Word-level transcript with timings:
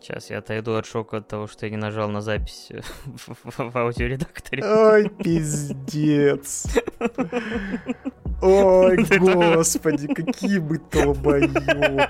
Сейчас 0.00 0.30
я 0.30 0.38
отойду 0.38 0.76
от 0.76 0.86
шока 0.86 1.18
от 1.18 1.28
того, 1.28 1.46
что 1.46 1.66
я 1.66 1.70
не 1.70 1.76
нажал 1.76 2.08
на 2.08 2.22
запись 2.22 2.70
в, 3.04 3.34
в, 3.44 3.70
в 3.70 3.76
аудиоредакторе. 3.76 4.64
Ой, 4.64 5.08
пиздец. 5.22 6.66
Ой, 8.42 8.96
господи, 9.18 10.06
какие 10.14 10.58
мы 10.58 10.78
долбоёбы. 10.78 12.08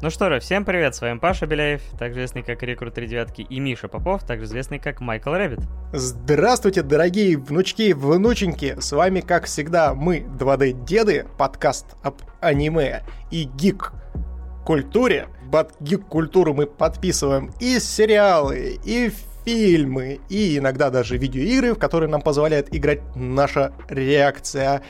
Ну 0.00 0.10
что 0.10 0.30
же, 0.30 0.38
всем 0.38 0.64
привет, 0.64 0.94
с 0.94 1.00
вами 1.00 1.18
Паша 1.18 1.46
Беляев, 1.46 1.82
также 1.98 2.20
известный 2.20 2.44
как 2.44 2.62
Рекрут 2.62 2.94
3 2.94 3.08
девятки, 3.08 3.42
и 3.42 3.58
Миша 3.58 3.88
Попов, 3.88 4.22
также 4.22 4.44
известный 4.44 4.78
как 4.78 5.00
Майкл 5.00 5.32
Рэббит. 5.32 5.58
Здравствуйте, 5.92 6.82
дорогие 6.82 7.36
внучки 7.36 7.82
и 7.82 7.92
внученьки, 7.92 8.76
с 8.78 8.92
вами, 8.92 9.18
как 9.18 9.46
всегда, 9.46 9.94
мы, 9.94 10.18
2D-деды, 10.38 11.26
подкаст 11.36 11.96
об 12.04 12.14
аниме 12.40 13.02
и 13.32 13.42
гик 13.42 13.92
культуре. 14.64 15.26
Под 15.50 15.72
гик-культуру 15.80 16.54
мы 16.54 16.66
подписываем 16.66 17.52
и 17.58 17.80
сериалы, 17.80 18.78
и 18.84 19.10
фильмы, 19.48 20.20
и 20.28 20.58
иногда 20.58 20.90
даже 20.90 21.16
видеоигры, 21.16 21.72
в 21.72 21.78
которые 21.78 22.10
нам 22.10 22.20
позволяет 22.20 22.74
играть 22.74 23.00
наша 23.16 23.72
реакция. 23.88 24.82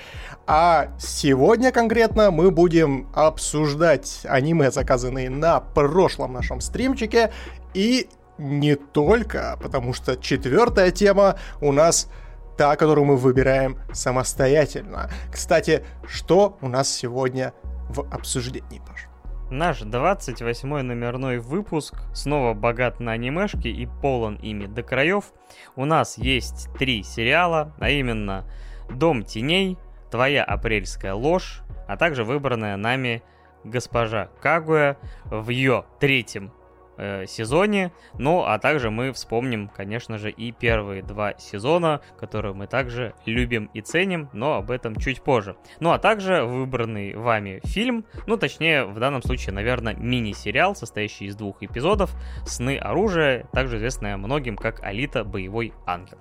А 0.49 0.89
сегодня 0.99 1.71
конкретно 1.71 2.33
мы 2.33 2.51
будем 2.51 3.09
обсуждать 3.15 4.23
аниме, 4.25 4.73
заказанные 4.73 5.30
на 5.30 5.61
прошлом 5.61 6.33
нашем 6.33 6.61
стримчике, 6.61 7.30
и 7.73 8.09
не 8.39 8.75
только, 8.75 9.57
потому 9.63 9.93
что 9.93 10.16
четвертая 10.16 10.91
тема 10.91 11.38
у 11.61 11.71
нас 11.71 12.09
та, 12.57 12.75
которую 12.75 13.05
мы 13.05 13.16
выбираем 13.16 13.79
самостоятельно. 13.93 15.09
Кстати, 15.33 15.85
что 16.05 16.59
у 16.61 16.69
нас 16.69 16.91
сегодня 16.91 17.52
в 17.88 18.01
обсуждении, 18.13 18.80
Паш? 18.85 19.07
Наш 19.51 19.80
28-й 19.80 20.82
номерной 20.82 21.38
выпуск 21.38 21.95
снова 22.13 22.52
богат 22.52 23.01
на 23.01 23.13
анимешки 23.13 23.68
и 23.68 23.87
полон 24.02 24.37
ими 24.37 24.66
до 24.66 24.82
краев. 24.82 25.32
У 25.74 25.87
нас 25.87 26.18
есть 26.18 26.68
три 26.79 27.02
сериала, 27.02 27.73
а 27.80 27.88
именно 27.88 28.45
«Дом 28.91 29.23
теней», 29.23 29.79
Твоя 30.10 30.43
апрельская 30.43 31.13
ложь, 31.13 31.60
а 31.87 31.99
также 31.99 32.24
выбранная 32.24 32.76
нами 32.76 33.23
госпожа 33.65 34.30
Кагуя 34.41 34.96
в 35.24 35.51
ее 35.51 35.85
третьем 36.01 36.52
э, 36.99 37.24
сезоне. 37.27 37.93
Ну, 38.18 38.43
а 38.45 38.59
также 38.59 38.91
мы 38.91 39.13
вспомним, 39.13 39.68
конечно 39.68 40.18
же, 40.18 40.30
и 40.30 40.52
первые 40.52 41.02
два 41.02 41.35
сезона, 41.38 42.01
которые 42.18 42.52
мы 42.54 42.66
также 42.66 43.15
любим 43.24 43.71
и 43.73 43.80
ценим, 43.80 44.29
но 44.32 44.54
об 44.54 44.71
этом 44.71 44.96
чуть 44.96 45.23
позже. 45.23 45.57
Ну, 45.80 45.93
а 45.93 45.99
также 45.99 46.43
выбранный 46.43 47.15
вами 47.15 47.60
фильм, 47.65 48.04
ну, 48.26 48.37
точнее, 48.37 48.85
в 48.85 48.99
данном 48.99 49.23
случае, 49.23 49.54
наверное, 49.54 49.95
мини-сериал, 49.95 50.74
состоящий 50.74 51.26
из 51.26 51.37
двух 51.37 51.63
эпизодов 51.63 52.10
«Сны 52.45 52.76
оружия», 52.76 53.46
также 53.52 53.79
известная 53.79 54.16
многим 54.16 54.57
как 54.57 54.82
«Алита. 54.82 55.24
Боевой 55.24 55.73
ангел». 55.87 56.19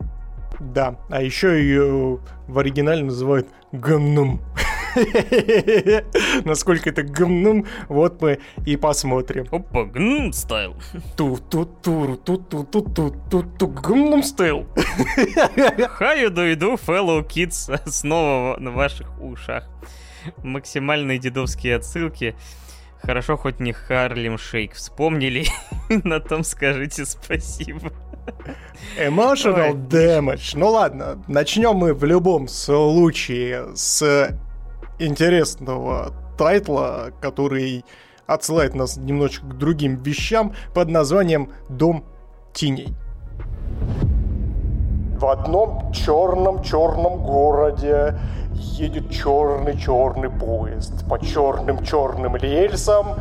Да, 0.59 0.95
а 1.09 1.22
еще 1.22 1.59
ее 1.61 2.20
в 2.48 2.59
оригинале 2.59 3.03
называют 3.03 3.48
гамнум. 3.72 4.42
Насколько 6.45 6.90
это 6.90 7.03
гамнум, 7.03 7.66
вот 7.88 8.22
мы 8.22 8.40
и 8.66 8.76
посмотрим. 8.78 9.48
Опа, 9.52 9.86
гамнум 9.86 10.34
стайл. 10.34 10.76
ту 11.16 11.38
ту 11.38 11.66
ту 11.66 12.17
ту 12.17 12.38
ту 12.38 12.64
ту 12.64 12.81
ту 12.81 13.16
ту 13.30 13.44
ту 13.44 13.67
гамнум 13.67 14.23
стайл. 14.23 14.67
How 16.00 16.17
you 16.17 16.30
do, 16.30 16.56
do, 16.56 16.80
fellow 16.80 17.26
kids, 17.28 17.70
снова 17.89 18.58
на 18.59 18.72
ваших 18.72 19.08
ушах. 19.22 19.70
Максимальные 20.44 21.20
дедовские 21.20 21.76
отсылки. 21.76 22.36
Хорошо, 23.02 23.38
хоть 23.38 23.59
не 23.59 23.73
Харлем 23.73 24.38
Шейк 24.38 24.73
вспомнили. 24.73 25.45
На 26.04 26.20
том 26.20 26.44
скажите 26.44 27.05
спасибо. 27.05 27.92
Emotional 28.98 29.73
damage. 29.73 30.54
Ну 30.55 30.70
ладно, 30.70 31.23
начнем 31.27 31.76
мы 31.76 31.94
в 31.94 32.04
любом 32.04 32.48
случае 32.48 33.76
с 33.76 34.38
интересного 34.99 36.13
тайтла, 36.37 37.11
который 37.21 37.83
отсылает 38.25 38.75
нас 38.75 38.97
немножечко 38.97 39.45
к 39.47 39.58
другим 39.58 39.95
вещам 40.03 40.53
под 40.73 40.89
названием 40.89 41.52
«Дом 41.69 42.03
теней». 42.53 42.93
В 45.17 45.25
одном 45.25 45.91
черном-черном 45.93 47.23
городе 47.23 48.19
едет 48.53 49.09
черный-черный 49.09 50.30
поезд 50.30 51.08
по 51.09 51.19
черным-черным 51.19 52.35
рельсам 52.35 53.15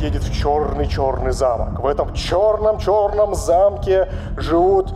едет 0.00 0.22
в 0.22 0.34
черный-черный 0.34 1.32
замок. 1.32 1.80
В 1.80 1.86
этом 1.86 2.12
черном-черном 2.12 3.34
замке 3.34 4.08
живут 4.36 4.92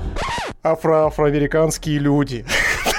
афро-афроамериканские 0.62 1.98
люди. 1.98 2.44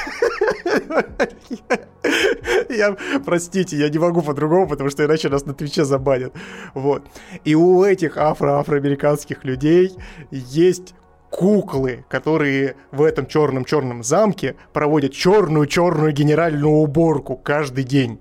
Я, 2.70 2.96
простите, 3.26 3.78
я 3.78 3.90
не 3.90 4.00
могу 4.00 4.22
по-другому, 4.22 4.68
потому 4.68 4.90
что 4.90 5.06
иначе 5.06 5.30
нас 5.30 5.46
на 5.46 5.54
Твиче 5.54 5.86
забанят. 5.86 6.34
Вот. 6.74 7.04
И 7.44 7.56
у 7.56 7.84
этих 7.84 8.18
афро-афроамериканских 8.18 9.44
людей 9.44 9.92
есть 10.31 10.96
куклы, 11.30 12.06
которые 12.10 12.76
в 12.92 13.04
этом 13.04 13.26
черном-черном 13.26 14.04
замке 14.04 14.56
проводят 14.74 15.14
черную-черную 15.14 16.12
генеральную 16.12 16.74
уборку 16.74 17.36
каждый 17.38 17.84
день. 17.84 18.20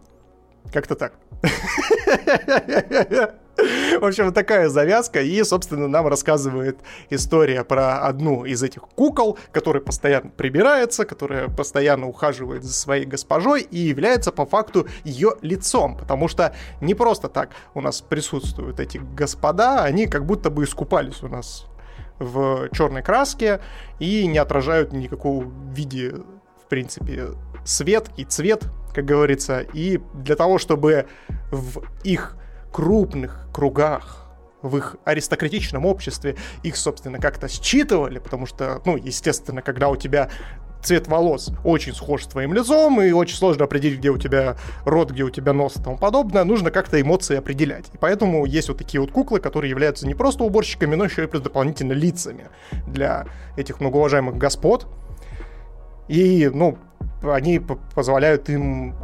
Как-то 0.72 0.94
так. 0.94 1.14
В 4.00 4.04
общем, 4.04 4.26
вот 4.26 4.34
такая 4.34 4.68
завязка. 4.68 5.20
И, 5.20 5.42
собственно, 5.44 5.88
нам 5.88 6.06
рассказывает 6.06 6.78
история 7.10 7.64
про 7.64 8.00
одну 8.00 8.44
из 8.44 8.62
этих 8.62 8.82
кукол, 8.82 9.38
которая 9.52 9.82
постоянно 9.82 10.30
прибирается, 10.30 11.04
которая 11.04 11.48
постоянно 11.48 12.06
ухаживает 12.06 12.64
за 12.64 12.72
своей 12.72 13.04
госпожой 13.04 13.62
и 13.62 13.78
является 13.78 14.32
по 14.32 14.46
факту 14.46 14.86
ее 15.04 15.34
лицом. 15.42 15.96
Потому 15.96 16.28
что 16.28 16.54
не 16.80 16.94
просто 16.94 17.28
так 17.28 17.50
у 17.74 17.80
нас 17.80 18.00
присутствуют 18.00 18.80
эти 18.80 18.98
господа, 18.98 19.84
они 19.84 20.06
как 20.06 20.26
будто 20.26 20.50
бы 20.50 20.64
искупались 20.64 21.22
у 21.22 21.28
нас 21.28 21.66
в 22.18 22.68
черной 22.70 23.02
краске 23.02 23.60
и 23.98 24.26
не 24.26 24.38
отражают 24.38 24.92
никакого 24.92 25.50
виде, 25.72 26.12
в 26.62 26.68
принципе, 26.68 27.28
свет 27.64 28.10
и 28.16 28.24
цвет, 28.24 28.64
как 28.94 29.04
говорится. 29.04 29.60
И 29.72 30.00
для 30.14 30.36
того, 30.36 30.58
чтобы 30.58 31.06
в 31.50 31.82
их 32.04 32.36
крупных 32.70 33.39
кругах 33.52 34.26
в 34.62 34.76
их 34.76 34.96
аристократичном 35.04 35.86
обществе 35.86 36.36
их, 36.62 36.76
собственно, 36.76 37.18
как-то 37.18 37.48
считывали, 37.48 38.18
потому 38.18 38.46
что, 38.46 38.82
ну, 38.84 38.96
естественно, 38.96 39.62
когда 39.62 39.88
у 39.88 39.96
тебя 39.96 40.28
цвет 40.82 41.08
волос 41.08 41.50
очень 41.64 41.94
схож 41.94 42.24
с 42.24 42.26
твоим 42.26 42.54
лицом, 42.54 43.00
и 43.00 43.12
очень 43.12 43.36
сложно 43.36 43.64
определить, 43.64 43.98
где 43.98 44.10
у 44.10 44.18
тебя 44.18 44.56
рот, 44.84 45.10
где 45.10 45.24
у 45.24 45.30
тебя 45.30 45.52
нос 45.52 45.76
и 45.76 45.82
тому 45.82 45.98
подобное, 45.98 46.44
нужно 46.44 46.70
как-то 46.70 47.00
эмоции 47.00 47.36
определять. 47.36 47.86
И 47.92 47.98
поэтому 47.98 48.46
есть 48.46 48.68
вот 48.68 48.78
такие 48.78 49.00
вот 49.00 49.12
куклы, 49.12 49.40
которые 49.40 49.70
являются 49.70 50.06
не 50.06 50.14
просто 50.14 50.44
уборщиками, 50.44 50.94
но 50.94 51.04
еще 51.04 51.24
и 51.24 51.26
плюс 51.26 51.42
дополнительно 51.42 51.92
лицами 51.92 52.48
для 52.86 53.26
этих 53.56 53.80
многоуважаемых 53.80 54.36
господ. 54.36 54.86
И, 56.08 56.50
ну, 56.52 56.78
они 57.22 57.60
позволяют 57.94 58.48
им 58.48 58.94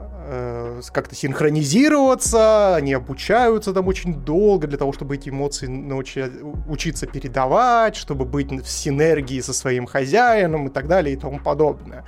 как-то 0.93 1.15
синхронизироваться, 1.15 2.77
они 2.77 2.95
обучаются 2.95 3.73
там 3.73 3.89
очень 3.89 4.15
долго 4.15 4.67
для 4.67 4.79
того, 4.79 4.93
чтобы 4.93 5.17
эти 5.17 5.31
эмоции 5.31 5.67
научи, 5.67 6.25
учиться 6.69 7.07
передавать, 7.07 7.97
чтобы 7.97 8.25
быть 8.25 8.51
в 8.51 8.69
синергии 8.69 9.41
со 9.41 9.53
своим 9.53 9.87
хозяином 9.87 10.69
и 10.69 10.71
так 10.71 10.89
далее 10.89 11.15
и 11.15 11.19
тому 11.19 11.41
подобное. 11.41 12.05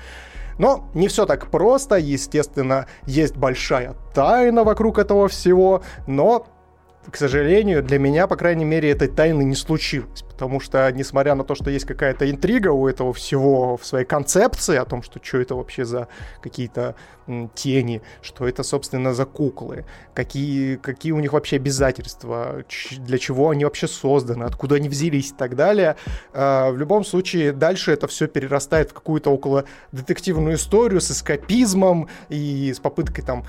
Но 0.58 0.90
не 0.94 1.08
все 1.08 1.24
так 1.24 1.50
просто, 1.50 1.96
естественно, 1.96 2.86
есть 3.06 3.36
большая 3.36 3.94
тайна 4.12 4.64
вокруг 4.64 4.98
этого 4.98 5.28
всего, 5.28 5.82
но 6.06 6.46
к 7.10 7.16
сожалению, 7.16 7.82
для 7.82 7.98
меня, 7.98 8.26
по 8.26 8.36
крайней 8.36 8.64
мере, 8.64 8.90
этой 8.90 9.08
тайны 9.08 9.42
не 9.42 9.54
случилось. 9.54 10.22
Потому 10.22 10.60
что, 10.60 10.90
несмотря 10.92 11.34
на 11.34 11.42
то, 11.42 11.54
что 11.54 11.70
есть 11.70 11.86
какая-то 11.86 12.30
интрига 12.30 12.68
у 12.68 12.86
этого 12.86 13.12
всего 13.12 13.76
в 13.76 13.84
своей 13.84 14.04
концепции 14.04 14.76
о 14.76 14.84
том, 14.84 15.02
что 15.02 15.18
что 15.22 15.38
это 15.38 15.54
вообще 15.54 15.84
за 15.84 16.08
какие-то 16.42 16.94
тени, 17.54 18.02
что 18.22 18.46
это, 18.46 18.62
собственно, 18.62 19.14
за 19.14 19.24
куклы, 19.24 19.84
какие, 20.14 20.76
какие 20.76 21.12
у 21.12 21.20
них 21.20 21.32
вообще 21.32 21.56
обязательства, 21.56 22.64
для 22.98 23.18
чего 23.18 23.50
они 23.50 23.64
вообще 23.64 23.88
созданы, 23.88 24.44
откуда 24.44 24.76
они 24.76 24.88
взялись 24.88 25.30
и 25.30 25.34
так 25.34 25.56
далее. 25.56 25.96
А, 26.32 26.70
в 26.70 26.78
любом 26.78 27.04
случае, 27.04 27.52
дальше 27.52 27.92
это 27.92 28.06
все 28.06 28.28
перерастает 28.28 28.90
в 28.90 28.94
какую-то 28.94 29.30
около 29.30 29.64
детективную 29.92 30.56
историю 30.56 31.00
с 31.00 31.10
эскапизмом 31.10 32.08
и 32.28 32.72
с 32.72 32.80
попыткой 32.80 33.24
там 33.24 33.44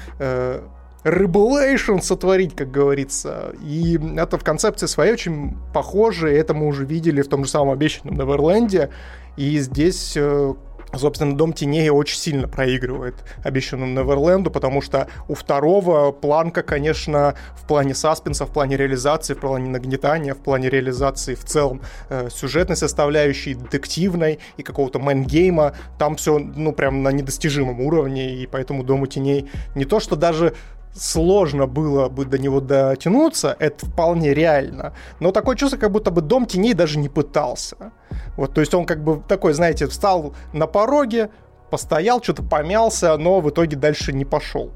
рыбулейшн 1.04 2.00
сотворить, 2.00 2.56
как 2.56 2.72
говорится. 2.72 3.54
И 3.64 4.00
это 4.18 4.38
в 4.38 4.44
концепции 4.44 4.86
своей 4.86 5.14
очень 5.14 5.58
похоже, 5.74 6.32
это 6.32 6.54
мы 6.54 6.68
уже 6.68 6.86
видели 6.86 7.22
в 7.22 7.28
том 7.28 7.46
же 7.46 7.50
самом 7.50 7.72
обещанном 7.72 8.16
Неверленде. 8.16 8.90
И 9.38 9.58
здесь 9.60 10.14
э, 10.18 10.54
Собственно, 10.96 11.38
Дом 11.38 11.54
теней 11.54 11.90
очень 11.90 12.18
сильно 12.18 12.48
проигрывает 12.48 13.14
обещанному 13.44 13.92
Неверленду, 13.92 14.50
потому 14.50 14.82
что 14.82 15.08
у 15.28 15.36
второго 15.36 16.12
планка, 16.12 16.64
конечно, 16.64 17.36
в 17.56 17.68
плане 17.68 17.94
саспенса, 17.94 18.46
в 18.48 18.52
плане 18.52 18.76
реализации, 18.76 19.36
в 19.36 19.40
плане 19.40 19.70
нагнетания, 19.70 20.34
в 20.34 20.40
плане 20.40 20.68
реализации 20.70 21.36
в 21.36 21.44
целом 21.46 21.82
э, 22.10 22.30
сюжетной 22.32 22.76
составляющей, 22.76 23.54
детективной 23.54 24.40
и 24.58 24.64
какого-то 24.64 24.98
мэн-гейма, 24.98 25.76
там 26.00 26.16
все, 26.16 26.40
ну, 26.40 26.74
прям 26.74 27.04
на 27.04 27.10
недостижимом 27.10 27.82
уровне, 27.82 28.34
и 28.36 28.48
поэтому 28.48 28.84
Дому 28.84 29.06
теней 29.06 29.48
не 29.76 29.86
то, 29.86 30.00
что 30.00 30.16
даже 30.16 30.56
сложно 30.94 31.68
было 31.68 32.10
бы 32.10 32.26
до 32.26 32.38
него 32.38 32.60
дотянуться, 32.62 33.56
это 33.60 33.86
вполне 33.86 34.34
реально. 34.34 34.94
Но 35.20 35.32
такое 35.32 35.56
чувство, 35.56 35.78
как 35.78 35.92
будто 35.92 36.12
бы 36.12 36.22
Дом 36.22 36.46
теней 36.46 36.74
даже 36.74 37.00
не 37.00 37.10
пытался. 37.10 37.92
Вот, 38.36 38.54
то 38.54 38.62
есть 38.62 38.74
он 38.74 38.86
как 38.86 39.04
бы 39.04 39.22
такой, 39.28 39.54
знаете, 39.54 39.88
встал 39.88 40.34
на 40.54 40.68
пороге, 40.68 41.30
постоял, 41.70 42.22
что-то 42.22 42.44
помялся, 42.44 43.16
но 43.18 43.40
в 43.42 43.50
итоге 43.50 43.78
дальше 43.78 44.14
не 44.14 44.26
пошел. 44.26 44.72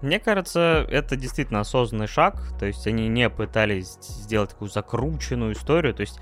Мне 0.00 0.20
кажется, 0.20 0.86
это 0.90 1.16
действительно 1.16 1.60
осознанный 1.60 2.06
шаг, 2.06 2.36
то 2.58 2.66
есть 2.66 2.86
они 2.86 3.08
не 3.08 3.30
пытались 3.30 3.96
сделать 4.02 4.50
такую 4.50 4.70
закрученную 4.70 5.54
историю, 5.54 5.94
то 5.94 6.02
есть 6.02 6.20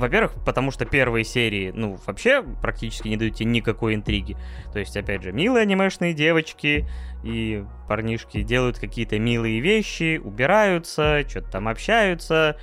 во-первых, 0.00 0.32
потому 0.46 0.70
что 0.70 0.86
первые 0.86 1.24
серии, 1.24 1.72
ну, 1.74 1.98
вообще 2.06 2.42
практически 2.42 3.08
не 3.08 3.18
дают 3.18 3.34
тебе 3.34 3.50
никакой 3.50 3.94
интриги. 3.94 4.34
То 4.72 4.78
есть, 4.78 4.96
опять 4.96 5.22
же, 5.22 5.30
милые 5.30 5.62
анимешные 5.62 6.14
девочки 6.14 6.88
и 7.22 7.64
парнишки 7.88 8.42
делают 8.42 8.78
какие-то 8.78 9.18
милые 9.18 9.60
вещи, 9.60 10.18
убираются, 10.22 11.24
что-то 11.28 11.50
там 11.50 11.68
общаются, 11.68 12.56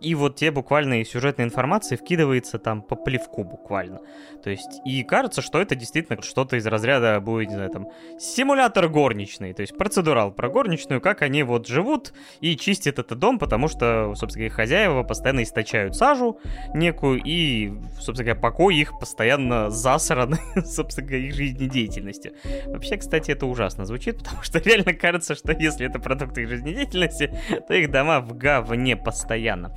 и 0.00 0.14
вот 0.14 0.36
те 0.36 0.50
буквально 0.50 1.00
из 1.00 1.10
сюжетной 1.10 1.44
информации 1.44 1.96
вкидывается 1.96 2.58
там 2.58 2.82
по 2.82 2.96
плевку 2.96 3.44
буквально. 3.44 4.00
То 4.42 4.50
есть, 4.50 4.80
и 4.84 5.02
кажется, 5.04 5.40
что 5.40 5.60
это 5.60 5.74
действительно 5.74 6.20
что-то 6.22 6.56
из 6.56 6.66
разряда 6.66 7.20
будет, 7.20 7.48
не 7.48 7.54
знаю, 7.54 7.70
там, 7.70 7.88
симулятор 8.18 8.88
горничной, 8.88 9.54
то 9.54 9.62
есть 9.62 9.76
процедурал 9.76 10.32
про 10.32 10.50
горничную, 10.50 11.00
как 11.00 11.22
они 11.22 11.42
вот 11.42 11.66
живут 11.66 12.12
и 12.40 12.56
чистят 12.56 12.98
этот 12.98 13.18
дом, 13.18 13.38
потому 13.38 13.68
что, 13.68 14.14
собственно 14.16 14.44
говоря, 14.44 14.54
хозяева 14.54 15.02
постоянно 15.02 15.42
источают 15.42 15.96
сажу 15.96 16.38
некую, 16.74 17.22
и, 17.24 17.72
собственно 17.94 18.24
говоря, 18.24 18.40
покой 18.40 18.76
их 18.76 18.98
постоянно 18.98 19.70
засраны, 19.70 20.38
собственно 20.64 21.06
говоря, 21.06 21.26
их 21.26 21.34
жизнедеятельностью. 21.34 22.32
Вообще, 22.66 22.96
кстати, 22.96 23.30
это 23.30 23.46
ужасно 23.46 23.86
звучит, 23.86 24.18
потому 24.18 24.42
что 24.42 24.58
реально 24.58 24.92
кажется, 24.92 25.34
что 25.34 25.52
если 25.52 25.86
это 25.86 25.98
продукт 25.98 26.36
их 26.36 26.48
жизнедеятельности, 26.48 27.32
то 27.66 27.74
их 27.74 27.90
дома 27.90 28.20
в 28.20 28.36
говне 28.36 28.96
постоянно. 28.96 29.74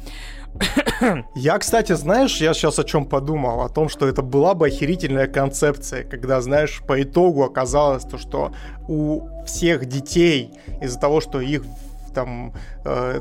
Я, 1.36 1.57
кстати, 1.59 1.94
знаешь, 1.94 2.38
я 2.38 2.54
сейчас 2.54 2.80
о 2.80 2.83
чем 2.83 3.06
подумал? 3.06 3.62
О 3.62 3.69
том, 3.69 3.89
что 3.89 4.07
это 4.07 4.21
была 4.21 4.54
бы 4.54 4.68
охерительная 4.68 5.27
концепция, 5.27 6.04
когда, 6.04 6.42
знаешь, 6.42 6.81
по 6.88 7.01
итогу 7.01 7.44
оказалось 7.44 8.04
то, 8.04 8.18
что 8.18 8.54
у 8.88 9.27
всех 9.45 9.86
детей 9.86 10.54
из-за 10.81 11.00
того, 11.00 11.21
что 11.21 11.42
их 11.42 11.63
там, 12.15 12.54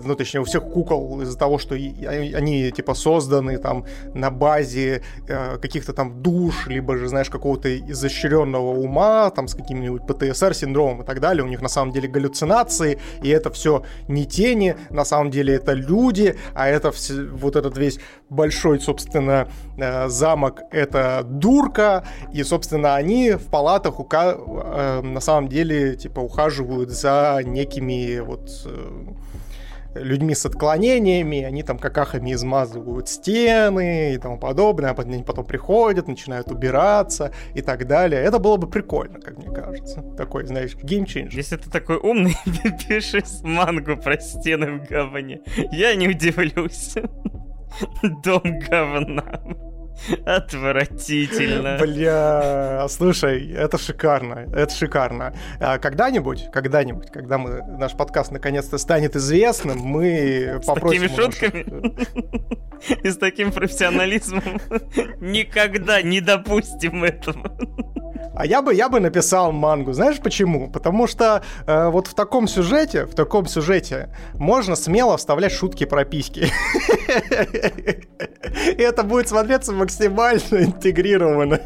ну, 0.04 0.14
точнее, 0.14 0.40
у 0.40 0.44
всех 0.44 0.62
кукол 0.64 1.20
из-за 1.22 1.38
того, 1.38 1.58
что 1.58 1.74
они, 1.74 2.70
типа, 2.70 2.94
созданы 2.94 3.58
там 3.58 3.84
на 4.14 4.30
базе 4.30 5.02
э, 5.28 5.58
каких-то 5.58 5.92
там 5.92 6.22
душ, 6.22 6.66
либо 6.66 6.96
же, 6.96 7.08
знаешь, 7.08 7.30
какого-то 7.30 7.76
изощренного 7.78 8.78
ума, 8.78 9.30
там, 9.30 9.48
с 9.48 9.54
каким-нибудь 9.54 10.02
ПТСР-синдромом 10.02 11.02
и 11.02 11.04
так 11.04 11.20
далее, 11.20 11.44
у 11.44 11.48
них 11.48 11.62
на 11.62 11.68
самом 11.68 11.92
деле 11.92 12.08
галлюцинации, 12.08 12.98
и 13.22 13.28
это 13.28 13.50
все 13.50 13.82
не 14.08 14.24
тени, 14.24 14.76
на 14.90 15.04
самом 15.04 15.30
деле 15.30 15.54
это 15.54 15.72
люди, 15.72 16.36
а 16.54 16.68
это 16.68 16.92
все, 16.92 17.26
вот 17.26 17.56
этот 17.56 17.76
весь 17.78 17.98
большой, 18.30 18.80
собственно, 18.80 19.48
э, 19.78 20.08
замок— 20.08 20.62
это 20.70 21.22
дурка, 21.24 22.04
и, 22.32 22.42
собственно, 22.42 22.94
они 22.96 23.32
в 23.32 23.46
палатах 23.46 24.00
ука- 24.00 24.36
э, 24.36 25.00
на 25.02 25.20
самом 25.20 25.48
деле, 25.48 25.96
типа, 25.96 26.20
ухаживают 26.20 26.90
за 26.90 27.40
некими 27.44 28.20
вот 28.20 28.50
э, 28.66 29.06
людьми 30.00 30.34
с 30.34 30.46
отклонениями, 30.46 31.43
они 31.43 31.62
там 31.62 31.78
какахами 31.78 32.32
измазывают 32.32 33.08
стены 33.08 34.14
и 34.14 34.19
тому 34.19 34.38
подобное, 34.38 34.90
а 34.90 34.94
потом, 34.94 35.44
приходят, 35.44 36.08
начинают 36.08 36.50
убираться 36.50 37.32
и 37.54 37.62
так 37.62 37.87
далее. 37.87 38.20
Это 38.20 38.38
было 38.38 38.56
бы 38.56 38.69
прикольно, 38.69 39.20
как 39.20 39.38
мне 39.38 39.54
кажется. 39.54 40.02
Такой, 40.16 40.46
знаешь, 40.46 40.76
game 40.76 40.98
change. 40.98 41.34
Если 41.34 41.56
ты 41.56 41.70
такой 41.70 41.96
умный, 41.96 42.37
пиши 42.88 43.22
мангу 43.43 43.96
про 43.96 44.19
стены 44.20 44.78
в 44.78 44.88
говне. 44.88 45.40
Я 45.72 45.94
не 45.94 46.08
удивлюсь. 46.08 46.94
Дом 48.22 48.58
говна. 48.60 49.40
Отвратительно. 50.25 51.78
Бля, 51.81 52.87
слушай, 52.88 53.52
это 53.52 53.78
шикарно, 53.78 54.46
это 54.54 54.75
шикарно. 54.75 55.34
А 55.60 55.78
когда-нибудь, 55.78 56.50
когда-нибудь, 56.52 57.10
когда 57.10 57.38
мы, 57.38 57.62
наш 57.78 57.93
подкаст 57.93 58.31
наконец-то 58.31 58.78
станет 58.78 59.16
известным, 59.16 59.78
мы 59.78 60.60
с 60.62 60.66
попросим... 60.66 61.08
С 61.08 61.10
такими 61.10 61.22
шутками 61.22 61.66
и 63.02 63.10
с 63.10 63.16
таким 63.16 63.52
профессионализмом 63.52 64.60
никогда 65.20 66.02
не 66.02 66.20
допустим 66.20 67.04
этого. 67.04 67.56
А 68.37 68.44
я 68.44 68.60
бы, 68.60 68.75
я 68.75 68.90
бы 68.90 69.00
написал 69.00 69.50
мангу. 69.50 69.94
Знаешь 69.94 70.19
почему? 70.19 70.69
Потому 70.70 71.06
что 71.06 71.42
э, 71.66 71.88
вот 71.88 72.06
в 72.06 72.14
таком 72.14 72.46
сюжете, 72.46 73.06
в 73.06 73.14
таком 73.14 73.46
сюжете 73.46 74.10
можно 74.34 74.76
смело 74.76 75.16
вставлять 75.16 75.52
шутки 75.52 75.87
про 75.87 76.04
письки. 76.04 76.50
И 78.76 78.82
это 78.82 79.04
будет 79.04 79.28
смотреться 79.28 79.72
максимально 79.86 80.40
интегрированно. 80.64 81.60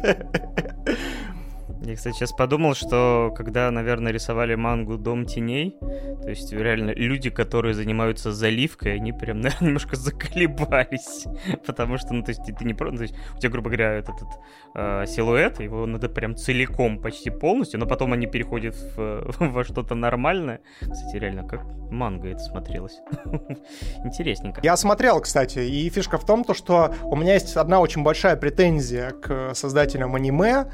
Я, 1.83 1.95
кстати, 1.95 2.15
сейчас 2.15 2.31
подумал, 2.31 2.75
что 2.75 3.33
когда, 3.35 3.71
наверное, 3.71 4.11
рисовали 4.11 4.53
мангу 4.53 4.97
«Дом 4.97 5.25
теней», 5.25 5.77
то 6.21 6.29
есть 6.29 6.53
реально 6.53 6.91
люди, 6.91 7.31
которые 7.31 7.73
занимаются 7.73 8.31
заливкой, 8.31 8.95
они 8.95 9.11
прям, 9.11 9.41
наверное, 9.41 9.67
немножко 9.67 9.95
заколебались. 9.95 11.25
Потому 11.65 11.97
что, 11.97 12.13
ну, 12.13 12.23
то 12.23 12.29
есть 12.29 12.41
ты 12.43 12.63
не 12.63 12.75
просто... 12.75 12.97
То 12.97 13.03
есть 13.03 13.15
у 13.35 13.39
тебя, 13.39 13.49
грубо 13.49 13.69
говоря, 13.69 13.93
этот, 13.93 14.15
этот 14.15 14.27
э, 14.75 15.05
силуэт, 15.07 15.59
его 15.59 15.87
надо 15.87 16.07
прям 16.07 16.35
целиком, 16.35 16.99
почти 17.01 17.31
полностью, 17.31 17.79
но 17.79 17.87
потом 17.87 18.13
они 18.13 18.27
переходят 18.27 18.75
в, 18.75 19.33
во 19.39 19.63
что-то 19.63 19.95
нормальное. 19.95 20.61
Кстати, 20.81 21.15
реально, 21.15 21.47
как 21.47 21.63
манга 21.89 22.29
это 22.29 22.39
смотрелось. 22.39 22.99
Интересненько. 24.05 24.61
Я 24.63 24.77
смотрел, 24.77 25.19
кстати, 25.19 25.59
и 25.59 25.89
фишка 25.89 26.19
в 26.19 26.25
том, 26.27 26.43
то, 26.43 26.53
что 26.53 26.93
у 27.03 27.15
меня 27.15 27.33
есть 27.33 27.57
одна 27.57 27.79
очень 27.79 28.03
большая 28.03 28.35
претензия 28.35 29.09
к 29.09 29.55
создателям 29.55 30.13
аниме, 30.13 30.67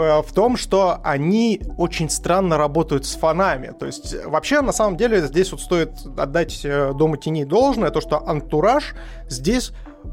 в 0.00 0.32
том, 0.32 0.56
что 0.56 1.00
они 1.04 1.60
очень 1.78 2.08
странно 2.08 2.56
работают 2.56 3.06
с 3.06 3.14
фанами. 3.14 3.72
То 3.78 3.86
есть, 3.86 4.14
вообще, 4.24 4.60
на 4.60 4.72
самом 4.72 4.96
деле, 4.96 5.20
здесь 5.22 5.52
вот 5.52 5.60
стоит 5.60 5.90
отдать 6.16 6.60
э, 6.64 6.92
Дому 6.94 7.16
теней 7.16 7.44
должное, 7.44 7.90
то, 7.90 8.00
что 8.00 8.26
антураж 8.26 8.94
здесь 9.28 9.72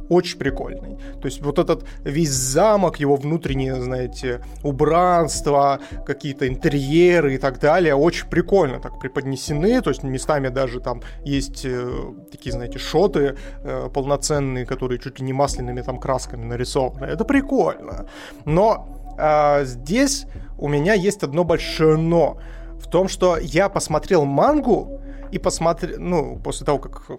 очень 0.10 0.38
прикольный. 0.38 0.98
То 1.22 1.28
есть 1.28 1.42
вот 1.42 1.60
этот 1.60 1.86
весь 2.04 2.32
замок, 2.32 3.00
его 3.00 3.16
внутренние, 3.16 3.82
знаете, 3.82 4.42
убранства, 4.64 5.80
какие-то 6.06 6.48
интерьеры 6.48 7.36
и 7.36 7.38
так 7.38 7.60
далее, 7.60 7.96
очень 7.96 8.28
прикольно 8.28 8.80
так 8.80 9.00
преподнесены. 9.00 9.82
То 9.82 9.90
есть 9.90 10.04
местами 10.04 10.50
даже 10.50 10.80
там 10.80 11.02
есть 11.24 11.66
э, 11.66 11.90
такие, 12.32 12.52
знаете, 12.52 12.80
шоты 12.80 13.38
э, 13.64 13.90
полноценные, 13.94 14.66
которые 14.66 15.00
чуть 15.00 15.20
ли 15.20 15.26
не 15.26 15.34
масляными 15.34 15.82
там 15.82 16.00
красками 16.00 16.46
нарисованы. 16.46 17.06
Это 17.06 17.26
прикольно. 17.26 18.08
Но 18.46 18.97
а, 19.18 19.64
здесь 19.64 20.26
у 20.58 20.68
меня 20.68 20.94
есть 20.94 21.24
одно 21.24 21.44
большое 21.44 21.98
но. 21.98 22.40
В 22.80 22.90
том, 22.90 23.08
что 23.08 23.38
я 23.38 23.70
посмотрел 23.70 24.26
мангу 24.26 25.02
и 25.32 25.40
посмотрел, 25.40 26.00
ну, 26.00 26.40
после 26.44 26.66
того, 26.66 26.80
как 26.80 27.10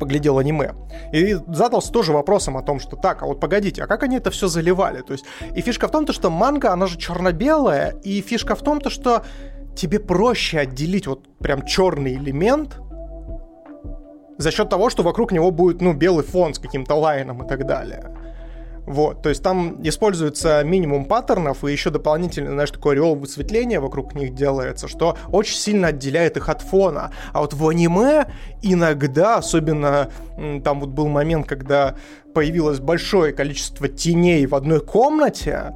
поглядел 0.00 0.38
аниме. 0.38 0.72
И 1.12 1.34
задался 1.48 1.92
тоже 1.92 2.12
вопросом 2.12 2.56
о 2.56 2.62
том, 2.62 2.80
что 2.80 2.96
так, 2.96 3.22
а 3.22 3.26
вот 3.26 3.38
погодите, 3.38 3.84
а 3.84 3.86
как 3.86 4.02
они 4.02 4.16
это 4.16 4.30
все 4.30 4.48
заливали? 4.48 5.02
То 5.02 5.12
есть, 5.12 5.24
и 5.54 5.60
фишка 5.60 5.86
в 5.86 5.90
том, 5.90 6.06
то, 6.06 6.12
что 6.12 6.30
манга, 6.30 6.72
она 6.72 6.86
же 6.86 6.98
черно-белая, 6.98 7.94
и 8.02 8.20
фишка 8.22 8.54
в 8.54 8.62
том, 8.62 8.80
то, 8.80 8.90
что 8.90 9.22
тебе 9.76 10.00
проще 10.00 10.58
отделить 10.58 11.06
вот 11.06 11.28
прям 11.38 11.64
черный 11.64 12.14
элемент 12.14 12.80
за 14.38 14.50
счет 14.50 14.70
того, 14.70 14.88
что 14.88 15.02
вокруг 15.02 15.32
него 15.32 15.50
будет, 15.50 15.82
ну, 15.82 15.92
белый 15.92 16.24
фон 16.24 16.54
с 16.54 16.58
каким-то 16.58 16.94
лайном 16.94 17.44
и 17.44 17.48
так 17.48 17.66
далее. 17.66 18.16
Вот, 18.86 19.22
то 19.22 19.28
есть 19.28 19.42
там 19.42 19.80
используется 19.82 20.62
минимум 20.64 21.04
паттернов, 21.04 21.64
и 21.64 21.72
еще 21.72 21.90
дополнительно, 21.90 22.50
знаешь, 22.50 22.70
такое 22.70 22.94
ореол 22.94 23.14
высветления 23.14 23.80
вокруг 23.80 24.14
них 24.14 24.34
делается, 24.34 24.88
что 24.88 25.16
очень 25.30 25.56
сильно 25.56 25.88
отделяет 25.88 26.36
их 26.36 26.48
от 26.48 26.62
фона. 26.62 27.12
А 27.32 27.40
вот 27.40 27.54
в 27.54 27.68
аниме 27.68 28.26
иногда, 28.62 29.36
особенно 29.36 30.10
там 30.64 30.80
вот 30.80 30.90
был 30.90 31.08
момент, 31.08 31.46
когда 31.46 31.94
появилось 32.34 32.80
большое 32.80 33.32
количество 33.32 33.88
теней 33.88 34.46
в 34.46 34.54
одной 34.54 34.80
комнате, 34.80 35.74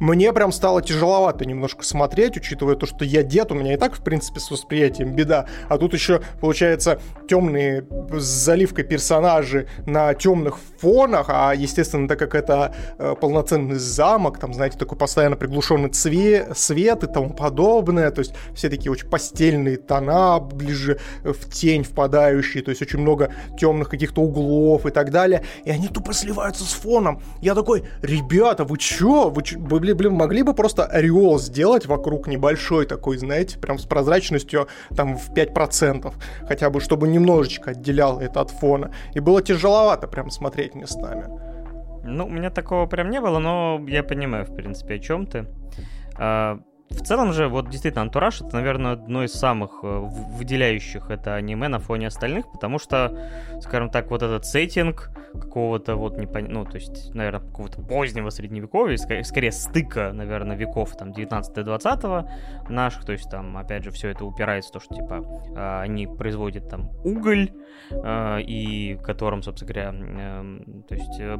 мне 0.00 0.32
прям 0.32 0.50
стало 0.50 0.80
тяжеловато 0.80 1.44
немножко 1.44 1.84
смотреть, 1.84 2.36
учитывая 2.38 2.74
то, 2.74 2.86
что 2.86 3.04
я 3.04 3.22
дед, 3.22 3.52
у 3.52 3.54
меня 3.54 3.74
и 3.74 3.76
так, 3.76 3.94
в 3.94 4.02
принципе, 4.02 4.40
с 4.40 4.50
восприятием 4.50 5.14
беда, 5.14 5.46
а 5.68 5.76
тут 5.76 5.92
еще, 5.92 6.22
получается, 6.40 7.00
темные 7.28 7.86
с 8.10 8.22
заливкой 8.22 8.84
персонажи 8.84 9.68
на 9.86 10.14
темных 10.14 10.58
фонах, 10.78 11.26
а, 11.28 11.52
естественно, 11.54 12.08
так 12.08 12.18
как 12.18 12.34
это 12.34 12.74
э, 12.98 13.14
полноценный 13.20 13.76
замок, 13.76 14.38
там, 14.38 14.54
знаете, 14.54 14.78
такой 14.78 14.96
постоянно 14.96 15.36
приглушенный 15.36 15.90
цвет, 15.90 16.56
свет 16.56 17.04
и 17.04 17.06
тому 17.06 17.34
подобное, 17.34 18.10
то 18.10 18.20
есть 18.20 18.32
все 18.54 18.70
такие 18.70 18.90
очень 18.90 19.08
постельные 19.08 19.76
тона, 19.76 20.40
ближе 20.40 20.98
в 21.22 21.50
тень 21.50 21.84
впадающие, 21.84 22.62
то 22.62 22.70
есть 22.70 22.80
очень 22.80 23.00
много 23.00 23.34
темных 23.58 23.90
каких-то 23.90 24.22
углов 24.22 24.86
и 24.86 24.90
так 24.90 25.10
далее, 25.10 25.44
и 25.64 25.70
они 25.70 25.88
тупо 25.88 26.14
сливаются 26.14 26.64
с 26.64 26.72
фоном. 26.72 27.20
Я 27.42 27.54
такой, 27.54 27.84
ребята, 28.00 28.64
вы 28.64 28.78
чё? 28.78 29.28
Вы, 29.28 29.42
чё? 29.42 29.58
вы 29.58 29.78
блин, 29.78 29.89
блин, 29.94 30.12
могли 30.14 30.42
бы 30.42 30.54
просто 30.54 30.84
ореол 30.84 31.38
сделать 31.38 31.86
вокруг 31.86 32.26
небольшой 32.26 32.86
такой, 32.86 33.18
знаете, 33.18 33.58
прям 33.58 33.78
с 33.78 33.86
прозрачностью 33.86 34.68
там 34.96 35.16
в 35.16 35.32
5%, 35.32 36.12
хотя 36.46 36.70
бы, 36.70 36.80
чтобы 36.80 37.08
немножечко 37.08 37.70
отделяло 37.70 38.20
это 38.20 38.40
от 38.40 38.50
фона. 38.50 38.92
И 39.14 39.20
было 39.20 39.42
тяжеловато 39.42 40.08
прям 40.08 40.30
смотреть 40.30 40.74
местами. 40.74 41.24
Ну, 42.04 42.26
у 42.26 42.30
меня 42.30 42.50
такого 42.50 42.86
прям 42.86 43.10
не 43.10 43.20
было, 43.20 43.38
но 43.38 43.80
я 43.86 44.02
понимаю, 44.02 44.44
в 44.44 44.54
принципе, 44.54 44.94
о 44.94 44.98
чем 44.98 45.26
ты. 45.26 45.46
А, 46.16 46.60
в 46.90 47.02
целом 47.02 47.32
же, 47.32 47.48
вот 47.48 47.70
действительно, 47.70 48.02
Антураж 48.02 48.40
это, 48.40 48.54
наверное, 48.56 48.92
одно 48.92 49.22
из 49.24 49.32
самых 49.32 49.80
э, 49.82 49.86
выделяющих 49.86 51.10
это 51.10 51.34
аниме 51.36 51.68
на 51.68 51.78
фоне 51.78 52.08
остальных, 52.08 52.50
потому 52.50 52.78
что, 52.78 53.16
скажем 53.60 53.90
так, 53.90 54.10
вот 54.10 54.22
этот 54.22 54.44
сеттинг 54.44 55.10
какого-то 55.32 55.94
вот 55.94 56.18
непонятного, 56.18 56.64
ну, 56.64 56.70
то 56.70 56.76
есть, 56.76 57.14
наверное, 57.14 57.40
какого-то 57.40 57.80
позднего 57.82 58.30
средневековья, 58.30 58.96
скорее, 58.96 59.24
скорее 59.24 59.52
стыка, 59.52 60.12
наверное, 60.12 60.56
веков 60.56 60.96
там 60.96 61.12
19-20 61.12 62.28
наших, 62.68 63.04
то 63.04 63.12
есть 63.12 63.30
там, 63.30 63.56
опять 63.56 63.84
же, 63.84 63.92
все 63.92 64.08
это 64.08 64.24
упирается 64.24 64.70
в 64.70 64.72
то, 64.72 64.80
что, 64.80 64.94
типа, 64.94 65.24
а, 65.56 65.82
они 65.82 66.08
производят 66.08 66.68
там 66.68 66.90
уголь, 67.04 67.52
а, 67.92 68.38
и 68.38 68.96
которым, 68.96 69.42
собственно 69.42 69.72
говоря, 69.72 69.90
эм, 69.90 70.84
то 70.88 70.94
есть, 70.94 71.20
э, 71.20 71.38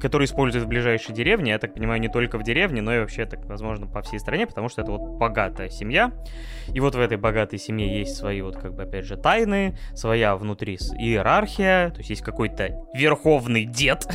который 0.00 0.24
используют 0.24 0.64
в 0.64 0.68
ближайшей 0.68 1.14
деревне, 1.14 1.50
я 1.52 1.58
так 1.58 1.74
понимаю, 1.74 2.00
не 2.00 2.08
только 2.08 2.38
в 2.38 2.42
деревне, 2.42 2.80
но 2.80 2.94
и 2.94 3.00
вообще, 3.00 3.26
так, 3.26 3.44
возможно, 3.44 3.86
по 3.86 4.00
всей 4.00 4.18
стране, 4.18 4.46
потому 4.46 4.69
что 4.70 4.82
это 4.82 4.92
вот 4.92 5.18
богатая 5.18 5.68
семья. 5.68 6.12
И 6.72 6.80
вот 6.80 6.94
в 6.94 7.00
этой 7.00 7.16
богатой 7.16 7.58
семье 7.58 7.98
есть 7.98 8.16
свои 8.16 8.40
вот 8.42 8.56
как 8.56 8.74
бы 8.74 8.84
опять 8.84 9.04
же 9.04 9.16
тайны, 9.16 9.76
своя 9.94 10.36
внутри 10.36 10.76
иерархия, 10.76 11.90
то 11.90 11.98
есть 11.98 12.10
есть 12.10 12.22
какой-то 12.22 12.70
верховный 12.94 13.64
дед, 13.64 14.06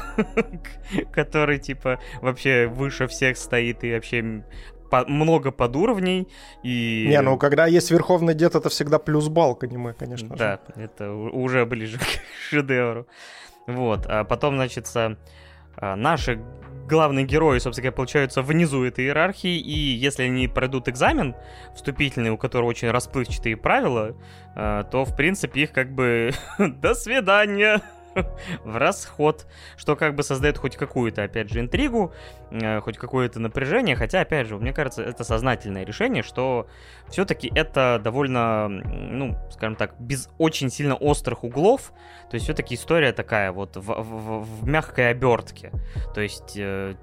который 1.12 1.60
типа 1.60 2.00
вообще 2.22 2.68
выше 2.68 3.08
всех 3.08 3.38
стоит 3.38 3.84
и 3.84 3.94
вообще 3.94 4.44
по, 4.90 5.06
много 5.06 5.52
подуровней 5.52 6.28
и... 6.64 7.08
Не, 7.10 7.22
ну 7.22 7.38
когда 7.38 7.66
есть 7.66 7.92
верховный 7.92 8.34
дед, 8.34 8.56
это 8.56 8.70
всегда 8.70 9.00
плюс 9.00 9.28
балл 9.28 9.56
к 9.56 9.64
аниме, 9.64 9.94
конечно 9.94 10.36
Да, 10.36 10.60
же. 10.76 10.82
это 10.84 11.12
уже 11.12 11.66
ближе 11.66 11.98
к 12.00 12.04
шедевру. 12.50 13.08
Вот, 13.68 14.06
а 14.06 14.24
потом, 14.24 14.56
значит, 14.56 14.88
а, 14.96 15.96
наши 15.96 16.40
главные 16.88 17.26
герои, 17.26 17.60
собственно 17.60 17.84
говоря, 17.84 17.96
получаются 17.96 18.42
внизу 18.42 18.84
этой 18.84 19.06
иерархии, 19.06 19.58
и 19.58 19.72
если 19.72 20.24
они 20.24 20.48
пройдут 20.48 20.88
экзамен 20.88 21.36
вступительный, 21.74 22.30
у 22.30 22.38
которого 22.38 22.70
очень 22.70 22.92
расплывчатые 22.92 23.58
правила, 23.58 24.16
а, 24.56 24.84
то, 24.84 25.06
в 25.06 25.16
принципе, 25.16 25.64
их 25.64 25.72
как 25.72 25.94
бы 25.94 26.32
до 26.58 26.94
свидания 26.94 27.82
в 28.64 28.78
расход, 28.78 29.46
что 29.78 29.96
как 29.96 30.16
бы 30.16 30.24
создает 30.24 30.58
хоть 30.58 30.78
какую-то, 30.78 31.24
опять 31.24 31.50
же, 31.50 31.60
интригу, 31.60 32.14
э, 32.52 32.80
хоть 32.82 32.98
какое-то 32.98 33.40
напряжение, 33.40 33.96
хотя, 33.96 34.22
опять 34.22 34.48
же, 34.48 34.58
мне 34.58 34.74
кажется, 34.74 35.04
это 35.04 35.24
сознательное 35.24 35.86
решение, 35.86 36.24
что 36.24 36.68
все-таки 37.10 37.52
это 37.54 38.00
довольно, 38.04 38.68
ну, 38.68 39.38
скажем 39.52 39.76
так, 39.76 39.96
без 40.00 40.30
очень 40.38 40.70
сильно 40.70 40.96
острых 40.96 41.44
углов, 41.44 41.94
то 42.30 42.36
есть 42.36 42.46
все-таки 42.46 42.76
история 42.76 43.14
такая 43.14 43.52
вот 43.52 43.76
в, 43.76 43.82
в, 43.82 44.44
в 44.44 44.68
мягкой 44.68 45.12
обертке, 45.12 45.72
то 46.14 46.22
есть 46.22 46.54
э, 46.58 46.96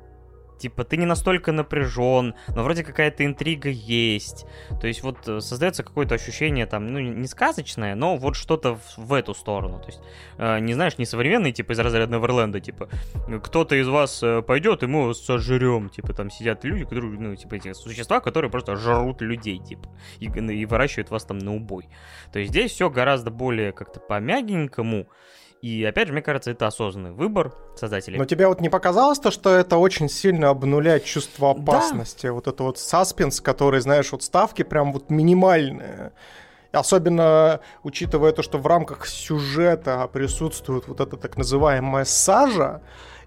типа, 0.62 0.84
ты 0.84 0.96
не 0.96 1.06
настолько 1.06 1.52
напряжен, 1.52 2.34
но 2.54 2.62
вроде 2.62 2.84
какая-то 2.84 3.24
интрига 3.24 3.68
есть. 3.68 4.46
То 4.80 4.86
есть 4.86 5.02
вот 5.02 5.28
э, 5.28 5.40
создается 5.40 5.82
какое-то 5.82 6.14
ощущение 6.14 6.66
там, 6.66 6.86
ну, 6.86 7.00
не 7.00 7.26
сказочное, 7.26 7.94
но 7.94 8.16
вот 8.16 8.36
что-то 8.36 8.76
в, 8.76 8.96
в 8.96 9.12
эту 9.12 9.34
сторону. 9.34 9.80
То 9.80 9.86
есть, 9.86 10.00
э, 10.38 10.60
не 10.60 10.74
знаешь, 10.74 10.98
не 10.98 11.06
современный, 11.06 11.52
типа, 11.52 11.72
из 11.72 11.78
разряда 11.80 12.16
Неверленда, 12.16 12.60
типа, 12.60 12.88
кто-то 13.42 13.74
из 13.74 13.88
вас 13.88 14.22
э, 14.22 14.42
пойдет, 14.42 14.82
и 14.82 14.86
мы 14.86 15.00
его 15.00 15.14
сожрем. 15.14 15.88
Типа, 15.88 16.12
там 16.12 16.30
сидят 16.30 16.64
люди, 16.64 16.84
которые, 16.84 17.12
ну, 17.18 17.34
типа, 17.34 17.54
эти 17.54 17.72
существа, 17.72 18.20
которые 18.20 18.50
просто 18.50 18.76
жрут 18.76 19.20
людей, 19.20 19.58
типа, 19.58 19.88
и, 20.20 20.26
и 20.26 20.66
выращивают 20.66 21.10
вас 21.10 21.24
там 21.24 21.38
на 21.38 21.54
убой. 21.54 21.88
То 22.32 22.38
есть 22.38 22.52
здесь 22.52 22.70
все 22.70 22.88
гораздо 22.88 23.30
более 23.30 23.72
как-то 23.72 23.98
по-мягенькому. 23.98 25.08
И 25.62 25.84
опять 25.84 26.08
же, 26.08 26.12
мне 26.12 26.22
кажется, 26.22 26.50
это 26.50 26.66
осознанный 26.66 27.12
выбор 27.12 27.54
создателей. 27.76 28.18
Но 28.18 28.24
тебе 28.24 28.48
вот 28.48 28.60
не 28.60 28.68
показалось 28.68 29.20
то, 29.20 29.30
что 29.30 29.54
это 29.54 29.76
очень 29.76 30.08
сильно 30.08 30.50
обнуляет 30.50 31.04
чувство 31.04 31.52
опасности? 31.52 32.26
Да. 32.26 32.32
Вот 32.32 32.48
это 32.48 32.64
вот 32.64 32.78
саспенс, 32.78 33.40
который, 33.40 33.80
знаешь, 33.80 34.10
вот 34.10 34.24
ставки 34.24 34.62
прям 34.62 34.92
вот 34.92 35.08
минимальные. 35.08 36.12
Особенно 36.72 37.60
учитывая 37.84 38.32
то, 38.32 38.42
что 38.42 38.58
в 38.58 38.66
рамках 38.66 39.06
сюжета 39.06 40.08
присутствует 40.12 40.88
вот 40.88 41.00
эта 41.00 41.16
так 41.16 41.36
называемая 41.36 42.04
сажа, 42.04 42.82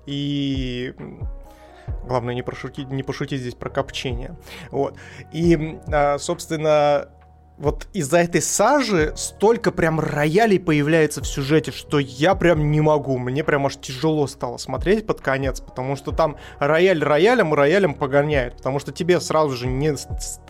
и 0.05 0.93
Главное 2.05 2.35
не 2.35 2.43
пошутить, 2.43 2.89
не 2.89 3.03
пошутить 3.03 3.41
здесь 3.41 3.55
про 3.55 3.69
копчение. 3.69 4.35
Вот. 4.71 4.97
И, 5.31 5.79
а, 5.87 6.17
собственно, 6.17 7.09
вот 7.57 7.87
из-за 7.93 8.17
этой 8.17 8.41
сажи 8.41 9.13
столько 9.15 9.71
прям 9.71 9.99
роялей 9.99 10.59
появляется 10.59 11.21
в 11.21 11.27
сюжете, 11.27 11.71
что 11.71 11.99
я 11.99 12.35
прям 12.35 12.69
не 12.71 12.81
могу. 12.81 13.17
Мне 13.17 13.43
прям 13.43 13.65
аж 13.65 13.77
тяжело 13.77 14.27
стало 14.27 14.57
смотреть 14.57 15.05
под 15.05 15.21
конец, 15.21 15.61
потому 15.61 15.95
что 15.95 16.11
там 16.11 16.35
рояль 16.59 17.01
роялем 17.01 17.53
и 17.53 17.55
роялем 17.55 17.93
погоняет. 17.93 18.57
Потому 18.57 18.79
что 18.79 18.91
тебе 18.91 19.21
сразу 19.21 19.55
же 19.55 19.67
не, 19.67 19.95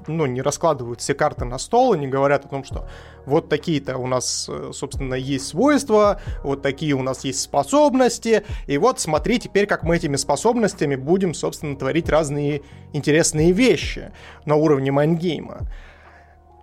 ну, 0.08 0.26
не 0.26 0.42
раскладывают 0.42 1.00
все 1.00 1.14
карты 1.14 1.46
на 1.46 1.60
стол 1.60 1.94
и 1.94 2.00
не 2.00 2.08
говорят 2.08 2.46
о 2.46 2.48
том, 2.48 2.64
что 2.64 2.90
вот 3.26 3.50
такие-то 3.50 3.98
у 3.98 4.08
нас, 4.08 4.48
э, 4.50 4.72
собственно, 4.74 5.14
есть 5.14 5.48
свойства, 5.48 6.22
вот 6.44 6.64
такие 6.64 6.94
у 6.94 7.04
нас 7.04 7.24
есть 7.24 7.42
способности, 7.42 8.44
и 8.66 8.78
вот 8.78 9.00
смотри 9.00 9.40
теперь, 9.40 9.68
как 9.68 9.84
мы 9.84 9.98
этими 9.98 10.16
способностями 10.16 10.96
будем, 10.96 11.34
собственно, 11.34 11.76
творить 11.76 12.10
разные 12.10 12.62
интересные 12.94 13.52
вещи 13.52 14.12
на 14.46 14.56
уровне 14.56 14.92
майнгейма. 14.92 15.68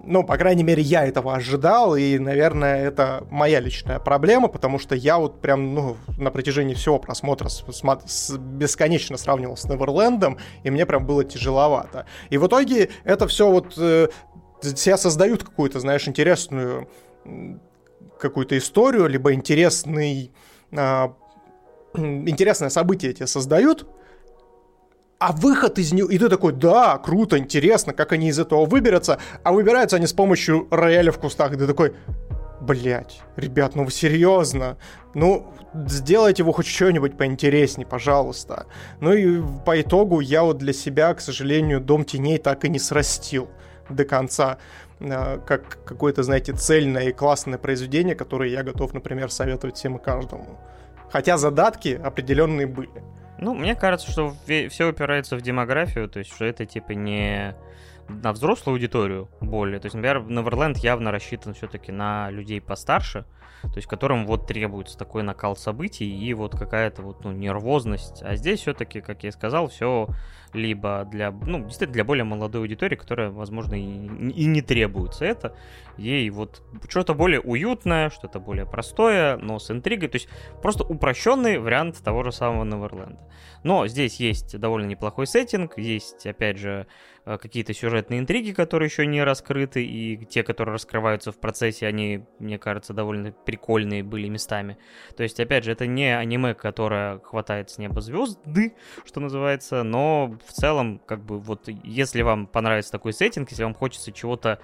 Ну, 0.05 0.25
по 0.25 0.37
крайней 0.37 0.65
мере, 0.65 0.83
я 0.83 1.07
этого 1.07 1.35
ожидал, 1.35 1.95
и, 1.95 2.19
наверное, 2.19 2.85
это 2.85 3.25
моя 3.31 3.61
личная 3.61 4.01
проблема, 4.01 4.49
потому 4.49 4.81
что 4.81 4.97
я 4.97 5.17
вот 5.19 5.41
прям, 5.41 5.75
ну, 5.75 5.97
на 6.19 6.33
протяжении 6.33 6.75
всего 6.75 6.99
просмотра 6.99 7.49
с, 7.49 7.65
с, 8.07 8.37
бесконечно 8.37 9.17
сравнивал 9.17 9.57
с 9.57 9.65
Неверлендом, 9.65 10.39
и 10.65 10.71
мне 10.71 10.87
прям 10.87 11.07
было 11.07 11.25
тяжеловато. 11.25 12.07
И 12.31 12.39
в 12.39 12.47
итоге 12.49 12.91
это 13.05 13.29
все 13.29 13.49
вот 13.49 13.75
э, 13.79 14.09
себя 14.63 14.97
создают 14.97 15.45
какую-то, 15.45 15.79
знаешь, 15.79 16.09
интересную 16.09 16.89
какую-то 18.19 18.59
историю, 18.59 19.07
либо 19.07 19.33
интересный, 19.33 20.33
э, 20.73 21.09
интересное 21.95 22.71
событие 22.71 23.13
тебе 23.13 23.29
создают, 23.29 23.87
а 25.23 25.31
выход 25.31 25.79
из 25.79 25.93
нее... 25.93 26.07
И 26.11 26.19
ты 26.19 26.29
такой, 26.29 26.53
да, 26.53 26.99
круто, 26.99 27.39
интересно, 27.39 27.93
как 27.93 28.11
они 28.11 28.29
из 28.29 28.41
этого 28.41 28.65
выберутся. 28.65 29.19
А 29.45 29.53
выбираются 29.53 29.97
они 29.97 30.09
с 30.09 30.13
помощью 30.13 30.67
рояля 30.73 31.13
в 31.13 31.19
кустах. 31.19 31.53
И 31.53 31.57
ты 31.57 31.69
такой, 31.69 31.95
блять, 32.61 33.21
ребят, 33.37 33.77
ну 33.77 33.85
вы 33.85 33.93
серьезно? 33.93 34.79
Ну, 35.15 35.47
сделайте 35.87 36.43
его 36.43 36.51
хоть 36.51 36.67
что-нибудь 36.67 37.17
поинтереснее, 37.17 37.87
пожалуйста. 37.87 38.67
Ну 38.99 39.13
и 39.13 39.41
по 39.65 39.81
итогу 39.81 40.19
я 40.19 40.43
вот 40.43 40.59
для 40.59 40.73
себя, 40.73 41.15
к 41.15 41.21
сожалению, 41.21 41.81
Дом 41.81 42.05
теней 42.05 42.39
так 42.39 42.65
и 42.65 42.69
не 42.69 42.81
срастил 42.81 43.49
до 43.89 44.05
конца 44.05 44.59
а, 44.99 45.39
как 45.39 45.85
какое-то, 45.85 46.25
знаете, 46.25 46.53
цельное 46.53 47.11
и 47.11 47.13
классное 47.13 47.59
произведение, 47.59 48.17
которое 48.17 48.51
я 48.51 48.65
готов, 48.65 48.93
например, 48.93 49.31
советовать 49.31 49.77
всем 49.77 49.99
и 49.99 50.03
каждому. 50.03 50.59
Хотя 51.13 51.39
задатки 51.39 52.01
определенные 52.03 52.67
были. 52.67 52.91
Ну, 53.43 53.55
мне 53.55 53.75
кажется, 53.75 54.09
что 54.09 54.37
все 54.47 54.89
упирается 54.89 55.37
в 55.37 55.43
демографию, 55.43 56.09
то 56.09 56.21
есть, 56.21 56.33
что 56.33 56.45
это 56.45 56.65
типа 56.65 56.93
не 56.93 57.57
на 58.09 58.33
взрослую 58.33 58.75
аудиторию 58.75 59.29
более. 59.41 59.81
То 59.81 59.87
есть, 59.87 59.97
например, 59.97 60.19
Neverland 60.19 60.79
явно 60.79 61.11
рассчитан 61.11 61.53
все-таки 61.53 61.91
на 61.91 62.31
людей 62.31 62.61
постарше, 62.61 63.25
то 63.63 63.75
есть 63.75 63.89
которым 63.89 64.27
вот 64.27 64.47
требуется 64.47 64.97
такой 64.97 65.25
накал 65.25 65.57
событий 65.57 66.09
и 66.09 66.35
вот 66.35 66.57
какая-то 66.57 67.03
вот 67.03 67.25
ну, 67.25 67.33
нервозность. 67.33 68.23
А 68.23 68.37
здесь 68.37 68.61
все-таки, 68.61 69.01
как 69.01 69.25
я 69.25 69.31
и 69.31 69.33
сказал, 69.33 69.67
все 69.69 70.07
либо 70.55 71.07
для, 71.11 71.31
ну, 71.31 71.65
действительно 71.65 71.95
для 71.95 72.05
более 72.05 72.25
молодой 72.25 72.63
аудитории, 72.63 72.97
которая, 72.97 73.31
возможно, 73.31 73.75
и, 73.75 73.81
и 73.81 74.45
не 74.47 74.63
требуется 74.63 75.25
это. 75.25 75.57
Ей 75.97 76.29
вот 76.31 76.63
что-то 76.89 77.15
более 77.15 77.41
уютное, 77.41 78.11
что-то 78.11 78.41
более 78.41 78.67
простое, 78.67 79.37
но 79.37 79.59
с 79.59 79.71
интригой. 79.71 80.09
То 80.09 80.17
есть 80.17 80.29
просто 80.63 80.85
упрощенный 80.85 81.59
вариант 81.59 82.03
того 82.03 82.23
же 82.23 82.33
самого 82.33 82.65
Неверленда. 82.65 83.21
Но 83.63 83.87
здесь 83.87 84.21
есть 84.21 84.59
довольно 84.59 84.87
неплохой 84.87 85.27
сеттинг, 85.27 85.79
есть, 85.79 86.27
опять 86.27 86.59
же, 86.59 86.87
какие-то 87.25 87.73
сюжетные 87.73 88.21
интриги, 88.21 88.53
которые 88.53 88.89
еще 88.89 89.07
не 89.07 89.23
раскрыты, 89.23 89.85
и 89.85 90.25
те, 90.27 90.43
которые 90.43 90.75
раскрываются 90.75 91.31
в 91.31 91.39
процессе, 91.39 91.87
они, 91.87 92.25
мне 92.39 92.59
кажется, 92.59 92.93
довольно 92.95 93.33
прикольные 93.33 94.03
были 94.03 94.29
местами. 94.29 94.79
То 95.17 95.23
есть, 95.23 95.39
опять 95.39 95.65
же, 95.65 95.73
это 95.73 95.87
не 95.87 96.17
аниме, 96.17 96.55
которое 96.55 97.21
хватает 97.21 97.71
с 97.71 97.79
неба 97.79 98.01
звезды, 98.01 98.75
что 99.05 99.21
называется, 99.21 99.83
но 99.83 100.37
в 100.47 100.53
целом, 100.53 101.01
как 101.07 101.25
бы, 101.25 101.39
вот, 101.39 101.69
если 101.85 102.23
вам 102.23 102.47
понравится 102.47 102.91
такой 102.91 103.13
сеттинг, 103.13 103.51
если 103.51 103.65
вам 103.65 103.75
хочется 103.75 104.13
чего-то 104.13 104.59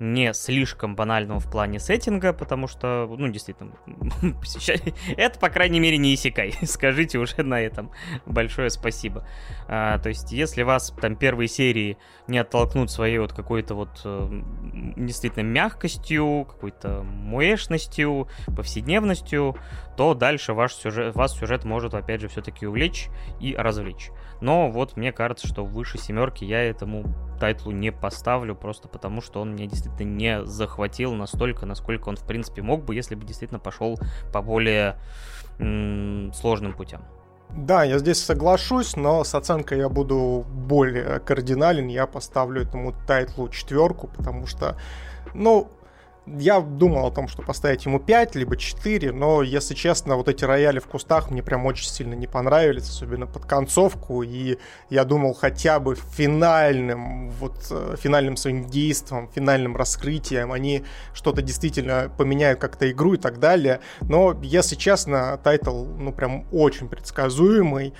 не 0.00 0.32
слишком 0.34 0.94
банального 0.94 1.40
в 1.40 1.50
плане 1.50 1.78
сеттинга, 1.78 2.32
потому 2.32 2.68
что, 2.68 3.06
ну, 3.18 3.28
действительно, 3.28 3.72
это, 5.16 5.38
по 5.38 5.48
крайней 5.48 5.80
мере, 5.80 5.98
не 5.98 6.14
Исикай. 6.14 6.54
Скажите 6.62 7.18
уже 7.18 7.42
на 7.42 7.60
этом 7.60 7.90
большое 8.26 8.70
спасибо. 8.70 9.26
А, 9.66 9.98
то 9.98 10.08
есть, 10.08 10.32
если 10.32 10.62
вас 10.62 10.92
там 11.00 11.16
первые 11.16 11.48
серии 11.48 11.98
не 12.26 12.38
оттолкнут 12.38 12.90
своей 12.90 13.18
вот 13.18 13.32
какой-то 13.32 13.74
вот 13.74 14.00
э, 14.04 14.42
действительно 14.96 15.42
мягкостью, 15.42 16.46
какой-то 16.48 17.02
муэшностью, 17.02 18.28
повседневностью, 18.46 19.56
то 19.96 20.14
дальше 20.14 20.52
ваш 20.52 20.74
сюжет, 20.74 21.14
вас 21.14 21.36
сюжет 21.36 21.64
может, 21.64 21.94
опять 21.94 22.20
же, 22.20 22.28
все-таки 22.28 22.66
увлечь 22.66 23.08
и 23.40 23.54
развлечь. 23.56 24.10
Но 24.40 24.70
вот 24.70 24.96
мне 24.96 25.12
кажется, 25.12 25.48
что 25.48 25.64
выше 25.64 25.98
семерки 25.98 26.44
я 26.44 26.62
этому 26.62 27.27
тайтлу 27.38 27.72
не 27.72 27.92
поставлю, 27.92 28.54
просто 28.54 28.88
потому 28.88 29.20
что 29.20 29.40
он 29.40 29.54
меня 29.54 29.66
действительно 29.66 30.08
не 30.08 30.44
захватил 30.44 31.14
настолько, 31.14 31.66
насколько 31.66 32.08
он, 32.08 32.16
в 32.16 32.24
принципе, 32.24 32.62
мог 32.62 32.84
бы, 32.84 32.94
если 32.94 33.14
бы 33.14 33.24
действительно 33.24 33.60
пошел 33.60 33.98
по 34.32 34.42
более 34.42 34.96
м- 35.58 36.32
сложным 36.34 36.72
путям. 36.72 37.02
Да, 37.50 37.82
я 37.82 37.98
здесь 37.98 38.22
соглашусь, 38.22 38.94
но 38.96 39.24
с 39.24 39.34
оценкой 39.34 39.78
я 39.78 39.88
буду 39.88 40.44
более 40.48 41.18
кардинален. 41.20 41.86
Я 41.88 42.06
поставлю 42.06 42.62
этому 42.62 42.94
тайтлу 43.06 43.48
четверку, 43.48 44.06
потому 44.08 44.46
что, 44.46 44.76
ну, 45.32 45.70
я 46.38 46.60
думал 46.60 47.06
о 47.06 47.10
том, 47.10 47.28
что 47.28 47.42
поставить 47.42 47.84
ему 47.84 47.98
5, 48.00 48.34
либо 48.34 48.56
4, 48.56 49.12
но, 49.12 49.42
если 49.42 49.74
честно, 49.74 50.16
вот 50.16 50.28
эти 50.28 50.44
рояли 50.44 50.78
в 50.78 50.86
кустах 50.86 51.30
мне 51.30 51.42
прям 51.42 51.66
очень 51.66 51.88
сильно 51.88 52.14
не 52.14 52.26
понравились, 52.26 52.88
особенно 52.88 53.26
под 53.26 53.46
концовку, 53.46 54.22
и 54.22 54.58
я 54.90 55.04
думал 55.04 55.34
хотя 55.34 55.80
бы 55.80 55.94
финальным, 55.94 57.30
вот, 57.30 57.66
э, 57.70 57.96
финальным 57.98 58.36
своим 58.36 58.66
действием, 58.66 59.28
финальным 59.34 59.76
раскрытием. 59.76 60.52
Они 60.52 60.84
что-то 61.14 61.42
действительно 61.42 62.10
поменяют 62.16 62.60
как-то 62.60 62.90
игру 62.90 63.14
и 63.14 63.18
так 63.18 63.38
далее, 63.38 63.80
но, 64.00 64.38
если 64.42 64.76
честно, 64.76 65.38
тайтл, 65.42 65.84
ну, 65.84 66.12
прям 66.12 66.46
очень 66.52 66.88
предсказуемый, 66.88 67.94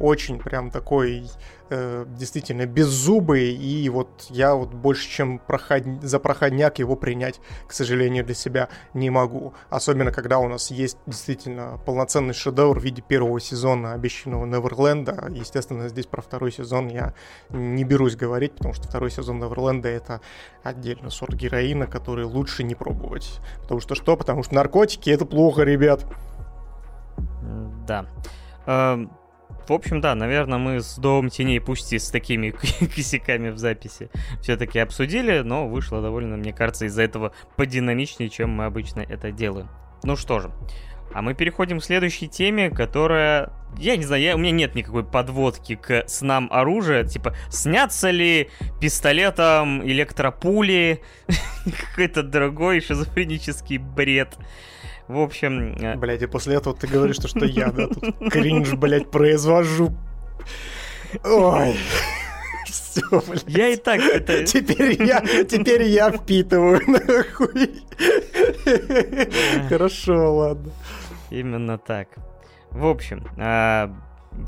очень 0.00 0.38
прям 0.38 0.70
такой 0.70 1.26
э, 1.70 2.06
действительно 2.08 2.66
беззубый, 2.66 3.54
и 3.54 3.88
вот 3.88 4.26
я 4.30 4.54
вот 4.54 4.72
больше, 4.72 5.08
чем 5.08 5.38
проход... 5.38 5.82
за 6.02 6.18
проходняк 6.18 6.78
его 6.78 6.96
принять, 6.96 7.40
к 7.66 7.72
сожалению, 7.72 8.24
для 8.24 8.34
себя 8.34 8.68
не 8.92 9.10
могу. 9.10 9.54
Особенно, 9.70 10.12
когда 10.12 10.38
у 10.38 10.48
нас 10.48 10.70
есть 10.70 10.98
действительно 11.06 11.80
полноценный 11.84 12.34
шедевр 12.34 12.78
в 12.78 12.82
виде 12.82 13.02
первого 13.02 13.40
сезона 13.40 13.92
обещанного 13.92 14.46
Неверленда. 14.46 15.28
Естественно, 15.30 15.88
здесь 15.88 16.06
про 16.06 16.22
второй 16.22 16.52
сезон 16.52 16.88
я 16.88 17.14
не 17.50 17.84
берусь 17.84 18.16
говорить, 18.16 18.52
потому 18.52 18.74
что 18.74 18.88
второй 18.88 19.10
сезон 19.10 19.38
Неверленда 19.38 19.88
это 19.88 20.20
отдельно 20.62 21.10
сорт 21.10 21.34
героина, 21.34 21.86
который 21.86 22.24
лучше 22.24 22.64
не 22.64 22.74
пробовать. 22.74 23.40
Потому 23.62 23.80
что 23.80 23.94
что? 23.94 24.16
Потому 24.16 24.42
что 24.42 24.54
наркотики 24.54 25.10
это 25.10 25.24
плохо, 25.26 25.62
ребят. 25.62 26.04
Да. 27.86 28.06
Эм, 28.66 29.10
в 29.68 29.72
общем, 29.72 30.00
да, 30.00 30.14
наверное, 30.14 30.58
мы 30.58 30.80
с 30.80 30.96
Домом 30.96 31.30
Теней, 31.30 31.60
пусть 31.60 31.92
и 31.92 31.98
с 31.98 32.10
такими 32.10 32.50
косяками 32.94 33.50
в 33.50 33.58
записи, 33.58 34.10
все-таки 34.42 34.78
обсудили, 34.78 35.40
но 35.40 35.68
вышло 35.68 36.02
довольно, 36.02 36.36
мне 36.36 36.52
кажется, 36.52 36.86
из-за 36.86 37.02
этого 37.02 37.32
подинамичнее, 37.56 38.28
чем 38.28 38.50
мы 38.50 38.66
обычно 38.66 39.00
это 39.00 39.30
делаем. 39.30 39.68
Ну 40.02 40.16
что 40.16 40.40
же, 40.40 40.50
а 41.14 41.22
мы 41.22 41.34
переходим 41.34 41.78
к 41.78 41.84
следующей 41.84 42.28
теме, 42.28 42.70
которая... 42.70 43.52
Я 43.78 43.96
не 43.96 44.04
знаю, 44.04 44.22
я, 44.22 44.34
у 44.34 44.38
меня 44.38 44.50
нет 44.50 44.74
никакой 44.74 45.04
подводки 45.04 45.76
к 45.76 46.08
снам 46.08 46.48
оружия. 46.50 47.04
Типа, 47.04 47.36
снятся 47.50 48.10
ли 48.10 48.50
пистолетом 48.80 49.84
электропули? 49.84 51.02
Какой-то 51.90 52.24
другой 52.24 52.80
шизофренический 52.80 53.78
бред. 53.78 54.36
В 55.08 55.18
общем... 55.18 55.74
Э, 55.80 55.96
блять, 55.96 56.22
и 56.22 56.26
после 56.26 56.56
этого 56.56 56.74
ты 56.74 56.86
говоришь, 56.86 57.16
что, 57.16 57.28
что 57.28 57.44
я, 57.44 57.70
да, 57.70 57.88
тут 57.88 58.30
кринж, 58.30 58.72
блядь, 58.74 59.10
произвожу. 59.10 59.94
Ой. 61.22 61.76
Все, 62.66 63.02
блядь. 63.28 63.44
Я 63.46 63.68
и 63.68 63.76
так 63.76 64.00
это... 64.00 64.44
Теперь 64.44 65.02
я, 65.02 65.20
теперь 65.20 65.82
я 65.82 66.10
впитываю, 66.10 66.80
нахуй. 66.86 67.82
Хорошо, 69.68 70.36
ладно. 70.36 70.72
Именно 71.30 71.78
так. 71.78 72.08
В 72.70 72.86
общем, 72.86 73.24
а, 73.36 73.92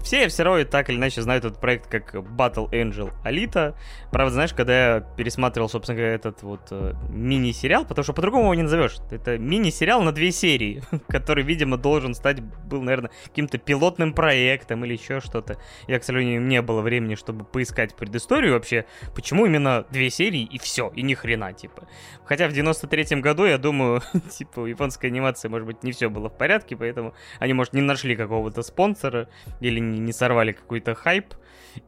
все 0.03 0.29
все 0.29 0.43
равно 0.43 0.65
так 0.65 0.91
или 0.91 0.97
иначе 0.97 1.23
знают 1.23 1.45
этот 1.45 1.61
проект 1.61 1.87
как 1.89 2.15
Battle 2.15 2.71
Angel 2.71 3.13
Alita. 3.25 3.75
Правда, 4.11 4.35
знаешь, 4.35 4.53
когда 4.53 4.95
я 4.97 5.01
пересматривал, 5.01 5.69
собственно 5.69 5.97
говоря, 5.97 6.15
этот 6.15 6.43
вот 6.43 6.61
э, 6.71 6.95
мини-сериал, 7.09 7.85
потому 7.85 8.03
что 8.03 8.13
по-другому 8.13 8.45
его 8.45 8.55
не 8.55 8.63
назовешь. 8.63 8.97
Это 9.11 9.39
мини-сериал 9.39 10.03
на 10.03 10.13
две 10.13 10.33
серии, 10.33 10.83
который, 11.09 11.45
видимо, 11.45 11.77
должен 11.77 12.15
стать, 12.15 12.41
был, 12.41 12.83
наверное, 12.83 13.11
каким-то 13.25 13.59
пилотным 13.59 14.13
проектом 14.13 14.85
или 14.85 14.95
еще 14.95 15.21
что-то. 15.21 15.59
Я, 15.87 15.99
к 15.99 16.05
сожалению, 16.05 16.43
не 16.43 16.63
было 16.63 16.81
времени, 16.81 17.15
чтобы 17.15 17.45
поискать 17.45 17.97
предысторию 17.97 18.55
вообще, 18.55 18.87
почему 19.15 19.47
именно 19.47 19.87
две 19.91 20.11
серии 20.11 20.43
и 20.43 20.59
все, 20.59 20.93
и 20.95 21.03
ни 21.03 21.15
хрена, 21.15 21.53
типа. 21.53 21.89
Хотя 22.25 22.49
в 22.49 22.53
93-м 22.53 23.21
году, 23.21 23.45
я 23.45 23.59
думаю, 23.59 24.03
типа, 24.31 24.61
у 24.61 24.67
японской 24.67 25.07
анимации, 25.07 25.49
может 25.49 25.67
быть, 25.67 25.83
не 25.83 25.93
все 25.93 26.09
было 26.09 26.29
в 26.29 26.37
порядке, 26.37 26.77
поэтому 26.77 27.15
они, 27.39 27.53
может, 27.53 27.73
не 27.73 27.83
нашли 27.83 28.17
какого-то 28.17 28.63
спонсора 28.63 29.29
или 29.61 29.76
или 29.77 29.85
не, 29.85 30.13
сорвали 30.13 30.53
какой-то 30.53 30.95
хайп, 30.95 31.35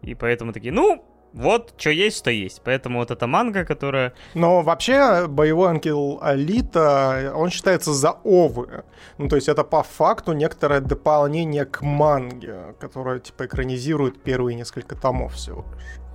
и 0.02 0.14
поэтому 0.14 0.52
такие, 0.52 0.72
ну, 0.72 1.04
вот, 1.32 1.74
что 1.76 1.90
есть, 1.90 2.18
что 2.18 2.30
есть. 2.30 2.62
Поэтому 2.64 2.98
вот 2.98 3.10
эта 3.10 3.26
манга, 3.26 3.64
которая... 3.64 4.14
Но 4.34 4.62
вообще, 4.62 5.26
боевой 5.26 5.70
ангел 5.70 6.18
Алита, 6.22 7.32
он 7.34 7.50
считается 7.50 7.92
за 7.92 8.12
овы. 8.24 8.84
Ну, 9.18 9.28
то 9.28 9.36
есть 9.36 9.48
это 9.48 9.62
по 9.62 9.82
факту 9.82 10.32
некоторое 10.32 10.80
дополнение 10.80 11.66
к 11.66 11.82
манге, 11.82 12.74
которое, 12.80 13.20
типа, 13.20 13.44
экранизирует 13.46 14.22
первые 14.22 14.56
несколько 14.56 14.96
томов 14.96 15.34
всего 15.34 15.66
лишь. 15.74 16.07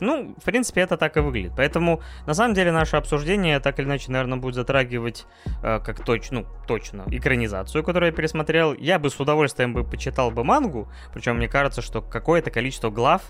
Ну, 0.00 0.34
в 0.38 0.44
принципе, 0.44 0.80
это 0.80 0.96
так 0.96 1.16
и 1.16 1.20
выглядит. 1.20 1.52
Поэтому, 1.56 2.02
на 2.26 2.34
самом 2.34 2.54
деле, 2.54 2.72
наше 2.72 2.96
обсуждение 2.96 3.60
так 3.60 3.78
или 3.78 3.86
иначе, 3.86 4.10
наверное, 4.10 4.38
будет 4.38 4.54
затрагивать 4.54 5.26
э, 5.62 5.80
как 5.80 6.04
точно, 6.04 6.40
ну, 6.40 6.46
точно 6.66 7.04
экранизацию, 7.08 7.84
которую 7.84 8.10
я 8.10 8.16
пересмотрел. 8.16 8.74
Я 8.74 8.98
бы 8.98 9.10
с 9.10 9.20
удовольствием 9.20 9.74
бы 9.74 9.84
почитал 9.84 10.30
бы 10.30 10.44
мангу, 10.44 10.88
причем 11.12 11.36
мне 11.36 11.48
кажется, 11.48 11.82
что 11.82 12.02
какое-то 12.02 12.50
количество 12.50 12.90
глав 12.90 13.22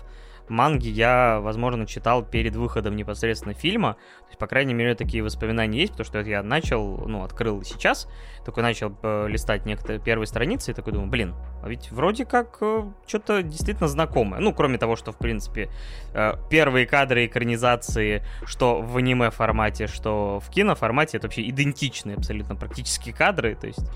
манги 0.49 0.87
я, 0.87 1.39
возможно, 1.41 1.85
читал 1.85 2.23
перед 2.23 2.55
выходом 2.55 2.95
непосредственно 2.95 3.53
фильма. 3.53 3.93
То 3.93 4.27
есть, 4.27 4.39
по 4.39 4.47
крайней 4.47 4.73
мере, 4.73 4.95
такие 4.95 5.23
воспоминания 5.23 5.79
есть, 5.79 5.93
потому 5.93 6.05
что 6.05 6.21
я 6.21 6.43
начал, 6.43 7.07
ну, 7.07 7.23
открыл 7.23 7.63
сейчас, 7.63 8.07
такой 8.43 8.63
начал 8.63 8.95
э, 9.01 9.27
листать 9.27 9.65
некоторые 9.65 9.99
первые 9.99 10.27
страницы 10.27 10.71
и 10.71 10.73
такой 10.73 10.93
думаю, 10.93 11.09
блин, 11.09 11.35
а 11.63 11.69
ведь 11.69 11.91
вроде 11.91 12.25
как 12.25 12.57
э, 12.61 12.83
что-то 13.07 13.41
действительно 13.43 13.87
знакомое. 13.87 14.39
Ну, 14.39 14.53
кроме 14.53 14.77
того, 14.77 14.95
что, 14.95 15.11
в 15.11 15.17
принципе, 15.17 15.69
э, 16.13 16.33
первые 16.49 16.85
кадры 16.85 17.25
экранизации, 17.25 18.23
что 18.45 18.81
в 18.81 18.97
аниме 18.97 19.31
формате, 19.31 19.87
что 19.87 20.39
в 20.39 20.49
кино 20.49 20.75
формате, 20.75 21.17
это 21.17 21.27
вообще 21.27 21.47
идентичные 21.49 22.15
абсолютно 22.15 22.55
практически 22.55 23.11
кадры, 23.11 23.55
то 23.55 23.67
есть... 23.67 23.89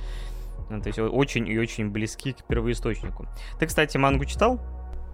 То 0.70 0.86
есть 0.86 1.00
очень 1.00 1.48
и 1.48 1.58
очень 1.58 1.90
близки 1.90 2.34
к 2.34 2.44
первоисточнику. 2.44 3.26
Ты, 3.60 3.66
кстати, 3.66 3.98
мангу 3.98 4.26
читал? 4.26 4.60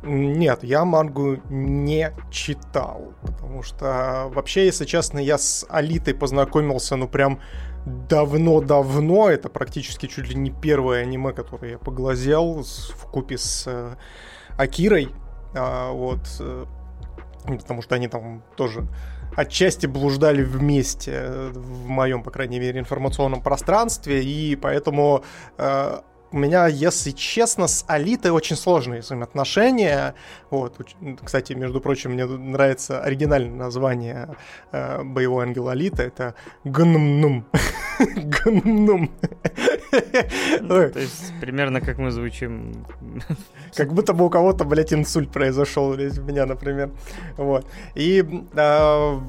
Нет, 0.03 0.63
я 0.63 0.85
мангу 0.85 1.37
не 1.49 2.11
читал, 2.29 3.13
потому 3.21 3.63
что 3.63 4.29
вообще, 4.33 4.65
если 4.65 4.85
честно, 4.85 5.19
я 5.19 5.37
с 5.37 5.65
Алитой 5.69 6.13
познакомился, 6.13 6.95
ну 6.95 7.07
прям 7.07 7.39
давно-давно, 7.85 9.29
это 9.29 9.49
практически 9.49 10.07
чуть 10.07 10.29
ли 10.29 10.35
не 10.35 10.51
первое 10.51 11.01
аниме, 11.01 11.33
которое 11.33 11.73
я 11.73 11.77
поглазел 11.77 12.63
в 12.63 13.05
купе 13.11 13.37
с 13.37 13.65
э, 13.67 13.95
Акирой, 14.57 15.09
а, 15.53 15.91
вот, 15.91 16.21
э, 16.39 16.65
потому 17.45 17.81
что 17.81 17.95
они 17.95 18.07
там 18.07 18.43
тоже 18.55 18.87
отчасти 19.35 19.85
блуждали 19.85 20.43
вместе 20.43 21.49
в 21.53 21.87
моем, 21.87 22.23
по 22.23 22.31
крайней 22.31 22.59
мере, 22.59 22.79
информационном 22.79 23.41
пространстве, 23.41 24.23
и 24.23 24.55
поэтому 24.55 25.23
э, 25.57 25.99
у 26.31 26.37
меня, 26.37 26.67
если 26.67 27.11
честно, 27.11 27.67
с 27.67 27.85
Алитой 27.87 28.31
очень 28.31 28.55
сложные 28.55 29.01
взаимоотношения. 29.01 30.15
Вот. 30.49 30.79
Кстати, 31.23 31.53
между 31.53 31.79
прочим, 31.79 32.11
мне 32.11 32.25
нравится 32.25 33.01
оригинальное 33.01 33.55
название 33.55 34.35
э, 34.71 35.03
боевой 35.03 35.45
ангел 35.45 35.69
Алита. 35.69 36.03
Это 36.03 36.35
Гнумнум. 36.63 37.45
Гнумнум. 37.99 39.11
Ну, 40.61 40.89
то 40.89 40.99
есть 40.99 41.33
примерно 41.39 41.81
как 41.81 41.97
мы 41.97 42.11
звучим. 42.11 42.85
Как 43.73 43.93
будто 43.93 44.13
бы 44.13 44.25
у 44.25 44.29
кого-то, 44.29 44.65
блядь, 44.65 44.93
инсульт 44.93 45.31
произошел, 45.31 45.93
блядь, 45.93 46.17
у 46.19 46.23
меня, 46.23 46.45
например. 46.45 46.91
Вот. 47.37 47.65
И 47.95 48.23
э, 48.53 49.19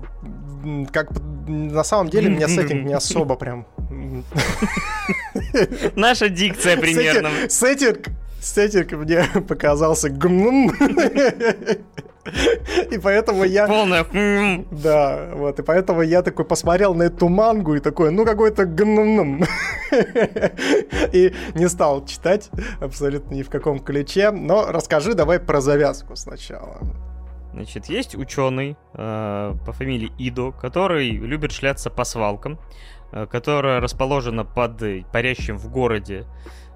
как 0.93 1.11
на 1.47 1.85
самом 1.85 2.09
деле 2.11 2.31
меня 2.31 2.49
сеттинг 2.49 2.85
не 2.85 2.95
особо 2.97 3.37
прям... 3.37 3.67
Наша 5.97 6.29
дикция 6.29 6.77
примерно. 6.77 7.31
Сеттинг, 7.49 8.09
сеттинг 8.41 8.93
мне 8.93 9.25
показался 9.49 10.09
гмм. 10.11 10.73
И 12.91 12.99
поэтому 12.99 13.45
я... 13.45 13.67
Полная... 13.67 14.05
Да, 14.71 15.31
вот, 15.35 15.59
и 15.59 15.63
поэтому 15.63 16.03
я 16.03 16.23
такой 16.23 16.45
посмотрел 16.45 16.95
на 16.95 17.05
эту 17.05 17.29
мангу 17.29 17.75
и 17.75 17.81
такой, 17.81 18.11
ну 18.11 18.25
какой-то 18.25 18.65
гнум 18.65 19.45
И 21.13 21.33
не 21.55 21.69
стал 21.69 22.05
читать 22.05 22.51
абсолютно 22.81 23.35
ни 23.35 23.43
в 23.43 23.51
каком 23.51 23.79
ключе. 23.79 24.31
Но 24.31 24.67
расскажи 24.69 25.15
давай 25.15 25.39
про 25.39 25.61
завязку 25.61 26.17
сначала. 26.17 26.79
Значит, 27.53 27.87
есть 27.87 28.15
ученый 28.15 28.77
э, 28.93 29.55
по 29.65 29.73
фамилии 29.73 30.13
Идо, 30.19 30.53
который 30.53 31.09
любит 31.11 31.53
шляться 31.53 31.89
по 31.89 32.05
свалкам, 32.05 32.59
которая 33.31 33.81
расположена 33.81 34.45
под 34.45 34.83
парящим 35.13 35.59
в 35.59 35.71
городе, 35.71 36.27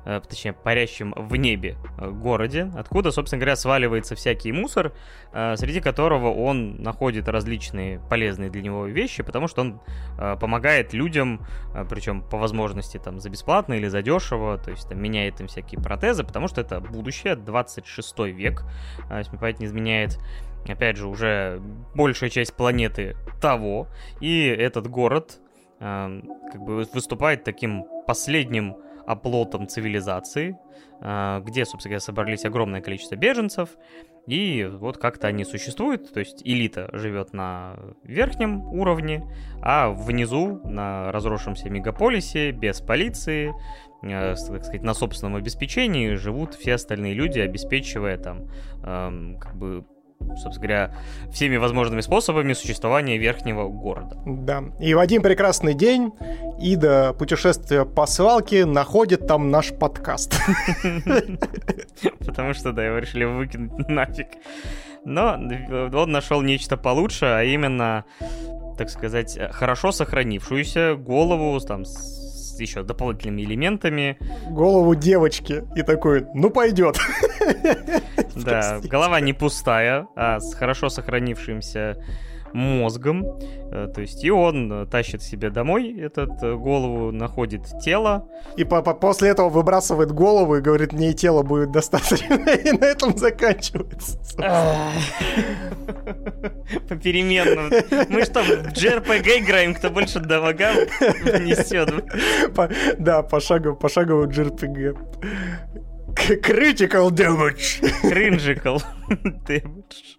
э, 0.04 0.20
точнее, 0.28 0.52
парящим 0.52 1.14
в 1.16 1.36
небе 1.36 1.76
э, 1.98 2.10
городе, 2.10 2.70
откуда, 2.76 3.10
собственно 3.10 3.40
говоря, 3.40 3.56
сваливается 3.56 4.14
всякий 4.14 4.52
мусор, 4.52 4.92
э, 5.32 5.56
среди 5.56 5.80
которого 5.80 6.32
он 6.32 6.82
находит 6.82 7.28
различные 7.28 8.00
полезные 8.08 8.50
для 8.50 8.62
него 8.62 8.86
вещи, 8.86 9.22
потому 9.22 9.48
что 9.48 9.62
он 9.62 9.80
э, 10.18 10.36
помогает 10.40 10.92
людям, 10.92 11.46
э, 11.74 11.84
причем 11.88 12.22
по 12.22 12.38
возможности 12.38 12.98
там 12.98 13.20
за 13.20 13.30
бесплатно 13.30 13.74
или 13.74 13.88
за 13.88 14.02
дешево, 14.02 14.58
то 14.58 14.70
есть 14.70 14.88
там 14.88 15.00
меняет 15.00 15.40
им 15.40 15.48
всякие 15.48 15.80
протезы, 15.80 16.24
потому 16.24 16.48
что 16.48 16.60
это 16.60 16.80
будущее, 16.80 17.36
26 17.36 18.18
век, 18.20 18.64
э, 19.10 19.18
если 19.18 19.36
память 19.36 19.60
не 19.60 19.66
изменяет, 19.66 20.18
опять 20.66 20.96
же, 20.96 21.06
уже 21.06 21.60
большая 21.94 22.30
часть 22.30 22.54
планеты 22.54 23.16
того, 23.40 23.88
и 24.20 24.46
этот 24.46 24.88
город 24.88 25.40
э, 25.80 26.20
как 26.52 26.62
бы 26.62 26.84
выступает 26.92 27.44
таким 27.44 27.84
последним 28.06 28.76
оплотом 29.06 29.66
цивилизации, 29.66 30.56
э, 31.00 31.40
где, 31.44 31.64
собственно 31.64 31.90
говоря, 31.90 32.00
собрались 32.00 32.44
огромное 32.44 32.80
количество 32.80 33.16
беженцев, 33.16 33.70
и 34.26 34.68
вот 34.70 34.98
как-то 34.98 35.26
они 35.26 35.44
существуют, 35.44 36.12
то 36.12 36.20
есть 36.20 36.42
элита 36.44 36.88
живет 36.92 37.32
на 37.32 37.76
верхнем 38.04 38.62
уровне, 38.72 39.26
а 39.62 39.90
внизу, 39.90 40.60
на 40.64 41.10
разросшемся 41.10 41.68
мегаполисе, 41.70 42.52
без 42.52 42.80
полиции, 42.80 43.52
э, 44.02 44.34
так 44.34 44.64
сказать, 44.64 44.82
на 44.82 44.94
собственном 44.94 45.36
обеспечении 45.36 46.14
живут 46.14 46.54
все 46.54 46.74
остальные 46.74 47.14
люди, 47.14 47.38
обеспечивая 47.38 48.18
там, 48.18 48.48
э, 48.84 49.34
как 49.40 49.56
бы, 49.56 49.84
собственно 50.36 50.66
говоря, 50.66 50.94
всеми 51.32 51.56
возможными 51.56 52.00
способами 52.00 52.52
существования 52.52 53.18
верхнего 53.18 53.68
города. 53.68 54.16
Да. 54.26 54.64
И 54.78 54.94
в 54.94 54.98
один 54.98 55.22
прекрасный 55.22 55.74
день 55.74 56.12
Ида, 56.60 57.14
путешествие 57.18 57.84
по 57.84 58.06
свалке, 58.06 58.64
находит 58.64 59.26
там 59.26 59.50
наш 59.50 59.72
подкаст. 59.72 60.40
Потому 62.18 62.54
что, 62.54 62.72
да, 62.72 62.84
его 62.84 62.98
решили 62.98 63.24
выкинуть 63.24 63.88
нафиг. 63.88 64.28
Но 65.04 65.32
он 65.34 66.12
нашел 66.12 66.42
нечто 66.42 66.76
получше, 66.76 67.24
а 67.24 67.42
именно, 67.42 68.04
так 68.76 68.90
сказать, 68.90 69.38
хорошо 69.52 69.92
сохранившуюся 69.92 70.94
голову 70.94 71.58
там 71.60 71.84
с 71.84 72.19
еще 72.64 72.82
дополнительными 72.82 73.42
элементами. 73.42 74.18
Голову 74.48 74.94
девочки 74.94 75.64
и 75.76 75.82
такой, 75.82 76.26
ну 76.34 76.50
пойдет. 76.50 76.98
Да, 78.34 78.80
голова 78.84 79.20
не 79.20 79.32
пустая, 79.32 80.06
а 80.16 80.40
с 80.40 80.54
хорошо 80.54 80.88
сохранившимся 80.88 81.96
мозгом. 82.52 83.24
Э, 83.72 83.88
то 83.94 84.00
есть 84.00 84.24
и 84.24 84.30
он 84.30 84.72
э, 84.72 84.86
тащит 84.86 85.22
себе 85.22 85.50
домой 85.50 85.98
этот 86.00 86.42
э, 86.42 86.54
голову, 86.54 87.12
находит 87.12 87.62
тело. 87.82 88.28
И 88.56 88.64
-по 88.64 88.82
после 88.94 89.30
этого 89.30 89.48
выбрасывает 89.48 90.12
голову 90.12 90.56
и 90.56 90.60
говорит, 90.60 90.92
мне 90.92 91.10
и 91.10 91.14
тело 91.14 91.42
будет 91.42 91.70
достаточно. 91.70 92.34
И 92.64 92.72
на 92.72 92.84
этом 92.84 93.16
заканчивается. 93.16 94.18
Попеременно. 96.88 97.70
Мы 98.08 98.24
что, 98.24 98.42
в 98.42 98.48
JRPG 98.48 99.40
играем, 99.40 99.74
кто 99.74 99.90
больше 99.90 100.20
дамага 100.20 100.72
несет? 101.40 101.90
Да, 102.98 103.22
пошагово 103.22 104.26
JRPG. 104.26 104.96
Critical 106.14 107.10
damage. 107.10 107.80
Critical 108.02 108.82
damage. 109.46 110.16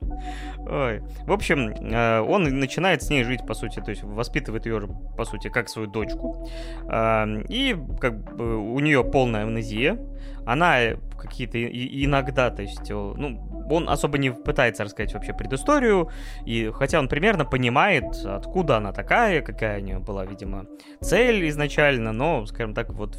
Ой. 0.69 1.01
В 1.25 1.31
общем, 1.31 1.69
э, 1.69 2.19
он 2.21 2.43
начинает 2.59 3.01
с 3.01 3.09
ней 3.09 3.23
жить, 3.23 3.45
по 3.45 3.53
сути, 3.53 3.79
то 3.79 3.91
есть 3.91 4.03
воспитывает 4.03 4.65
ее, 4.65 4.81
по 5.17 5.25
сути, 5.25 5.49
как 5.49 5.69
свою 5.69 5.87
дочку. 5.87 6.47
Э, 6.91 7.25
и 7.49 7.75
как 7.99 8.35
бы 8.35 8.57
у 8.57 8.79
нее 8.79 9.03
полная 9.03 9.43
амнезия. 9.43 9.99
Она 10.45 10.77
какие-то 11.17 11.63
иногда, 11.63 12.49
то 12.49 12.61
есть, 12.61 12.89
ну, 12.89 13.50
он 13.71 13.89
особо 13.89 14.17
не 14.17 14.31
пытается 14.31 14.83
рассказать 14.83 15.13
вообще 15.13 15.33
предысторию, 15.33 16.09
и 16.45 16.71
хотя 16.73 16.99
он 16.99 17.07
примерно 17.07 17.45
понимает, 17.45 18.05
откуда 18.25 18.77
она 18.77 18.91
такая, 18.91 19.41
какая 19.41 19.79
у 19.79 19.83
нее 19.83 19.99
была, 19.99 20.25
видимо, 20.25 20.65
цель 21.01 21.47
изначально, 21.49 22.11
но, 22.11 22.45
скажем 22.45 22.73
так, 22.73 22.89
вот 22.89 23.17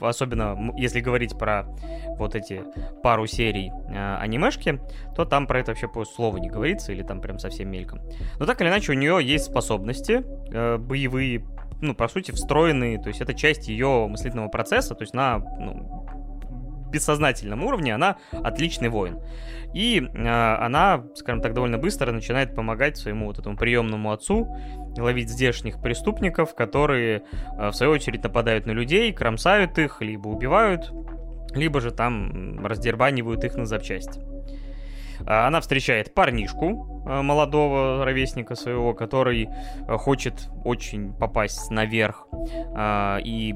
особенно 0.00 0.72
если 0.76 1.00
говорить 1.00 1.38
про 1.38 1.66
вот 2.18 2.34
эти 2.34 2.62
пару 3.02 3.26
серий 3.26 3.70
э, 3.88 4.16
анимешки, 4.16 4.80
то 5.16 5.24
там 5.24 5.46
про 5.46 5.60
это 5.60 5.72
вообще 5.72 5.88
по 5.88 6.04
слову 6.04 6.38
не 6.38 6.48
говорится, 6.48 6.92
или 6.92 7.02
там 7.02 7.20
прям 7.20 7.38
совсем 7.38 7.70
мельком. 7.70 8.00
Но 8.38 8.46
так 8.46 8.60
или 8.60 8.68
иначе, 8.68 8.92
у 8.92 8.94
нее 8.94 9.18
есть 9.22 9.44
способности 9.44 10.24
э, 10.52 10.76
боевые, 10.78 11.44
ну, 11.80 11.94
по 11.94 12.08
сути, 12.08 12.30
встроенные, 12.30 12.98
то 12.98 13.08
есть 13.08 13.20
это 13.20 13.34
часть 13.34 13.68
ее 13.68 14.06
мыслительного 14.08 14.48
процесса, 14.48 14.94
то 14.94 15.02
есть 15.02 15.14
на 15.14 15.38
ну, 15.38 16.06
бессознательном 16.92 17.64
уровне 17.64 17.94
она 17.94 18.18
отличный 18.30 18.88
воин. 18.88 19.18
И 19.74 20.00
э, 20.00 20.28
она, 20.28 21.04
скажем 21.14 21.40
так, 21.40 21.54
довольно 21.54 21.78
быстро 21.78 22.12
начинает 22.12 22.54
помогать 22.54 22.96
своему 22.96 23.26
вот 23.26 23.38
этому 23.38 23.56
приемному 23.56 24.12
отцу 24.12 24.46
ловить 24.98 25.30
здешних 25.30 25.80
преступников, 25.80 26.54
которые, 26.54 27.22
э, 27.58 27.68
в 27.70 27.72
свою 27.72 27.92
очередь, 27.92 28.22
нападают 28.22 28.66
на 28.66 28.72
людей, 28.72 29.12
кромсают 29.12 29.78
их, 29.78 30.02
либо 30.02 30.28
убивают, 30.28 30.92
либо 31.54 31.80
же 31.80 31.90
там 31.90 32.64
раздербанивают 32.64 33.44
их 33.44 33.56
на 33.56 33.64
запчасти. 33.64 34.20
А, 35.24 35.46
она 35.46 35.60
встречает 35.60 36.14
парнишку 36.14 37.02
молодого 37.04 38.04
ровесника 38.04 38.54
своего, 38.54 38.94
который 38.94 39.48
хочет 39.86 40.48
очень 40.64 41.12
попасть 41.12 41.70
наверх 41.70 42.28
и 43.24 43.54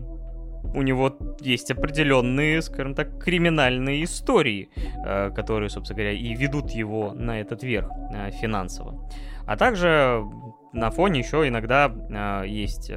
у 0.75 0.83
него 0.83 1.17
есть 1.41 1.71
определенные, 1.71 2.63
скажем 2.63 2.95
так, 2.95 3.19
криминальные 3.23 4.05
истории, 4.05 4.71
э, 5.05 5.31
которые, 5.31 5.71
собственно 5.71 5.99
говоря, 5.99 6.13
и 6.13 6.35
ведут 6.35 6.71
его 6.71 7.13
на 7.13 7.41
этот 7.41 7.63
верх 7.63 7.91
э, 8.13 8.31
финансово. 8.31 9.09
А 9.47 9.57
также 9.57 10.25
на 10.73 10.91
фоне 10.91 11.21
еще 11.21 11.47
иногда 11.49 11.91
э, 11.91 12.49
есть, 12.49 12.91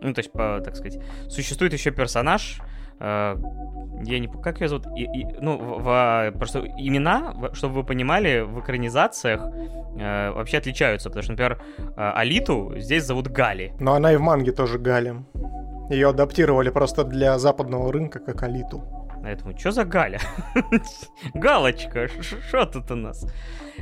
ну, 0.00 0.12
то 0.12 0.18
есть, 0.20 0.32
так 0.32 0.76
сказать, 0.76 1.00
существует 1.28 1.72
еще 1.72 1.90
персонаж, 1.90 2.60
я 3.04 4.18
не 4.18 4.28
как 4.28 4.60
ее 4.60 4.68
зовут, 4.68 4.86
и, 4.96 5.04
и, 5.04 5.26
ну, 5.40 5.56
в, 5.58 5.82
в, 5.82 6.32
просто 6.38 6.60
имена, 6.78 7.34
чтобы 7.52 7.74
вы 7.74 7.84
понимали, 7.84 8.40
в 8.40 8.60
экранизациях 8.60 9.42
э, 9.98 10.30
вообще 10.30 10.58
отличаются, 10.58 11.10
потому 11.10 11.22
что, 11.22 11.32
например, 11.32 11.62
Алиту 11.96 12.72
здесь 12.76 13.04
зовут 13.04 13.28
Гали. 13.28 13.74
Но 13.80 13.94
она 13.94 14.12
и 14.12 14.16
в 14.16 14.20
манге 14.20 14.52
тоже 14.52 14.78
Гали. 14.78 15.14
Ее 15.90 16.08
адаптировали 16.08 16.70
просто 16.70 17.04
для 17.04 17.38
западного 17.38 17.92
рынка 17.92 18.18
как 18.18 18.42
Алиту. 18.42 19.03
Поэтому, 19.24 19.58
что 19.58 19.70
за 19.70 19.86
Галя? 19.86 20.20
Галочка, 21.34 22.08
что 22.46 22.66
тут 22.66 22.90
у 22.90 22.94
нас? 22.94 23.26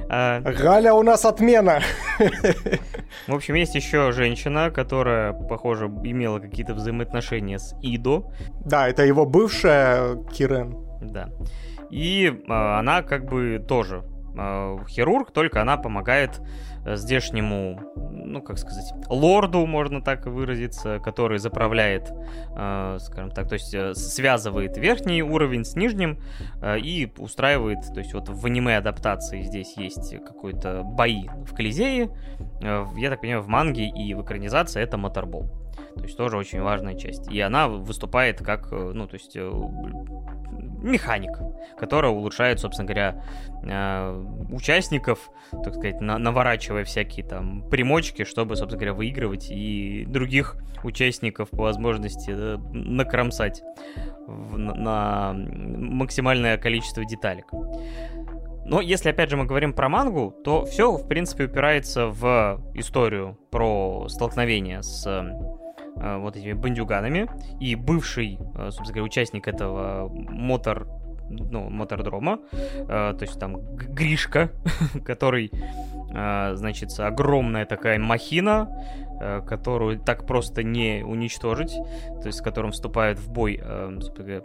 А... 0.08 0.40
Галя 0.40 0.94
у 0.94 1.02
нас 1.02 1.24
отмена. 1.24 1.80
В 3.26 3.34
общем, 3.34 3.56
есть 3.56 3.74
еще 3.74 4.12
женщина, 4.12 4.70
которая, 4.70 5.32
похоже, 5.32 5.86
имела 6.04 6.38
какие-то 6.38 6.74
взаимоотношения 6.74 7.58
с 7.58 7.74
Идо. 7.82 8.32
Да, 8.64 8.88
это 8.88 9.04
его 9.04 9.26
бывшая 9.26 10.14
Кирен. 10.32 10.76
Да. 11.00 11.28
И 11.90 12.32
а, 12.48 12.78
она 12.78 13.02
как 13.02 13.24
бы 13.24 13.58
тоже 13.58 14.04
э, 14.38 14.76
хирург, 14.88 15.32
только 15.32 15.60
она 15.60 15.76
помогает 15.76 16.38
э, 16.38 16.44
здешнему, 16.84 17.80
ну, 18.10 18.42
как 18.42 18.58
сказать, 18.58 18.92
лорду, 19.08 19.66
можно 19.66 20.02
так 20.02 20.26
выразиться, 20.26 20.98
который 20.98 21.38
заправляет, 21.38 22.12
э, 22.56 22.98
скажем 23.00 23.30
так, 23.30 23.48
то 23.48 23.54
есть 23.54 23.74
э, 23.74 23.94
связывает 23.94 24.76
верхний 24.76 25.22
уровень 25.22 25.64
с 25.64 25.76
нижним 25.76 26.18
э, 26.60 26.78
и 26.78 27.12
устраивает, 27.18 27.80
то 27.92 28.00
есть 28.00 28.14
вот 28.14 28.28
в 28.28 28.46
аниме-адаптации 28.46 29.42
здесь 29.42 29.76
есть 29.76 30.16
какой-то 30.24 30.82
бои 30.82 31.28
в 31.46 31.54
Колизее, 31.54 32.10
э, 32.62 32.84
я 32.96 33.10
так 33.10 33.20
понимаю, 33.20 33.42
в 33.42 33.48
манге 33.48 33.88
и 33.88 34.14
в 34.14 34.22
экранизации 34.22 34.82
это 34.82 34.96
моторбол. 34.96 35.61
То 35.96 36.02
есть 36.02 36.16
тоже 36.16 36.36
очень 36.36 36.60
важная 36.60 36.94
часть. 36.94 37.30
И 37.30 37.40
она 37.40 37.68
выступает 37.68 38.38
как, 38.38 38.72
э, 38.72 38.92
ну, 38.94 39.06
то 39.06 39.14
есть 39.14 39.36
э, 39.36 39.50
механик, 40.82 41.38
который 41.78 42.10
улучшает, 42.10 42.60
собственно 42.60 42.86
говоря, 42.86 43.24
э, 43.62 44.24
участников, 44.50 45.30
так 45.50 45.74
сказать, 45.74 46.00
на, 46.00 46.18
наворачивая 46.18 46.84
всякие 46.84 47.26
там 47.26 47.68
примочки, 47.68 48.24
чтобы, 48.24 48.56
собственно 48.56 48.80
говоря, 48.80 48.94
выигрывать 48.94 49.50
и 49.50 50.04
других 50.06 50.56
участников 50.82 51.50
по 51.50 51.62
возможности 51.64 52.30
накромсать 52.30 53.62
на, 54.26 55.32
максимальное 55.34 56.58
количество 56.58 57.04
деталек. 57.04 57.46
Но 58.64 58.80
если, 58.80 59.10
опять 59.10 59.30
же, 59.30 59.36
мы 59.36 59.44
говорим 59.44 59.72
про 59.72 59.88
мангу, 59.88 60.34
то 60.44 60.64
все, 60.64 60.92
в 60.92 61.08
принципе, 61.08 61.44
упирается 61.44 62.06
в 62.06 62.60
историю 62.74 63.36
про 63.50 64.06
столкновение 64.08 64.82
с 64.82 65.04
вот 65.94 66.36
этими 66.36 66.52
бандюганами. 66.52 67.28
И 67.60 67.74
бывший, 67.74 68.38
э, 68.54 68.70
собственно 68.70 68.88
говоря, 68.88 69.04
участник 69.04 69.48
этого 69.48 70.08
мотор 70.08 70.86
ну, 71.32 71.70
мотордрома, 71.70 72.40
э, 72.52 72.86
то 72.86 73.18
есть 73.20 73.38
там 73.38 73.60
Гришка, 73.76 74.50
который, 75.04 75.50
э, 76.14 76.52
значит, 76.54 76.90
огромная 76.98 77.66
такая 77.66 77.98
махина, 77.98 78.68
э, 79.20 79.40
которую 79.46 79.98
так 79.98 80.26
просто 80.26 80.62
не 80.62 81.02
уничтожить, 81.04 81.74
то 82.20 82.26
есть 82.26 82.38
с 82.38 82.42
которым 82.42 82.72
вступают 82.72 83.18
в 83.18 83.30
бой, 83.30 83.60
э, 83.62 83.98
говоря, 84.16 84.42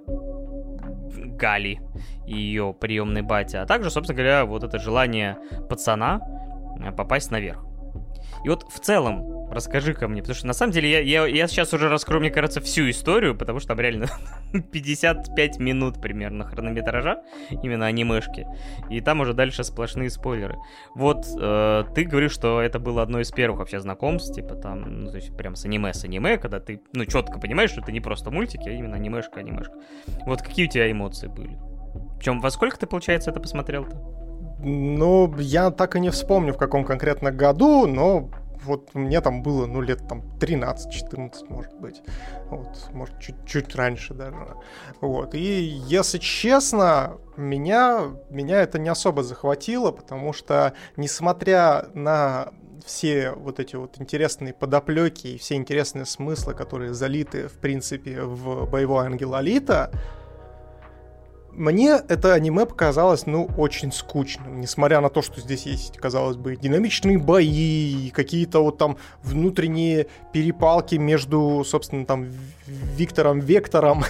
Гали 1.38 1.80
и 2.26 2.38
ее 2.38 2.76
приемный 2.80 3.22
батя, 3.22 3.62
а 3.62 3.66
также, 3.66 3.90
собственно 3.90 4.18
говоря, 4.18 4.46
вот 4.46 4.64
это 4.64 4.80
желание 4.80 5.38
пацана 5.70 6.20
э, 6.82 6.92
попасть 6.92 7.32
наверх. 7.32 7.66
И 8.44 8.50
вот 8.50 8.66
в 8.72 8.80
целом, 8.80 9.52
расскажи-ка 9.52 10.08
мне, 10.08 10.22
потому 10.22 10.36
что 10.36 10.48
на 10.48 10.54
самом 10.54 10.72
деле 10.72 10.90
я, 10.90 11.00
я, 11.00 11.26
я 11.26 11.48
сейчас 11.48 11.74
уже 11.74 11.90
раскрою, 11.90 12.22
мне 12.22 12.30
кажется, 12.30 12.62
всю 12.62 12.90
историю, 12.90 13.36
потому 13.36 13.60
что 13.60 13.70
там 13.70 13.80
реально 13.80 14.08
55 14.72 15.60
минут 15.60 16.02
примерно 16.02 16.46
хронометража, 16.46 17.22
именно 17.64 17.86
анимешки, 17.86 18.46
и 18.90 19.02
там 19.02 19.22
уже 19.22 19.34
дальше 19.34 19.64
сплошные 19.64 20.10
спойлеры. 20.10 20.58
Вот 20.96 21.26
э, 21.40 21.84
ты 21.96 22.04
говоришь, 22.04 22.32
что 22.32 22.62
это 22.62 22.80
было 22.80 23.02
одно 23.02 23.20
из 23.20 23.32
первых 23.32 23.60
вообще 23.60 23.80
знакомств, 23.80 24.34
типа 24.36 24.56
там, 24.56 25.04
ну, 25.04 25.12
то 25.12 25.18
есть 25.18 25.36
прям 25.36 25.56
с 25.56 25.66
аниме, 25.66 25.94
с 25.94 26.04
аниме, 26.04 26.38
когда 26.38 26.60
ты, 26.60 26.82
ну, 26.94 27.06
четко 27.06 27.40
понимаешь, 27.40 27.72
что 27.72 27.82
это 27.82 27.92
не 27.92 28.02
просто 28.02 28.32
мультики, 28.32 28.68
а 28.68 28.72
именно 28.72 28.96
анимешка, 28.96 29.40
анимешка. 29.40 29.74
Вот 30.26 30.42
какие 30.42 30.68
у 30.68 30.70
тебя 30.70 30.92
эмоции 30.92 31.28
были? 31.28 31.58
Причем 32.18 32.42
во 32.42 32.52
сколько 32.52 32.78
ты, 32.78 32.88
получается, 32.88 33.32
это 33.32 33.40
посмотрел-то? 33.40 34.27
Ну, 34.60 35.34
я 35.38 35.72
так 35.72 35.96
и 35.96 36.00
не 36.00 36.10
вспомню, 36.10 36.54
в 36.54 36.58
каком 36.58 36.84
конкретно 36.84 37.32
году, 37.32 37.86
но 37.86 38.30
вот 38.64 38.94
мне 38.94 39.22
там 39.22 39.42
было, 39.42 39.66
ну, 39.66 39.82
лет 39.82 40.08
там 40.08 40.22
13-14, 40.40 41.32
может 41.50 41.74
быть. 41.76 42.02
Вот, 42.50 42.90
может, 42.92 43.20
чуть-чуть 43.20 43.76
раньше 43.76 44.14
даже. 44.14 44.56
Вот. 45.02 45.34
И, 45.34 45.82
если 45.88 46.18
честно, 46.18 47.18
меня, 47.38 48.02
меня 48.30 48.62
это 48.62 48.80
не 48.80 48.90
особо 48.90 49.24
захватило, 49.24 49.92
потому 49.92 50.34
что, 50.34 50.74
несмотря 50.96 51.88
на 51.94 52.50
все 52.86 53.32
вот 53.32 53.60
эти 53.60 53.76
вот 53.76 54.00
интересные 54.00 54.54
подоплеки 54.54 55.28
и 55.28 55.38
все 55.38 55.56
интересные 55.56 56.06
смыслы, 56.06 56.54
которые 56.54 56.94
залиты, 56.94 57.48
в 57.48 57.60
принципе, 57.60 58.22
в 58.22 58.70
боевой 58.70 59.06
ангел 59.06 59.36
Алита, 59.36 59.92
мне 61.58 62.00
это 62.08 62.34
аниме 62.34 62.66
показалось, 62.66 63.26
ну, 63.26 63.50
очень 63.58 63.92
скучным, 63.92 64.62
несмотря 64.62 65.02
на 65.02 65.10
то, 65.10 65.22
что 65.22 65.42
здесь 65.42 65.66
есть, 65.66 65.98
казалось 65.98 66.38
бы, 66.38 66.56
динамичные 66.56 67.18
бои, 67.18 68.12
какие-то 68.12 68.64
вот 68.64 68.78
там 68.78 68.98
внутренние 69.24 70.08
перепалки 70.32 70.96
между, 70.96 71.64
собственно, 71.66 72.06
там, 72.06 72.28
Виктором 72.68 73.40
Вектором. 73.40 74.04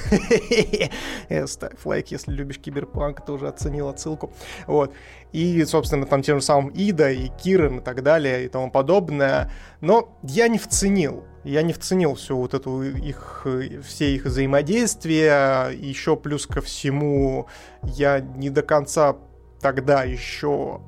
Ставь 1.46 1.86
лайк, 1.86 2.08
если 2.12 2.32
любишь 2.32 2.60
киберпанк, 2.60 3.26
ты 3.26 3.32
уже 3.32 3.48
оценил 3.48 3.88
отсылку. 3.88 4.34
Вот. 4.66 4.94
И, 5.32 5.64
собственно, 5.66 6.06
там 6.06 6.22
тем 6.22 6.40
же 6.40 6.46
самым 6.46 6.70
Ида 6.70 7.12
и 7.12 7.30
Кирен 7.30 7.80
и 7.80 7.82
так 7.82 8.04
далее 8.04 8.46
и 8.46 8.48
тому 8.50 8.72
подобное. 8.72 9.52
Но 9.80 10.18
я 10.24 10.48
не 10.48 10.58
вценил 10.58 11.24
я 11.48 11.62
не 11.62 11.74
вценил 11.74 12.16
всю 12.16 12.38
вот 12.38 12.54
эту 12.54 12.84
их, 12.84 13.46
все 13.86 14.16
их 14.16 14.26
взаимодействия. 14.26 15.70
Еще 15.70 16.16
плюс 16.16 16.46
ко 16.46 16.62
всему, 16.62 17.48
я 17.84 18.20
не 18.20 18.50
до 18.50 18.62
конца 18.62 19.16
тогда 19.62 20.04
еще 20.04 20.82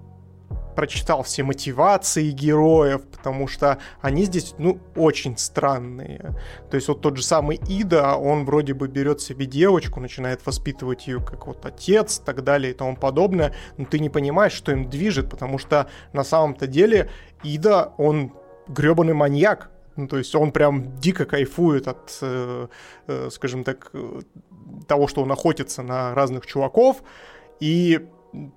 прочитал 0.76 1.24
все 1.24 1.44
мотивации 1.44 2.32
героев, 2.32 3.02
потому 3.12 3.48
что 3.48 3.80
они 4.02 4.24
здесь, 4.24 4.56
ну, 4.58 4.80
очень 4.96 5.38
странные. 5.38 6.38
То 6.70 6.76
есть 6.76 6.88
вот 6.88 7.02
тот 7.02 7.18
же 7.18 7.24
самый 7.24 7.60
Ида, 7.68 8.16
он 8.16 8.46
вроде 8.46 8.74
бы 8.74 8.88
берет 8.88 9.20
себе 9.20 9.46
девочку, 9.46 10.00
начинает 10.00 10.46
воспитывать 10.46 11.08
ее 11.08 11.20
как 11.20 11.48
вот 11.48 11.66
отец, 11.66 12.20
так 12.20 12.46
далее 12.46 12.72
и 12.72 12.76
тому 12.76 12.96
подобное, 12.96 13.54
но 13.76 13.86
ты 13.86 14.00
не 14.00 14.10
понимаешь, 14.10 14.54
что 14.54 14.72
им 14.72 14.90
движет, 14.90 15.30
потому 15.30 15.58
что 15.58 15.90
на 16.14 16.24
самом-то 16.24 16.66
деле 16.66 17.10
Ида, 17.44 17.94
он 17.98 18.34
гребаный 18.70 19.14
маньяк, 19.14 19.72
ну, 20.00 20.08
то 20.08 20.18
есть 20.18 20.34
он 20.36 20.52
прям 20.52 20.98
дико 21.00 21.26
кайфует 21.26 21.88
от, 21.88 22.18
э, 22.22 22.68
э, 23.08 23.30
скажем 23.32 23.64
так, 23.64 23.90
э, 23.94 24.22
того, 24.88 25.08
что 25.08 25.22
он 25.22 25.32
охотится 25.32 25.84
на 25.84 26.16
разных 26.16 26.46
чуваков, 26.46 27.04
и 27.60 28.08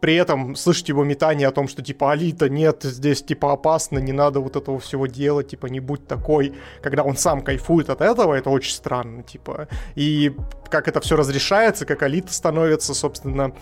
при 0.00 0.16
этом 0.16 0.54
слышать 0.54 0.88
его 0.90 1.02
метание 1.02 1.48
о 1.48 1.50
том, 1.50 1.66
что 1.66 1.82
типа 1.82 2.12
Алита, 2.12 2.48
нет, 2.48 2.82
здесь 2.82 3.22
типа 3.22 3.52
опасно, 3.52 3.98
не 3.98 4.12
надо 4.12 4.40
вот 4.40 4.56
этого 4.56 4.78
всего 4.78 5.06
делать, 5.06 5.48
типа 5.48 5.66
не 5.66 5.80
будь 5.80 6.06
такой, 6.06 6.54
когда 6.82 7.02
он 7.02 7.16
сам 7.16 7.40
кайфует 7.40 7.88
от 7.88 8.02
этого, 8.02 8.34
это 8.34 8.50
очень 8.50 8.74
странно, 8.74 9.22
типа. 9.22 9.68
И 9.94 10.36
как 10.68 10.88
это 10.88 11.00
все 11.00 11.16
разрешается, 11.16 11.86
как 11.86 12.02
Алита 12.02 12.32
становится, 12.32 12.94
собственно, 12.94 13.54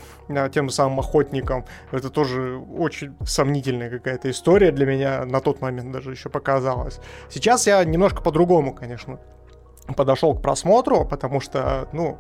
тем 0.53 0.69
самым 0.71 0.99
охотником, 0.99 1.65
это 1.93 2.11
тоже 2.11 2.57
очень 2.59 3.15
сомнительная 3.25 3.91
какая-то 3.91 4.31
история 4.31 4.73
для 4.73 4.87
меня 4.87 5.25
на 5.25 5.41
тот 5.41 5.61
момент 5.61 5.93
даже 5.93 6.11
еще 6.11 6.29
показалась. 6.29 6.99
Сейчас 7.29 7.67
я 7.69 7.85
немножко 7.85 8.21
по-другому, 8.21 8.75
конечно, 8.75 9.21
подошел 9.97 10.35
к 10.35 10.43
просмотру, 10.43 11.05
потому 11.05 11.41
что, 11.41 11.89
ну, 11.93 12.19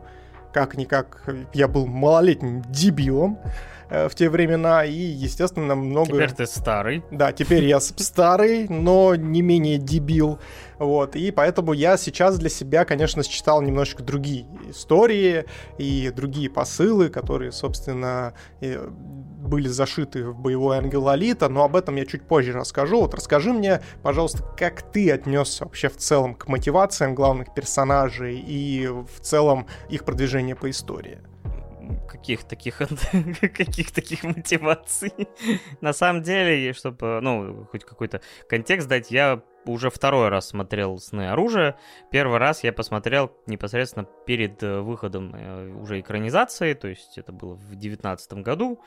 как-никак 0.52 1.28
я 1.54 1.68
был 1.68 1.86
малолетним 1.86 2.62
дебилом, 2.62 3.38
в 3.90 4.10
те 4.14 4.30
времена, 4.30 4.84
и, 4.84 4.92
естественно, 4.92 5.74
много... 5.74 6.12
Теперь 6.12 6.32
ты 6.32 6.46
старый. 6.46 7.02
Да, 7.10 7.32
теперь 7.32 7.64
я 7.64 7.80
старый, 7.80 8.68
но 8.68 9.14
не 9.16 9.42
менее 9.42 9.78
дебил. 9.78 10.38
Вот, 10.78 11.14
и 11.14 11.30
поэтому 11.30 11.74
я 11.74 11.98
сейчас 11.98 12.38
для 12.38 12.48
себя, 12.48 12.84
конечно, 12.86 13.22
считал 13.22 13.60
немножечко 13.60 14.02
другие 14.02 14.46
истории 14.70 15.44
и 15.76 16.10
другие 16.14 16.48
посылы, 16.48 17.10
которые, 17.10 17.52
собственно, 17.52 18.32
были 18.60 19.68
зашиты 19.68 20.24
в 20.24 20.38
боевой 20.38 20.78
ангел 20.78 21.08
Алита, 21.08 21.48
но 21.48 21.64
об 21.64 21.76
этом 21.76 21.96
я 21.96 22.06
чуть 22.06 22.22
позже 22.22 22.52
расскажу. 22.52 23.00
Вот 23.00 23.14
расскажи 23.14 23.52
мне, 23.52 23.82
пожалуйста, 24.02 24.42
как 24.56 24.82
ты 24.82 25.10
отнесся 25.10 25.64
вообще 25.64 25.88
в 25.88 25.96
целом 25.96 26.34
к 26.34 26.48
мотивациям 26.48 27.14
главных 27.14 27.52
персонажей 27.52 28.38
и 28.38 28.86
в 28.86 29.20
целом 29.20 29.66
их 29.88 30.04
продвижение 30.04 30.54
по 30.54 30.70
истории? 30.70 31.18
Каких 32.08 32.44
таких 32.44 32.78
каких 33.40 33.90
таких 33.90 34.24
мотиваций. 34.24 35.12
На 35.80 35.92
самом 35.92 36.22
деле, 36.22 36.72
чтобы, 36.72 37.20
ну, 37.20 37.66
хоть 37.70 37.84
какой-то 37.84 38.20
контекст 38.48 38.88
дать, 38.88 39.10
я 39.10 39.42
уже 39.66 39.90
второй 39.90 40.28
раз 40.28 40.48
смотрел 40.48 40.98
«Сны 40.98 41.30
оружия». 41.30 41.76
Первый 42.10 42.38
раз 42.38 42.64
я 42.64 42.72
посмотрел 42.72 43.32
непосредственно 43.46 44.06
перед 44.26 44.62
э, 44.62 44.80
выходом 44.80 45.34
э, 45.34 45.74
уже 45.74 46.00
экранизации, 46.00 46.74
то 46.74 46.88
есть 46.88 47.18
это 47.18 47.32
было 47.32 47.54
в 47.54 47.76
девятнадцатом 47.76 48.42
году. 48.42 48.80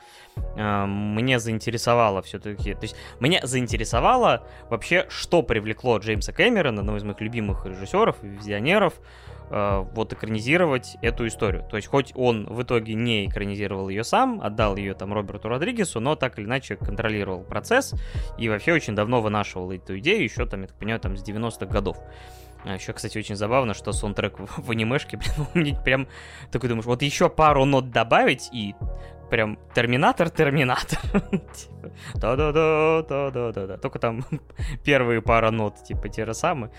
Э, 0.56 0.84
мне 0.86 1.38
заинтересовало 1.38 2.22
все-таки... 2.22 2.74
То 2.74 2.82
есть 2.82 2.96
меня 3.20 3.40
заинтересовало 3.44 4.46
вообще, 4.68 5.06
что 5.08 5.42
привлекло 5.42 5.98
Джеймса 5.98 6.32
Кэмерона, 6.32 6.80
одного 6.80 6.98
из 6.98 7.04
моих 7.04 7.20
любимых 7.20 7.66
режиссеров 7.66 8.22
и 8.22 8.28
визионеров, 8.28 8.94
э, 8.98 9.33
вот 9.50 10.12
экранизировать 10.12 10.96
эту 11.02 11.26
историю. 11.26 11.64
То 11.70 11.76
есть 11.76 11.88
хоть 11.88 12.12
он 12.14 12.46
в 12.46 12.62
итоге 12.62 12.94
не 12.94 13.26
экранизировал 13.26 13.88
ее 13.88 14.02
сам, 14.02 14.40
отдал 14.42 14.76
ее 14.76 14.94
там 14.94 15.12
Роберту 15.12 15.48
Родригесу, 15.48 16.00
но 16.00 16.16
так 16.16 16.38
или 16.38 16.46
иначе 16.46 16.76
контролировал 16.76 17.42
процесс 17.44 17.94
и 18.38 18.48
вообще 18.48 18.72
очень 18.72 18.94
давно 18.94 19.20
вынашивал 19.20 19.70
эту 19.70 19.98
идею, 19.98 20.24
еще 20.24 20.46
там, 20.46 20.62
я 20.62 20.68
так 20.68 20.76
понимаю, 20.76 21.00
там 21.00 21.16
с 21.16 21.22
90-х 21.22 21.66
годов. 21.66 21.98
А 22.64 22.74
еще, 22.74 22.94
кстати, 22.94 23.18
очень 23.18 23.36
забавно, 23.36 23.74
что 23.74 23.92
саундтрек 23.92 24.38
в, 24.38 24.70
анимешке, 24.70 25.18
блин, 25.18 25.46
мне 25.54 25.80
прям 25.84 26.08
такой 26.50 26.68
думаешь, 26.68 26.86
вот 26.86 27.02
еще 27.02 27.28
пару 27.28 27.64
нот 27.66 27.90
добавить, 27.90 28.48
и 28.52 28.74
прям 29.30 29.58
Терминатор-Терминатор. 29.74 30.98
Типа, 31.30 31.92
Да-да-да, 32.14 33.02
да-да-да. 33.30 33.76
Только 33.76 33.98
там 33.98 34.24
первые 34.84 35.20
пара 35.20 35.50
нот, 35.50 35.82
типа, 35.84 36.08
те 36.08 36.24
же 36.24 36.34
самые. 36.34 36.70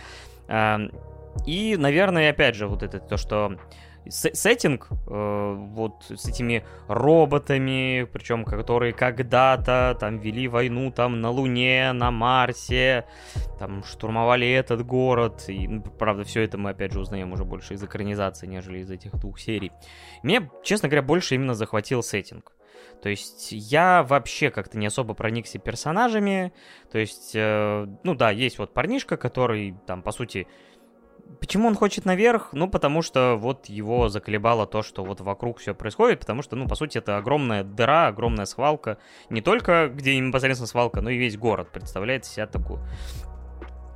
И, 1.46 1.76
наверное, 1.78 2.32
опять 2.32 2.56
же, 2.56 2.68
вот 2.68 2.84
это 2.84 3.00
то, 3.00 3.18
что 3.18 3.58
сеттинг 4.10 4.88
э, 4.92 5.56
вот 5.72 6.06
с 6.10 6.26
этими 6.28 6.64
роботами, 6.88 8.08
причем 8.12 8.46
которые 8.46 8.94
когда-то 8.94 9.98
там 10.00 10.20
вели 10.20 10.48
войну 10.48 10.92
там 10.92 11.22
на 11.22 11.30
Луне, 11.30 11.92
на 11.94 12.12
Марсе, 12.12 13.06
там 13.60 13.84
штурмовали 13.84 14.50
этот 14.50 14.86
город. 14.86 15.46
И, 15.48 15.68
ну, 15.68 15.82
правда, 15.82 16.24
все 16.24 16.42
это 16.42 16.58
мы 16.58 16.72
опять 16.72 16.94
же 16.94 17.00
узнаем 17.00 17.34
уже 17.34 17.46
больше 17.46 17.74
из 17.74 17.84
экранизации, 17.84 18.48
нежели 18.48 18.80
из 18.80 18.92
этих 18.92 19.16
двух 19.16 19.40
серий. 19.40 19.72
Мне, 20.24 20.50
честно 20.64 20.88
говоря, 20.88 21.02
больше 21.02 21.36
именно 21.36 21.56
захватил 21.56 22.04
сеттинг. 22.04 22.52
То 23.02 23.10
есть 23.10 23.52
я 23.52 24.04
вообще 24.04 24.50
как-то 24.50 24.78
не 24.78 24.88
особо 24.88 25.14
проникся 25.14 25.60
персонажами. 25.60 26.54
То 26.92 26.98
есть, 26.98 27.32
э, 27.36 27.88
ну 28.04 28.16
да, 28.16 28.32
есть 28.32 28.58
вот 28.58 28.74
парнишка, 28.74 29.18
который 29.18 29.76
там, 29.86 30.02
по 30.02 30.12
сути, 30.12 30.48
Почему 31.40 31.68
он 31.68 31.76
хочет 31.76 32.06
наверх? 32.06 32.50
Ну, 32.54 32.68
потому 32.70 33.02
что 33.02 33.36
вот 33.36 33.68
его 33.68 34.10
заколебало 34.10 34.66
то, 34.66 34.82
что 34.82 35.04
вот 35.04 35.22
вокруг 35.22 35.60
все 35.60 35.74
происходит, 35.74 36.20
потому 36.20 36.42
что, 36.42 36.56
ну, 36.56 36.68
по 36.68 36.76
сути, 36.76 36.98
это 36.98 37.18
огромная 37.18 37.64
дыра, 37.64 38.08
огромная 38.08 38.46
свалка. 38.46 38.98
Не 39.30 39.42
только 39.42 39.90
где 39.90 40.20
непосредственно 40.20 40.68
свалка, 40.68 41.02
но 41.02 41.10
и 41.10 41.18
весь 41.18 41.38
город 41.38 41.70
представляет 41.72 42.26
себя 42.26 42.48
такую 42.48 42.82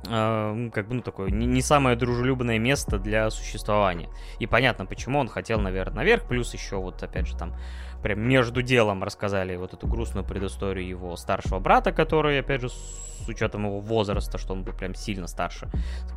э, 0.08 0.70
как 0.72 0.88
бы, 0.88 0.94
ну, 0.94 1.02
такое 1.02 1.30
не, 1.30 1.62
самое 1.62 1.96
дружелюбное 1.96 2.58
место 2.58 2.98
для 2.98 3.30
существования. 3.30 4.08
И 4.38 4.46
понятно, 4.46 4.86
почему 4.86 5.18
он 5.18 5.28
хотел, 5.28 5.60
наверное, 5.60 5.96
наверх, 5.96 6.24
плюс 6.28 6.52
еще 6.54 6.76
вот, 6.76 7.02
опять 7.02 7.26
же, 7.26 7.36
там 7.36 7.54
прям 8.02 8.20
между 8.20 8.62
делом 8.62 9.02
рассказали 9.02 9.56
вот 9.56 9.74
эту 9.74 9.86
грустную 9.86 10.24
предысторию 10.24 10.86
его 10.86 11.16
старшего 11.16 11.58
брата, 11.58 11.92
который, 11.92 12.40
опять 12.40 12.60
же, 12.60 12.68
с 12.68 13.28
учетом 13.28 13.66
его 13.66 13.80
возраста, 13.80 14.38
что 14.38 14.52
он 14.52 14.62
был 14.62 14.72
прям 14.72 14.94
сильно 14.94 15.26
старше, 15.26 15.70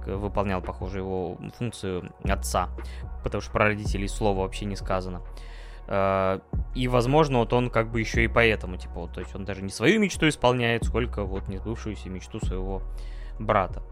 выполнял, 0.06 0.62
похоже, 0.62 1.00
его 1.00 1.38
функцию 1.58 2.12
отца, 2.24 2.69
потому 3.24 3.41
что 3.41 3.52
про 3.52 3.65
родителей 3.65 4.08
слова 4.08 4.41
вообще 4.41 4.65
не 4.65 4.76
сказано. 4.76 5.22
А, 5.88 6.39
и, 6.76 6.88
возможно, 6.88 7.39
вот 7.39 7.54
он 7.54 7.69
как 7.69 7.91
бы 7.91 8.00
еще 8.00 8.24
и 8.24 8.28
поэтому, 8.28 8.78
типа, 8.78 8.93
вот, 9.02 9.13
то 9.13 9.19
есть 9.19 9.36
он 9.36 9.46
даже 9.46 9.62
не 9.62 9.69
свою 9.69 10.00
мечту 10.00 10.28
исполняет, 10.28 10.86
сколько 10.86 11.24
вот 11.24 11.48
не 11.50 11.58
сбывшуюся 11.58 12.10
мечту 12.10 12.39
своего 12.39 12.82
брата. 13.39 13.84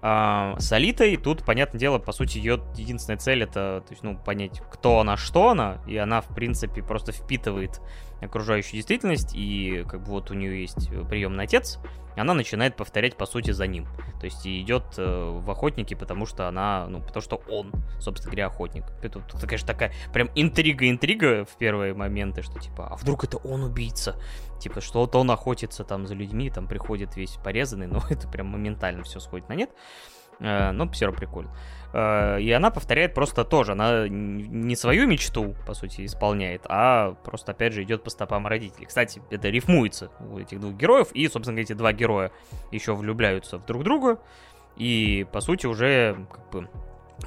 А, 0.00 0.56
с 0.58 0.72
Алитой 0.72 1.16
тут, 1.16 1.44
понятное 1.44 1.78
дело, 1.78 1.98
по 1.98 2.12
сути, 2.12 2.38
ее 2.38 2.60
единственная 2.76 3.18
цель 3.18 3.44
это, 3.44 3.82
то 3.86 3.90
есть, 3.90 4.02
ну, 4.02 4.16
понять, 4.16 4.60
кто 4.70 5.00
она, 5.00 5.16
что 5.16 5.50
она, 5.50 5.78
и 5.86 5.96
она, 5.96 6.20
в 6.20 6.34
принципе, 6.34 6.82
просто 6.82 7.12
впитывает 7.12 7.80
окружающую 8.20 8.74
действительность, 8.74 9.34
и 9.34 9.84
как 9.88 10.02
бы 10.02 10.10
вот 10.10 10.30
у 10.30 10.34
нее 10.34 10.62
есть 10.62 10.88
приемный 11.08 11.44
отец, 11.44 11.78
она 12.16 12.34
начинает 12.34 12.76
повторять, 12.76 13.16
по 13.16 13.26
сути, 13.26 13.52
за 13.52 13.66
ним. 13.66 13.86
То 14.20 14.26
есть 14.26 14.46
идет 14.46 14.84
э, 14.98 15.40
в 15.42 15.50
охотники, 15.50 15.94
потому 15.94 16.26
что 16.26 16.46
она, 16.46 16.86
ну, 16.88 17.00
потому 17.00 17.22
что 17.22 17.36
он, 17.48 17.72
собственно 17.98 18.30
говоря, 18.30 18.46
охотник. 18.46 18.84
Это, 19.02 19.20
это 19.20 19.46
конечно, 19.46 19.66
такая 19.66 19.92
прям 20.12 20.30
интрига-интрига 20.34 21.44
в 21.44 21.56
первые 21.56 21.94
моменты, 21.94 22.42
что 22.42 22.58
типа, 22.58 22.88
а 22.88 22.96
вдруг 22.96 23.24
это 23.24 23.38
он 23.38 23.64
убийца? 23.64 24.16
Типа, 24.62 24.80
что 24.80 25.00
вот 25.00 25.16
он 25.16 25.28
охотится 25.28 25.82
там 25.82 26.06
за 26.06 26.14
людьми, 26.14 26.48
там 26.48 26.68
приходит 26.68 27.16
весь 27.16 27.36
порезанный, 27.42 27.86
но 27.88 28.00
это 28.08 28.28
прям 28.28 28.46
моментально 28.46 29.02
все 29.02 29.18
сходит 29.18 29.48
на 29.48 29.54
нет. 29.54 29.70
Э, 30.38 30.70
но 30.70 30.88
все 30.90 31.06
равно 31.06 31.18
прикольно. 31.18 31.50
Э, 31.92 32.40
и 32.40 32.48
она 32.52 32.70
повторяет 32.70 33.12
просто 33.12 33.44
тоже. 33.44 33.72
Она 33.72 34.06
не 34.08 34.76
свою 34.76 35.08
мечту, 35.08 35.56
по 35.66 35.74
сути, 35.74 36.06
исполняет, 36.06 36.62
а 36.68 37.14
просто, 37.24 37.50
опять 37.52 37.72
же, 37.72 37.82
идет 37.82 38.04
по 38.04 38.10
стопам 38.10 38.46
родителей. 38.46 38.86
Кстати, 38.86 39.20
это 39.30 39.48
рифмуется 39.48 40.12
у 40.20 40.38
этих 40.38 40.60
двух 40.60 40.74
героев. 40.74 41.10
И, 41.12 41.26
собственно, 41.26 41.58
эти 41.58 41.72
два 41.72 41.92
героя 41.92 42.30
еще 42.70 42.94
влюбляются 42.94 43.58
в 43.58 43.66
друг 43.66 43.82
друга. 43.82 44.20
И, 44.76 45.26
по 45.32 45.40
сути, 45.40 45.66
уже 45.66 46.24
как 46.30 46.50
бы 46.50 46.68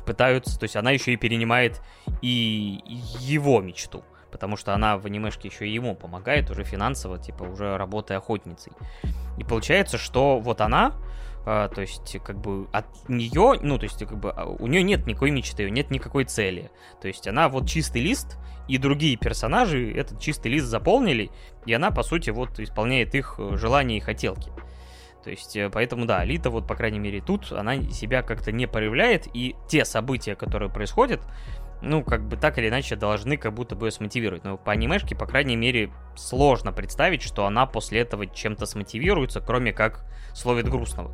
пытаются... 0.06 0.58
То 0.58 0.64
есть 0.64 0.78
она 0.78 0.92
еще 0.92 1.12
и 1.12 1.18
перенимает 1.18 1.82
и 2.22 2.80
его 3.20 3.60
мечту 3.60 4.06
потому 4.36 4.58
что 4.58 4.74
она 4.74 4.98
в 4.98 5.06
анимешке 5.06 5.48
еще 5.48 5.66
ему 5.66 5.96
помогает 5.96 6.52
уже 6.52 6.66
финансово, 6.66 7.18
типа 7.18 7.44
уже 7.44 7.78
работая 7.78 8.18
охотницей. 8.18 8.74
И 9.38 9.46
получается, 9.46 9.98
что 9.98 10.40
вот 10.40 10.60
она 10.60 10.94
а, 11.46 11.70
то 11.70 11.80
есть, 11.80 12.18
как 12.22 12.42
бы 12.42 12.68
от 12.74 12.86
нее, 13.08 13.58
ну, 13.62 13.78
то 13.78 13.86
есть, 13.86 14.00
как 14.00 14.18
бы 14.18 14.32
а, 14.32 14.46
у 14.46 14.68
нее 14.68 14.84
нет 14.84 15.08
никакой 15.08 15.32
мечты, 15.32 15.70
нет 15.70 15.90
никакой 15.90 16.26
цели. 16.26 16.70
То 17.02 17.08
есть, 17.08 17.28
она 17.30 17.48
вот 17.48 17.70
чистый 17.70 18.02
лист, 18.02 18.38
и 18.68 18.78
другие 18.78 19.16
персонажи 19.16 19.90
этот 19.94 20.20
чистый 20.20 20.48
лист 20.48 20.66
заполнили, 20.66 21.32
и 21.66 21.72
она, 21.72 21.92
по 21.92 22.04
сути, 22.04 22.32
вот 22.32 22.60
исполняет 22.60 23.16
их 23.16 23.36
э, 23.38 23.56
желания 23.56 23.98
и 23.98 24.02
хотелки. 24.02 24.52
То 25.24 25.30
есть, 25.30 25.56
э, 25.56 25.70
поэтому, 25.72 26.06
да, 26.06 26.20
Алита, 26.20 26.50
вот, 26.50 26.68
по 26.68 26.76
крайней 26.76 27.00
мере, 27.00 27.22
тут 27.22 27.52
она 27.52 27.82
себя 27.92 28.22
как-то 28.22 28.52
не 28.52 28.68
проявляет, 28.68 29.28
и 29.34 29.56
те 29.70 29.86
события, 29.86 30.36
которые 30.36 30.70
происходят, 30.70 31.22
ну, 31.86 32.04
как 32.04 32.28
бы 32.28 32.36
так 32.36 32.58
или 32.58 32.68
иначе 32.68 32.96
должны 32.96 33.38
как 33.38 33.54
будто 33.54 33.76
бы 33.76 33.88
ее 33.88 33.92
смотивировать. 33.92 34.44
Но 34.44 34.58
по 34.58 34.72
анимешке, 34.72 35.16
по 35.16 35.26
крайней 35.26 35.56
мере, 35.56 35.92
сложно 36.16 36.72
представить, 36.74 37.22
что 37.22 37.46
она 37.46 37.66
после 37.66 38.02
этого 38.02 38.26
чем-то 38.28 38.66
смотивируется, 38.66 39.40
кроме 39.40 39.72
как 39.72 40.06
словит 40.34 40.68
грустного. 40.68 41.12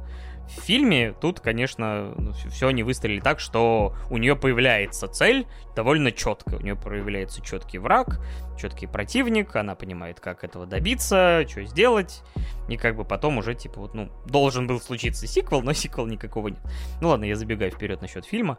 В 0.47 0.63
фильме 0.63 1.13
тут, 1.13 1.39
конечно, 1.39 2.13
ну, 2.17 2.33
все 2.33 2.71
не 2.71 2.83
выстрелили 2.83 3.21
так, 3.21 3.39
что 3.39 3.95
у 4.09 4.17
нее 4.17 4.35
появляется 4.35 5.07
цель 5.07 5.47
довольно 5.75 6.11
четко. 6.11 6.55
У 6.55 6.59
нее 6.59 6.75
появляется 6.75 7.41
четкий 7.41 7.77
враг, 7.77 8.19
четкий 8.59 8.87
противник, 8.87 9.55
она 9.55 9.75
понимает, 9.75 10.19
как 10.19 10.43
этого 10.43 10.65
добиться, 10.65 11.45
что 11.47 11.63
сделать. 11.63 12.23
И 12.67 12.75
как 12.75 12.97
бы 12.97 13.05
потом 13.05 13.37
уже, 13.37 13.55
типа, 13.55 13.79
вот, 13.79 13.93
ну, 13.93 14.11
должен 14.25 14.67
был 14.67 14.81
случиться 14.81 15.25
сиквел, 15.25 15.61
но 15.61 15.73
сиквел 15.73 16.05
никакого 16.05 16.49
нет. 16.49 16.59
Ну 16.99 17.09
ладно, 17.09 17.25
я 17.25 17.35
забегаю 17.35 17.71
вперед 17.71 18.01
насчет 18.01 18.25
фильма. 18.25 18.57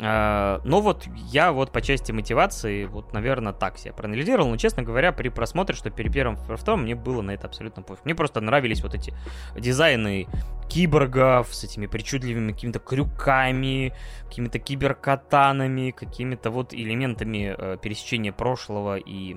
А, 0.00 0.60
но 0.64 0.80
вот 0.80 1.06
я 1.30 1.52
вот 1.52 1.70
по 1.70 1.80
части 1.80 2.12
мотивации, 2.12 2.84
вот, 2.84 3.12
наверное, 3.12 3.52
так 3.52 3.78
себя 3.78 3.92
проанализировал. 3.92 4.48
Но, 4.48 4.56
честно 4.56 4.82
говоря, 4.82 5.12
при 5.12 5.28
просмотре, 5.28 5.74
что 5.76 5.90
при 5.90 6.08
первом 6.08 6.34
и 6.34 6.56
втором, 6.56 6.82
мне 6.82 6.94
было 6.94 7.22
на 7.22 7.32
это 7.32 7.46
абсолютно 7.46 7.82
пофиг. 7.82 8.04
Мне 8.04 8.14
просто 8.14 8.40
нравились 8.40 8.82
вот 8.82 8.94
эти 8.94 9.14
дизайны 9.56 10.26
киборгов 10.68 11.54
с 11.54 11.64
этими 11.64 11.86
причудливыми 11.86 12.52
какими-то 12.52 12.80
крюками, 12.80 13.92
какими-то 14.28 14.58
киберкатанами, 14.58 15.90
какими-то 15.90 16.50
вот 16.50 16.74
элементами 16.74 17.54
э, 17.56 17.78
пересечения 17.80 18.32
прошлого 18.32 18.96
и 18.96 19.36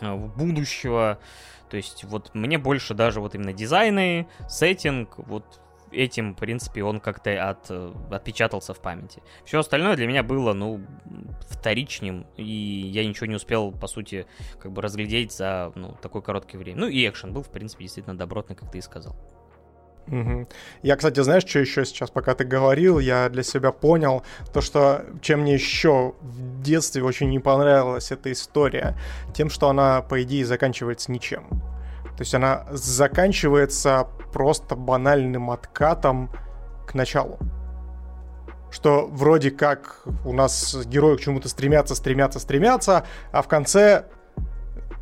э, 0.00 0.14
будущего. 0.14 1.18
То 1.68 1.76
есть 1.76 2.04
вот 2.04 2.34
мне 2.34 2.56
больше 2.56 2.94
даже 2.94 3.20
вот 3.20 3.34
именно 3.34 3.52
дизайны, 3.52 4.28
сеттинг, 4.48 5.18
вот 5.18 5.60
этим, 5.94 6.34
в 6.34 6.38
принципе, 6.38 6.82
он 6.82 7.00
как-то 7.00 7.50
от, 7.50 7.70
э, 7.70 7.92
отпечатался 8.10 8.74
в 8.74 8.80
памяти. 8.80 9.22
Все 9.44 9.58
остальное 9.58 9.96
для 9.96 10.06
меня 10.06 10.22
было, 10.22 10.52
ну, 10.52 10.80
вторичним, 11.48 12.26
и 12.36 12.44
я 12.44 13.06
ничего 13.06 13.26
не 13.26 13.36
успел, 13.36 13.72
по 13.72 13.86
сути, 13.86 14.26
как 14.58 14.72
бы 14.72 14.82
разглядеть 14.82 15.32
за, 15.32 15.72
ну, 15.74 15.96
такое 16.02 16.22
короткое 16.22 16.58
время. 16.58 16.80
Ну, 16.80 16.88
и 16.88 17.08
экшен 17.08 17.32
был, 17.32 17.42
в 17.42 17.50
принципе, 17.50 17.84
действительно 17.84 18.16
добротный, 18.16 18.56
как 18.56 18.70
ты 18.70 18.78
и 18.78 18.82
сказал. 18.82 19.16
Угу. 20.06 20.46
Я, 20.82 20.96
кстати, 20.96 21.20
знаешь, 21.20 21.46
что 21.46 21.60
еще 21.60 21.84
сейчас, 21.84 22.10
пока 22.10 22.34
ты 22.34 22.44
говорил, 22.44 22.98
я 22.98 23.28
для 23.30 23.42
себя 23.42 23.72
понял, 23.72 24.22
то, 24.52 24.60
что 24.60 25.04
чем 25.22 25.40
мне 25.40 25.54
еще 25.54 26.14
в 26.20 26.62
детстве 26.62 27.02
очень 27.02 27.30
не 27.30 27.38
понравилась 27.38 28.12
эта 28.12 28.30
история, 28.32 28.98
тем, 29.34 29.48
что 29.48 29.68
она, 29.68 30.02
по 30.02 30.22
идее, 30.22 30.44
заканчивается 30.44 31.10
ничем. 31.10 31.46
То 32.16 32.20
есть 32.20 32.34
она 32.34 32.64
заканчивается 32.70 34.06
просто 34.32 34.76
банальным 34.76 35.50
откатом 35.50 36.30
к 36.86 36.94
началу. 36.94 37.38
Что 38.70 39.06
вроде 39.10 39.50
как 39.50 40.02
у 40.24 40.32
нас 40.32 40.76
герои 40.86 41.16
к 41.16 41.20
чему-то 41.20 41.48
стремятся, 41.48 41.94
стремятся, 41.94 42.38
стремятся, 42.38 43.04
а 43.32 43.42
в 43.42 43.48
конце, 43.48 44.06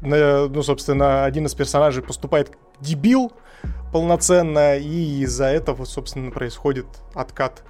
ну, 0.01 0.63
собственно, 0.63 1.25
один 1.25 1.47
из 1.47 1.55
персонажей 1.55 2.03
поступает 2.03 2.53
дебил 2.81 3.33
полноценно, 3.93 4.77
и 4.77 5.23
из-за 5.23 5.47
этого, 5.47 5.85
собственно, 5.85 6.31
происходит 6.31 6.87
откат 7.15 7.63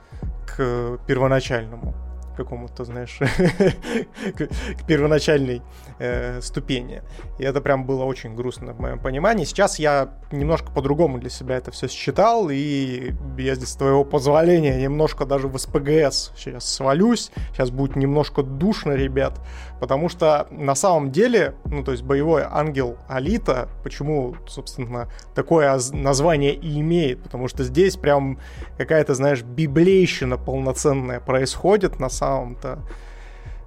к 0.47 0.99
первоначальному 1.07 2.12
какому-то, 2.37 2.85
знаешь, 2.85 3.19
к 4.37 4.87
первоначальной 4.87 5.63
э, 5.99 6.41
ступени. 6.41 7.03
И 7.39 7.45
это 7.45 7.61
прям 7.61 7.85
было 7.85 8.05
очень 8.05 8.35
грустно 8.35 8.73
в 8.73 8.81
моем 8.81 8.99
понимании. 8.99 9.45
Сейчас 9.45 9.79
я 9.79 10.11
немножко 10.31 10.71
по-другому 10.73 11.19
для 11.19 11.31
себя 11.31 11.57
это 11.57 11.71
все 11.71 11.89
считал, 11.89 12.49
и 12.51 13.13
я 13.39 13.55
здесь, 13.55 13.71
с 13.71 13.77
твоего 13.77 14.05
позволения, 14.05 14.81
немножко 14.81 15.25
даже 15.25 15.49
в 15.49 15.59
СПГС 15.59 16.33
сейчас 16.37 16.65
свалюсь. 16.65 17.31
Сейчас 17.53 17.71
будет 17.71 17.97
немножко 17.97 18.43
душно, 18.43 18.93
ребят, 18.93 19.41
потому 19.81 20.09
что 20.09 20.47
на 20.51 20.75
самом 20.75 21.11
деле, 21.11 21.55
ну, 21.65 21.83
то 21.85 21.93
есть 21.93 22.03
боевой 22.03 22.45
ангел 22.49 22.99
Алита, 23.09 23.69
почему, 23.83 24.37
собственно, 24.47 25.09
такое 25.35 25.79
название 25.93 26.55
и 26.55 26.81
имеет, 26.81 27.23
потому 27.23 27.49
что 27.49 27.65
здесь 27.65 27.97
прям 27.97 28.39
какая-то, 28.79 29.15
знаешь, 29.15 29.43
библейщина 29.43 30.39
полноценная 30.39 31.21
происходит 31.21 32.01
на 32.01 32.09
самом-то 32.23 32.79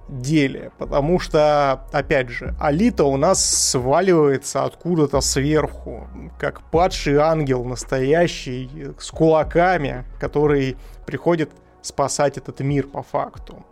деле, 0.08 0.70
потому 0.78 1.18
что, 1.18 1.84
опять 1.92 2.28
же, 2.28 2.54
Алита 2.60 3.04
у 3.04 3.16
нас 3.16 3.44
сваливается 3.44 4.64
откуда-то 4.64 5.20
сверху, 5.20 6.06
как 6.38 6.62
падший 6.70 7.16
ангел 7.16 7.64
настоящий, 7.64 8.94
с 8.98 9.10
кулаками, 9.10 10.04
который 10.20 10.76
приходит 11.06 11.50
спасать 11.82 12.38
этот 12.38 12.60
мир 12.60 12.86
по 12.86 13.02
факту. 13.02 13.64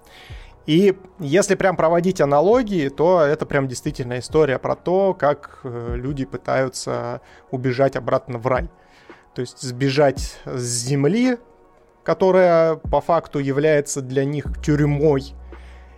И 0.66 0.97
если 1.18 1.57
прям 1.57 1.76
проводить 1.76 2.20
аналогии, 2.20 2.89
то 2.89 3.20
это 3.20 3.45
прям 3.45 3.68
действительно 3.68 4.18
история 4.18 4.59
про 4.59 4.76
то, 4.76 5.12
как 5.12 5.61
э, 5.62 5.95
люди 5.97 6.24
пытаются 6.24 7.20
убежать 7.51 7.97
обратно 7.97 8.39
в 8.39 8.47
рай. 8.47 8.70
То 9.35 9.43
есть 9.43 9.61
сбежать 9.61 10.39
с 10.47 10.62
земли, 10.62 11.37
которая 12.05 12.76
по 12.76 13.00
факту 13.00 13.38
является 13.38 14.02
для 14.02 14.24
них 14.24 14.46
тюрьмой, 14.62 15.34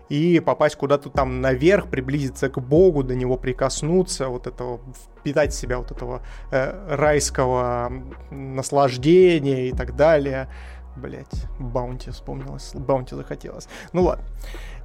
и 0.08 0.40
попасть 0.40 0.76
куда-то 0.76 1.10
там 1.10 1.40
наверх, 1.40 1.88
приблизиться 1.88 2.48
к 2.48 2.60
Богу, 2.60 3.02
до 3.02 3.14
него 3.14 3.36
прикоснуться, 3.36 4.28
вот 4.28 4.46
этого, 4.46 4.80
впитать 5.18 5.52
в 5.52 5.56
себя 5.56 5.78
вот 5.78 5.90
этого 5.90 6.22
э, 6.52 6.94
райского 6.94 7.92
наслаждения 8.30 9.68
и 9.68 9.72
так 9.72 9.96
далее. 9.96 10.48
Блять, 10.96 11.46
Баунти 11.58 12.10
вспомнилось, 12.10 12.70
Баунти 12.74 13.14
захотелось. 13.14 13.68
Ну 13.92 14.04
ладно. 14.04 14.24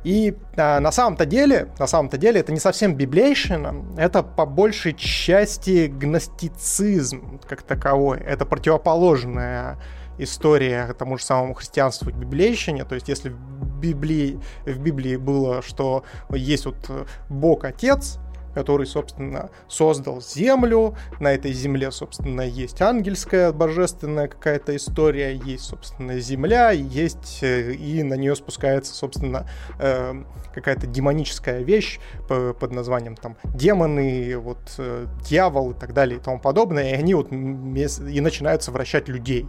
И 0.03 0.36
а, 0.57 0.80
на 0.80 0.91
самом-то 0.91 1.26
деле, 1.26 1.69
на 1.78 1.88
самом-то 1.88 2.17
деле, 2.17 2.39
это 2.39 2.51
не 2.51 2.59
совсем 2.59 2.95
библейщина, 2.95 3.86
это 3.97 4.24
по 4.24 4.45
большей 4.45 4.93
части 4.93 5.88
гностицизм 5.88 7.39
как 7.47 7.61
таковой. 7.61 8.19
Это 8.19 8.45
противоположная 8.45 9.78
история 10.24 10.93
тому 10.93 11.17
же 11.17 11.24
самому 11.24 11.53
христианству 11.53 12.09
и 12.09 12.13
библейщине. 12.13 12.86
То 12.86 12.95
есть, 12.95 13.07
если 13.07 13.30
в 13.30 13.80
Библии, 13.80 14.39
в 14.65 14.80
Библии 14.80 15.15
было, 15.15 15.61
что 15.61 16.03
есть 16.30 16.65
вот 16.65 17.09
Бог 17.30 17.65
Отец, 17.65 18.19
который, 18.53 18.86
собственно, 18.86 19.49
создал 19.67 20.22
землю. 20.22 20.95
На 21.19 21.34
этой 21.34 21.53
земле, 21.53 21.91
собственно, 21.91 22.41
есть 22.41 22.82
ангельская, 22.82 23.51
божественная 23.51 24.28
какая-то 24.28 24.76
история, 24.76 25.36
есть, 25.36 25.63
собственно, 25.63 26.19
земля, 26.19 26.72
есть, 26.72 27.39
э, 27.41 27.74
и 27.74 28.03
на 28.03 28.15
нее 28.15 28.36
спускается, 28.36 28.93
собственно, 28.93 29.47
э, 29.80 30.24
какая-то 30.53 30.88
демоническая 30.88 31.61
вещь 31.61 31.99
под 32.28 32.72
названием 32.72 33.15
там 33.15 33.38
демоны, 33.43 34.38
вот 34.38 34.59
э, 34.78 35.05
дьявол 35.24 35.72
и 35.72 35.74
так 35.74 35.93
далее 35.93 36.19
и 36.19 36.22
тому 36.22 36.39
подобное, 36.39 36.91
и 36.91 36.93
они 36.93 37.13
вот 37.13 37.32
и 37.32 38.22
начинают 38.22 38.63
совращать 38.63 39.07
людей. 39.07 39.47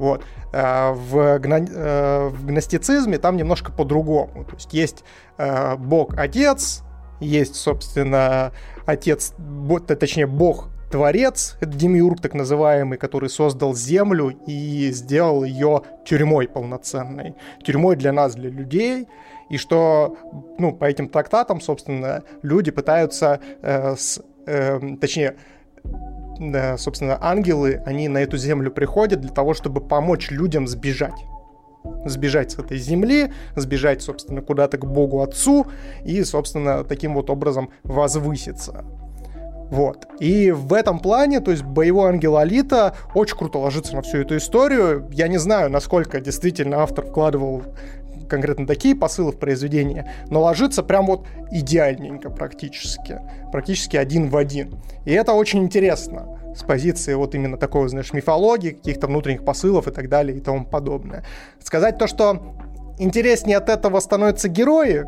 Вот. 0.00 0.24
В, 0.52 1.38
гна... 1.38 1.60
в 2.30 2.46
гностицизме 2.46 3.18
там 3.18 3.36
немножко 3.36 3.70
по-другому. 3.70 4.44
То 4.44 4.54
есть 4.54 4.74
есть 4.74 5.04
Бог-Отец, 5.36 6.82
есть, 7.20 7.54
собственно, 7.54 8.52
отец, 8.86 9.34
точнее, 9.86 10.26
бог 10.26 10.70
Творец, 10.90 11.56
это 11.60 11.70
Демиург 11.72 12.20
так 12.20 12.34
называемый, 12.34 12.98
который 12.98 13.30
создал 13.30 13.74
Землю 13.74 14.30
и 14.46 14.90
сделал 14.90 15.44
ее 15.44 15.82
тюрьмой 16.04 16.48
полноценной. 16.48 17.36
Тюрьмой 17.62 17.94
для 17.94 18.12
нас, 18.12 18.34
для 18.34 18.50
людей. 18.50 19.06
И 19.50 19.56
что, 19.56 20.16
ну, 20.58 20.72
по 20.72 20.86
этим 20.86 21.08
трактатам, 21.08 21.60
собственно, 21.60 22.22
люди 22.42 22.70
пытаются, 22.70 23.40
э, 23.62 23.94
с, 23.96 24.20
э, 24.46 24.80
точнее, 25.00 25.36
собственно, 26.78 27.18
ангелы, 27.20 27.82
они 27.86 28.08
на 28.08 28.18
эту 28.18 28.36
землю 28.36 28.70
приходят 28.70 29.20
для 29.20 29.30
того, 29.30 29.54
чтобы 29.54 29.80
помочь 29.80 30.30
людям 30.30 30.66
сбежать 30.66 31.26
сбежать 32.04 32.52
с 32.52 32.58
этой 32.58 32.78
земли, 32.78 33.32
сбежать, 33.56 34.02
собственно, 34.02 34.42
куда-то 34.42 34.78
к 34.78 34.84
Богу 34.84 35.22
Отцу 35.22 35.66
и, 36.04 36.22
собственно, 36.24 36.84
таким 36.84 37.14
вот 37.14 37.30
образом 37.30 37.70
возвыситься. 37.84 38.84
Вот. 39.70 40.08
И 40.18 40.50
в 40.50 40.72
этом 40.74 40.98
плане, 40.98 41.40
то 41.40 41.52
есть 41.52 41.62
боевой 41.62 42.10
ангел 42.10 42.36
Алита 42.36 42.96
очень 43.14 43.36
круто 43.36 43.58
ложится 43.58 43.94
на 43.94 44.02
всю 44.02 44.18
эту 44.18 44.36
историю. 44.36 45.08
Я 45.12 45.28
не 45.28 45.38
знаю, 45.38 45.70
насколько 45.70 46.20
действительно 46.20 46.78
автор 46.82 47.06
вкладывал 47.06 47.62
конкретно 48.30 48.66
такие 48.66 48.94
посылы 48.94 49.32
в 49.32 49.38
произведение, 49.38 50.10
но 50.28 50.40
ложится 50.40 50.82
прям 50.82 51.06
вот 51.06 51.26
идеальненько 51.50 52.30
практически. 52.30 53.20
Практически 53.52 53.96
один 53.96 54.30
в 54.30 54.36
один. 54.36 54.80
И 55.04 55.12
это 55.12 55.32
очень 55.32 55.62
интересно 55.62 56.38
с 56.56 56.62
позиции 56.62 57.14
вот 57.14 57.34
именно 57.34 57.56
такой, 57.56 57.88
знаешь, 57.88 58.12
мифологии, 58.12 58.70
каких-то 58.70 59.06
внутренних 59.06 59.44
посылов 59.44 59.86
и 59.88 59.90
так 59.90 60.08
далее 60.08 60.38
и 60.38 60.40
тому 60.40 60.64
подобное. 60.64 61.24
Сказать 61.62 61.98
то, 61.98 62.06
что 62.06 62.54
интереснее 62.98 63.58
от 63.58 63.68
этого 63.68 64.00
становятся 64.00 64.48
герои, 64.48 65.04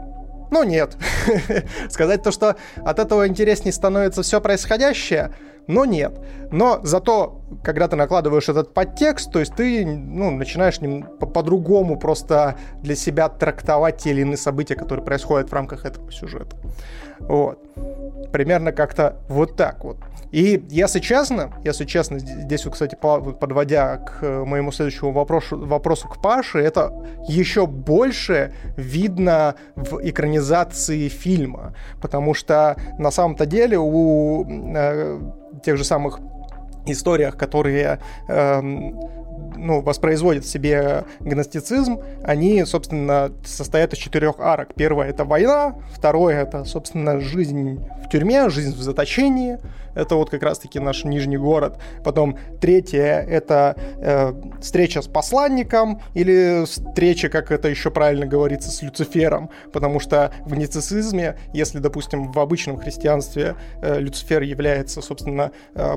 ну 0.51 0.65
нет. 0.65 0.97
Сказать 1.89 2.23
то, 2.23 2.31
что 2.31 2.57
от 2.85 2.99
этого 2.99 3.27
интереснее 3.27 3.73
становится 3.73 4.23
все 4.23 4.41
происходящее, 4.41 5.35
но 5.67 5.85
нет. 5.85 6.21
Но 6.51 6.81
зато, 6.83 7.42
когда 7.63 7.89
ты 7.89 7.97
накладываешь 7.97 8.49
этот 8.49 8.75
подтекст, 8.75 9.33
то 9.33 9.39
есть 9.39 9.55
ты 9.55 9.85
ну, 9.85 10.31
начинаешь 10.31 10.79
по-другому 11.19 11.99
просто 11.99 12.57
для 12.83 12.95
себя 12.95 13.29
трактовать 13.29 13.99
те 13.99 14.11
или 14.11 14.23
иные 14.23 14.37
события, 14.37 14.75
которые 14.75 15.05
происходят 15.05 15.51
в 15.51 15.53
рамках 15.53 15.85
этого 15.85 16.11
сюжета. 16.11 16.57
Вот. 17.21 17.59
Примерно 18.33 18.73
как-то 18.73 19.17
вот 19.29 19.57
так 19.57 19.85
вот. 19.85 19.97
И 20.33 20.65
если 20.71 20.99
честно, 20.99 21.53
если 21.63 21.85
честно, 21.85 22.19
здесь, 22.19 22.65
вот, 22.65 22.73
кстати, 22.73 22.97
подводя 23.01 23.99
к 23.99 24.23
моему 24.23 24.73
следующему 24.73 25.13
вопросу, 25.13 25.59
вопросу 25.59 26.09
к 26.09 26.23
Паше, 26.23 26.59
это 26.59 26.91
еще 27.29 27.67
больше 27.67 28.55
видно 28.79 29.57
в 29.77 30.01
экранизации 30.03 31.09
фильма. 31.09 31.75
Потому 32.01 32.33
что 32.33 32.77
на 32.99 33.11
самом-то 33.11 33.45
деле 33.45 33.79
у 33.79 34.47
э, 34.75 35.21
тех 35.63 35.77
же 35.77 35.85
самых 35.85 36.19
историях, 36.87 37.37
которые 37.37 37.99
э, 38.29 38.63
ну, 39.57 39.81
воспроизводят 39.81 40.45
в 40.45 40.49
себе 40.49 41.05
гностицизм, 41.21 42.01
они, 42.23 42.65
собственно, 42.65 43.33
состоят 43.45 43.93
из 43.93 43.99
четырех 43.99 44.41
арок. 44.41 44.75
Первое— 44.75 45.09
это 45.09 45.25
война, 45.25 45.77
второе— 45.93 46.43
это, 46.43 46.65
собственно, 46.65 47.21
жизнь 47.21 47.81
в 48.05 48.09
тюрьме, 48.09 48.49
жизнь 48.49 48.75
в 48.75 48.83
заточении, 48.83 49.59
это 49.95 50.17
вот 50.17 50.31
как 50.31 50.43
раз-таки 50.43 50.79
наш 50.79 51.05
нижний 51.05 51.37
город. 51.37 51.79
Потом 52.05 52.39
третье— 52.61 53.25
это 53.29 53.77
э, 53.99 54.33
встреча 54.61 55.03
с 55.03 55.07
посланником, 55.07 56.01
или 56.15 56.65
встреча, 56.65 57.29
как 57.29 57.51
это 57.51 57.69
еще 57.69 57.91
правильно 57.91 58.27
говорится, 58.27 58.71
с 58.71 58.83
Люцифером, 58.83 59.51
потому 59.73 60.01
что 60.01 60.33
в 60.45 60.55
гностицизме, 60.55 61.37
если, 61.53 61.79
допустим, 61.79 62.33
в 62.33 62.39
обычном 62.39 62.79
христианстве 62.79 63.57
э, 63.83 63.99
Люцифер 64.01 64.43
является, 64.43 65.03
собственно, 65.03 65.53
э, 65.75 65.97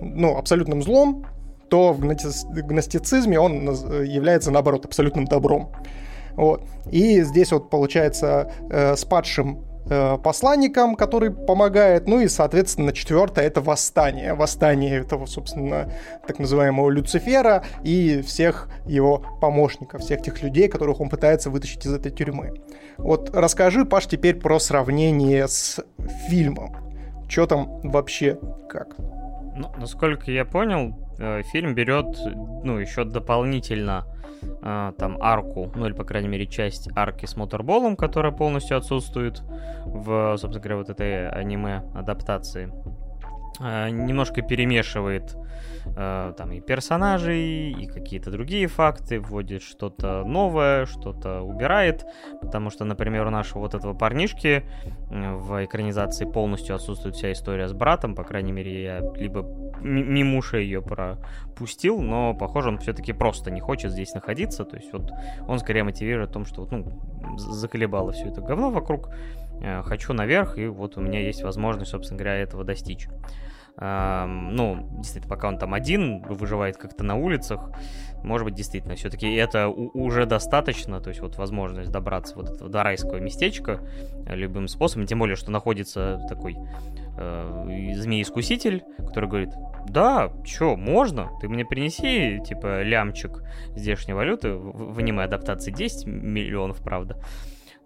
ну, 0.00 0.36
абсолютным 0.36 0.82
злом, 0.82 1.26
то 1.68 1.92
в 1.92 2.00
гностицизме 2.00 3.38
он 3.38 3.64
является, 4.04 4.50
наоборот, 4.50 4.84
абсолютным 4.84 5.24
добром. 5.24 5.72
Вот. 6.36 6.62
И 6.90 7.22
здесь 7.22 7.52
вот 7.52 7.70
получается 7.70 8.52
э, 8.68 8.96
с 8.96 9.04
падшим 9.04 9.64
э, 9.88 10.18
посланником, 10.18 10.96
который 10.96 11.30
помогает. 11.30 12.08
Ну 12.08 12.20
и, 12.20 12.28
соответственно, 12.28 12.92
четвертое 12.92 13.46
это 13.46 13.60
восстание. 13.60 14.34
Восстание 14.34 14.98
этого, 14.98 15.26
собственно, 15.26 15.92
так 16.26 16.38
называемого 16.40 16.90
Люцифера 16.90 17.64
и 17.84 18.20
всех 18.22 18.68
его 18.86 19.24
помощников, 19.40 20.00
всех 20.00 20.22
тех 20.22 20.42
людей, 20.42 20.68
которых 20.68 21.00
он 21.00 21.08
пытается 21.08 21.50
вытащить 21.50 21.86
из 21.86 21.94
этой 21.94 22.10
тюрьмы. 22.10 22.52
Вот 22.98 23.30
расскажи, 23.34 23.84
Паш, 23.84 24.06
теперь 24.06 24.36
про 24.36 24.58
сравнение 24.58 25.46
с 25.46 25.80
фильмом. 26.28 26.76
Что 27.28 27.46
там 27.46 27.80
вообще 27.82 28.38
как? 28.68 28.96
Ну, 29.56 29.70
насколько 29.78 30.30
я 30.30 30.44
понял, 30.44 30.94
фильм 31.16 31.74
берет, 31.74 32.16
ну, 32.64 32.78
еще 32.78 33.04
дополнительно 33.04 34.06
э, 34.62 34.92
там 34.98 35.18
арку, 35.20 35.70
ну 35.74 35.86
или, 35.86 35.92
по 35.92 36.04
крайней 36.04 36.28
мере, 36.28 36.46
часть 36.46 36.88
арки 36.96 37.26
с 37.26 37.36
моторболом, 37.36 37.96
которая 37.96 38.32
полностью 38.32 38.76
отсутствует 38.76 39.42
в, 39.84 40.36
собственно 40.36 40.60
говоря, 40.60 40.76
вот 40.76 40.90
этой 40.90 41.28
аниме-адаптации. 41.28 42.72
Э, 43.60 43.88
немножко 43.88 44.42
перемешивает 44.42 45.36
э, 45.96 46.32
там 46.36 46.52
и 46.52 46.60
персонажей, 46.60 47.70
и 47.70 47.86
какие-то 47.86 48.30
другие 48.30 48.66
факты, 48.66 49.20
вводит 49.20 49.62
что-то 49.62 50.24
новое, 50.24 50.86
что-то 50.86 51.42
убирает, 51.42 52.04
потому 52.40 52.70
что, 52.70 52.84
например, 52.84 53.26
у 53.26 53.30
нашего 53.30 53.60
вот 53.60 53.74
этого 53.74 53.94
парнишки 53.94 54.64
э, 55.10 55.34
в 55.34 55.64
экранизации 55.64 56.24
полностью 56.24 56.74
отсутствует 56.74 57.14
вся 57.14 57.30
история 57.30 57.68
с 57.68 57.72
братом, 57.72 58.16
по 58.16 58.24
крайней 58.24 58.52
мере, 58.52 58.82
я 58.82 59.00
либо 59.14 59.42
мимуша 59.80 60.56
ее 60.58 60.82
пропустил, 60.82 62.00
но, 62.00 62.34
похоже, 62.34 62.70
он 62.70 62.78
все-таки 62.78 63.12
просто 63.12 63.52
не 63.52 63.60
хочет 63.60 63.92
здесь 63.92 64.14
находиться, 64.14 64.64
то 64.64 64.76
есть 64.76 64.92
вот 64.92 65.12
он 65.46 65.60
скорее 65.60 65.84
мотивирует 65.84 66.30
о 66.30 66.32
том, 66.32 66.44
что 66.44 66.62
вот, 66.62 66.72
ну, 66.72 67.38
заколебало 67.38 68.12
все 68.12 68.28
это 68.28 68.40
говно 68.40 68.70
вокруг, 68.70 69.10
хочу 69.84 70.12
наверх, 70.12 70.58
и 70.58 70.66
вот 70.66 70.96
у 70.96 71.00
меня 71.00 71.20
есть 71.20 71.42
возможность, 71.42 71.90
собственно 71.90 72.18
говоря, 72.18 72.36
этого 72.36 72.64
достичь. 72.64 73.08
ну, 73.76 74.88
действительно, 74.98 75.34
пока 75.34 75.48
он 75.48 75.58
там 75.58 75.74
один, 75.74 76.22
выживает 76.22 76.76
как-то 76.76 77.02
на 77.02 77.16
улицах, 77.16 77.70
может 78.24 78.46
быть, 78.46 78.54
действительно, 78.54 78.94
все-таки 78.94 79.32
это 79.34 79.68
уже 79.68 80.26
достаточно, 80.26 81.00
то 81.00 81.10
есть 81.10 81.20
вот 81.20 81.36
возможность 81.36 81.90
добраться 81.90 82.34
вот 82.36 82.50
этого 82.50 82.70
до 82.70 82.82
райского 82.82 83.18
местечка 83.18 83.80
любым 84.26 84.66
способом, 84.66 85.06
тем 85.06 85.18
более, 85.18 85.36
что 85.36 85.50
находится 85.50 86.20
такой 86.28 86.56
э, 87.18 87.92
змей-искуситель, 87.94 88.82
который 88.98 89.28
говорит, 89.28 89.50
да, 89.88 90.32
чё, 90.44 90.76
можно, 90.76 91.30
ты 91.40 91.48
мне 91.48 91.64
принеси, 91.64 92.40
типа, 92.46 92.82
лямчик 92.82 93.42
здешней 93.76 94.14
валюты, 94.14 94.54
в 94.54 94.98
аниме 94.98 95.24
адаптации 95.24 95.70
10 95.70 96.06
миллионов, 96.06 96.82
правда, 96.82 97.18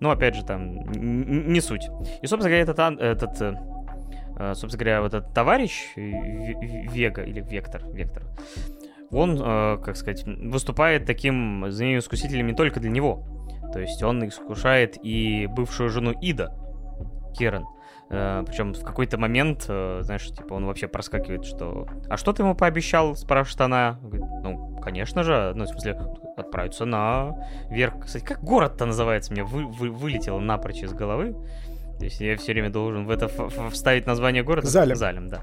но, 0.01 0.11
опять 0.11 0.34
же, 0.34 0.44
там, 0.44 0.76
не 0.92 1.61
суть. 1.61 1.88
И, 2.22 2.26
собственно 2.26 2.51
говоря, 2.51 2.62
этот, 2.62 2.78
этот 2.78 3.42
э, 3.42 3.55
э, 4.38 4.55
собственно 4.55 4.84
говоря, 4.84 5.03
вот 5.03 5.14
этот 5.14 5.34
товарищ 5.34 5.88
Вега, 5.96 7.22
или 7.22 7.40
Вектор, 7.40 7.84
Вектор, 7.92 8.24
он, 9.11 9.40
э, 9.40 9.78
как 9.84 9.96
сказать, 9.96 10.24
выступает 10.24 11.07
таким 11.07 11.70
змеем-искусителем 11.70 12.46
не 12.46 12.55
только 12.55 12.80
для 12.80 12.90
него. 12.90 13.24
То 13.72 13.80
есть 13.80 14.03
он 14.03 14.26
искушает 14.26 14.96
и 15.03 15.46
бывшую 15.46 15.90
жену 15.90 16.12
Ида, 16.12 16.55
Керен. 17.36 17.66
Причем 18.09 18.72
в 18.72 18.82
какой-то 18.82 19.18
момент, 19.18 19.64
знаешь, 19.64 20.26
типа 20.26 20.54
он 20.54 20.64
вообще 20.64 20.88
проскакивает, 20.88 21.44
что 21.44 21.86
«А 22.09 22.16
что 22.16 22.32
ты 22.32 22.42
ему 22.42 22.54
пообещал?» 22.54 23.14
спрашивает 23.16 23.61
она. 23.61 23.98
Говорит, 24.02 24.26
ну, 24.42 24.80
конечно 24.80 25.22
же, 25.22 25.52
ну, 25.54 25.64
в 25.64 25.68
смысле, 25.68 25.98
отправиться 26.36 26.86
на 26.86 27.36
верх. 27.70 28.06
Кстати, 28.06 28.24
как 28.24 28.42
город-то 28.42 28.86
называется? 28.86 29.32
Мне 29.32 29.44
вы, 29.44 29.66
вы, 29.66 29.90
вылетело 29.90 30.40
напрочь 30.40 30.82
из 30.82 30.92
головы. 30.94 31.36
То 31.98 32.04
есть 32.04 32.20
я 32.20 32.36
все 32.36 32.52
время 32.52 32.70
должен 32.70 33.06
в 33.06 33.11
это 33.11 33.28
вставить 33.70 34.06
название 34.06 34.42
города. 34.42 34.66
Залем. 34.66 34.96
Залем, 34.96 35.28
да 35.28 35.42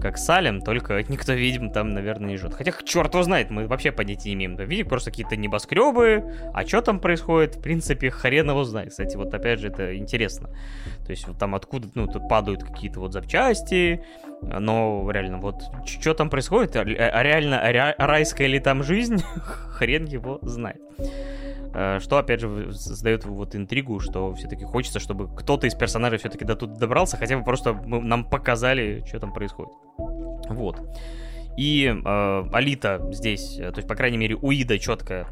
как 0.00 0.18
Салем, 0.18 0.60
только 0.60 1.02
никто, 1.08 1.32
видимо, 1.32 1.70
там, 1.70 1.90
наверное, 1.90 2.30
не 2.30 2.36
живет. 2.36 2.54
Хотя, 2.54 2.72
черт 2.84 3.12
его 3.14 3.22
знает, 3.22 3.50
мы 3.50 3.66
вообще 3.66 3.92
понятия 3.92 4.30
не 4.30 4.46
имеем. 4.46 4.56
Видим 4.56 4.88
просто 4.88 5.10
какие-то 5.10 5.36
небоскребы, 5.36 6.34
а 6.52 6.66
что 6.66 6.80
там 6.80 6.98
происходит, 6.98 7.56
в 7.56 7.62
принципе, 7.62 8.10
хрен 8.10 8.50
его 8.50 8.64
знает. 8.64 8.90
Кстати, 8.90 9.16
вот 9.16 9.32
опять 9.32 9.60
же, 9.60 9.68
это 9.68 9.96
интересно. 9.96 10.48
То 11.04 11.10
есть 11.10 11.28
вот 11.28 11.38
там 11.38 11.54
откуда, 11.54 11.88
ну, 11.94 12.06
тут 12.06 12.28
падают 12.28 12.64
какие-то 12.64 13.00
вот 13.00 13.12
запчасти, 13.12 14.04
но 14.42 15.08
реально, 15.10 15.38
вот 15.38 15.62
что 15.86 16.14
там 16.14 16.30
происходит, 16.30 16.76
а, 16.76 16.80
а 16.80 17.22
реально, 17.22 17.60
а 17.60 18.06
райская 18.06 18.48
ли 18.48 18.58
там 18.58 18.82
жизнь, 18.82 19.22
хрен 19.70 20.06
его 20.06 20.38
знает. 20.42 20.80
Э, 21.74 21.98
что, 22.00 22.18
опять 22.18 22.40
же, 22.40 22.72
создает 22.72 23.24
вот 23.24 23.56
интригу, 23.56 23.98
что 24.00 24.32
все-таки 24.34 24.64
хочется, 24.64 25.00
чтобы 25.00 25.28
кто-то 25.34 25.66
из 25.66 25.74
персонажей 25.74 26.18
все-таки 26.18 26.44
до 26.44 26.54
тут 26.54 26.74
добрался, 26.74 27.16
хотя 27.16 27.36
бы 27.36 27.44
просто 27.44 27.74
нам 27.74 28.24
показали, 28.24 29.02
что 29.06 29.18
там 29.18 29.32
происходит. 29.32 29.72
Вот. 30.48 30.80
И 31.56 31.86
э, 31.86 32.44
Алита 32.52 33.00
здесь, 33.12 33.58
э, 33.58 33.70
то 33.70 33.78
есть, 33.78 33.88
по 33.88 33.96
крайней 33.96 34.18
мере, 34.18 34.36
у 34.40 34.50
Ида 34.50 34.78
четкая 34.78 35.26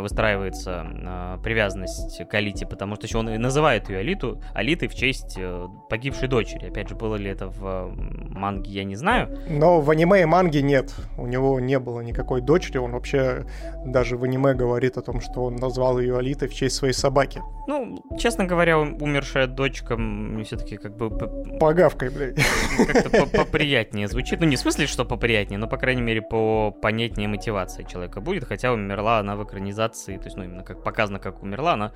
выстраивается 0.00 0.84
э, 0.84 1.38
привязанность 1.42 2.26
к 2.28 2.34
Алите, 2.34 2.66
потому 2.66 2.96
что 2.96 3.06
еще 3.06 3.18
он 3.18 3.30
и 3.30 3.38
называет 3.38 3.88
ее 3.88 3.98
Алиту, 3.98 4.40
Алитой 4.52 4.88
в 4.88 4.94
честь 4.94 5.36
э, 5.38 5.68
погибшей 5.88 6.28
дочери. 6.28 6.68
Опять 6.68 6.88
же, 6.88 6.96
было 6.96 7.14
ли 7.14 7.30
это 7.30 7.48
в 7.48 7.94
манге, 8.30 8.70
я 8.72 8.84
не 8.84 8.96
знаю. 8.96 9.38
Но 9.48 9.80
в 9.80 9.88
аниме 9.90 10.22
и 10.22 10.24
манге 10.24 10.62
нет. 10.62 10.92
У 11.16 11.26
него 11.26 11.60
не 11.60 11.78
было 11.78 12.00
никакой 12.00 12.40
дочери. 12.40 12.78
Он 12.78 12.92
вообще 12.92 13.46
даже 13.84 14.16
в 14.16 14.24
аниме 14.24 14.54
говорит 14.54 14.96
о 14.96 15.02
том, 15.02 15.20
что 15.20 15.44
он 15.44 15.56
назвал 15.56 16.00
ее 16.00 16.18
Алитой 16.18 16.48
в 16.48 16.54
честь 16.54 16.76
своей 16.76 16.94
собаки. 16.94 17.40
Ну, 17.68 18.04
честно 18.18 18.44
говоря, 18.44 18.78
умершая 18.78 19.46
дочка 19.46 19.96
мне 19.96 20.44
все-таки 20.44 20.76
как 20.76 20.96
бы... 20.96 21.10
Погавкой, 21.58 22.10
блядь. 22.10 22.38
Как-то 22.86 23.26
поприятнее 23.36 24.08
звучит. 24.08 24.40
Ну, 24.40 24.46
не 24.46 24.56
в 24.56 24.60
смысле, 24.60 24.86
что 24.86 25.04
поприятнее, 25.04 25.58
но, 25.58 25.68
по 25.68 25.76
крайней 25.76 26.02
мере, 26.02 26.22
по 26.22 26.70
понятнее 26.70 27.28
мотивация 27.28 27.84
человека 27.84 28.20
будет, 28.20 28.44
хотя 28.44 28.72
умерла 28.72 29.18
она 29.18 29.36
в 29.36 29.44
экранизации 29.44 29.75
организации, 29.76 30.16
то 30.16 30.24
есть, 30.24 30.36
ну, 30.36 30.44
именно 30.44 30.62
как 30.62 30.82
показано, 30.82 31.18
как 31.18 31.42
умерла, 31.42 31.74
она 31.74 31.92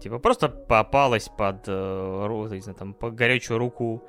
типа 0.00 0.18
просто 0.18 0.48
попалась 0.48 1.28
под, 1.28 1.64
э, 1.68 2.58
знаю, 2.60 2.76
там, 2.78 2.94
по 2.94 3.10
горячую 3.10 3.58
руку 3.58 4.02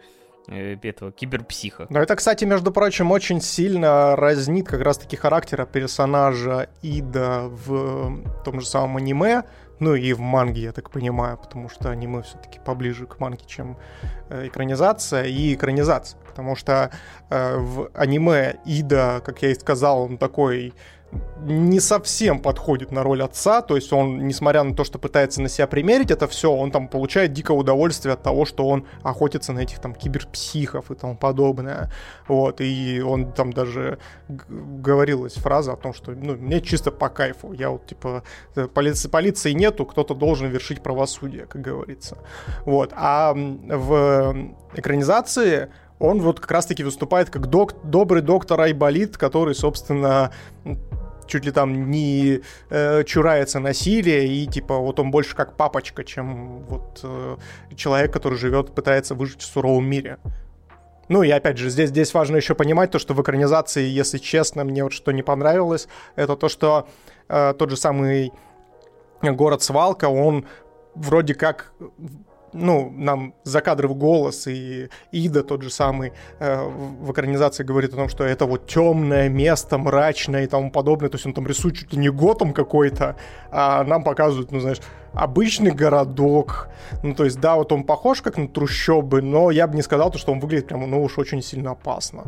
э, 0.47 0.77
этого 0.83 1.11
киберпсиха. 1.11 1.87
Но 1.89 1.99
это, 1.99 2.15
кстати, 2.15 2.45
между 2.45 2.71
прочим, 2.71 3.11
очень 3.11 3.41
сильно 3.41 4.15
разнит 4.15 4.67
как 4.67 4.81
раз-таки 4.81 5.15
характера 5.15 5.65
персонажа 5.65 6.67
Ида 6.83 7.47
в 7.49 8.43
том 8.43 8.59
же 8.59 8.65
самом 8.65 8.97
аниме, 8.97 9.43
ну 9.79 9.95
и 9.95 10.13
в 10.13 10.19
манге, 10.19 10.61
я 10.61 10.71
так 10.71 10.89
понимаю, 10.89 11.37
потому 11.37 11.69
что 11.69 11.89
аниме 11.89 12.21
все-таки 12.21 12.59
поближе 12.59 13.05
к 13.05 13.19
манге, 13.19 13.45
чем 13.45 13.77
э, 14.29 14.47
экранизация 14.47 15.25
и 15.25 15.53
экранизация. 15.53 16.19
Потому 16.25 16.55
что 16.55 16.91
э, 17.29 17.57
в 17.57 17.89
аниме 17.93 18.55
Ида, 18.65 19.21
как 19.25 19.41
я 19.41 19.51
и 19.51 19.55
сказал, 19.55 20.01
он 20.03 20.17
такой 20.17 20.73
не 21.45 21.79
совсем 21.79 22.39
подходит 22.39 22.91
на 22.91 23.03
роль 23.03 23.21
отца, 23.21 23.61
то 23.61 23.75
есть 23.75 23.93
он, 23.93 24.27
несмотря 24.27 24.63
на 24.63 24.75
то, 24.75 24.83
что 24.83 24.97
пытается 24.97 25.41
на 25.41 25.49
себя 25.49 25.67
примерить 25.67 26.11
это 26.11 26.27
все, 26.27 26.51
он 26.51 26.71
там 26.71 26.87
получает 26.87 27.33
дикое 27.33 27.55
удовольствие 27.55 28.13
от 28.13 28.23
того, 28.23 28.45
что 28.45 28.67
он 28.67 28.85
охотится 29.03 29.53
на 29.53 29.59
этих 29.59 29.79
там 29.79 29.93
киберпсихов 29.93 30.89
и 30.91 30.95
тому 30.95 31.15
подобное, 31.15 31.91
вот, 32.27 32.61
и 32.61 33.01
он 33.01 33.31
там 33.31 33.53
даже 33.53 33.99
говорилась 34.27 35.33
фраза 35.33 35.73
о 35.73 35.75
том, 35.75 35.93
что, 35.93 36.11
ну, 36.11 36.35
мне 36.35 36.61
чисто 36.61 36.91
по 36.91 37.09
кайфу, 37.09 37.53
я 37.53 37.69
вот, 37.69 37.85
типа, 37.85 38.23
э, 38.55 38.67
полиции, 38.67 39.07
полиции 39.07 39.51
нету, 39.51 39.85
кто-то 39.85 40.15
должен 40.15 40.49
вершить 40.49 40.81
правосудие, 40.81 41.45
как 41.45 41.61
говорится, 41.61 42.17
вот, 42.65 42.91
а 42.95 43.33
в 43.35 44.35
экранизации 44.73 45.69
он 45.99 46.21
вот 46.21 46.39
как 46.39 46.51
раз-таки 46.51 46.83
выступает 46.83 47.29
как 47.29 47.47
док, 47.47 47.75
добрый 47.83 48.21
доктор 48.21 48.59
Айболит, 48.61 49.17
который, 49.17 49.55
собственно, 49.55 50.31
чуть 51.27 51.45
ли 51.45 51.51
там 51.51 51.89
не 51.89 52.41
э, 52.69 53.03
чурается 53.03 53.59
насилия, 53.59 54.27
и 54.27 54.45
типа 54.45 54.77
вот 54.77 54.99
он 54.99 55.11
больше 55.11 55.35
как 55.35 55.55
папочка, 55.57 56.03
чем 56.03 56.63
вот 56.65 56.99
э, 57.03 57.37
человек, 57.75 58.11
который 58.13 58.37
живет, 58.37 58.73
пытается 58.73 59.15
выжить 59.15 59.41
в 59.41 59.45
суровом 59.45 59.85
мире. 59.85 60.17
Ну 61.07 61.21
и 61.23 61.29
опять 61.29 61.57
же, 61.57 61.69
здесь, 61.69 61.89
здесь 61.89 62.13
важно 62.13 62.37
еще 62.37 62.55
понимать 62.55 62.91
то, 62.91 62.99
что 62.99 63.13
в 63.13 63.21
экранизации, 63.21 63.83
если 63.87 64.17
честно, 64.17 64.63
мне 64.63 64.83
вот 64.83 64.93
что 64.93 65.11
не 65.11 65.21
понравилось, 65.21 65.87
это 66.15 66.35
то, 66.35 66.49
что 66.49 66.87
э, 67.29 67.53
тот 67.57 67.69
же 67.69 67.77
самый 67.77 68.31
город 69.21 69.61
Свалка, 69.61 70.05
он 70.05 70.45
вроде 70.95 71.35
как 71.35 71.73
ну, 72.55 72.89
нам 72.89 73.33
закадровый 73.43 73.97
голос 73.97 74.47
и 74.47 74.89
Ида 75.11 75.43
тот 75.43 75.61
же 75.61 75.69
самый 75.69 76.13
э, 76.39 76.63
в 76.63 77.11
экранизации 77.11 77.63
говорит 77.63 77.93
о 77.93 77.97
том, 77.97 78.09
что 78.09 78.23
это 78.23 78.45
вот 78.45 78.67
темное 78.67 79.29
место, 79.29 79.77
мрачное 79.77 80.43
и 80.43 80.47
тому 80.47 80.71
подобное. 80.71 81.09
То 81.09 81.15
есть 81.15 81.25
он 81.25 81.33
там 81.33 81.45
рисует 81.45 81.75
чуть 81.75 81.93
ли 81.93 81.99
не 81.99 82.09
готом 82.09 82.53
какой-то, 82.53 83.15
а 83.51 83.83
нам 83.83 84.03
показывают, 84.03 84.51
ну, 84.51 84.59
знаешь, 84.59 84.79
обычный 85.13 85.71
городок. 85.71 86.69
Ну, 87.03 87.13
то 87.13 87.25
есть, 87.25 87.39
да, 87.39 87.55
вот 87.55 87.71
он 87.71 87.83
похож 87.83 88.21
как 88.21 88.37
на 88.37 88.47
трущобы, 88.47 89.21
но 89.21 89.51
я 89.51 89.67
бы 89.67 89.75
не 89.75 89.81
сказал, 89.81 90.11
то, 90.11 90.17
что 90.17 90.31
он 90.31 90.39
выглядит 90.39 90.67
прямо, 90.67 90.87
ну, 90.87 91.03
уж 91.03 91.17
очень 91.17 91.41
сильно 91.41 91.71
опасно. 91.71 92.23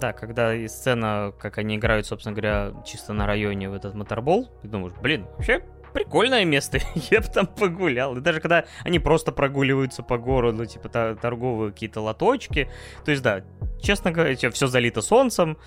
Да, 0.00 0.12
когда 0.12 0.54
и 0.54 0.68
сцена, 0.68 1.32
как 1.38 1.58
они 1.58 1.76
играют, 1.76 2.06
собственно 2.06 2.34
говоря, 2.34 2.72
чисто 2.84 3.12
на 3.12 3.26
районе 3.26 3.68
в 3.68 3.74
этот 3.74 3.94
моторбол, 3.94 4.48
ты 4.62 4.68
думаешь, 4.68 4.92
блин, 5.00 5.26
вообще 5.36 5.62
прикольное 5.92 6.44
место, 6.44 6.78
я 7.10 7.20
бы 7.20 7.26
там 7.26 7.46
погулял. 7.46 8.16
И 8.16 8.20
даже 8.20 8.40
когда 8.40 8.64
они 8.84 8.98
просто 8.98 9.32
прогуливаются 9.32 10.02
по 10.02 10.18
городу, 10.18 10.66
типа 10.66 10.88
торговые 10.88 11.72
какие-то 11.72 12.00
лоточки. 12.00 12.70
То 13.04 13.10
есть, 13.10 13.22
да, 13.22 13.42
честно 13.80 14.12
говоря, 14.12 14.34
все 14.50 14.66
залито 14.66 15.02
солнцем. 15.02 15.58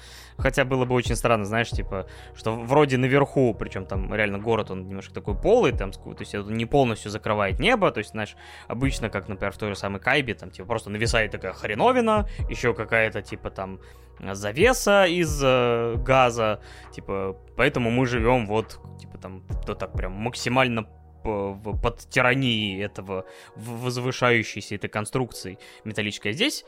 Хотя 0.42 0.66
было 0.66 0.86
бы 0.86 0.96
очень 0.96 1.16
странно, 1.16 1.46
знаешь, 1.46 1.70
типа, 1.70 2.08
что 2.36 2.54
вроде 2.56 2.98
наверху, 2.98 3.54
причем 3.54 3.86
там 3.86 4.14
реально 4.14 4.40
город, 4.40 4.72
он 4.72 4.88
немножко 4.88 5.14
такой 5.14 5.36
полый, 5.36 5.72
там, 5.72 5.92
то 5.92 6.16
есть 6.20 6.34
это 6.34 6.52
не 6.52 6.66
полностью 6.66 7.12
закрывает 7.12 7.60
небо, 7.60 7.92
то 7.92 8.00
есть, 8.00 8.12
знаешь, 8.12 8.36
обычно, 8.68 9.10
как, 9.10 9.28
например, 9.28 9.54
в 9.54 9.58
той 9.58 9.70
же 9.70 9.76
самой 9.76 10.00
Кайбе, 10.00 10.34
там, 10.34 10.52
типа, 10.52 10.68
просто 10.68 10.90
нависает 10.90 11.32
такая 11.32 11.54
хреновина, 11.54 12.28
еще 12.50 12.74
какая-то, 12.74 13.22
типа, 13.22 13.50
там, 13.52 13.80
завеса 14.20 15.06
из 15.06 15.42
э, 15.44 15.96
газа, 15.98 16.62
типа, 16.94 17.38
поэтому 17.56 17.92
мы 17.92 18.06
живем 18.06 18.46
вот, 18.46 18.80
типа, 19.00 19.18
там, 19.18 19.44
то 19.66 19.76
так 19.76 19.94
прям 19.94 20.14
максимально 20.14 20.88
под 21.24 22.00
тиранией 22.10 22.84
этого 22.84 23.26
возвышающейся 23.56 24.76
этой 24.76 24.90
конструкции 24.90 25.60
металлической. 25.84 26.34
Здесь 26.34 26.66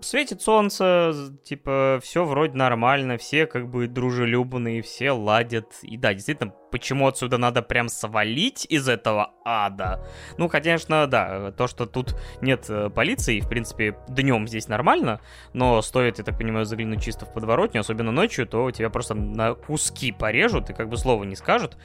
светит 0.00 0.42
солнце, 0.42 1.12
типа, 1.44 2.00
все 2.02 2.24
вроде 2.24 2.56
нормально, 2.56 3.16
все 3.18 3.46
как 3.46 3.68
бы 3.68 3.86
дружелюбные, 3.86 4.82
все 4.82 5.10
ладят. 5.12 5.72
И 5.82 5.96
да, 5.96 6.14
действительно, 6.14 6.52
почему 6.70 7.06
отсюда 7.06 7.38
надо 7.38 7.62
прям 7.62 7.88
свалить 7.88 8.66
из 8.68 8.88
этого 8.88 9.32
ада? 9.44 10.04
Ну, 10.36 10.48
конечно, 10.48 11.06
да, 11.06 11.52
то, 11.52 11.66
что 11.66 11.86
тут 11.86 12.16
нет 12.40 12.66
э, 12.68 12.90
полиции, 12.90 13.40
в 13.40 13.48
принципе, 13.48 13.96
днем 14.08 14.48
здесь 14.48 14.68
нормально, 14.68 15.20
но 15.52 15.82
стоит, 15.82 16.18
я 16.18 16.24
так 16.24 16.38
понимаю, 16.38 16.64
заглянуть 16.64 17.02
чисто 17.02 17.26
в 17.26 17.32
подворотню, 17.32 17.80
особенно 17.80 18.12
ночью, 18.12 18.46
то 18.46 18.70
тебя 18.70 18.90
просто 18.90 19.14
на 19.14 19.54
куски 19.54 20.12
порежут 20.12 20.70
и 20.70 20.74
как 20.74 20.88
бы 20.88 20.96
слова 20.96 21.24
не 21.24 21.36
скажут. 21.36 21.76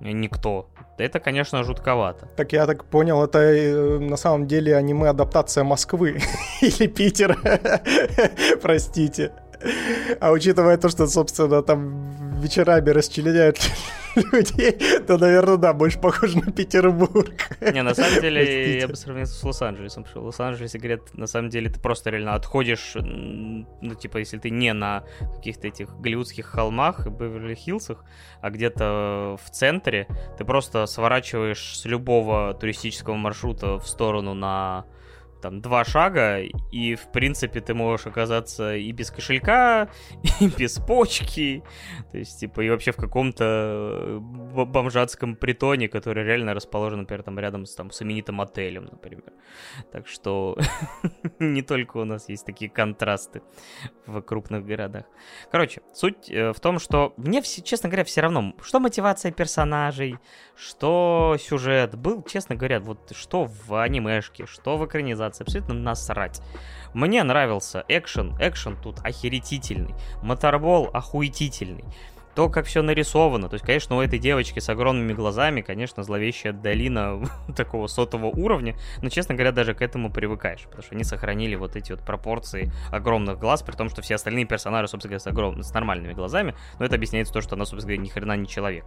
Никто. 0.00 0.66
Это, 0.98 1.20
конечно, 1.20 1.64
жутковато. 1.64 2.26
Так 2.36 2.52
я 2.52 2.66
так 2.66 2.84
понял, 2.84 3.22
это 3.22 3.38
э, 3.38 3.98
на 3.98 4.16
самом 4.16 4.46
деле 4.46 4.76
аниме-адаптация 4.76 5.64
Москвы 5.64 6.20
или 6.62 6.86
Питера. 6.86 7.36
Простите. 8.62 9.32
А 10.20 10.30
учитывая 10.32 10.76
то, 10.76 10.88
что, 10.88 11.06
собственно, 11.06 11.62
там 11.62 12.25
вечерами 12.36 12.90
расчленяют 12.90 13.58
людей, 14.16 14.72
то, 15.06 15.18
наверное, 15.18 15.56
да, 15.56 15.72
больше 15.72 15.98
похоже 15.98 16.38
на 16.38 16.52
Петербург. 16.52 17.34
Не, 17.60 17.82
на 17.82 17.94
самом 17.94 18.20
деле, 18.20 18.78
я 18.80 18.88
бы 18.88 18.96
сравнил 18.96 19.26
с 19.26 19.42
Лос-Анджелесом, 19.42 20.06
что 20.06 20.20
в 20.20 20.26
Лос-Анджелесе, 20.26 20.78
говорят, 20.78 21.14
на 21.14 21.26
самом 21.26 21.50
деле 21.50 21.70
ты 21.70 21.80
просто 21.80 22.10
реально 22.10 22.34
отходишь, 22.34 22.94
ну, 22.94 23.94
типа, 23.94 24.18
если 24.18 24.38
ты 24.38 24.50
не 24.50 24.72
на 24.72 25.04
каких-то 25.36 25.68
этих 25.68 25.98
голливудских 25.98 26.46
холмах, 26.46 27.06
Беверли-Хиллсах, 27.06 28.04
а 28.40 28.50
где-то 28.50 29.38
в 29.42 29.50
центре, 29.50 30.06
ты 30.38 30.44
просто 30.44 30.86
сворачиваешь 30.86 31.78
с 31.78 31.84
любого 31.84 32.54
туристического 32.54 33.14
маршрута 33.14 33.78
в 33.78 33.86
сторону 33.86 34.34
на 34.34 34.86
там 35.46 35.60
два 35.60 35.84
шага, 35.84 36.40
и 36.72 36.96
в 36.96 37.12
принципе 37.12 37.60
ты 37.60 37.72
можешь 37.72 38.08
оказаться 38.08 38.74
и 38.74 38.90
без 38.90 39.12
кошелька, 39.12 39.88
и 40.40 40.48
без 40.48 40.80
почки, 40.80 41.62
то 42.10 42.18
есть 42.18 42.40
типа 42.40 42.62
и 42.62 42.70
вообще 42.70 42.90
в 42.90 42.96
каком-то 42.96 43.44
э, 43.44 44.18
бомжатском 44.18 45.36
притоне, 45.36 45.88
который 45.88 46.24
реально 46.24 46.52
расположен, 46.52 47.00
например, 47.00 47.22
там 47.22 47.38
рядом 47.38 47.64
с 47.64 47.76
там 47.76 47.92
с 47.92 48.02
именитым 48.02 48.40
отелем, 48.40 48.86
например. 48.86 49.32
Так 49.92 50.08
что 50.08 50.58
не 51.38 51.62
только 51.62 51.98
у 51.98 52.04
нас 52.04 52.28
есть 52.28 52.44
такие 52.44 52.68
контрасты 52.68 53.42
в 54.06 54.20
крупных 54.22 54.66
городах. 54.66 55.04
Короче, 55.52 55.80
суть 55.94 56.28
э, 56.28 56.52
в 56.52 56.58
том, 56.58 56.80
что 56.80 57.14
мне, 57.16 57.40
честно 57.42 57.88
говоря, 57.88 58.02
все 58.02 58.20
равно, 58.20 58.54
что 58.62 58.80
мотивация 58.80 59.30
персонажей, 59.30 60.18
что 60.56 61.36
сюжет 61.38 61.94
был, 61.94 62.24
честно 62.24 62.56
говоря, 62.56 62.80
вот 62.80 63.12
что 63.14 63.44
в 63.44 63.80
анимешке, 63.80 64.46
что 64.46 64.76
в 64.76 64.84
экранизации, 64.86 65.35
абсолютно 65.44 65.74
насрать. 65.74 66.40
Мне 66.94 67.22
нравился 67.22 67.84
экшен, 67.88 68.34
экшен 68.40 68.76
тут 68.82 69.00
охерительный, 69.04 69.94
моторбол 70.22 70.90
охуетительный. 70.92 71.84
То, 72.36 72.50
как 72.50 72.66
все 72.66 72.82
нарисовано, 72.82 73.48
то 73.48 73.54
есть, 73.54 73.64
конечно, 73.64 73.96
у 73.96 74.02
этой 74.02 74.18
девочки 74.18 74.58
с 74.60 74.68
огромными 74.68 75.14
глазами, 75.14 75.62
конечно, 75.62 76.02
зловещая 76.02 76.52
долина 76.52 77.22
такого 77.56 77.86
сотого 77.86 78.26
уровня, 78.26 78.76
но, 79.00 79.08
честно 79.08 79.34
говоря, 79.34 79.52
даже 79.52 79.72
к 79.72 79.80
этому 79.80 80.12
привыкаешь, 80.12 80.64
потому 80.64 80.82
что 80.82 80.94
они 80.94 81.02
сохранили 81.02 81.54
вот 81.54 81.76
эти 81.76 81.92
вот 81.92 82.02
пропорции 82.02 82.70
огромных 82.90 83.38
глаз, 83.38 83.62
при 83.62 83.72
том, 83.72 83.88
что 83.88 84.02
все 84.02 84.16
остальные 84.16 84.44
персонажи, 84.44 84.86
собственно 84.86 85.12
говоря, 85.12 85.20
с, 85.20 85.26
огром... 85.26 85.62
с 85.62 85.72
нормальными 85.72 86.12
глазами, 86.12 86.54
но 86.78 86.84
это 86.84 86.96
объясняется 86.96 87.32
то, 87.32 87.40
что 87.40 87.54
она, 87.54 87.64
собственно 87.64 87.94
говоря, 87.94 88.02
ни 88.02 88.08
хрена 88.10 88.36
не 88.36 88.46
человек. 88.46 88.84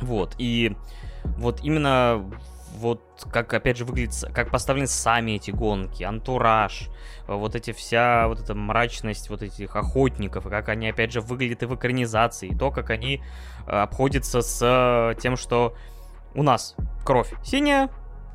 Вот, 0.00 0.34
и 0.38 0.74
вот 1.24 1.60
именно 1.62 2.28
вот 2.78 3.00
как, 3.30 3.52
опять 3.54 3.76
же, 3.76 3.84
выглядит, 3.84 4.24
как 4.34 4.50
поставлены 4.50 4.86
сами 4.86 5.32
эти 5.32 5.50
гонки, 5.50 6.02
антураж, 6.02 6.88
вот 7.26 7.54
эти 7.54 7.72
вся, 7.72 8.28
вот 8.28 8.40
эта 8.40 8.54
мрачность 8.54 9.30
вот 9.30 9.42
этих 9.42 9.76
охотников, 9.76 10.44
как 10.44 10.68
они, 10.68 10.88
опять 10.88 11.12
же, 11.12 11.20
выглядят 11.20 11.62
и 11.62 11.66
в 11.66 11.74
экранизации, 11.74 12.48
и 12.48 12.56
то, 12.56 12.70
как 12.70 12.90
они 12.90 13.22
э, 13.66 13.70
обходятся 13.70 14.42
с 14.42 14.60
э, 14.62 15.20
тем, 15.20 15.36
что 15.36 15.74
у 16.34 16.42
нас 16.42 16.74
кровь 17.04 17.32
синяя, 17.44 17.90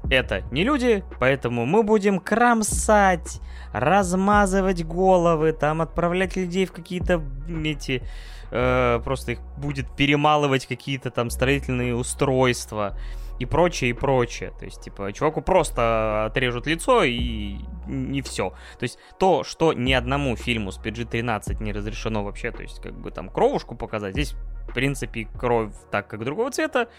это 0.09 0.43
не 0.51 0.63
люди, 0.63 1.03
поэтому 1.19 1.65
мы 1.65 1.83
будем 1.83 2.19
кромсать, 2.19 3.41
размазывать 3.73 4.85
головы, 4.85 5.51
там 5.51 5.81
отправлять 5.81 6.35
людей 6.35 6.65
в 6.65 6.71
какие-то 6.71 7.21
эти 7.63 8.03
э, 8.51 8.99
просто 9.03 9.33
их 9.33 9.39
будет 9.57 9.89
перемалывать 9.95 10.65
какие-то 10.65 11.11
там 11.11 11.29
строительные 11.29 11.95
устройства 11.95 12.97
и 13.39 13.45
прочее, 13.45 13.91
и 13.91 13.93
прочее. 13.93 14.51
То 14.57 14.65
есть, 14.65 14.81
типа, 14.81 15.13
чуваку 15.13 15.41
просто 15.41 16.25
отрежут 16.25 16.67
лицо 16.67 17.03
и 17.03 17.57
не 17.87 18.21
все. 18.21 18.49
То 18.79 18.83
есть, 18.83 18.97
то, 19.19 19.43
что 19.43 19.73
ни 19.73 19.93
одному 19.93 20.35
фильму 20.35 20.71
с 20.71 20.79
PG-13 20.79 21.61
не 21.63 21.71
разрешено 21.71 22.23
вообще, 22.23 22.51
то 22.51 22.63
есть, 22.63 22.81
как 22.81 22.93
бы 22.93 23.11
там 23.11 23.29
кровушку 23.29 23.75
показать, 23.75 24.13
здесь, 24.13 24.33
в 24.67 24.73
принципе, 24.73 25.27
кровь 25.37 25.71
так, 25.91 26.07
как 26.07 26.23
другого 26.23 26.51
цвета, 26.51 26.89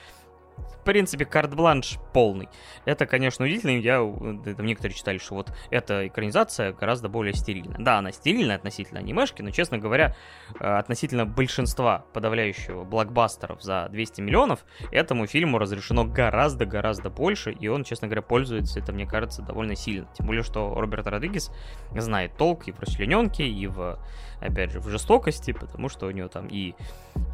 в 0.59 0.84
принципе, 0.84 1.24
карт-бланш 1.24 1.98
полный. 2.12 2.48
Это, 2.84 3.06
конечно, 3.06 3.44
удивительно. 3.44 3.78
Я, 3.78 3.98
там 3.98 4.66
некоторые 4.66 4.96
читали, 4.96 5.18
что 5.18 5.34
вот 5.34 5.52
эта 5.70 6.06
экранизация 6.06 6.72
гораздо 6.72 7.09
более 7.09 7.34
стерильная. 7.34 7.76
Да, 7.78 7.98
она 7.98 8.12
стерильная 8.12 8.56
относительно 8.56 9.00
анимешки, 9.00 9.42
но, 9.42 9.50
честно 9.50 9.78
говоря, 9.78 10.16
э, 10.59 10.64
относительно 10.64 11.26
большинства 11.26 12.04
подавляющего 12.12 12.84
блокбастеров 12.84 13.62
за 13.62 13.88
200 13.90 14.20
миллионов, 14.20 14.64
этому 14.90 15.26
фильму 15.26 15.59
разрешено 15.59 16.04
гораздо-гораздо 16.04 17.11
больше, 17.11 17.52
и 17.52 17.68
он, 17.68 17.84
честно 17.84 18.09
говоря, 18.09 18.22
пользуется, 18.22 18.80
это, 18.80 18.92
мне 18.92 19.06
кажется, 19.06 19.42
довольно 19.42 19.76
сильно. 19.76 20.09
Тем 20.16 20.26
более, 20.26 20.42
что 20.42 20.74
Роберт 20.74 21.06
Родригес 21.06 21.50
знает 21.94 22.36
толк 22.36 22.68
и 22.68 22.72
в 22.72 22.80
расчлененке, 22.80 23.46
и 23.46 23.66
в 23.66 23.98
опять 24.40 24.72
же, 24.72 24.80
в 24.80 24.88
жестокости, 24.88 25.52
потому 25.52 25.88
что 25.88 26.06
у 26.06 26.11
него 26.11 26.28
там 26.28 26.46
и 26.48 26.74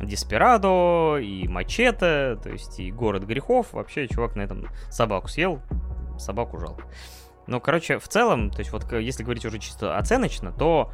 Деспирадо, 0.00 1.18
и 1.18 1.46
Мачете, 1.48 2.36
то 2.42 2.50
есть 2.50 2.80
и 2.80 2.90
Город 3.14 3.28
грехов. 3.28 3.72
Вообще, 3.72 4.08
чувак 4.08 4.34
на 4.34 4.42
этом 4.42 4.66
собаку 4.90 5.28
съел, 5.28 5.60
собаку 6.18 6.58
жалко. 6.58 6.82
Ну, 7.46 7.60
короче, 7.60 8.00
в 8.00 8.08
целом, 8.08 8.50
то 8.50 8.58
есть 8.58 8.72
вот 8.72 8.90
если 8.92 9.22
говорить 9.22 9.44
уже 9.44 9.60
чисто 9.60 9.96
оценочно, 9.96 10.50
то 10.50 10.90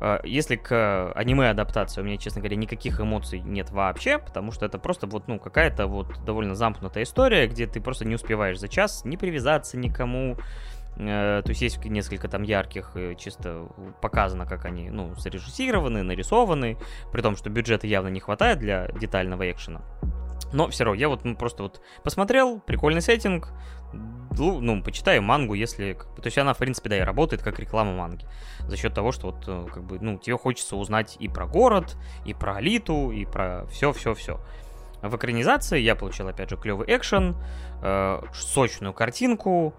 э, 0.00 0.20
если 0.22 0.54
к 0.54 1.10
аниме-адаптации 1.16 2.00
у 2.00 2.04
меня, 2.04 2.16
честно 2.16 2.42
говоря, 2.42 2.54
никаких 2.54 3.00
эмоций 3.00 3.40
нет 3.40 3.70
вообще, 3.70 4.18
потому 4.20 4.52
что 4.52 4.66
это 4.66 4.78
просто 4.78 5.08
вот, 5.08 5.26
ну, 5.26 5.40
какая-то 5.40 5.88
вот 5.88 6.24
довольно 6.24 6.54
замкнутая 6.54 7.02
история, 7.02 7.48
где 7.48 7.66
ты 7.66 7.80
просто 7.80 8.04
не 8.04 8.14
успеваешь 8.14 8.60
за 8.60 8.68
час 8.68 9.04
не 9.04 9.16
привязаться 9.16 9.76
никому, 9.76 10.36
Э, 10.96 11.42
то 11.44 11.50
есть 11.50 11.62
есть 11.62 11.84
несколько 11.84 12.28
там 12.28 12.42
ярких, 12.42 12.92
э, 12.94 13.14
чисто 13.16 13.68
показано, 14.00 14.46
как 14.46 14.64
они, 14.64 14.90
ну, 14.90 15.14
срежиссированы, 15.16 16.02
нарисованы, 16.02 16.78
при 17.12 17.20
том, 17.20 17.36
что 17.36 17.50
бюджета 17.50 17.86
явно 17.86 18.08
не 18.08 18.20
хватает 18.20 18.58
для 18.58 18.88
детального 18.88 19.50
экшена. 19.50 19.82
Но 20.54 20.68
все 20.68 20.84
равно, 20.84 21.00
я 21.00 21.08
вот 21.08 21.24
ну, 21.24 21.34
просто 21.36 21.64
вот 21.64 21.80
посмотрел, 22.04 22.60
прикольный 22.60 23.02
сеттинг, 23.02 23.48
ну, 24.38 24.82
почитаю 24.84 25.20
мангу, 25.20 25.54
если... 25.54 25.94
То 25.94 26.26
есть 26.26 26.38
она, 26.38 26.54
в 26.54 26.58
принципе, 26.58 26.90
да, 26.90 26.98
и 26.98 27.00
работает 27.00 27.42
как 27.42 27.58
реклама 27.58 27.92
манги. 27.92 28.24
За 28.60 28.76
счет 28.76 28.94
того, 28.94 29.10
что 29.10 29.32
вот, 29.32 29.44
э, 29.48 29.66
как 29.72 29.82
бы, 29.82 29.98
ну, 30.00 30.16
тебе 30.16 30.38
хочется 30.38 30.76
узнать 30.76 31.16
и 31.18 31.26
про 31.26 31.46
город, 31.46 31.96
и 32.24 32.34
про 32.34 32.54
Алиту, 32.54 33.10
и 33.10 33.24
про 33.24 33.66
все-все-все. 33.66 34.40
В 35.02 35.16
экранизации 35.16 35.80
я 35.80 35.96
получил, 35.96 36.28
опять 36.28 36.50
же, 36.50 36.56
клевый 36.56 36.86
экшен, 36.88 37.36
э, 37.82 38.22
сочную 38.32 38.92
картинку, 38.94 39.74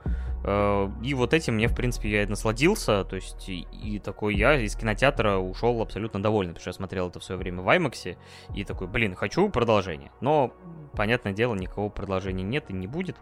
и 0.47 1.13
вот 1.13 1.33
этим 1.33 1.55
мне, 1.55 1.67
в 1.67 1.75
принципе, 1.75 2.09
я 2.09 2.27
насладился, 2.27 3.03
то 3.03 3.15
есть, 3.15 3.49
и, 3.49 3.67
и 3.83 3.99
такой 3.99 4.35
я 4.35 4.59
из 4.59 4.75
кинотеатра 4.75 5.37
ушел 5.37 5.81
абсолютно 5.81 6.21
довольный, 6.21 6.53
потому 6.53 6.61
что 6.61 6.69
я 6.69 6.73
смотрел 6.73 7.09
это 7.09 7.19
в 7.19 7.23
свое 7.23 7.39
время 7.39 7.61
в 7.61 7.69
IMAX, 7.69 8.15
и 8.53 8.63
такой, 8.63 8.87
блин, 8.87 9.15
хочу 9.15 9.49
продолжение. 9.49 10.11
Но, 10.21 10.53
понятное 10.93 11.33
дело, 11.33 11.55
никакого 11.55 11.89
продолжения 11.89 12.43
нет 12.43 12.65
и 12.69 12.73
не 12.73 12.85
будет. 12.85 13.17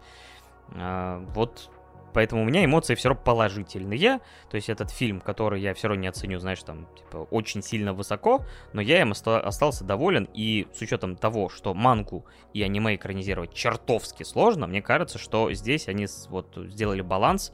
Э, 0.72 1.24
вот 1.34 1.70
Поэтому 2.14 2.44
у 2.44 2.46
меня 2.46 2.64
эмоции 2.64 2.96
все 2.96 3.10
равно 3.10 3.24
положительные. 3.24 4.20
То 4.50 4.56
есть 4.56 4.70
этот 4.70 4.92
фильм, 4.92 5.22
который 5.22 5.62
я 5.62 5.74
все 5.74 5.88
равно 5.88 6.02
не 6.02 6.08
оценю, 6.08 6.40
знаешь, 6.40 6.62
там, 6.64 6.88
типа, 6.96 7.28
очень 7.32 7.62
сильно 7.62 7.94
высоко, 7.94 8.46
но 8.74 8.82
я 8.82 9.02
им 9.02 9.12
оста- 9.12 9.40
остался 9.40 9.84
доволен. 9.84 10.30
И 10.34 10.68
с 10.74 10.82
учетом 10.82 11.16
того, 11.16 11.50
что 11.50 11.74
мангу 11.74 12.26
и 12.54 12.62
аниме 12.62 12.96
экранизировать 12.96 13.54
чертовски 13.54 14.24
сложно, 14.24 14.68
мне 14.68 14.82
кажется, 14.82 15.18
что 15.18 15.52
здесь 15.54 15.88
они 15.88 16.08
вот 16.30 16.56
сделали 16.56 17.02
баланс 17.02 17.54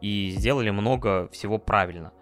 и 0.00 0.34
сделали 0.36 0.70
много 0.70 1.28
всего 1.28 1.58
правильно. 1.58 2.12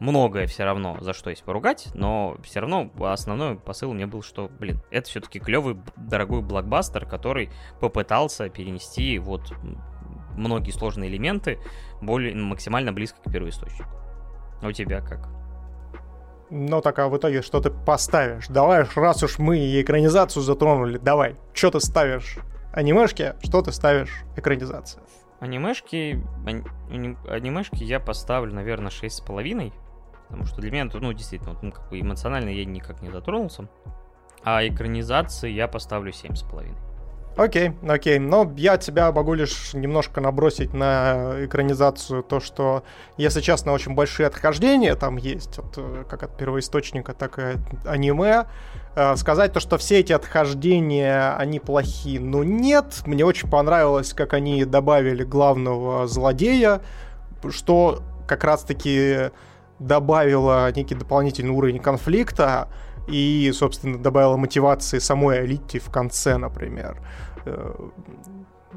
Многое 0.00 0.46
все 0.46 0.64
равно, 0.64 0.96
за 1.00 1.12
что 1.12 1.30
есть 1.30 1.42
поругать, 1.42 1.88
но 1.94 2.36
все 2.44 2.60
равно 2.60 2.90
основной 3.00 3.56
посыл 3.56 3.92
мне 3.94 4.06
был, 4.06 4.22
что, 4.22 4.48
блин, 4.48 4.80
это 4.90 5.08
все-таки 5.08 5.40
клевый, 5.40 5.76
дорогой 5.96 6.40
блокбастер, 6.40 7.04
который 7.04 7.50
попытался 7.80 8.48
перенести 8.48 9.18
вот 9.18 9.52
многие 10.38 10.70
сложные 10.70 11.10
элементы 11.10 11.58
более 12.00 12.34
максимально 12.34 12.92
близко 12.92 13.18
к 13.22 13.30
первоисточнику. 13.30 13.90
А 14.62 14.66
у 14.66 14.72
тебя 14.72 15.00
как? 15.00 15.28
Ну 16.50 16.80
так, 16.80 16.98
а 16.98 17.08
в 17.08 17.16
итоге 17.16 17.42
что 17.42 17.60
ты 17.60 17.70
поставишь? 17.70 18.48
Давай, 18.48 18.84
раз 18.94 19.22
уж 19.22 19.38
мы 19.38 19.58
и 19.58 19.82
экранизацию 19.82 20.42
затронули, 20.42 20.96
давай, 20.96 21.36
что 21.52 21.70
ты 21.70 21.80
ставишь 21.80 22.38
анимешки, 22.72 23.34
что 23.42 23.60
ты 23.60 23.72
ставишь 23.72 24.22
экранизации? 24.36 25.02
Анимешки, 25.40 26.24
ани, 26.46 27.16
анимешки 27.28 27.84
я 27.84 28.00
поставлю, 28.00 28.54
наверное, 28.54 28.90
6,5, 28.90 29.72
потому 30.26 30.46
что 30.46 30.60
для 30.60 30.70
меня, 30.70 30.88
ну, 30.92 31.12
действительно, 31.12 31.56
ну, 31.60 31.70
как 31.70 31.90
бы 31.90 32.00
эмоционально 32.00 32.48
я 32.48 32.64
никак 32.64 33.02
не 33.02 33.10
затронулся, 33.10 33.68
а 34.42 34.66
экранизации 34.66 35.50
я 35.50 35.68
поставлю 35.68 36.12
7,5. 36.12 36.74
Окей, 37.36 37.72
окей. 37.88 38.18
Но 38.18 38.52
я 38.56 38.76
тебя 38.78 39.12
могу 39.12 39.34
лишь 39.34 39.72
немножко 39.72 40.20
набросить 40.20 40.74
на 40.74 41.44
экранизацию 41.44 42.24
то, 42.24 42.40
что, 42.40 42.82
если 43.16 43.40
честно, 43.40 43.72
очень 43.72 43.94
большие 43.94 44.26
отхождения 44.26 44.96
там 44.96 45.16
есть, 45.16 45.58
вот, 45.58 45.74
э, 45.76 46.04
как 46.08 46.24
от 46.24 46.36
первоисточника, 46.36 47.14
так 47.14 47.38
и 47.38 47.42
от 47.42 47.86
аниме. 47.86 48.46
Э, 48.96 49.14
сказать 49.14 49.52
то, 49.52 49.60
что 49.60 49.78
все 49.78 50.00
эти 50.00 50.12
отхождения, 50.12 51.36
они 51.36 51.60
плохие, 51.60 52.18
ну 52.18 52.42
нет. 52.42 53.02
Мне 53.06 53.24
очень 53.24 53.48
понравилось, 53.48 54.12
как 54.14 54.34
они 54.34 54.64
добавили 54.64 55.22
главного 55.22 56.08
злодея, 56.08 56.80
что 57.50 58.02
как 58.26 58.42
раз-таки 58.42 59.30
добавило 59.78 60.70
некий 60.72 60.96
дополнительный 60.96 61.52
уровень 61.52 61.78
конфликта 61.78 62.68
и, 63.08 63.50
собственно, 63.52 63.98
добавило 63.98 64.36
мотивации 64.36 64.98
самой 64.98 65.40
Алитти 65.40 65.78
в 65.78 65.90
конце, 65.90 66.36
например. 66.36 66.98
Э, 67.44 67.74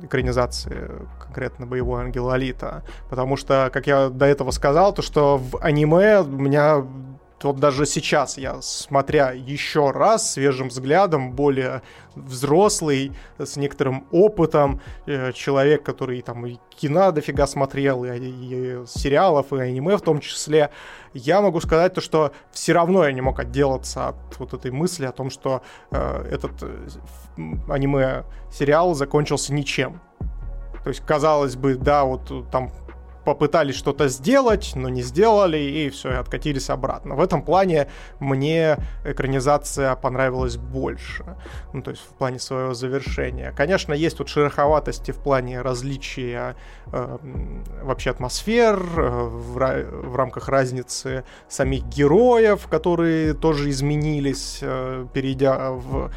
экранизации 0.04 0.90
конкретно 1.20 1.66
боевой 1.66 2.02
ангел 2.02 2.30
Алита. 2.30 2.84
Потому 3.10 3.38
что, 3.38 3.70
как 3.72 3.88
я 3.88 4.10
до 4.10 4.26
этого 4.26 4.52
сказал, 4.52 4.94
то 4.94 5.02
что 5.02 5.38
в 5.38 5.58
аниме 5.62 6.22
у 6.22 6.26
меня 6.26 6.86
вот 7.44 7.58
даже 7.58 7.86
сейчас 7.86 8.38
я, 8.38 8.62
смотря 8.62 9.32
еще 9.32 9.92
раз 9.92 10.34
свежим 10.34 10.70
взглядом, 10.70 11.32
более 11.32 11.82
взрослый, 12.16 13.14
с 13.38 13.56
некоторым 13.56 14.06
опытом, 14.12 14.82
э, 15.06 15.32
человек, 15.34 15.84
который 15.84 16.22
там 16.22 16.46
и 16.46 16.58
кино 16.70 17.12
дофига 17.12 17.48
смотрел, 17.48 18.04
и, 18.04 18.18
и 18.18 18.86
сериалов, 18.88 19.54
и 19.54 19.60
аниме 19.60 19.98
в 19.98 20.02
том 20.02 20.20
числе, 20.20 20.70
я 21.14 21.42
могу 21.42 21.60
сказать 21.62 21.94
то, 21.94 22.02
что 22.02 22.32
все 22.52 22.74
равно 22.74 23.06
я 23.06 23.12
не 23.12 23.22
мог 23.22 23.40
отделаться 23.40 24.10
от 24.10 24.40
вот 24.40 24.54
этой 24.54 24.72
мысли 24.72 25.06
о 25.06 25.12
том, 25.12 25.30
что 25.30 25.62
э, 25.92 26.26
этот 26.32 26.52
э, 26.62 26.88
аниме-сериал 27.70 28.94
закончился 28.94 29.54
ничем. 29.54 30.02
То 30.84 30.90
есть, 30.90 31.02
казалось 31.06 31.56
бы, 31.56 31.76
да, 31.76 32.06
вот 32.06 32.50
там 32.52 32.72
попытались 33.24 33.76
что-то 33.76 34.08
сделать, 34.08 34.72
но 34.76 34.90
не 34.90 35.02
сделали, 35.02 35.58
и 35.58 35.90
все, 35.90 36.12
и 36.12 36.16
откатились 36.16 36.70
обратно. 36.70 37.16
В 37.16 37.22
этом 37.22 37.42
плане 37.42 37.88
мне 38.20 38.78
экранизация 39.06 39.96
понравилась 39.96 40.58
больше, 40.58 41.38
ну, 41.74 41.82
то 41.82 41.92
есть 41.92 42.04
в 42.04 42.14
плане 42.18 42.40
своего 42.40 42.74
завершения. 42.74 43.54
Конечно, 43.56 43.94
есть 43.94 44.18
тут 44.18 44.30
шероховатости 44.30 45.12
в 45.12 45.18
плане 45.18 45.62
различия 45.62 46.56
э, 46.92 47.18
вообще 47.84 48.12
атмосфер, 48.12 48.80
э, 48.98 49.10
в, 49.10 49.54
в 49.56 50.16
рамках 50.16 50.50
разницы 50.50 51.24
самих 51.48 51.84
героев, 51.86 52.68
которые 52.68 53.34
тоже 53.34 53.70
изменились, 53.70 54.60
э, 54.62 55.06
перейдя 55.14 55.72
в 55.72 56.12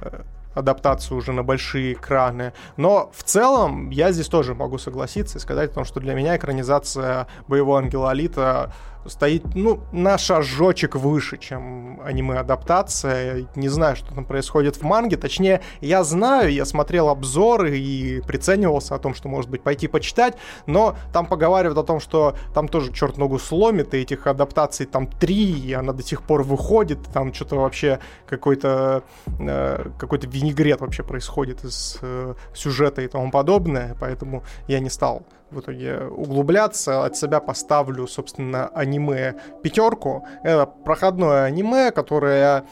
э, 0.00 0.22
адаптацию 0.56 1.16
уже 1.18 1.32
на 1.32 1.42
большие 1.42 1.92
экраны. 1.92 2.52
Но 2.76 3.12
в 3.14 3.22
целом 3.22 3.90
я 3.90 4.10
здесь 4.10 4.28
тоже 4.28 4.54
могу 4.54 4.78
согласиться 4.78 5.38
и 5.38 5.40
сказать 5.40 5.70
о 5.70 5.74
том, 5.74 5.84
что 5.84 6.00
для 6.00 6.14
меня 6.14 6.36
экранизация 6.36 7.28
«Боевого 7.46 7.78
ангела 7.78 8.10
Алита» 8.10 8.72
стоит, 9.08 9.54
ну, 9.54 9.80
на 9.92 10.18
шажочек 10.18 10.96
выше, 10.96 11.36
чем 11.38 12.00
аниме-адаптация. 12.02 13.46
Не 13.54 13.68
знаю, 13.68 13.96
что 13.96 14.14
там 14.14 14.24
происходит 14.24 14.76
в 14.76 14.82
манге. 14.82 15.16
Точнее, 15.16 15.60
я 15.80 16.04
знаю, 16.04 16.52
я 16.52 16.64
смотрел 16.64 17.08
обзоры 17.08 17.78
и 17.78 18.20
приценивался 18.20 18.94
о 18.94 18.98
том, 18.98 19.14
что, 19.14 19.28
может 19.28 19.50
быть, 19.50 19.62
пойти 19.62 19.88
почитать, 19.88 20.36
но 20.66 20.96
там 21.12 21.26
поговаривают 21.26 21.78
о 21.78 21.82
том, 21.82 22.00
что 22.00 22.36
там 22.54 22.68
тоже 22.68 22.92
черт 22.92 23.18
ногу 23.18 23.38
сломит, 23.38 23.94
и 23.94 23.98
этих 23.98 24.26
адаптаций 24.26 24.86
там 24.86 25.06
три, 25.06 25.52
и 25.52 25.72
она 25.72 25.92
до 25.92 26.02
сих 26.02 26.22
пор 26.22 26.42
выходит, 26.42 26.98
там 27.12 27.32
что-то 27.32 27.56
вообще 27.56 27.98
какой-то 28.26 29.02
э, 29.38 29.90
какой-то 29.98 30.26
винегрет 30.26 30.80
вообще 30.80 31.02
происходит 31.02 31.64
из 31.64 31.98
э, 32.02 32.34
сюжета 32.54 33.02
и 33.02 33.08
тому 33.08 33.30
подобное, 33.30 33.96
поэтому 34.00 34.42
я 34.68 34.80
не 34.80 34.90
стал 34.90 35.26
в 35.50 35.60
итоге 35.60 36.00
углубляться. 36.00 37.04
От 37.04 37.16
себя 37.16 37.40
поставлю, 37.40 38.06
собственно, 38.06 38.68
аниме 38.68 39.34
пятерку. 39.62 40.26
Это 40.42 40.66
проходное 40.66 41.44
аниме, 41.44 41.90
которое, 41.92 42.64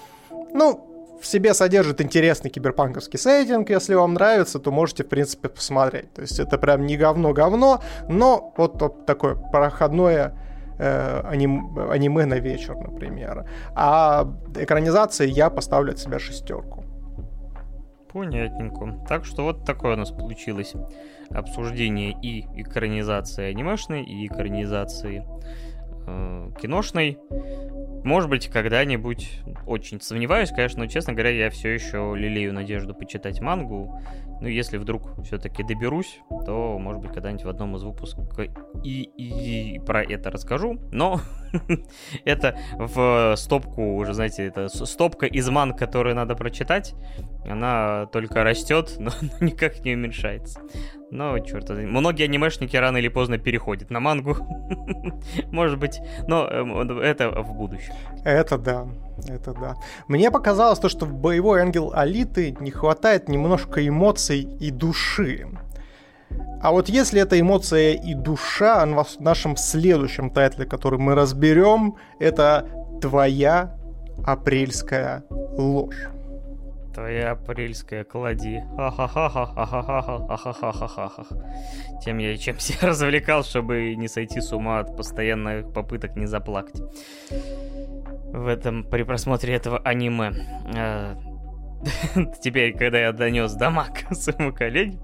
ну, 0.52 1.18
в 1.20 1.26
себе 1.26 1.54
содержит 1.54 2.00
интересный 2.00 2.50
киберпанковский 2.50 3.18
сеттинг. 3.18 3.70
Если 3.70 3.94
вам 3.94 4.14
нравится, 4.14 4.58
то 4.58 4.70
можете, 4.70 5.04
в 5.04 5.08
принципе, 5.08 5.48
посмотреть. 5.48 6.12
То 6.12 6.22
есть 6.22 6.38
это 6.38 6.58
прям 6.58 6.84
не 6.84 6.96
говно-говно, 6.96 7.80
но 8.08 8.52
вот, 8.56 8.80
вот 8.80 9.06
такое 9.06 9.34
проходное 9.34 10.34
э, 10.78 11.22
аним, 11.24 11.78
аниме 11.90 12.26
на 12.26 12.34
вечер, 12.34 12.76
например. 12.76 13.48
А 13.74 14.28
экранизации 14.56 15.26
я 15.26 15.48
поставлю 15.48 15.92
от 15.92 15.98
себя 15.98 16.18
шестерку. 16.18 16.84
Понятненько. 18.12 19.04
Так 19.08 19.24
что 19.24 19.44
вот 19.44 19.64
такое 19.64 19.94
у 19.94 19.96
нас 19.96 20.10
получилось 20.10 20.74
обсуждение 21.30 22.16
и 22.20 22.46
экранизации 22.60 23.44
анимешной, 23.44 24.04
и 24.04 24.26
экранизации 24.26 25.24
э, 26.06 26.50
киношной. 26.60 27.18
Может 28.04 28.28
быть, 28.28 28.48
когда-нибудь 28.48 29.40
очень 29.66 30.00
сомневаюсь, 30.00 30.50
конечно, 30.50 30.84
но, 30.84 30.86
честно 30.86 31.14
говоря, 31.14 31.30
я 31.30 31.50
все 31.50 31.70
еще 31.70 32.14
лелею 32.16 32.52
надежду 32.52 32.94
почитать 32.94 33.40
мангу. 33.40 34.00
Ну, 34.40 34.48
если 34.48 34.76
вдруг 34.76 35.22
все-таки 35.24 35.62
доберусь, 35.62 36.20
то, 36.44 36.78
может 36.78 37.00
быть, 37.00 37.12
когда-нибудь 37.12 37.44
в 37.44 37.48
одном 37.48 37.76
из 37.76 37.82
выпусков 37.82 38.28
и, 38.82 39.02
и, 39.16 39.74
и 39.74 39.78
про 39.78 40.02
это 40.02 40.30
расскажу. 40.30 40.78
Но 40.92 41.20
это 42.24 42.58
в 42.72 43.34
стопку, 43.36 43.96
уже, 43.96 44.14
знаете, 44.14 44.44
это 44.46 44.68
стопка 44.68 45.26
из 45.26 45.48
манг, 45.48 45.78
которую 45.78 46.14
надо 46.14 46.34
прочитать. 46.34 46.94
Она 47.48 48.06
только 48.12 48.42
растет, 48.44 48.96
но 48.98 49.10
никак 49.40 49.80
не 49.84 49.94
уменьшается. 49.94 50.60
Но, 51.10 51.38
черт, 51.38 51.70
многие 51.70 52.24
анимешники 52.24 52.76
рано 52.76 52.96
или 52.96 53.08
поздно 53.08 53.38
переходят 53.38 53.90
на 53.90 54.00
мангу. 54.00 54.36
Может 55.52 55.78
быть, 55.78 56.00
но 56.26 56.46
эм, 56.48 56.90
это 57.00 57.30
в 57.30 57.54
будущем. 57.54 57.92
Это 58.24 58.58
да, 58.58 58.88
это 59.28 59.52
да. 59.52 59.76
Мне 60.08 60.30
показалось 60.30 60.78
то, 60.78 60.88
что 60.88 61.06
в 61.06 61.14
«Боевой 61.14 61.60
ангел 61.60 61.92
Алиты» 61.94 62.56
не 62.60 62.70
хватает 62.70 63.28
немножко 63.28 63.86
эмоций 63.86 64.40
и 64.60 64.70
души. 64.70 65.46
А 66.60 66.72
вот 66.72 66.88
если 66.88 67.20
эта 67.20 67.38
эмоция 67.38 67.92
и 67.92 68.14
душа 68.14 68.84
в 68.86 69.20
нашем 69.20 69.56
следующем 69.56 70.30
тайтле, 70.30 70.64
который 70.64 70.98
мы 70.98 71.14
разберем, 71.14 71.96
это 72.18 72.66
твоя 73.00 73.76
апрельская 74.24 75.24
ложь 75.30 76.08
твоя 76.94 77.32
апрельская 77.32 78.04
клади. 78.04 78.62
Тем 82.02 82.18
я 82.18 82.32
и 82.32 82.38
чем 82.38 82.58
себя 82.58 82.78
развлекал, 82.88 83.42
чтобы 83.44 83.94
не 83.96 84.08
сойти 84.08 84.40
с 84.40 84.52
ума 84.52 84.80
от 84.80 84.96
постоянных 84.96 85.72
попыток 85.72 86.16
не 86.16 86.26
заплакать. 86.26 86.80
В 88.32 88.46
этом, 88.46 88.84
при 88.84 89.02
просмотре 89.02 89.54
этого 89.54 89.78
аниме. 89.78 90.32
Э, 90.74 91.14
теперь, 92.40 92.76
когда 92.76 92.98
я 92.98 93.12
донес 93.12 93.52
дамаг 93.54 94.04
своему 94.12 94.52
коллеге, 94.52 94.98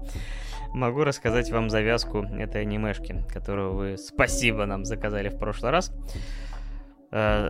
могу 0.73 1.03
рассказать 1.03 1.51
вам 1.51 1.69
завязку 1.69 2.23
этой 2.23 2.61
анимешки, 2.61 3.23
которую 3.31 3.73
вы 3.73 3.97
спасибо 3.97 4.65
нам 4.65 4.85
заказали 4.85 5.29
в 5.29 5.37
прошлый 5.37 5.71
раз. 5.71 5.93
Э, 7.11 7.49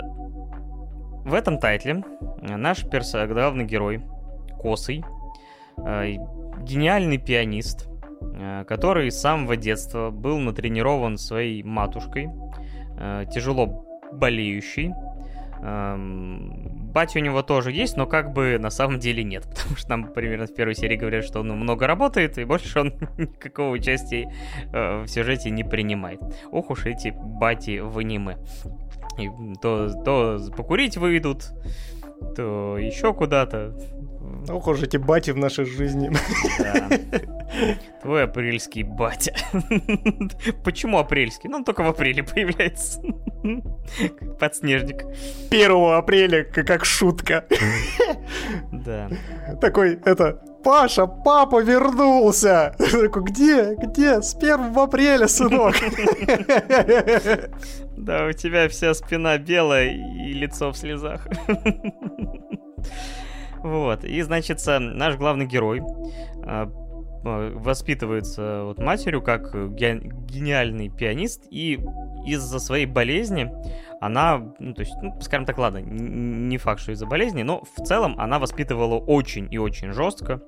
в 1.23 1.35
этом 1.35 1.59
тайтле 1.59 2.03
наш 2.41 2.83
персонаж, 2.89 3.29
главный 3.29 3.65
герой, 3.65 4.01
Косый, 4.61 5.03
э, 5.77 6.15
гениальный 6.61 7.17
пианист, 7.17 7.89
э, 8.21 8.63
который 8.67 9.09
с 9.09 9.19
самого 9.19 9.57
детства 9.57 10.11
был 10.11 10.37
натренирован 10.37 11.17
своей 11.17 11.63
матушкой, 11.63 12.29
э, 12.97 13.25
тяжело 13.33 13.85
болеющий. 14.11 14.93
Эм, 15.63 16.89
батя 16.91 17.19
у 17.19 17.21
него 17.21 17.43
тоже 17.43 17.71
есть, 17.71 17.95
но 17.95 18.07
как 18.07 18.33
бы 18.33 18.57
на 18.59 18.71
самом 18.71 18.99
деле 18.99 19.23
нет, 19.23 19.43
потому 19.49 19.75
что 19.75 19.89
нам 19.89 20.13
примерно 20.13 20.47
в 20.47 20.53
первой 20.53 20.75
серии 20.75 20.95
говорят, 20.95 21.23
что 21.23 21.39
он 21.39 21.49
много 21.49 21.87
работает, 21.87 22.37
и 22.37 22.45
больше 22.45 22.79
он 22.79 22.93
никакого 23.17 23.71
участия 23.71 24.31
в 24.71 25.07
сюжете 25.07 25.51
не 25.51 25.63
принимает. 25.63 26.19
Ох 26.51 26.71
уж 26.71 26.85
эти 26.85 27.13
бати 27.15 27.79
в 27.79 27.97
аниме. 27.97 28.37
То, 29.61 29.91
то 30.03 30.39
покурить 30.55 30.97
выйдут, 30.97 31.51
то 32.35 32.77
еще 32.77 33.13
куда-то. 33.13 33.75
Ох 34.49 34.67
уж 34.67 34.81
эти 34.83 34.97
бати 34.97 35.31
в 35.31 35.37
нашей 35.37 35.65
жизни. 35.65 36.11
Да. 36.59 36.89
Твой 38.01 38.23
апрельский 38.23 38.83
батя. 38.83 39.35
Почему 40.63 40.97
апрельский? 40.97 41.49
Ну, 41.49 41.57
он 41.57 41.63
только 41.63 41.83
в 41.83 41.87
апреле 41.87 42.23
появляется. 42.23 43.01
Подснежник. 44.39 45.05
1 45.51 45.71
апреля, 45.93 46.43
как 46.43 46.85
шутка. 46.85 47.45
Да. 48.71 49.09
Такой, 49.61 49.99
это, 50.05 50.41
Паша, 50.63 51.05
папа 51.07 51.61
вернулся. 51.61 52.75
Такой, 52.77 53.23
где? 53.23 53.75
Где? 53.75 54.21
С 54.21 54.35
1 54.35 54.77
апреля, 54.77 55.27
сынок. 55.27 55.75
Да, 57.97 58.25
у 58.25 58.31
тебя 58.31 58.67
вся 58.67 58.93
спина 58.93 59.37
белая 59.37 59.91
и 59.91 60.33
лицо 60.33 60.71
в 60.71 60.77
слезах. 60.77 61.27
Вот, 63.63 64.03
и, 64.03 64.21
значит, 64.21 64.61
наш 64.65 65.15
главный 65.15 65.45
герой 65.45 65.81
а, 66.43 66.71
а, 67.23 67.57
воспитывается 67.57 68.63
вот 68.63 68.79
матерью 68.79 69.21
как 69.21 69.53
гениальный 69.75 70.89
пианист, 70.89 71.45
и 71.51 71.79
из-за 72.25 72.59
своей 72.59 72.85
болезни 72.85 73.51
она, 73.99 74.53
ну, 74.59 74.73
то 74.73 74.81
есть, 74.81 74.93
ну, 75.01 75.19
скажем 75.21 75.45
так, 75.45 75.57
ладно, 75.57 75.77
не 75.77 76.57
факт, 76.57 76.81
что 76.81 76.91
из-за 76.91 77.05
болезни, 77.05 77.43
но 77.43 77.63
в 77.75 77.83
целом 77.83 78.15
она 78.19 78.39
воспитывала 78.39 78.97
очень 78.97 79.47
и 79.51 79.57
очень 79.57 79.91
жестко, 79.91 80.41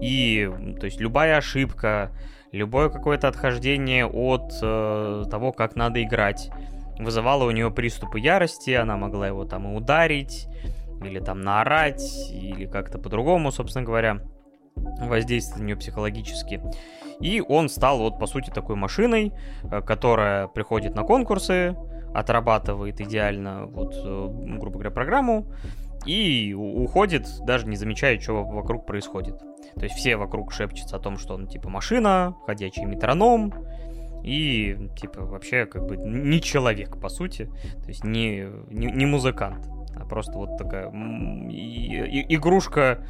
и, 0.00 0.50
то 0.78 0.84
есть, 0.84 1.00
любая 1.00 1.38
ошибка, 1.38 2.12
любое 2.52 2.90
какое-то 2.90 3.28
отхождение 3.28 4.06
от 4.06 4.52
э, 4.60 5.24
того, 5.30 5.52
как 5.52 5.76
надо 5.76 6.02
играть, 6.02 6.50
вызывало 6.98 7.44
у 7.44 7.50
нее 7.50 7.70
приступы 7.70 8.20
ярости, 8.20 8.70
она 8.72 8.96
могла 8.96 9.26
его 9.26 9.44
там 9.44 9.72
и 9.72 9.76
ударить, 9.76 10.46
или 11.02 11.18
там 11.20 11.42
наорать, 11.42 12.02
или 12.30 12.66
как-то 12.66 12.98
по-другому, 12.98 13.52
собственно 13.52 13.84
говоря, 13.84 14.20
воздействовать 14.76 15.62
на 15.62 15.66
нее 15.66 15.76
психологически. 15.76 16.60
И 17.20 17.42
он 17.46 17.68
стал 17.68 17.98
вот, 17.98 18.18
по 18.18 18.26
сути, 18.26 18.50
такой 18.50 18.76
машиной, 18.76 19.32
э, 19.62 19.82
которая 19.82 20.48
приходит 20.48 20.94
на 20.94 21.02
конкурсы, 21.02 21.76
отрабатывает 22.14 23.00
идеально, 23.00 23.66
вот, 23.66 23.94
э, 23.94 24.28
грубо 24.58 24.78
говоря, 24.78 24.90
программу, 24.90 25.46
и 26.06 26.54
уходит, 26.54 27.28
даже 27.44 27.66
не 27.66 27.76
замечая, 27.76 28.18
что 28.18 28.42
вокруг 28.44 28.86
происходит. 28.86 29.38
То 29.74 29.84
есть 29.84 29.94
все 29.96 30.16
вокруг 30.16 30.52
шепчутся 30.52 30.96
о 30.96 30.98
том, 30.98 31.18
что 31.18 31.34
он 31.34 31.46
типа 31.46 31.68
машина, 31.68 32.34
ходячий 32.46 32.84
метроном, 32.84 33.52
и 34.24 34.88
типа 34.98 35.22
вообще 35.22 35.66
как 35.66 35.86
бы 35.86 35.96
не 35.96 36.40
человек, 36.40 36.98
по 36.98 37.08
сути. 37.08 37.50
То 37.82 37.88
есть 37.88 38.04
не, 38.04 38.48
не, 38.70 38.86
не 38.86 39.06
музыкант, 39.06 39.68
а 39.96 40.04
просто 40.04 40.38
вот 40.38 40.56
такая 40.56 40.88
игрушка 42.28 43.04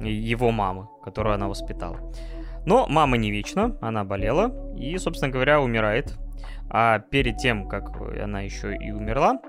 его 0.00 0.50
мамы, 0.50 0.88
которую 1.04 1.34
она 1.34 1.48
воспитала. 1.48 1.98
Но 2.64 2.86
мама 2.88 3.16
не 3.16 3.30
вечна, 3.30 3.76
она 3.80 4.04
болела 4.04 4.52
и, 4.76 4.96
собственно 4.98 5.32
говоря, 5.32 5.60
умирает. 5.60 6.16
А 6.70 7.00
перед 7.00 7.38
тем, 7.38 7.68
как 7.68 8.00
она 8.00 8.40
еще 8.40 8.74
и 8.74 8.90
умерла, 8.92 9.40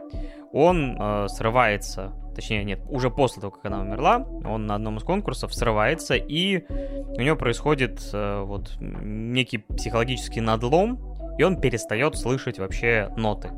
он 0.52 0.98
э, 1.00 1.28
срывается, 1.30 2.12
точнее, 2.36 2.64
нет, 2.64 2.82
уже 2.90 3.10
после 3.10 3.42
того, 3.42 3.52
как 3.52 3.66
она 3.66 3.82
умерла, 3.82 4.26
он 4.46 4.68
на 4.68 4.76
одном 4.76 4.98
из 4.98 5.04
конкурсов 5.04 5.54
срывается, 5.54 6.16
и 6.16 6.66
у 6.70 7.22
него 7.22 7.36
происходит 7.36 8.02
э, 8.14 8.44
вот 8.44 8.78
некий 8.80 9.58
психологический 9.58 10.42
надлом, 10.42 11.00
и 11.38 11.44
он 11.44 11.60
перестает 11.60 12.16
слышать 12.18 12.60
вообще 12.60 13.10
ноты. 13.18 13.50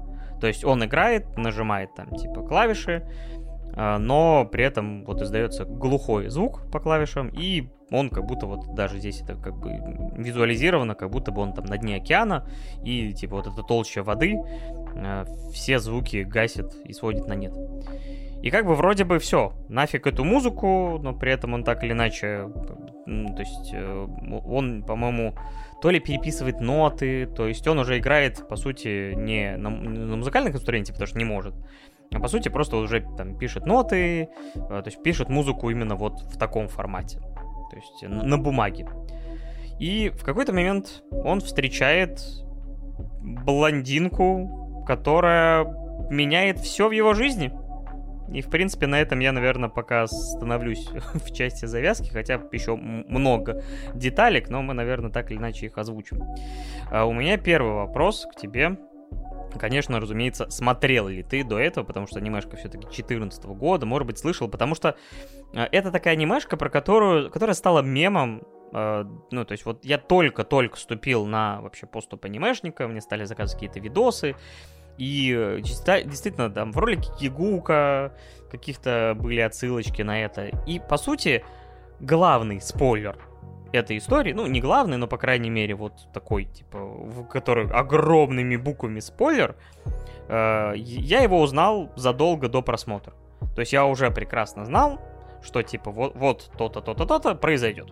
То 0.45 0.49
есть 0.49 0.63
он 0.63 0.85
играет, 0.85 1.37
нажимает 1.37 1.95
там 1.95 2.15
типа 2.15 2.43
клавиши, 2.43 3.03
э, 3.75 3.97
но 3.97 4.45
при 4.45 4.63
этом 4.63 5.03
вот 5.03 5.19
издается 5.19 5.65
глухой 5.65 6.29
звук 6.29 6.69
по 6.71 6.79
клавишам, 6.79 7.29
и 7.29 7.67
он 7.89 8.11
как 8.11 8.25
будто 8.27 8.45
вот 8.45 8.75
даже 8.75 8.99
здесь 8.99 9.21
это 9.21 9.33
как 9.33 9.57
бы 9.57 9.71
визуализировано, 10.15 10.93
как 10.93 11.09
будто 11.09 11.31
бы 11.31 11.41
он 11.41 11.53
там 11.53 11.65
на 11.65 11.79
дне 11.79 11.95
океана, 11.95 12.47
и 12.83 13.11
типа 13.11 13.37
вот 13.37 13.47
эта 13.47 13.63
толща 13.63 14.03
воды 14.03 14.35
э, 14.93 15.25
все 15.51 15.79
звуки 15.79 16.17
гасит 16.17 16.75
и 16.85 16.93
сводит 16.93 17.25
на 17.27 17.33
нет. 17.33 17.55
И 18.43 18.51
как 18.51 18.67
бы 18.67 18.75
вроде 18.75 19.03
бы 19.03 19.17
все, 19.17 19.51
нафиг 19.67 20.05
эту 20.05 20.23
музыку, 20.23 20.99
но 21.01 21.15
при 21.15 21.31
этом 21.31 21.55
он 21.55 21.63
так 21.63 21.83
или 21.83 21.93
иначе, 21.93 22.51
то 23.07 23.39
есть 23.39 23.71
э, 23.73 24.07
он, 24.45 24.83
по-моему, 24.83 25.33
то 25.81 25.89
ли 25.89 25.99
переписывает 25.99 26.59
ноты, 26.61 27.25
то 27.25 27.47
есть 27.47 27.67
он 27.67 27.79
уже 27.79 27.97
играет, 27.97 28.47
по 28.47 28.55
сути, 28.55 29.13
не 29.13 29.55
на, 29.57 29.69
на 29.69 30.15
музыкальных 30.15 30.55
инструменте, 30.55 30.93
потому 30.93 31.07
что 31.07 31.17
не 31.17 31.25
может, 31.25 31.53
а 32.13 32.19
по 32.19 32.27
сути 32.27 32.49
просто 32.49 32.77
уже 32.77 33.01
там 33.17 33.37
пишет 33.37 33.65
ноты, 33.65 34.29
э, 34.55 34.57
то 34.57 34.83
есть 34.85 35.01
пишет 35.03 35.29
музыку 35.29 35.69
именно 35.69 35.95
вот 35.95 36.21
в 36.21 36.37
таком 36.37 36.67
формате 36.67 37.19
то 37.69 37.75
есть 37.75 38.25
на 38.27 38.37
бумаге. 38.37 38.87
И 39.79 40.09
в 40.09 40.23
какой-то 40.23 40.53
момент 40.53 41.03
он 41.11 41.41
встречает 41.41 42.21
блондинку, 43.21 44.83
которая 44.87 45.65
меняет 46.09 46.59
все 46.59 46.87
в 46.87 46.91
его 46.91 47.13
жизни. 47.13 47.51
И, 48.31 48.41
в 48.41 48.49
принципе, 48.49 48.87
на 48.87 48.99
этом 48.99 49.19
я, 49.19 49.31
наверное, 49.31 49.69
пока 49.69 50.03
остановлюсь 50.03 50.89
в 51.13 51.31
части 51.31 51.65
завязки, 51.65 52.09
хотя 52.09 52.41
еще 52.51 52.75
много 52.75 53.63
деталек, 53.93 54.49
но 54.49 54.61
мы, 54.61 54.73
наверное, 54.73 55.11
так 55.11 55.31
или 55.31 55.37
иначе 55.37 55.67
их 55.67 55.77
озвучим. 55.77 56.23
А 56.91 57.05
у 57.05 57.13
меня 57.13 57.37
первый 57.37 57.73
вопрос 57.73 58.27
к 58.31 58.39
тебе. 58.39 58.77
Конечно, 59.57 60.01
разумеется, 60.01 60.49
смотрел 60.49 61.07
ли 61.07 61.23
ты 61.23 61.43
до 61.43 61.57
этого, 61.57 61.85
потому 61.85 62.07
что 62.07 62.19
анимешка 62.19 62.57
все-таки 62.57 62.83
2014 62.83 63.45
года, 63.45 63.85
может 63.85 64.07
быть, 64.07 64.17
слышал, 64.17 64.49
потому 64.49 64.75
что 64.75 64.97
э, 65.53 65.63
это 65.71 65.91
такая 65.91 66.15
анимешка, 66.15 66.57
про 66.57 66.69
которую, 66.69 67.31
которая 67.31 67.53
стала 67.53 67.81
мемом, 67.81 68.43
э, 68.73 69.05
ну, 69.31 69.45
то 69.45 69.53
есть 69.53 69.65
вот 69.65 69.85
я 69.85 69.97
только-только 69.97 70.75
вступил 70.75 71.25
на 71.25 71.61
вообще 71.61 71.85
поступ 71.85 72.25
анимешника, 72.25 72.85
мне 72.87 72.99
стали 72.99 73.23
заказывать 73.23 73.53
какие-то 73.53 73.79
видосы, 73.79 74.35
и 74.97 75.33
э, 75.35 75.61
действительно, 75.61 76.49
там 76.49 76.71
в 76.71 76.77
ролике 76.77 77.09
Кигука 77.19 78.13
каких-то 78.49 79.15
были 79.19 79.41
отсылочки 79.41 80.01
на 80.01 80.21
это. 80.23 80.45
И, 80.65 80.79
по 80.79 80.97
сути, 80.97 81.43
главный 81.99 82.61
спойлер 82.61 83.17
этой 83.73 83.97
истории, 83.97 84.31
ну, 84.31 84.47
не 84.47 84.61
главный, 84.61 84.97
но, 84.97 85.07
по 85.07 85.17
крайней 85.17 85.49
мере, 85.49 85.75
вот 85.75 85.93
такой, 86.13 86.45
типа, 86.45 86.77
в 86.79 87.25
который 87.25 87.67
огромными 87.69 88.55
буквами 88.55 88.99
спойлер, 88.99 89.55
э, 90.27 90.73
я 90.75 91.21
его 91.21 91.41
узнал 91.41 91.91
задолго 91.95 92.47
до 92.47 92.61
просмотра. 92.61 93.13
То 93.53 93.59
есть 93.59 93.73
я 93.73 93.85
уже 93.85 94.11
прекрасно 94.11 94.65
знал, 94.65 94.99
что, 95.43 95.61
типа, 95.61 95.91
вот, 95.91 96.15
вот 96.15 96.51
то-то, 96.57 96.81
то-то, 96.81 97.05
то-то 97.05 97.35
произойдет. 97.35 97.91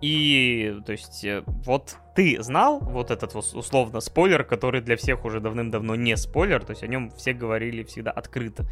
И, 0.00 0.80
то 0.86 0.92
есть, 0.92 1.24
э, 1.24 1.42
вот 1.46 1.96
ты 2.20 2.36
знал 2.42 2.80
вот 2.80 3.10
этот 3.10 3.34
условно 3.34 4.00
спойлер, 4.00 4.44
который 4.44 4.82
для 4.82 4.98
всех 4.98 5.24
уже 5.24 5.40
давным-давно 5.40 5.94
не 5.94 6.18
спойлер, 6.18 6.62
то 6.62 6.72
есть 6.72 6.82
о 6.82 6.86
нем 6.86 7.10
все 7.16 7.32
говорили 7.32 7.82
всегда 7.82 8.10
открыто. 8.10 8.64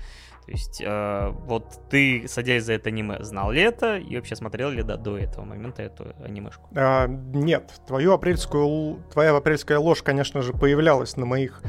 То 0.44 0.52
есть, 0.52 0.82
э, 0.84 1.28
вот 1.46 1.88
ты, 1.88 2.28
садясь 2.28 2.64
за 2.64 2.74
это 2.74 2.90
аниме, 2.90 3.24
знал 3.24 3.50
ли 3.50 3.62
это 3.62 3.96
и 3.96 4.16
вообще 4.16 4.36
смотрел 4.36 4.68
ли 4.68 4.82
да, 4.82 4.98
до 4.98 5.16
этого 5.16 5.46
момента 5.46 5.82
эту 5.82 6.14
анимешку? 6.22 6.68
А, 6.76 7.06
нет, 7.06 7.72
твою 7.86 8.12
апрельскую, 8.12 9.02
твоя 9.10 9.34
апрельская 9.34 9.78
ложь, 9.78 10.02
конечно 10.02 10.42
же, 10.42 10.52
появлялась 10.52 11.16
на 11.16 11.24
моих 11.24 11.62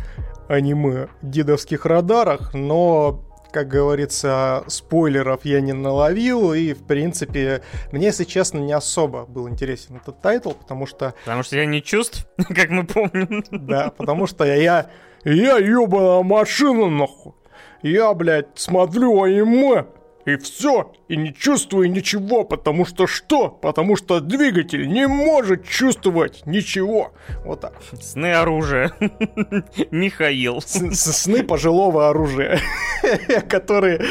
аниме 0.50 1.08
дедовских 1.22 1.86
радарах, 1.86 2.54
но 2.54 3.24
как 3.52 3.68
говорится, 3.68 4.64
спойлеров 4.68 5.46
я 5.46 5.62
не 5.62 5.74
наловил, 5.74 6.54
и, 6.54 6.74
в 6.74 6.84
принципе, 6.84 7.62
мне, 7.92 8.08
если 8.08 8.24
честно, 8.24 8.60
не 8.60 8.74
особо 8.74 9.26
был 9.26 9.50
интересен 9.50 9.98
этот 9.98 10.22
тайтл, 10.22 10.52
потому 10.52 10.86
что... 10.86 11.14
Потому 11.26 11.44
что 11.44 11.58
я 11.58 11.66
не 11.66 11.82
чувств, 11.82 12.28
как 12.38 12.70
мы 12.70 12.86
помним. 12.86 13.44
Да, 13.52 13.92
потому 13.96 14.28
что 14.28 14.46
я... 14.46 14.90
Я 15.26 15.58
ебаная 15.58 16.24
машина, 16.24 16.90
нахуй. 16.90 17.34
Я, 17.82 18.14
блядь, 18.14 18.48
смотрю 18.56 19.22
аниме, 19.22 19.86
и 20.34 20.38
все, 20.38 20.92
и 21.08 21.16
не 21.16 21.34
чувствую 21.34 21.92
ничего, 21.92 22.44
потому 22.44 22.86
что 22.86 23.08
что? 23.08 23.50
Потому 23.50 23.96
что 23.96 24.20
двигатель 24.20 24.88
не 24.88 25.08
может 25.08 25.68
чувствовать 25.68 26.46
ничего. 26.46 27.14
Вот 27.46 27.62
так. 27.62 27.74
Сны 28.02 28.34
оружия. 28.34 28.92
Михаил. 29.92 30.62
Сны 30.62 31.44
пожилого 31.44 32.10
оружия, 32.10 32.60
которые, 33.50 34.02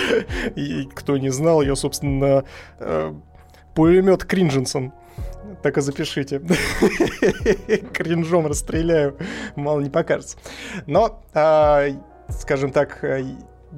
кто 0.94 1.16
не 1.16 1.30
знал, 1.30 1.62
я, 1.62 1.76
собственно, 1.76 2.44
э, 2.78 3.14
пулемет 3.74 4.24
Кринжинсон. 4.24 4.92
Так 5.62 5.78
и 5.78 5.80
запишите. 5.80 6.40
Кринжом 7.92 8.46
расстреляю, 8.46 9.16
мало 9.56 9.80
не 9.80 9.90
покажется. 9.90 10.36
Но, 10.86 11.22
а, 11.34 11.86
скажем 12.28 12.70
так, 12.70 13.02
э, 13.02 13.24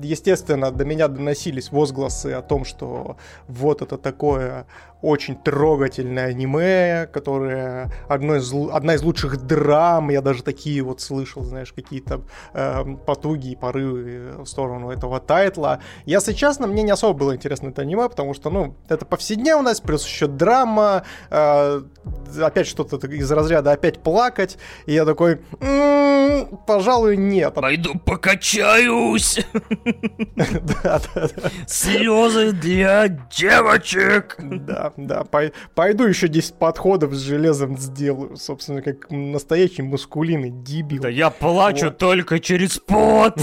естественно, 0.02 0.70
до 0.70 0.84
меня 0.84 1.08
доносились 1.08 1.72
возгласы 1.72 2.32
о 2.32 2.42
том, 2.42 2.64
что 2.64 3.16
вот 3.48 3.82
это 3.82 3.98
такое 3.98 4.66
очень 5.02 5.36
трогательное 5.36 6.26
аниме, 6.26 7.08
которое 7.12 7.90
одно 8.08 8.36
из, 8.36 8.52
одна 8.72 8.94
из 8.94 9.02
лучших 9.02 9.38
драм, 9.46 10.10
я 10.10 10.20
даже 10.20 10.42
такие 10.42 10.82
вот 10.82 11.00
слышал, 11.00 11.42
знаешь, 11.42 11.72
какие-то 11.72 12.22
э, 12.52 12.84
потуги 13.06 13.52
и 13.52 13.56
порывы 13.56 14.32
в 14.38 14.46
сторону 14.46 14.90
этого 14.90 15.20
тайтла. 15.20 15.80
Если 16.04 16.32
честно, 16.32 16.66
мне 16.66 16.82
не 16.82 16.90
особо 16.90 17.18
было 17.18 17.34
интересно 17.34 17.68
это 17.68 17.82
аниме, 17.82 18.08
потому 18.08 18.34
что, 18.34 18.50
ну, 18.50 18.76
это 18.88 19.04
повседневность, 19.04 19.82
плюс 19.82 20.04
еще 20.06 20.26
драма, 20.26 21.04
э, 21.30 21.82
опять 22.42 22.66
что-то 22.66 22.96
из 23.06 23.30
разряда 23.30 23.72
опять 23.72 24.02
плакать, 24.02 24.58
и 24.86 24.92
я 24.92 25.04
такой, 25.04 25.40
м-м, 25.60 26.58
пожалуй, 26.66 27.16
нет. 27.16 27.54
Пойду 27.54 27.98
покачаюсь. 27.98 29.40
Слезы 31.66 32.52
для 32.52 33.08
девочек. 33.08 34.36
Да, 34.38 34.89
да, 34.96 35.24
пойду 35.74 36.04
еще 36.04 36.28
10 36.28 36.54
подходов 36.54 37.14
с 37.14 37.18
железом 37.18 37.78
сделаю, 37.78 38.36
собственно, 38.36 38.82
как 38.82 39.10
настоящий 39.10 39.82
мускулиный 39.82 40.50
дебил. 40.50 41.02
Да 41.02 41.08
я 41.08 41.30
плачу 41.30 41.90
только 41.90 42.38
через 42.40 42.78
пот. 42.78 43.38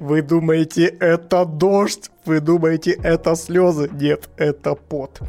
Вы 0.00 0.22
думаете, 0.22 0.86
это 0.86 1.44
дождь? 1.44 2.10
Вы 2.24 2.40
думаете, 2.40 2.92
это 3.02 3.34
слезы? 3.36 3.88
Нет, 3.92 4.28
это 4.36 4.74
пот. 4.74 5.20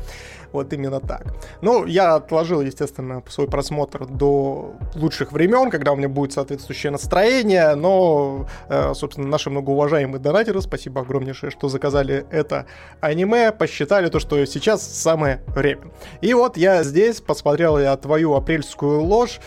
Вот 0.51 0.73
именно 0.73 0.99
так. 0.99 1.23
Ну, 1.61 1.85
я 1.85 2.15
отложил, 2.15 2.61
естественно, 2.61 3.23
свой 3.29 3.47
просмотр 3.47 4.05
до 4.05 4.73
лучших 4.95 5.31
времен, 5.31 5.69
когда 5.69 5.93
у 5.93 5.95
меня 5.95 6.09
будет 6.09 6.33
соответствующее 6.33 6.91
настроение, 6.91 7.75
но, 7.75 8.47
э, 8.69 8.93
собственно, 8.93 9.27
наши 9.27 9.49
многоуважаемые 9.49 10.19
донатеры, 10.19 10.61
спасибо 10.61 11.01
огромнейшее, 11.01 11.51
что 11.51 11.69
заказали 11.69 12.25
это 12.31 12.65
аниме, 12.99 13.51
посчитали 13.51 14.09
то, 14.09 14.19
что 14.19 14.43
сейчас 14.45 14.81
самое 14.81 15.41
время. 15.47 15.83
И 16.21 16.33
вот 16.33 16.57
я 16.57 16.83
здесь 16.83 17.21
посмотрел 17.21 17.79
я 17.79 17.95
твою 17.95 18.35
апрельскую 18.35 19.01
ложь, 19.01 19.39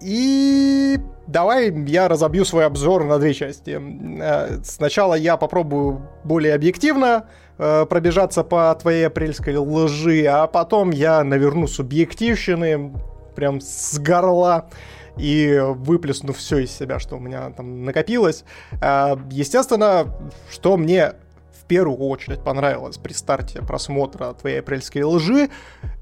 и 0.00 0.98
давай 1.26 1.70
я 1.86 2.08
разобью 2.08 2.44
свой 2.44 2.66
обзор 2.66 3.04
на 3.04 3.18
две 3.18 3.34
части. 3.34 3.78
Э, 4.20 4.60
сначала 4.64 5.14
я 5.14 5.36
попробую 5.36 6.08
более 6.24 6.54
объективно 6.54 7.28
э, 7.60 7.86
пробежаться 7.86 8.42
по 8.42 8.74
твоей 8.74 9.06
апрельской 9.06 9.56
лжи, 9.56 10.24
а 10.24 10.46
потом 10.46 10.90
я 10.90 11.22
наверну 11.22 11.66
субъективщины 11.66 12.92
прям 13.36 13.60
с 13.60 13.98
горла 13.98 14.70
и 15.16 15.60
выплесну 15.62 16.32
все 16.32 16.58
из 16.58 16.72
себя, 16.72 16.98
что 16.98 17.16
у 17.16 17.20
меня 17.20 17.50
там 17.50 17.84
накопилось. 17.84 18.44
Э, 18.80 19.16
естественно, 19.30 20.06
что 20.50 20.76
мне 20.76 21.12
в 21.52 21.66
первую 21.66 21.98
очередь 21.98 22.42
понравилось 22.42 22.96
при 22.96 23.12
старте 23.12 23.60
просмотра 23.60 24.32
твоей 24.32 24.60
апрельской 24.60 25.02
лжи, 25.02 25.50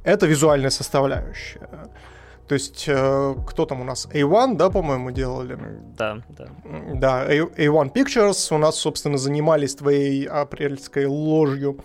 это 0.05 0.27
визуальная 0.27 0.71
составляющая. 0.71 1.69
То 2.49 2.55
есть, 2.55 2.85
э, 2.89 3.35
кто 3.47 3.67
там 3.67 3.83
у 3.83 3.85
нас? 3.85 4.09
A1, 4.13 4.57
да, 4.57 4.71
по-моему, 4.71 5.11
делали? 5.11 5.59
Да, 5.99 6.23
да. 6.31 6.47
Да, 6.95 7.23
A- 7.25 7.33
A1 7.35 7.93
Pictures 7.93 8.55
у 8.55 8.59
нас, 8.59 8.77
собственно, 8.77 9.19
занимались 9.19 9.75
твоей 9.75 10.25
апрельской 10.25 11.05
ложью. 11.07 11.79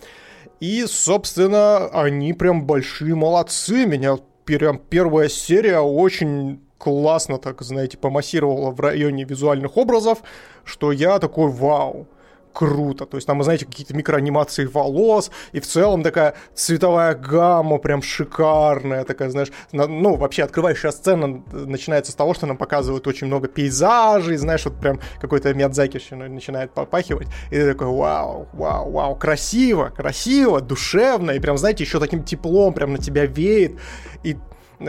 И, 0.60 0.86
собственно, 0.86 1.88
они 1.88 2.32
прям 2.32 2.64
большие 2.66 3.14
молодцы. 3.14 3.84
Меня 3.84 4.16
прям 4.46 4.78
первая 4.78 5.28
серия 5.28 5.80
очень 5.80 6.60
классно, 6.78 7.38
так, 7.38 7.60
знаете, 7.62 7.98
помассировала 7.98 8.70
в 8.70 8.80
районе 8.80 9.24
визуальных 9.24 9.76
образов, 9.76 10.22
что 10.64 10.92
я 10.92 11.18
такой, 11.18 11.50
вау, 11.50 12.06
круто. 12.54 13.04
То 13.04 13.16
есть 13.18 13.26
там, 13.26 13.42
знаете, 13.42 13.66
какие-то 13.66 13.94
микроанимации 13.94 14.64
волос, 14.64 15.30
и 15.52 15.60
в 15.60 15.66
целом 15.66 16.02
такая 16.02 16.34
цветовая 16.54 17.14
гамма 17.14 17.78
прям 17.78 18.00
шикарная, 18.00 19.04
такая, 19.04 19.28
знаешь, 19.28 19.48
ну, 19.72 20.14
вообще 20.14 20.44
открывающая 20.44 20.92
сцена 20.92 21.42
начинается 21.52 22.12
с 22.12 22.14
того, 22.14 22.32
что 22.32 22.46
нам 22.46 22.56
показывают 22.56 23.06
очень 23.06 23.26
много 23.26 23.48
пейзажей, 23.48 24.36
знаешь, 24.36 24.64
вот 24.64 24.80
прям 24.80 25.00
какой-то 25.20 25.52
Миядзаки 25.52 26.00
начинает 26.14 26.72
попахивать, 26.72 27.28
и 27.50 27.56
ты 27.56 27.72
такой, 27.72 27.88
вау, 27.88 28.48
вау, 28.52 28.90
вау, 28.90 29.16
красиво, 29.16 29.92
красиво, 29.94 30.60
душевно, 30.60 31.32
и 31.32 31.40
прям, 31.40 31.58
знаете, 31.58 31.84
еще 31.84 31.98
таким 31.98 32.22
теплом 32.22 32.72
прям 32.72 32.92
на 32.92 32.98
тебя 32.98 33.26
веет, 33.26 33.78
и 34.22 34.36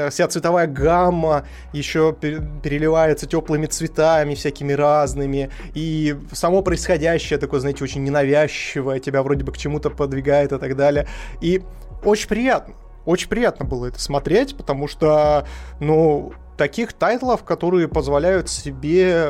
вся 0.10 0.28
цветовая 0.28 0.68
гамма 0.68 1.46
еще 1.74 2.14
переливается 2.14 3.26
теплыми 3.26 3.66
цветами 3.66 4.36
всякими 4.36 4.74
разными, 4.74 5.50
и 5.74 6.16
само 6.32 6.62
происходящее 6.62 7.40
такое, 7.40 7.60
знаете, 7.60 7.84
очень 7.84 8.04
ненавязчивое, 8.04 9.00
тебя 9.00 9.24
вроде 9.24 9.44
бы 9.44 9.52
к 9.52 9.58
чему-то 9.58 9.90
подвигает 9.90 10.52
и 10.52 10.58
так 10.58 10.76
далее. 10.76 11.08
И 11.42 11.62
очень 12.04 12.28
приятно. 12.28 12.76
Очень 13.06 13.30
приятно 13.30 13.66
было 13.66 13.86
это 13.86 14.00
смотреть, 14.00 14.58
потому 14.58 14.88
что, 14.88 15.46
ну, 15.80 16.34
таких 16.58 16.94
тайтлов, 16.94 17.44
которые 17.44 17.88
позволяют 17.88 18.50
себе, 18.50 19.30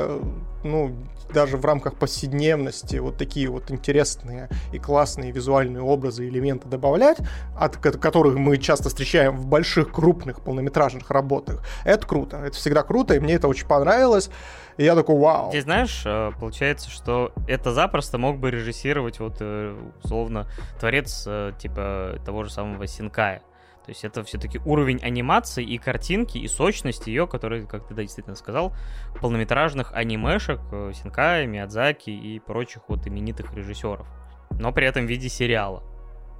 ну, 0.63 0.95
даже 1.35 1.57
в 1.57 1.65
рамках 1.65 1.95
повседневности 1.95 2.95
вот 2.95 3.17
такие 3.17 3.49
вот 3.49 3.69
интересные 3.69 4.49
и 4.71 4.79
классные 4.79 5.31
визуальные 5.31 5.83
образы, 5.83 6.27
элементы 6.27 6.69
добавлять, 6.69 7.17
от 7.59 7.75
которых 7.75 8.37
мы 8.37 8.57
часто 8.57 8.87
встречаем 8.87 9.35
в 9.35 9.45
больших, 9.45 9.91
крупных 9.91 10.41
полнометражных 10.41 11.11
работах, 11.11 11.61
это 11.83 12.07
круто. 12.07 12.37
Это 12.37 12.55
всегда 12.55 12.83
круто, 12.83 13.13
и 13.13 13.19
мне 13.19 13.33
это 13.33 13.49
очень 13.49 13.67
понравилось. 13.67 14.29
И 14.77 14.83
я 14.85 14.95
такой, 14.95 15.17
вау. 15.17 15.51
Ты 15.51 15.61
знаешь, 15.61 16.03
э, 16.05 16.31
получается, 16.39 16.89
что 16.89 17.33
это 17.47 17.73
запросто 17.73 18.17
мог 18.17 18.37
бы 18.39 18.49
режиссировать 18.49 19.19
вот 19.19 19.37
э, 19.41 19.77
условно 20.03 20.47
творец 20.79 21.25
э, 21.27 21.51
типа 21.59 22.19
того 22.25 22.43
же 22.43 22.51
самого 22.51 22.87
Синкая. 22.87 23.41
То 23.85 23.91
есть 23.91 24.03
это 24.03 24.23
все-таки 24.23 24.59
уровень 24.65 24.99
анимации 25.03 25.63
и 25.63 25.77
картинки, 25.77 26.39
и 26.39 26.47
сочность 26.47 27.05
ее, 27.05 27.27
который, 27.27 27.67
как 27.67 27.87
ты 27.87 27.93
да, 27.93 28.01
действительно 28.01 28.35
сказал, 28.35 28.73
полнометражных 29.21 29.93
анимешек 29.93 30.59
э, 30.71 30.91
Синкая, 30.95 31.45
Миядзаки 31.45 32.09
и 32.09 32.39
прочих 32.39 32.81
вот 32.87 33.05
именитых 33.05 33.53
режиссеров. 33.53 34.07
Но 34.51 34.71
при 34.71 34.87
этом 34.87 35.05
в 35.05 35.09
виде 35.09 35.29
сериала. 35.29 35.83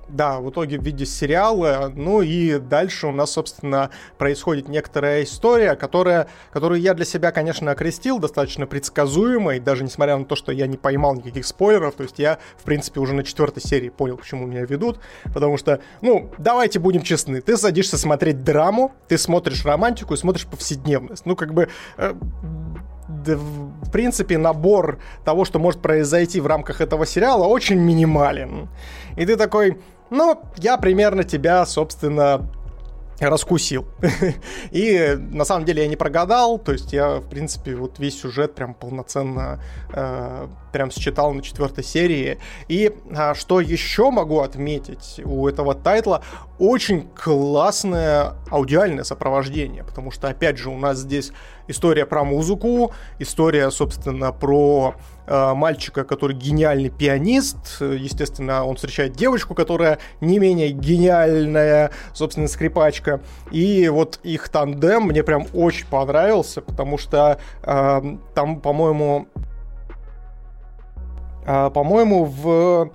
Да, 0.08 0.39
в 0.39 0.51
итоге 0.51 0.78
в 0.78 0.84
виде 0.84 1.06
сериала. 1.06 1.91
Ну 1.93 2.22
и 2.22 2.60
дальше 2.60 3.08
у 3.08 3.12
нас, 3.12 3.32
собственно, 3.32 3.89
происходит 4.18 4.68
некоторая 4.68 5.24
история, 5.24 5.76
которая, 5.76 6.28
которую 6.51 6.80
я 6.80 6.93
для 6.93 7.06
себя, 7.06 7.32
конечно, 7.32 7.72
окрестил 7.72 8.20
достаточно 8.20 8.68
предсказуемой, 8.68 9.60
даже 9.60 9.84
несмотря 9.84 10.18
на 10.18 10.26
то, 10.26 10.36
что 10.36 10.51
я 10.51 10.68
не 10.68 10.78
поймал 10.78 11.16
никаких 11.16 11.45
спойлеров. 11.45 11.95
То 11.95 12.03
есть 12.03 12.20
я, 12.20 12.38
в 12.58 12.64
принципе, 12.64 12.99
уже 12.99 13.14
на 13.14 13.24
четвертой 13.24 13.64
серии 13.64 13.89
понял, 13.89 14.18
к 14.18 14.26
чему 14.26 14.45
меня 14.45 14.64
ведут. 14.66 14.99
Потому 15.34 15.58
что, 15.58 15.80
ну, 16.01 16.32
давайте 16.38 16.80
будем 16.80 17.01
честны. 17.01 17.41
Ты 17.41 17.58
садишься 17.58 17.97
смотреть 17.97 18.43
драму, 18.43 18.93
ты 19.08 19.18
смотришь 19.18 19.66
романтику 19.66 20.14
и 20.14 20.18
смотришь 20.18 20.45
повседневность. 20.45 21.26
Ну, 21.26 21.36
как 21.36 21.53
бы... 21.53 21.70
Э, 21.97 22.14
в 23.08 23.91
принципе, 23.91 24.38
набор 24.38 24.99
того, 25.24 25.45
что 25.45 25.60
может 25.60 25.82
произойти 25.82 26.39
в 26.39 26.47
рамках 26.47 26.82
этого 26.82 27.06
сериала, 27.06 27.45
очень 27.45 27.78
минимален. 27.78 28.68
И 29.16 29.26
ты 29.26 29.36
такой, 29.36 29.78
ну, 30.10 30.41
я 30.58 30.78
примерно 30.78 31.24
тебя, 31.24 31.66
собственно, 31.66 32.47
раскусил. 33.20 33.86
и 34.72 35.18
на 35.18 35.45
самом 35.45 35.66
деле 35.66 35.84
я 35.84 35.88
не 35.88 35.95
прогадал, 35.95 36.60
то 36.60 36.72
есть 36.72 36.93
я, 36.93 37.16
в 37.16 37.30
принципе, 37.30 37.76
вот 37.76 37.99
весь 37.99 38.20
сюжет 38.20 38.56
прям 38.56 38.74
полноценно 38.74 39.62
э, 39.93 40.47
прям 40.76 40.91
считал 40.91 41.34
на 41.34 41.41
четвертой 41.41 41.86
серии. 41.86 42.38
И 42.67 42.93
а, 43.15 43.34
что 43.34 43.61
еще 43.61 44.11
могу 44.11 44.41
отметить 44.41 45.21
у 45.23 45.47
этого 45.47 45.73
тайтла, 45.73 46.21
очень 46.59 47.07
классное 47.15 48.34
аудиальное 48.49 49.05
сопровождение, 49.05 49.86
потому 49.86 50.11
что, 50.11 50.28
опять 50.28 50.57
же, 50.57 50.69
у 50.69 50.78
нас 50.78 50.97
здесь 50.97 51.32
история 51.67 52.05
про 52.05 52.26
музыку, 52.26 52.91
история, 53.19 53.71
собственно, 53.71 54.32
про 54.32 54.95
э, 55.28 55.53
мальчика, 55.53 56.03
который 56.03 56.36
гениальный 56.36 56.89
пианист, 56.89 57.82
естественно, 57.82 58.65
он 58.65 58.76
встречает 58.76 59.13
девочку, 59.13 59.55
которая 59.55 59.99
не 60.21 60.39
менее 60.39 60.69
гениальная, 60.69 61.91
собственно, 62.13 62.47
скрипачка, 62.47 63.21
и 63.51 63.89
вот 63.89 64.19
их 64.23 64.49
тандем 64.49 65.03
мне 65.03 65.23
прям 65.23 65.47
очень 65.53 65.88
понравился, 65.88 66.61
потому 66.61 66.97
что 66.97 67.39
э, 67.63 68.01
там, 68.34 68.59
по-моему, 68.61 69.28
а, 69.35 69.35
по-моему, 71.46 72.26
в 72.26 72.91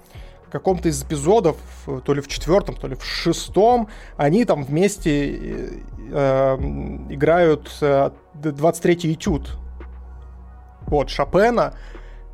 каком-то 0.50 0.88
из 0.88 1.02
эпизодов, 1.02 1.56
то 2.04 2.14
ли 2.14 2.20
в 2.20 2.28
четвертом, 2.28 2.74
то 2.74 2.88
ли 2.88 2.96
в 2.96 3.04
шестом, 3.04 3.88
они 4.16 4.44
там 4.44 4.64
вместе 4.64 5.30
э, 5.32 5.68
э 6.12 6.56
играют 7.10 7.70
э, 7.80 8.10
23-й 8.34 9.14
этюд. 9.14 9.58
Вот, 10.86 11.08
Шопена. 11.08 11.74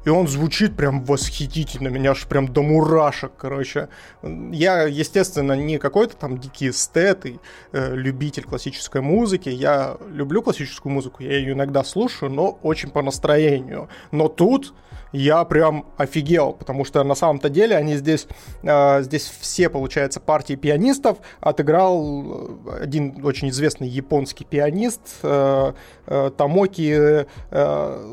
И 0.07 0.09
он 0.09 0.29
звучит 0.29 0.77
прям 0.77 1.03
восхитительно, 1.03 1.89
меня 1.89 2.13
аж 2.13 2.29
прям 2.29 2.47
до 2.47 2.63
мурашек, 2.63 3.33
короче. 3.37 3.89
Я, 4.23 4.85
естественно, 4.85 5.55
не 5.55 5.79
какой-то 5.79 6.17
там 6.17 6.39
дикий 6.39 6.71
эстет 6.71 7.27
и 7.27 7.41
э, 7.73 7.97
любитель 7.97 8.45
классической 8.45 9.01
музыки. 9.01 9.49
Я 9.49 9.97
люблю 10.09 10.43
классическую 10.43 10.93
музыку, 10.93 11.25
я 11.25 11.37
ее 11.37 11.55
иногда 11.55 11.83
слушаю, 11.83 12.31
но 12.31 12.57
очень 12.63 12.91
по 12.91 13.03
настроению. 13.03 13.89
Но 14.13 14.29
тут 14.29 14.75
я 15.13 15.45
прям 15.45 15.87
офигел, 15.97 16.53
потому 16.53 16.85
что 16.85 17.03
на 17.05 17.15
самом-то 17.15 17.49
деле 17.49 17.77
они 17.77 17.97
здесь, 17.97 18.27
э, 18.63 19.03
здесь 19.03 19.33
все, 19.41 19.69
получается, 19.69 20.21
партии 20.21 20.55
пианистов 20.55 21.19
отыграл 21.41 22.59
э, 22.67 22.83
один 22.83 23.25
очень 23.25 23.49
известный 23.51 23.89
японский 23.89 24.45
пианист, 24.45 25.01
э, 25.23 25.73
э, 26.07 26.31
Тамоки 26.37 27.27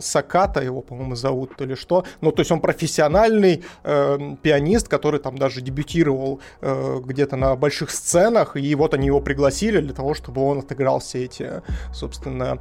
Саката, 0.02 0.62
его, 0.62 0.82
по-моему, 0.82 1.16
зовут, 1.16 1.56
то 1.56 1.66
ли 1.66 1.76
что. 1.76 2.06
Ну, 2.22 2.32
то 2.32 2.42
есть 2.42 2.52
он 2.52 2.60
профессиональный 2.60 3.64
пианист, 3.84 4.88
который 4.88 5.20
там 5.20 5.38
даже 5.38 5.62
дебютировал 5.62 6.40
где-то 6.62 7.36
на 7.36 7.56
больших 7.56 7.92
сценах, 7.92 8.56
и 8.56 8.76
вот 8.76 8.94
они 8.94 9.08
его 9.08 9.22
пригласили 9.22 9.80
для 9.80 9.94
того, 9.94 10.14
чтобы 10.14 10.42
он 10.42 10.60
отыграл 10.60 11.00
все 11.00 11.26
эти, 11.26 11.62
собственно, 11.94 12.60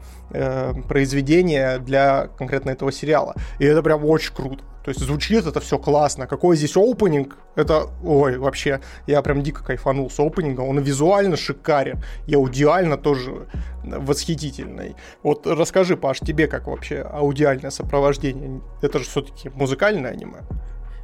произведения 0.88 1.78
для 1.78 2.28
конкретно 2.38 2.70
этого 2.70 2.92
сериала. 2.92 3.34
И 3.58 3.64
это 3.64 3.82
прям 3.82 4.04
очень 4.04 4.21
очень 4.22 4.34
круто. 4.34 4.64
То 4.84 4.90
есть 4.90 5.00
звучит 5.00 5.46
это 5.46 5.60
все 5.60 5.78
классно. 5.78 6.26
Какой 6.26 6.56
здесь 6.56 6.76
опенинг? 6.76 7.36
Это, 7.56 7.86
ой, 8.02 8.38
вообще, 8.38 8.80
я 9.06 9.22
прям 9.22 9.42
дико 9.42 9.64
кайфанул 9.64 10.10
с 10.10 10.18
опенинга. 10.18 10.60
Он 10.62 10.78
визуально 10.78 11.36
шикарен. 11.36 12.02
И 12.26 12.34
аудиально 12.34 12.96
тоже 12.96 13.48
восхитительный. 13.82 14.96
Вот 15.22 15.46
расскажи, 15.46 15.96
Паш, 15.96 16.20
тебе 16.20 16.46
как 16.46 16.66
вообще 16.66 17.00
аудиальное 17.00 17.70
сопровождение? 17.70 18.60
Это 18.80 18.98
же 18.98 19.04
все-таки 19.04 19.50
музыкальное 19.50 20.12
аниме. 20.12 20.40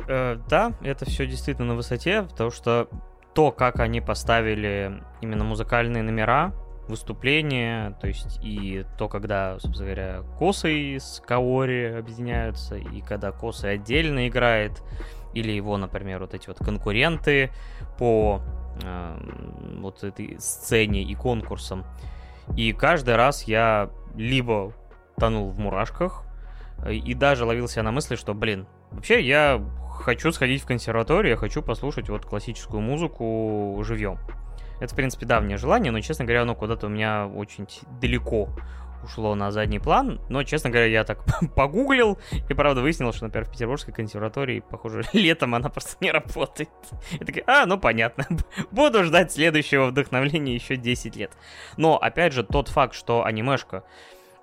Э, 0.09 0.39
да, 0.49 0.73
это 0.83 1.05
все 1.05 1.27
действительно 1.27 1.69
на 1.69 1.75
высоте, 1.75 2.23
потому 2.23 2.51
что 2.51 2.89
то, 3.35 3.53
как 3.53 3.81
они 3.81 4.01
поставили 4.01 5.03
именно 5.21 5.45
музыкальные 5.45 6.03
номера, 6.03 6.53
выступления, 6.89 7.97
то 8.01 8.07
есть 8.07 8.41
и 8.43 8.85
то, 8.97 9.09
когда, 9.09 9.59
собственно 9.61 9.87
говоря, 9.87 10.23
Косы 10.39 10.97
с 10.99 11.23
Каори 11.25 11.99
объединяются, 11.99 12.77
и 12.77 13.01
когда 13.01 13.31
Косы 13.33 13.67
отдельно 13.67 14.29
играет, 14.29 14.83
или 15.35 15.53
его, 15.53 15.77
например, 15.77 16.21
вот 16.21 16.35
эти 16.35 16.49
вот 16.49 16.59
конкуренты 16.59 17.51
по 17.99 18.41
э, 18.83 19.19
вот 19.81 20.03
этой 20.03 20.37
сцене 20.41 21.03
и 21.03 21.15
конкурсам. 21.15 21.85
И 22.57 22.73
каждый 22.73 23.17
раз 23.17 23.45
я 23.45 23.91
либо 24.15 24.73
тонул 25.17 25.51
в 25.51 25.59
мурашках, 25.59 26.25
и 26.89 27.13
даже 27.15 27.45
ловился 27.45 27.83
на 27.83 27.91
мысли, 27.91 28.17
что, 28.17 28.35
блин, 28.35 28.67
вообще 28.91 29.21
я 29.21 29.61
хочу 30.01 30.33
сходить 30.33 30.63
в 30.63 30.67
консерваторию, 30.67 31.33
я 31.33 31.37
хочу 31.37 31.63
послушать 31.63 32.09
вот 32.09 32.25
классическую 32.25 32.81
музыку 32.81 33.83
живьем. 33.85 34.19
Это, 34.81 34.93
в 34.93 34.97
принципе, 34.97 35.27
давнее 35.27 35.57
желание, 35.57 35.93
но, 35.93 36.01
честно 36.01 36.25
говоря, 36.25 36.43
оно 36.43 36.55
куда-то 36.55 36.87
у 36.87 36.91
меня 36.91 37.27
очень 37.27 37.67
далеко 38.01 38.49
ушло 39.03 39.35
на 39.35 39.51
задний 39.51 39.79
план. 39.79 40.21
Но, 40.29 40.43
честно 40.43 40.71
говоря, 40.71 40.87
я 40.87 41.05
так 41.05 41.25
погуглил 41.55 42.19
и, 42.49 42.55
правда, 42.55 42.83
выяснил, 42.83 43.13
что, 43.13 43.25
например, 43.25 43.47
в 43.47 43.51
Петербургской 43.51 43.95
консерватории, 43.95 44.63
похоже, 44.69 45.05
летом 45.13 45.55
она 45.55 45.69
просто 45.69 45.97
не 46.01 46.11
работает. 46.11 46.71
И 47.13 47.25
такая, 47.25 47.45
а, 47.47 47.67
ну 47.67 47.79
понятно, 47.79 48.27
буду 48.71 49.05
ждать 49.05 49.33
следующего 49.33 49.87
вдохновления 49.87 50.55
еще 50.55 50.77
10 50.77 51.17
лет. 51.17 51.33
Но, 51.77 51.97
опять 51.97 52.33
же, 52.33 52.43
тот 52.43 52.69
факт, 52.69 52.95
что 52.95 53.25
анимешка, 53.25 53.85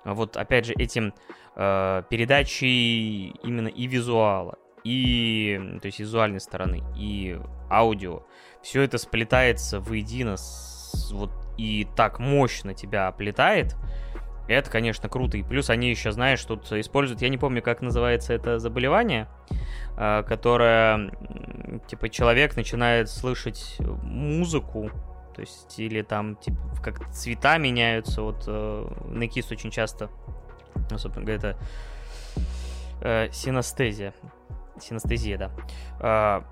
вот, 0.04 0.36
опять 0.36 0.66
же, 0.66 0.72
этим 0.74 1.12
э, 1.56 2.02
передачей 2.08 3.30
именно 3.42 3.68
и 3.68 3.86
визуала, 3.86 4.56
и, 4.84 5.78
то 5.82 5.86
есть, 5.86 5.98
визуальной 5.98 6.40
стороны, 6.40 6.82
и 6.96 7.40
аудио, 7.68 8.22
все 8.66 8.82
это 8.82 8.98
сплетается 8.98 9.78
воедино 9.78 10.36
с, 10.36 11.12
вот 11.12 11.30
и 11.56 11.86
так 11.94 12.18
мощно 12.18 12.74
тебя 12.74 13.06
оплетает, 13.06 13.76
это, 14.48 14.68
конечно, 14.68 15.08
круто. 15.08 15.38
И 15.38 15.44
плюс 15.44 15.70
они 15.70 15.88
еще, 15.88 16.10
знаешь, 16.10 16.42
тут 16.44 16.72
используют, 16.72 17.22
я 17.22 17.28
не 17.28 17.38
помню, 17.38 17.62
как 17.62 17.80
называется 17.80 18.32
это 18.32 18.58
заболевание, 18.58 19.28
а, 19.96 20.24
которое, 20.24 21.12
типа, 21.86 22.08
человек 22.08 22.56
начинает 22.56 23.08
слышать 23.08 23.76
музыку, 24.02 24.90
то 25.32 25.42
есть, 25.42 25.78
или 25.78 26.02
там, 26.02 26.34
типа, 26.34 26.58
как 26.82 27.08
цвета 27.12 27.58
меняются, 27.58 28.22
вот 28.22 28.44
э, 28.48 28.88
на 29.06 29.28
кис 29.28 29.48
очень 29.52 29.70
часто, 29.70 30.10
ну, 30.90 30.96
это 31.28 31.56
э, 33.00 33.28
синестезия. 33.30 34.12
Синестезия, 34.80 35.38
да. 35.38 35.50
Э, 36.00 36.42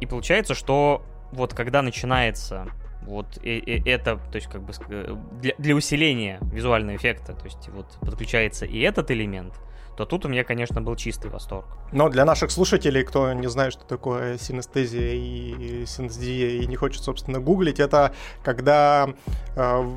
и 0.00 0.06
получается, 0.06 0.54
что 0.54 1.04
вот 1.32 1.54
когда 1.54 1.82
начинается 1.82 2.66
вот 3.02 3.38
и, 3.42 3.58
и 3.58 3.88
это, 3.88 4.16
то 4.16 4.36
есть 4.36 4.48
как 4.48 4.62
бы 4.62 4.72
э, 4.88 5.16
для, 5.40 5.54
для 5.58 5.74
усиления 5.74 6.38
визуального 6.52 6.96
эффекта, 6.96 7.34
то 7.34 7.44
есть 7.44 7.68
вот 7.68 7.86
подключается 8.00 8.66
и 8.66 8.80
этот 8.80 9.10
элемент, 9.10 9.54
то 9.96 10.04
тут 10.04 10.26
у 10.26 10.28
меня, 10.28 10.44
конечно, 10.44 10.82
был 10.82 10.96
чистый 10.96 11.30
восторг. 11.30 11.66
Но 11.92 12.08
для 12.08 12.24
наших 12.24 12.50
слушателей, 12.50 13.02
кто 13.04 13.32
не 13.32 13.48
знает, 13.48 13.72
что 13.72 13.84
такое 13.84 14.38
синестезия 14.38 15.12
и 15.14 15.86
синестезия 15.86 16.62
и 16.62 16.66
не 16.66 16.76
хочет, 16.76 17.02
собственно, 17.02 17.40
гуглить, 17.40 17.80
это 17.80 18.12
когда 18.42 19.08
э, 19.56 19.90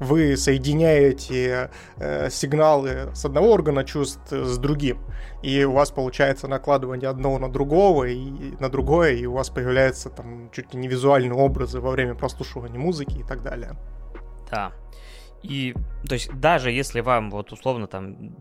вы 0.00 0.36
соединяете 0.36 1.70
э, 1.96 2.30
сигналы 2.30 3.10
с 3.14 3.24
одного 3.24 3.52
органа 3.52 3.84
чувств 3.84 4.32
с 4.32 4.58
другим, 4.58 4.98
и 5.42 5.62
у 5.64 5.72
вас 5.72 5.90
получается 5.90 6.48
накладывание 6.48 7.08
одного 7.08 7.38
на 7.38 7.50
другого 7.50 8.04
и 8.04 8.56
на 8.58 8.68
другое, 8.70 9.12
и 9.12 9.26
у 9.26 9.34
вас 9.34 9.50
появляются 9.50 10.10
там 10.10 10.50
чуть 10.52 10.74
ли 10.74 10.80
не 10.80 10.88
визуальные 10.88 11.34
образы 11.34 11.80
во 11.80 11.90
время 11.90 12.14
прослушивания 12.14 12.78
музыки 12.78 13.18
и 13.18 13.22
так 13.22 13.42
далее. 13.42 13.76
Да. 14.50 14.72
И, 15.42 15.74
то 16.06 16.14
есть, 16.14 16.30
даже 16.38 16.70
если 16.70 17.00
вам, 17.00 17.30
вот, 17.30 17.52
условно, 17.52 17.86
там, 17.86 18.34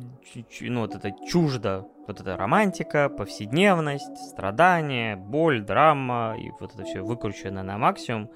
ну, 0.59 0.81
вот 0.81 0.95
это 0.95 1.11
чуждо, 1.29 1.85
вот 2.07 2.19
эта 2.19 2.35
романтика, 2.35 3.07
повседневность, 3.09 4.17
страдания, 4.29 5.15
боль, 5.15 5.61
драма, 5.61 6.35
и 6.37 6.49
вот 6.59 6.73
это 6.73 6.83
все 6.83 7.01
выкручено 7.01 7.63
на 7.63 7.77
максимум, 7.77 8.29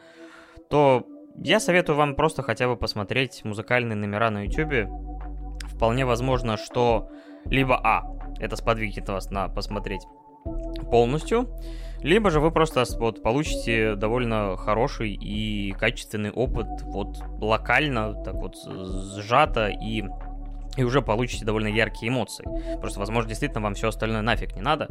то 0.69 1.05
я 1.35 1.59
советую 1.59 1.95
вам 1.95 2.15
просто 2.15 2.43
хотя 2.43 2.67
бы 2.67 2.75
посмотреть 2.75 3.43
музыкальные 3.43 3.95
номера 3.95 4.29
на 4.29 4.45
YouTube. 4.45 4.89
Вполне 5.63 6.05
возможно, 6.05 6.57
что 6.57 7.09
либо 7.45 7.79
А, 7.83 8.03
это 8.39 8.55
сподвигнет 8.55 9.07
вас 9.09 9.31
на 9.31 9.49
посмотреть 9.49 10.05
полностью, 10.91 11.49
либо 12.01 12.29
же 12.29 12.39
вы 12.39 12.51
просто 12.51 12.83
вот 12.99 13.23
получите 13.23 13.95
довольно 13.95 14.57
хороший 14.57 15.13
и 15.13 15.71
качественный 15.71 16.31
опыт 16.31 16.67
вот 16.83 17.17
локально, 17.39 18.13
так 18.23 18.35
вот 18.35 18.55
сжато 18.55 19.67
и 19.67 20.03
и 20.75 20.83
уже 20.83 21.03
получите 21.03 21.45
довольно 21.45 21.67
яркие 21.67 22.09
эмоции. 22.11 22.45
Просто, 22.79 22.99
возможно, 22.99 23.29
действительно 23.29 23.61
вам 23.61 23.75
все 23.75 23.89
остальное 23.89 24.21
нафиг 24.21 24.55
не 24.55 24.61
надо. 24.61 24.89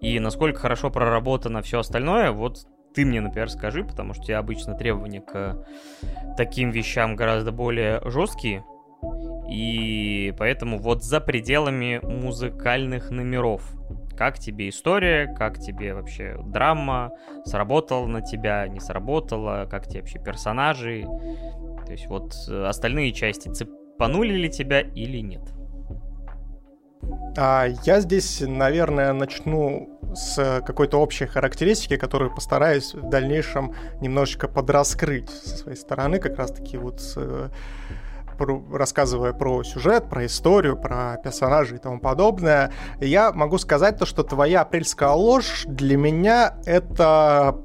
И 0.00 0.18
насколько 0.18 0.58
хорошо 0.58 0.90
проработано 0.90 1.62
все 1.62 1.78
остальное, 1.78 2.32
вот 2.32 2.66
ты 2.94 3.04
мне, 3.04 3.20
например, 3.20 3.48
скажи, 3.50 3.84
потому 3.84 4.14
что 4.14 4.22
у 4.22 4.26
тебя 4.26 4.38
обычно 4.38 4.74
требования 4.74 5.20
к 5.20 5.64
таким 6.36 6.70
вещам 6.70 7.16
гораздо 7.16 7.52
более 7.52 8.00
жесткие. 8.04 8.64
И 9.48 10.34
поэтому 10.38 10.78
вот 10.78 11.02
за 11.02 11.20
пределами 11.20 12.00
музыкальных 12.02 13.10
номеров. 13.10 13.62
Как 14.16 14.38
тебе 14.38 14.68
история, 14.68 15.26
как 15.34 15.58
тебе 15.58 15.94
вообще 15.94 16.36
драма, 16.44 17.12
сработала 17.46 18.06
на 18.06 18.20
тебя, 18.20 18.68
не 18.68 18.80
сработала, 18.80 19.66
как 19.70 19.86
тебе 19.88 20.00
вообще 20.00 20.18
персонажи. 20.18 21.06
То 21.86 21.92
есть 21.92 22.06
вот 22.06 22.34
остальные 22.48 23.12
части 23.12 23.48
цепанули 23.48 24.34
ли 24.34 24.50
тебя 24.50 24.80
или 24.80 25.18
нет. 25.20 25.42
А 27.38 27.66
я 27.84 28.00
здесь, 28.00 28.42
наверное, 28.46 29.14
начну 29.14 29.99
с 30.14 30.62
какой-то 30.66 31.00
общей 31.00 31.26
характеристики, 31.26 31.96
которую 31.96 32.34
постараюсь 32.34 32.94
в 32.94 33.08
дальнейшем 33.08 33.74
немножечко 34.00 34.48
подраскрыть 34.48 35.30
со 35.30 35.56
своей 35.56 35.76
стороны, 35.76 36.18
как 36.18 36.36
раз-таки 36.36 36.76
вот 36.76 37.00
с, 37.00 37.16
про, 38.40 38.62
рассказывая 38.72 39.32
про 39.32 39.62
сюжет, 39.62 40.08
про 40.08 40.24
историю, 40.26 40.76
про 40.76 41.18
персонажей 41.22 41.76
и 41.76 41.80
тому 41.80 42.00
подобное. 42.00 42.72
Я 42.98 43.32
могу 43.32 43.58
сказать 43.58 43.98
то, 43.98 44.06
что 44.06 44.22
твоя 44.22 44.62
апрельская 44.62 45.10
ложь 45.10 45.64
для 45.66 45.96
меня 45.96 46.54
это 46.64 47.56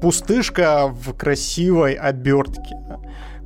пустышка 0.00 0.88
в 0.88 1.14
красивой 1.14 1.94
обертке. 1.94 2.76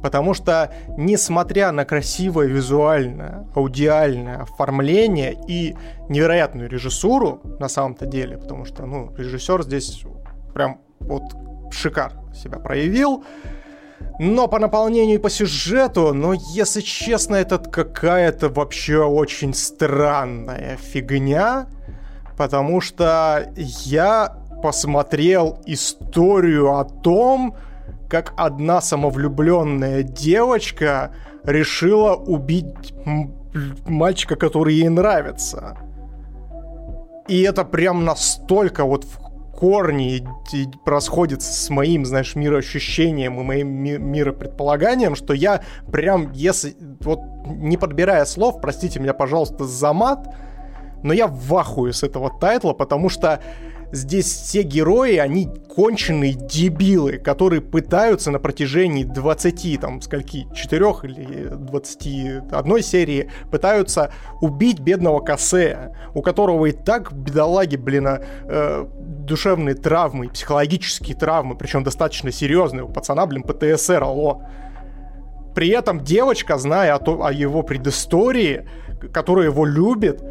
Потому 0.03 0.35
что, 0.35 0.73
несмотря 0.97 1.73
на 1.73 1.85
красивое 1.85 2.47
визуальное, 2.47 3.47
аудиальное 3.55 4.43
оформление 4.43 5.37
и 5.49 5.75
невероятную 6.09 6.69
режиссуру, 6.69 7.41
на 7.59 7.69
самом-то 7.69 8.07
деле, 8.07 8.39
потому 8.39 8.65
что, 8.65 8.87
ну, 8.87 9.13
режиссер 9.17 9.63
здесь 9.63 10.05
прям 10.55 10.81
вот 11.01 11.25
шикарно 11.71 12.33
себя 12.35 12.59
проявил, 12.59 13.25
но 14.21 14.49
по 14.49 14.59
наполнению 14.59 15.17
и 15.17 15.23
по 15.23 15.31
сюжету, 15.31 16.13
ну, 16.15 16.33
если 16.33 16.81
честно, 16.81 17.37
это 17.37 17.59
какая-то 17.59 18.49
вообще 18.49 19.05
очень 19.05 19.55
странная 19.55 20.77
фигня, 20.77 21.67
потому 22.37 22.81
что 22.81 23.53
я 23.57 24.39
посмотрел 24.63 25.59
историю 25.67 26.77
о 26.79 26.85
том, 26.85 27.55
как 28.09 28.33
одна 28.37 28.81
самовлюбленная 28.81 30.03
девочка 30.03 31.13
решила 31.45 32.15
убить 32.15 32.95
мальчика, 33.87 34.37
который 34.37 34.75
ей 34.75 34.89
нравится. 34.89 35.77
И 37.29 37.43
это 37.43 37.65
прям 37.65 38.05
настолько 38.05 38.85
вот 38.85 39.05
в 39.05 39.19
корне 39.55 40.27
расходится 40.87 41.53
с 41.53 41.69
моим, 41.69 42.07
знаешь, 42.07 42.37
мироощущением 42.37 43.41
и 43.41 43.43
моим 43.43 43.69
ми- 43.69 43.99
миропредполаганием, 43.99 45.15
что 45.15 45.35
я 45.35 45.63
прям, 45.91 46.31
если 46.33 46.77
вот 47.01 47.21
не 47.47 47.77
подбирая 47.77 48.25
слов, 48.25 48.61
простите 48.61 49.01
меня, 49.01 49.15
пожалуйста, 49.15 49.65
за 49.65 49.93
мат, 49.93 50.33
но 51.03 51.13
я 51.13 51.27
в 51.27 51.55
ахуе 51.57 51.93
с 51.93 52.03
этого 52.03 52.31
тайтла, 52.39 52.73
потому 52.73 53.09
что 53.09 53.41
здесь 53.93 54.27
все 54.27 54.63
герои, 54.63 55.17
они 55.17 55.49
конченые 55.75 56.33
дебилы, 56.33 57.19
которые 57.19 57.63
пытаются 57.63 58.31
на 58.31 58.39
протяжении 58.39 59.05
20, 59.05 59.81
там, 59.81 60.01
скольки, 60.01 60.47
4 60.55 60.85
или 61.05 61.49
21 61.49 62.83
серии, 62.83 63.31
пытаются 63.51 64.13
убить 64.41 64.81
бедного 64.81 65.21
Касея, 65.21 65.97
у 66.15 66.23
которого 66.23 66.67
и 66.67 66.73
так, 66.73 67.13
бедолаги, 67.13 67.77
блин, 67.77 68.07
а, 68.07 68.21
э, 68.21 68.87
душевные 68.99 69.75
травмы, 69.75 70.29
психологические 70.29 71.17
травмы, 71.17 71.57
причем 71.57 71.85
достаточно 71.85 72.33
серьезные. 72.33 72.85
У 72.85 72.89
пацана, 72.89 73.27
блин, 73.27 73.43
ПТСР, 73.43 74.03
алло. 74.03 74.43
При 75.55 75.69
этом 75.71 76.05
девочка, 76.05 76.57
зная 76.59 76.95
о, 76.95 76.99
то, 76.99 77.25
о 77.25 77.33
его 77.33 77.63
предыстории, 77.63 78.69
которая 79.13 79.47
его 79.47 79.65
любит, 79.65 80.23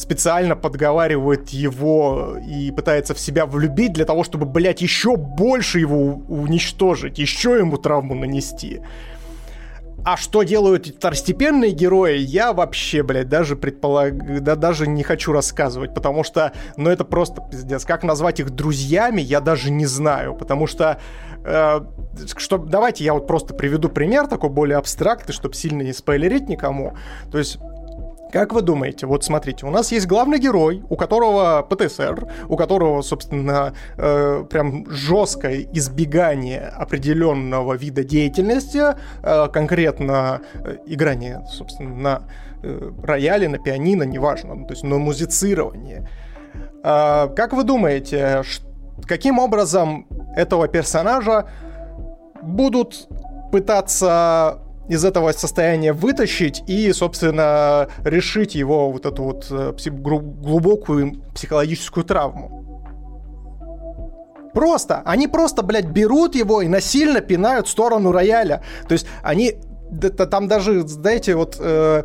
специально 0.00 0.56
подговаривает 0.56 1.50
его 1.50 2.36
и 2.46 2.70
пытается 2.70 3.14
в 3.14 3.18
себя 3.18 3.46
влюбить 3.46 3.92
для 3.92 4.04
того, 4.04 4.24
чтобы, 4.24 4.46
блядь, 4.46 4.82
еще 4.82 5.16
больше 5.16 5.80
его 5.80 6.22
уничтожить, 6.28 7.18
еще 7.18 7.58
ему 7.58 7.76
травму 7.76 8.14
нанести. 8.14 8.80
А 10.04 10.16
что 10.16 10.42
делают 10.42 10.86
второстепенные 10.86 11.72
герои, 11.72 12.18
я 12.18 12.52
вообще, 12.52 13.02
блядь, 13.02 13.28
даже 13.28 13.56
предполаг... 13.56 14.42
да, 14.42 14.54
даже 14.54 14.86
не 14.86 15.02
хочу 15.02 15.32
рассказывать, 15.32 15.92
потому 15.92 16.22
что, 16.22 16.52
ну, 16.76 16.88
это 16.88 17.04
просто 17.04 17.42
пиздец. 17.50 17.84
Как 17.84 18.04
назвать 18.04 18.38
их 18.40 18.50
друзьями, 18.50 19.20
я 19.20 19.40
даже 19.40 19.70
не 19.70 19.86
знаю, 19.86 20.34
потому 20.34 20.66
что 20.66 21.00
э, 21.44 21.80
что, 22.36 22.58
давайте 22.58 23.04
я 23.04 23.12
вот 23.12 23.26
просто 23.26 23.54
приведу 23.54 23.88
пример 23.88 24.28
такой 24.28 24.50
более 24.50 24.78
абстрактный, 24.78 25.34
чтобы 25.34 25.54
сильно 25.54 25.82
не 25.82 25.92
спойлерить 25.92 26.48
никому. 26.48 26.94
То 27.32 27.38
есть 27.38 27.58
как 28.32 28.52
вы 28.52 28.62
думаете, 28.62 29.06
вот 29.06 29.24
смотрите, 29.24 29.66
у 29.66 29.70
нас 29.70 29.92
есть 29.92 30.06
главный 30.06 30.38
герой, 30.38 30.82
у 30.88 30.96
которого 30.96 31.62
ПТСР, 31.62 32.26
у 32.48 32.56
которого, 32.56 33.02
собственно, 33.02 33.72
э, 33.96 34.44
прям 34.50 34.90
жесткое 34.90 35.66
избегание 35.72 36.60
определенного 36.60 37.74
вида 37.74 38.04
деятельности, 38.04 38.82
э, 39.22 39.48
конкретно 39.48 40.40
э, 40.54 40.76
играние, 40.86 41.44
собственно, 41.50 41.94
на 41.94 42.22
э, 42.62 42.90
рояле, 43.02 43.48
на 43.48 43.58
пианино, 43.58 44.02
неважно, 44.02 44.54
ну, 44.54 44.66
то 44.66 44.72
есть 44.72 44.84
на 44.84 44.98
музицирование. 44.98 46.08
Э, 46.84 47.28
как 47.34 47.52
вы 47.52 47.64
думаете, 47.64 48.42
каким 49.06 49.38
образом 49.38 50.06
этого 50.36 50.68
персонажа 50.68 51.48
будут 52.42 53.08
пытаться 53.52 54.60
из 54.88 55.04
этого 55.04 55.32
состояния 55.32 55.92
вытащить 55.92 56.62
и, 56.66 56.92
собственно, 56.92 57.88
решить 58.04 58.54
его 58.54 58.90
вот 58.90 59.06
эту 59.06 59.22
вот 59.22 59.46
э, 59.50 59.72
глубокую 59.90 61.22
психологическую 61.34 62.04
травму. 62.04 62.64
Просто, 64.54 65.02
они 65.04 65.28
просто, 65.28 65.62
блядь, 65.62 65.86
берут 65.86 66.34
его 66.34 66.62
и 66.62 66.68
насильно 66.68 67.20
пинают 67.20 67.68
в 67.68 67.70
сторону 67.70 68.12
рояля. 68.12 68.62
То 68.88 68.92
есть 68.92 69.06
они 69.22 69.54
там 70.30 70.48
даже, 70.48 70.86
знаете, 70.86 71.34
вот 71.34 71.56
э, 71.58 72.04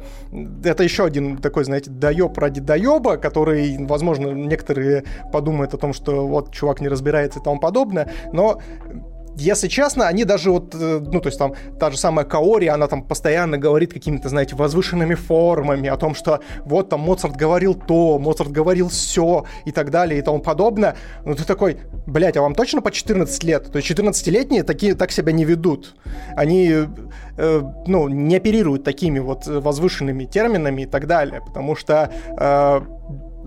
это 0.63 0.83
еще 0.83 1.05
один 1.05 1.37
такой, 1.37 1.65
знаете, 1.65 1.89
доеб 1.89 2.37
ради 2.37 2.61
доеба, 2.61 3.17
который, 3.17 3.77
возможно, 3.85 4.27
некоторые 4.27 5.03
подумают 5.31 5.73
о 5.73 5.77
том, 5.77 5.93
что 5.93 6.27
вот 6.27 6.53
чувак 6.53 6.81
не 6.81 6.87
разбирается 6.87 7.39
и 7.39 7.43
тому 7.43 7.59
подобное, 7.59 8.09
но 8.31 8.59
если 9.35 9.67
честно, 9.67 10.07
они 10.07 10.25
даже 10.25 10.51
вот, 10.51 10.75
э, 10.75 10.99
ну, 10.99 11.19
то 11.19 11.27
есть 11.27 11.39
там 11.39 11.53
та 11.79 11.91
же 11.91 11.97
самая 11.97 12.25
Каори, 12.25 12.67
она 12.67 12.87
там 12.87 13.03
постоянно 13.03 13.57
говорит 13.57 13.93
какими-то, 13.93 14.29
знаете, 14.29 14.55
возвышенными 14.55 15.15
формами 15.15 15.89
о 15.89 15.97
том, 15.97 16.15
что 16.15 16.39
вот 16.65 16.89
там 16.89 17.01
Моцарт 17.01 17.35
говорил 17.35 17.73
то, 17.73 18.19
Моцарт 18.19 18.51
говорил 18.51 18.89
все 18.89 19.45
и 19.65 19.71
так 19.71 19.89
далее 19.89 20.19
и 20.19 20.21
тому 20.21 20.39
подобное. 20.39 20.95
Ну, 21.25 21.35
ты 21.35 21.45
такой, 21.45 21.77
блядь, 22.05 22.37
а 22.37 22.41
вам 22.41 22.55
точно 22.55 22.81
по 22.81 22.91
14 22.91 23.43
лет? 23.43 23.71
То 23.71 23.77
есть 23.77 23.89
14-летние 23.89 24.63
такие 24.63 24.95
так 24.95 25.11
себя 25.11 25.31
не 25.31 25.45
ведут. 25.45 25.95
Они, 26.35 26.71
э, 27.37 27.61
ну, 27.87 28.07
не 28.07 28.35
оперируют 28.35 28.83
такими 28.83 29.19
вот 29.19 29.47
возвышенными 29.47 30.25
терминами 30.25 30.83
и 30.83 30.85
так 30.85 31.07
далее, 31.07 31.41
потому 31.45 31.75
что 31.75 32.11
э, 32.37 32.81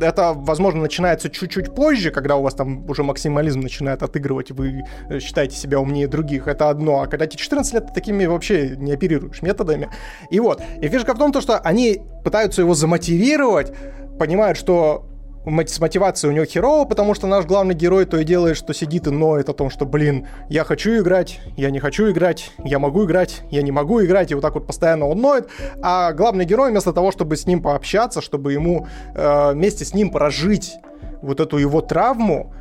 это, 0.01 0.33
возможно, 0.35 0.83
начинается 0.83 1.31
чуть-чуть 1.31 1.75
позже, 1.75 2.11
когда 2.11 2.37
у 2.37 2.43
вас 2.43 2.55
там 2.55 2.89
уже 2.89 3.03
максимализм 3.03 3.61
начинает 3.61 4.03
отыгрывать, 4.03 4.51
вы 4.51 4.85
э, 5.09 5.21
считаете 5.21 5.57
себя 5.57 5.81
умнее 5.81 6.09
других, 6.09 6.49
это 6.49 6.69
одно. 6.71 7.03
А 7.03 7.07
когда 7.07 7.27
тебе 7.27 7.39
14 7.39 7.75
лет, 7.75 7.87
ты 7.89 7.95
такими 7.95 8.27
вообще 8.27 8.77
не 8.77 8.93
оперируешь 8.93 9.43
методами. 9.43 9.91
И 10.31 10.41
вот. 10.41 10.63
И 10.81 10.89
фишка 10.89 11.15
в 11.15 11.19
том, 11.19 11.33
то, 11.33 11.41
что 11.41 11.59
они 11.59 12.03
пытаются 12.25 12.63
его 12.63 12.75
замотивировать, 12.75 13.73
понимают, 14.19 14.59
что 14.59 15.07
с 15.47 15.81
мотивацией 15.81 16.33
у 16.33 16.35
него 16.35 16.45
херово, 16.45 16.85
потому 16.85 17.15
что 17.15 17.29
наш 17.29 17.45
главный 17.45 17.75
герой 17.75 18.05
то 18.05 18.19
и 18.19 18.25
делает, 18.25 18.57
что 18.57 18.75
сидит 18.75 19.07
и 19.07 19.11
ноет 19.11 19.49
о 19.49 19.53
том, 19.53 19.71
что, 19.71 19.87
блин, 19.87 20.27
я 20.49 20.65
хочу 20.65 20.99
играть, 20.99 21.41
я 21.57 21.71
не 21.71 21.79
хочу 21.79 22.11
играть, 22.11 22.51
я 22.59 22.81
могу 22.81 23.05
играть, 23.05 23.43
я 23.51 23.63
не 23.63 23.71
могу 23.71 24.05
играть, 24.05 24.33
и 24.33 24.35
вот 24.35 24.41
так 24.41 24.55
вот 24.55 24.67
постоянно 24.67 25.07
он 25.07 25.21
ноет, 25.21 25.49
а 25.83 26.13
главный 26.13 26.45
герой 26.45 26.71
вместо 26.71 26.93
того, 26.93 27.13
чтобы 27.13 27.37
с 27.37 27.47
ним 27.47 27.63
пообщаться, 27.63 28.21
чтобы 28.21 28.53
ему 28.53 28.89
э, 29.15 29.53
вместе 29.53 29.85
с 29.85 29.95
ним 29.95 30.11
прожить 30.11 30.75
вот 31.23 31.39
эту 31.39 31.59
его 31.59 31.81
травму, 31.81 32.53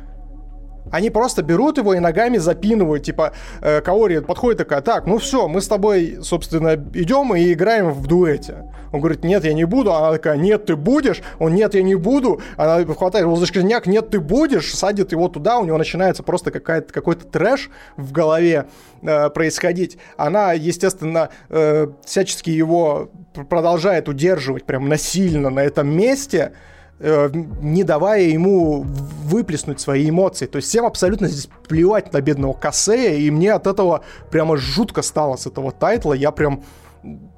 они 0.90 1.10
просто 1.10 1.42
берут 1.42 1.78
его 1.78 1.94
и 1.94 1.98
ногами 1.98 2.38
запинывают, 2.38 3.04
типа, 3.04 3.32
э, 3.60 3.80
Каори 3.80 4.20
подходит 4.20 4.58
такая, 4.58 4.80
так, 4.80 5.06
ну 5.06 5.18
все, 5.18 5.48
мы 5.48 5.60
с 5.60 5.68
тобой, 5.68 6.18
собственно, 6.22 6.74
идем 6.94 7.34
и 7.34 7.52
играем 7.52 7.90
в 7.92 8.06
дуэте. 8.06 8.64
Он 8.92 9.00
говорит, 9.00 9.24
нет, 9.24 9.44
я 9.44 9.52
не 9.52 9.64
буду. 9.64 9.92
Она 9.92 10.12
такая, 10.12 10.36
нет, 10.36 10.66
ты 10.66 10.76
будешь. 10.76 11.20
Он, 11.38 11.54
нет, 11.54 11.74
я 11.74 11.82
не 11.82 11.94
буду. 11.94 12.40
Она 12.56 12.84
хватает 12.84 13.24
его 13.24 13.36
за 13.36 13.46
шкирняк, 13.46 13.86
нет, 13.86 14.10
ты 14.10 14.20
будешь. 14.20 14.74
Садит 14.74 15.12
его 15.12 15.28
туда, 15.28 15.58
у 15.58 15.64
него 15.64 15.76
начинается 15.76 16.22
просто 16.22 16.50
какая-то, 16.50 16.92
какой-то 16.92 17.26
трэш 17.26 17.70
в 17.96 18.12
голове 18.12 18.66
э, 19.02 19.30
происходить. 19.30 19.98
Она, 20.16 20.52
естественно, 20.52 21.30
э, 21.48 21.88
всячески 22.04 22.50
его 22.50 23.10
продолжает 23.50 24.08
удерживать 24.08 24.64
прям 24.64 24.88
насильно 24.88 25.50
на 25.50 25.60
этом 25.60 25.88
месте. 25.88 26.52
Э, 26.98 27.28
не 27.32 27.84
давая 27.84 28.22
ему 28.22 28.82
выплеснуть 28.82 29.80
свои 29.80 30.08
эмоции. 30.08 30.46
То 30.46 30.56
есть 30.56 30.68
всем 30.68 30.86
абсолютно 30.86 31.28
здесь 31.28 31.48
плевать 31.68 32.12
на 32.14 32.22
бедного 32.22 32.54
Кассея, 32.54 33.16
и 33.16 33.30
мне 33.30 33.52
от 33.52 33.66
этого 33.66 34.02
прямо 34.30 34.56
жутко 34.56 35.02
стало 35.02 35.36
с 35.36 35.46
этого 35.46 35.72
тайтла. 35.72 36.14
Я 36.14 36.30
прям 36.30 36.62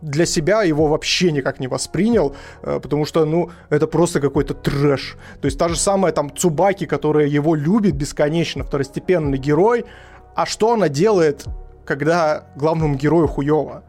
для 0.01 0.27
себя 0.27 0.63
его 0.63 0.87
вообще 0.87 1.33
никак 1.33 1.59
не 1.59 1.67
воспринял, 1.67 2.37
э, 2.63 2.79
потому 2.81 3.05
что, 3.05 3.25
ну, 3.25 3.51
это 3.69 3.89
просто 3.89 4.21
какой-то 4.21 4.55
трэш. 4.55 5.17
То 5.41 5.47
есть 5.47 5.59
та 5.59 5.69
же 5.69 5.77
самая 5.77 6.13
там 6.13 6.35
Цубаки, 6.35 6.87
которая 6.87 7.27
его 7.27 7.57
любит 7.57 7.97
бесконечно, 7.97 8.63
второстепенный 8.63 9.39
герой, 9.39 9.87
а 10.37 10.47
что 10.47 10.73
она 10.73 10.89
делает, 10.89 11.47
когда 11.85 12.47
главному 12.55 12.95
герою 12.95 13.27
хуево? 13.27 13.83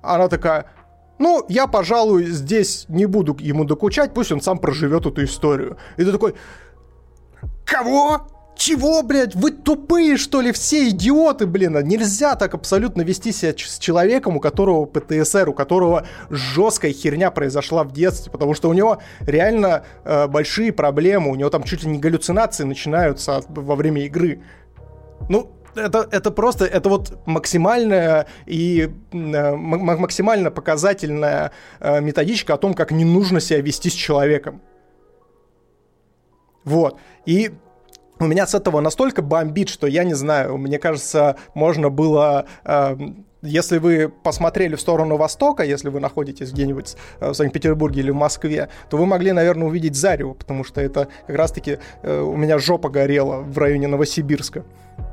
Она 0.00 0.28
такая, 0.28 0.64
ну, 1.18 1.44
я, 1.48 1.66
пожалуй, 1.66 2.26
здесь 2.26 2.86
не 2.88 3.06
буду 3.06 3.36
ему 3.40 3.64
докучать, 3.64 4.14
пусть 4.14 4.32
он 4.32 4.40
сам 4.40 4.58
проживет 4.58 5.06
эту 5.06 5.24
историю. 5.24 5.76
И 5.96 6.04
ты 6.04 6.12
такой, 6.12 6.34
кого? 7.64 8.28
Чего, 8.56 9.04
блядь? 9.04 9.36
Вы 9.36 9.52
тупые, 9.52 10.16
что 10.16 10.40
ли? 10.40 10.50
Все 10.50 10.88
идиоты, 10.88 11.46
блин. 11.46 11.76
А 11.76 11.82
нельзя 11.82 12.34
так 12.34 12.54
абсолютно 12.54 13.02
вести 13.02 13.30
себя 13.30 13.54
с 13.56 13.78
человеком, 13.78 14.36
у 14.36 14.40
которого 14.40 14.84
ПТСР, 14.84 15.48
у 15.48 15.54
которого 15.54 16.08
жесткая 16.28 16.92
херня 16.92 17.30
произошла 17.30 17.84
в 17.84 17.92
детстве, 17.92 18.32
потому 18.32 18.54
что 18.54 18.68
у 18.68 18.72
него 18.72 18.98
реально 19.20 19.84
э, 20.04 20.26
большие 20.26 20.72
проблемы, 20.72 21.30
у 21.30 21.36
него 21.36 21.50
там 21.50 21.62
чуть 21.62 21.84
ли 21.84 21.90
не 21.90 22.00
галлюцинации 22.00 22.64
начинаются 22.64 23.42
во 23.48 23.76
время 23.76 24.04
игры. 24.06 24.42
Ну, 25.28 25.52
это, 25.74 26.08
это 26.10 26.30
просто, 26.30 26.64
это 26.64 26.88
вот 26.88 27.18
максимальная 27.26 28.26
и 28.46 28.90
э, 29.12 29.54
максимально 29.54 30.50
показательная 30.50 31.52
э, 31.80 32.00
методичка 32.00 32.54
о 32.54 32.58
том, 32.58 32.74
как 32.74 32.90
не 32.90 33.04
нужно 33.04 33.40
себя 33.40 33.60
вести 33.60 33.90
с 33.90 33.94
человеком. 33.94 34.60
Вот. 36.64 36.98
И 37.26 37.52
у 38.18 38.26
меня 38.26 38.46
с 38.46 38.54
этого 38.54 38.80
настолько 38.80 39.22
бомбит, 39.22 39.68
что 39.68 39.86
я 39.86 40.04
не 40.04 40.14
знаю, 40.14 40.56
мне 40.58 40.78
кажется, 40.78 41.36
можно 41.54 41.90
было... 41.90 42.46
Э, 42.64 42.96
если 43.40 43.78
вы 43.78 44.08
посмотрели 44.08 44.74
в 44.74 44.80
сторону 44.80 45.16
Востока, 45.16 45.62
если 45.62 45.90
вы 45.90 46.00
находитесь 46.00 46.50
где-нибудь 46.50 46.96
в 47.20 47.34
Санкт-Петербурге 47.34 48.00
или 48.00 48.10
в 48.10 48.16
Москве, 48.16 48.68
то 48.90 48.96
вы 48.96 49.06
могли, 49.06 49.30
наверное, 49.30 49.68
увидеть 49.68 49.94
Зарево, 49.94 50.34
потому 50.34 50.64
что 50.64 50.80
это 50.80 51.06
как 51.28 51.36
раз-таки 51.36 51.78
у 52.02 52.36
меня 52.36 52.58
жопа 52.58 52.88
горела 52.88 53.36
в 53.36 53.56
районе 53.56 53.86
Новосибирска. 53.86 54.64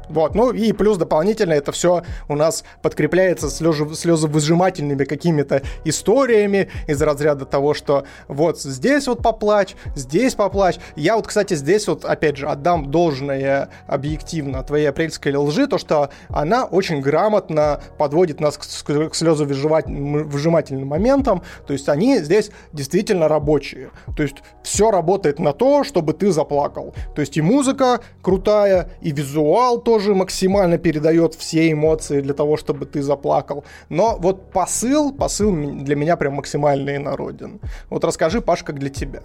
Вот, 0.09 0.35
ну 0.35 0.51
и 0.51 0.71
плюс 0.71 0.97
дополнительно 0.97 1.53
это 1.53 1.71
все 1.71 2.03
у 2.27 2.35
нас 2.35 2.63
подкрепляется 2.81 3.49
слезы, 3.49 3.93
слезовыжимательными 3.95 5.03
какими-то 5.03 5.61
историями 5.83 6.69
из 6.87 7.01
разряда 7.01 7.45
того, 7.45 7.73
что 7.73 8.05
вот 8.27 8.59
здесь 8.61 9.07
вот 9.07 9.21
поплачь, 9.21 9.75
здесь 9.95 10.35
поплачь. 10.35 10.77
Я 10.95 11.15
вот, 11.15 11.27
кстати, 11.27 11.53
здесь 11.55 11.87
вот, 11.87 12.05
опять 12.05 12.37
же, 12.37 12.47
отдам 12.47 12.91
должное 12.91 13.69
объективно 13.87 14.63
твоей 14.63 14.87
апрельской 14.87 15.35
лжи, 15.35 15.67
то, 15.67 15.77
что 15.77 16.09
она 16.29 16.65
очень 16.65 17.01
грамотно 17.01 17.81
подводит 17.97 18.39
нас 18.39 18.57
к, 18.57 19.09
к 19.09 19.15
слезовыжимательным 19.15 20.87
моментам, 20.87 21.43
то 21.65 21.73
есть 21.73 21.89
они 21.89 22.19
здесь 22.19 22.51
действительно 22.73 23.27
рабочие. 23.27 23.91
То 24.15 24.23
есть 24.23 24.37
все 24.63 24.91
работает 24.91 25.39
на 25.39 25.53
то, 25.53 25.83
чтобы 25.83 26.13
ты 26.13 26.31
заплакал. 26.31 26.93
То 27.15 27.21
есть 27.21 27.37
и 27.37 27.41
музыка 27.41 28.01
крутая, 28.21 28.91
и 29.01 29.11
визуал 29.11 29.79
тоже 29.79 29.94
тоже 29.95 30.13
максимально 30.13 30.77
передает 30.77 31.35
все 31.35 31.71
эмоции 31.71 32.19
для 32.19 32.33
того, 32.33 32.57
чтобы 32.57 32.85
ты 32.85 33.01
заплакал. 33.01 33.63
Но 33.87 34.17
вот 34.19 34.51
посыл, 34.51 35.13
посыл 35.15 35.55
для 35.55 35.95
меня 35.95 36.17
прям 36.17 36.33
максимально 36.33 36.97
инороден. 36.97 37.61
Вот 37.89 38.03
расскажи, 38.03 38.41
Паш, 38.41 38.63
как 38.63 38.77
для 38.77 38.89
тебя. 38.89 39.21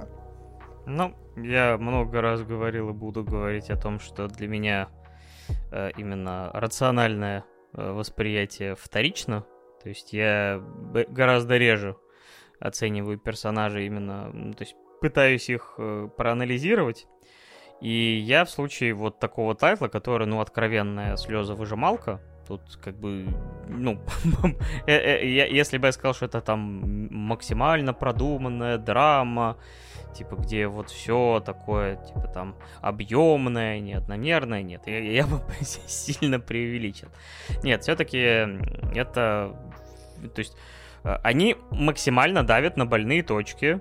Ну, 0.87 1.13
я 1.37 1.77
много 1.77 2.21
раз 2.21 2.43
говорил 2.43 2.91
и 2.91 2.93
буду 2.93 3.25
говорить 3.25 3.69
о 3.71 3.77
том, 3.77 3.99
что 3.99 4.29
для 4.29 4.47
меня 4.47 4.89
э, 5.73 5.91
именно 5.99 6.51
рациональное 6.55 7.43
э, 7.75 7.93
восприятие 7.93 8.77
вторично. 8.77 9.45
То 9.83 9.89
есть 9.89 10.13
я 10.13 10.63
гораздо 11.09 11.57
реже 11.57 11.97
оцениваю 12.61 13.19
персонажей 13.19 13.87
именно, 13.87 14.31
ну, 14.33 14.53
то 14.53 14.63
есть 14.63 14.77
пытаюсь 15.01 15.51
их 15.51 15.75
э, 15.79 16.09
проанализировать 16.17 17.09
и 17.81 18.19
я 18.19 18.45
в 18.45 18.51
случае 18.51 18.95
вот 18.95 19.19
такого 19.19 19.55
тайтла, 19.55 19.89
который, 19.89 20.27
ну, 20.27 20.41
откровенная 20.41 21.17
слеза-выжималка, 21.17 22.21
тут 22.47 22.61
как 22.83 22.97
бы, 22.97 23.27
ну, 23.69 24.01
э, 24.87 24.93
э, 24.93 25.49
если 25.51 25.79
бы 25.79 25.87
я 25.87 25.93
сказал, 25.93 26.15
что 26.15 26.27
это 26.27 26.41
там 26.41 27.09
максимально 27.11 27.95
продуманная 27.95 28.77
драма, 28.77 29.57
типа, 30.15 30.35
где 30.35 30.67
вот 30.67 30.91
все 30.91 31.43
такое, 31.45 31.97
типа, 31.97 32.29
там, 32.35 32.57
объемное, 32.83 33.81
не 33.81 33.95
одномерное, 33.95 34.63
нет, 34.63 34.83
я, 34.87 34.99
я 34.99 35.27
бы 35.27 35.41
сильно 35.61 36.41
преувеличил. 36.41 37.09
Нет, 37.63 37.83
все-таки 37.83 38.19
это, 38.95 39.57
то 40.35 40.39
есть, 40.39 40.57
э, 41.05 41.17
они 41.23 41.57
максимально 41.71 42.43
давят 42.43 42.77
на 42.77 42.85
больные 42.85 43.23
точки, 43.23 43.81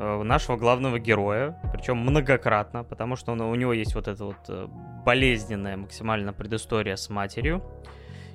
нашего 0.00 0.56
главного 0.56 0.98
героя, 0.98 1.60
причем 1.72 1.98
многократно, 1.98 2.84
потому 2.84 3.16
что 3.16 3.32
он, 3.32 3.40
у 3.42 3.54
него 3.54 3.72
есть 3.72 3.94
вот 3.94 4.08
эта 4.08 4.24
вот 4.24 4.38
э, 4.48 4.66
болезненная 5.04 5.76
максимально 5.76 6.32
предыстория 6.32 6.96
с 6.96 7.10
матерью 7.10 7.62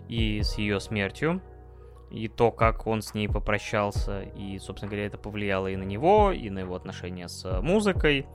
и 0.08 0.42
с 0.44 0.60
ее 0.60 0.80
смертью, 0.80 1.42
и 2.12 2.28
то, 2.28 2.52
как 2.52 2.86
он 2.86 3.02
с 3.02 3.16
ней 3.16 3.28
попрощался, 3.28 4.22
и, 4.22 4.60
собственно 4.60 4.92
говоря, 4.92 5.08
это 5.08 5.18
повлияло 5.18 5.68
и 5.68 5.76
на 5.76 5.84
него, 5.84 6.32
и 6.32 6.50
на 6.52 6.60
его 6.60 6.76
отношения 6.76 7.28
с 7.28 7.62
музыкой. 7.62 8.28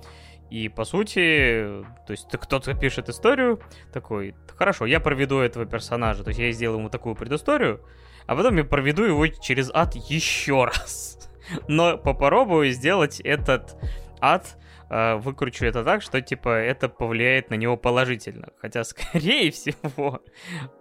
И, 0.50 0.68
по 0.68 0.84
сути, 0.84 1.84
то 2.06 2.10
есть 2.10 2.26
кто-то 2.28 2.74
пишет 2.74 3.08
историю 3.08 3.60
такой, 3.92 4.34
хорошо, 4.56 4.86
я 4.86 4.98
проведу 4.98 5.38
этого 5.38 5.64
персонажа, 5.66 6.24
то 6.24 6.30
есть 6.30 6.40
я 6.40 6.50
сделаю 6.50 6.80
ему 6.80 6.90
такую 6.90 7.14
предысторию, 7.14 7.80
а 8.26 8.34
потом 8.34 8.56
я 8.56 8.64
проведу 8.64 9.04
его 9.04 9.28
через 9.28 9.70
ад 9.72 9.94
еще 9.94 10.64
раз 10.64 11.19
но 11.68 11.98
попробую 11.98 12.70
сделать 12.70 13.20
этот 13.20 13.76
ад 14.20 14.56
э, 14.90 15.16
выкручу 15.16 15.64
это 15.64 15.84
так, 15.84 16.02
что, 16.02 16.20
типа, 16.20 16.48
это 16.48 16.88
повлияет 16.88 17.50
на 17.50 17.54
него 17.54 17.76
положительно. 17.76 18.50
Хотя, 18.58 18.84
скорее 18.84 19.50
всего, 19.50 20.22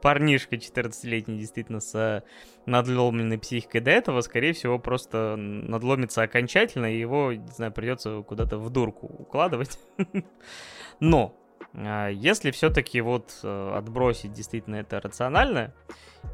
парнишка 0.02 0.56
14-летний 0.56 1.38
действительно 1.38 1.80
с 1.80 2.24
надломленной 2.66 3.38
психикой 3.40 3.82
до 3.82 3.91
этого, 3.91 4.22
скорее 4.22 4.54
всего, 4.54 4.80
просто 4.80 5.36
надломится 5.38 6.22
окончательно, 6.22 6.94
и 6.94 7.00
его, 7.00 7.34
не 7.34 7.48
знаю, 7.48 7.72
придется 7.72 8.22
куда-то 8.22 8.58
в 8.58 8.70
дурку 8.70 9.08
укладывать. 9.08 9.80
Но, 11.00 11.36
э, 11.36 11.39
если 11.74 12.52
все-таки 12.52 13.00
вот 13.02 13.40
э, 13.44 13.74
отбросить 13.78 14.34
действительно 14.34 14.78
это 14.78 15.00
рационально, 15.00 15.74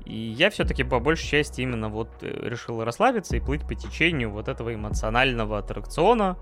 и 0.06 0.16
я 0.16 0.50
все-таки 0.50 0.84
по 0.84 1.00
большей 1.00 1.28
части 1.28 1.62
именно 1.62 1.90
вот 1.90 2.10
э, 2.22 2.28
решил 2.50 2.84
расслабиться 2.84 3.36
и 3.36 3.42
плыть 3.42 3.68
по 3.68 3.76
течению 3.76 4.32
вот 4.32 4.48
этого 4.48 4.74
эмоционального 4.74 5.58
аттракциона, 5.58 6.38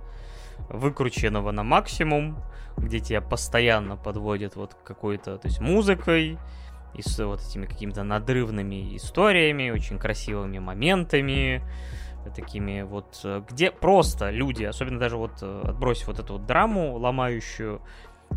выкрученного 0.70 1.52
на 1.52 1.64
максимум, 1.64 2.44
где 2.78 2.99
тебя 2.99 3.22
постоянно 3.22 3.98
подводят 3.98 4.56
вот 4.56 4.76
какой-то, 4.84 5.38
то 5.38 5.48
есть 5.48 5.60
музыкой, 5.60 6.38
и 6.94 7.02
с 7.02 7.18
вот 7.26 7.41
этими 7.41 7.65
какими-то 7.65 8.03
надрывными 8.03 8.95
историями, 8.95 9.72
очень 9.72 9.98
красивыми 9.98 10.60
моментами, 10.60 11.64
такими 12.36 12.84
вот, 12.84 13.20
э, 13.24 13.41
где 13.49 13.72
просто 13.72 14.30
люди, 14.30 14.64
особенно 14.64 14.99
даже 14.99 15.18
вот 15.18 15.41
отбросив 15.41 16.07
вот 16.07 16.20
эту 16.20 16.34
вот 16.34 16.45
драму 16.45 16.95
ломающую, 16.98 17.82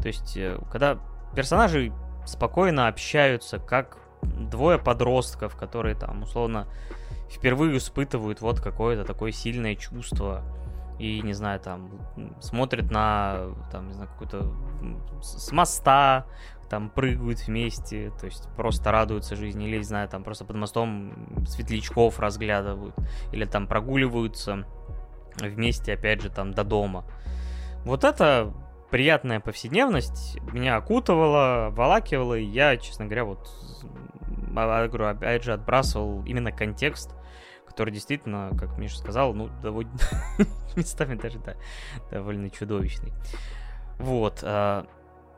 то 0.00 0.08
есть 0.08 0.38
когда 0.70 0.98
персонажи 1.34 1.92
спокойно 2.24 2.88
общаются, 2.88 3.58
как 3.58 3.98
двое 4.22 4.78
подростков, 4.78 5.56
которые 5.56 5.94
там, 5.94 6.22
условно, 6.22 6.66
впервые 7.30 7.76
испытывают 7.76 8.40
вот 8.40 8.60
какое-то 8.60 9.04
такое 9.04 9.32
сильное 9.32 9.74
чувство 9.76 10.42
и, 10.98 11.20
не 11.20 11.34
знаю, 11.34 11.60
там, 11.60 11.90
смотрят 12.40 12.90
на, 12.90 13.54
там, 13.70 13.88
не 13.88 13.94
знаю, 13.94 14.08
какой-то 14.08 14.50
с 15.22 15.52
моста, 15.52 16.26
там 16.70 16.88
прыгают 16.90 17.46
вместе, 17.46 18.10
то 18.18 18.26
есть 18.26 18.48
просто 18.56 18.90
радуются 18.90 19.36
жизни, 19.36 19.66
или, 19.66 19.76
не 19.78 19.84
знаю, 19.84 20.08
там 20.08 20.24
просто 20.24 20.44
под 20.44 20.56
мостом 20.56 21.44
светлячков 21.46 22.18
разглядывают, 22.18 22.96
или 23.30 23.44
там 23.44 23.66
прогуливаются 23.66 24.66
вместе, 25.36 25.92
опять 25.92 26.22
же, 26.22 26.30
там 26.30 26.52
до 26.52 26.64
дома. 26.64 27.04
Вот 27.84 28.02
это 28.02 28.52
приятная 28.90 29.40
повседневность 29.40 30.38
меня 30.52 30.76
окутывала, 30.76 31.70
волакивала, 31.70 32.34
и 32.34 32.44
я, 32.44 32.76
честно 32.76 33.06
говоря, 33.06 33.24
вот 33.24 33.48
а, 34.56 34.84
а, 34.84 34.88
говорю, 34.88 35.06
опять 35.06 35.44
же, 35.44 35.52
отбрасывал 35.52 36.24
именно 36.24 36.52
контекст, 36.52 37.14
который 37.66 37.92
действительно, 37.92 38.50
как 38.58 38.78
Миша 38.78 38.98
сказал, 38.98 39.34
ну, 39.34 39.50
довольно 39.62 39.92
местами 40.76 41.14
даже, 41.14 41.38
да, 41.38 41.56
довольно 42.10 42.48
чудовищный. 42.50 43.12
Вот. 43.98 44.40
А, 44.42 44.86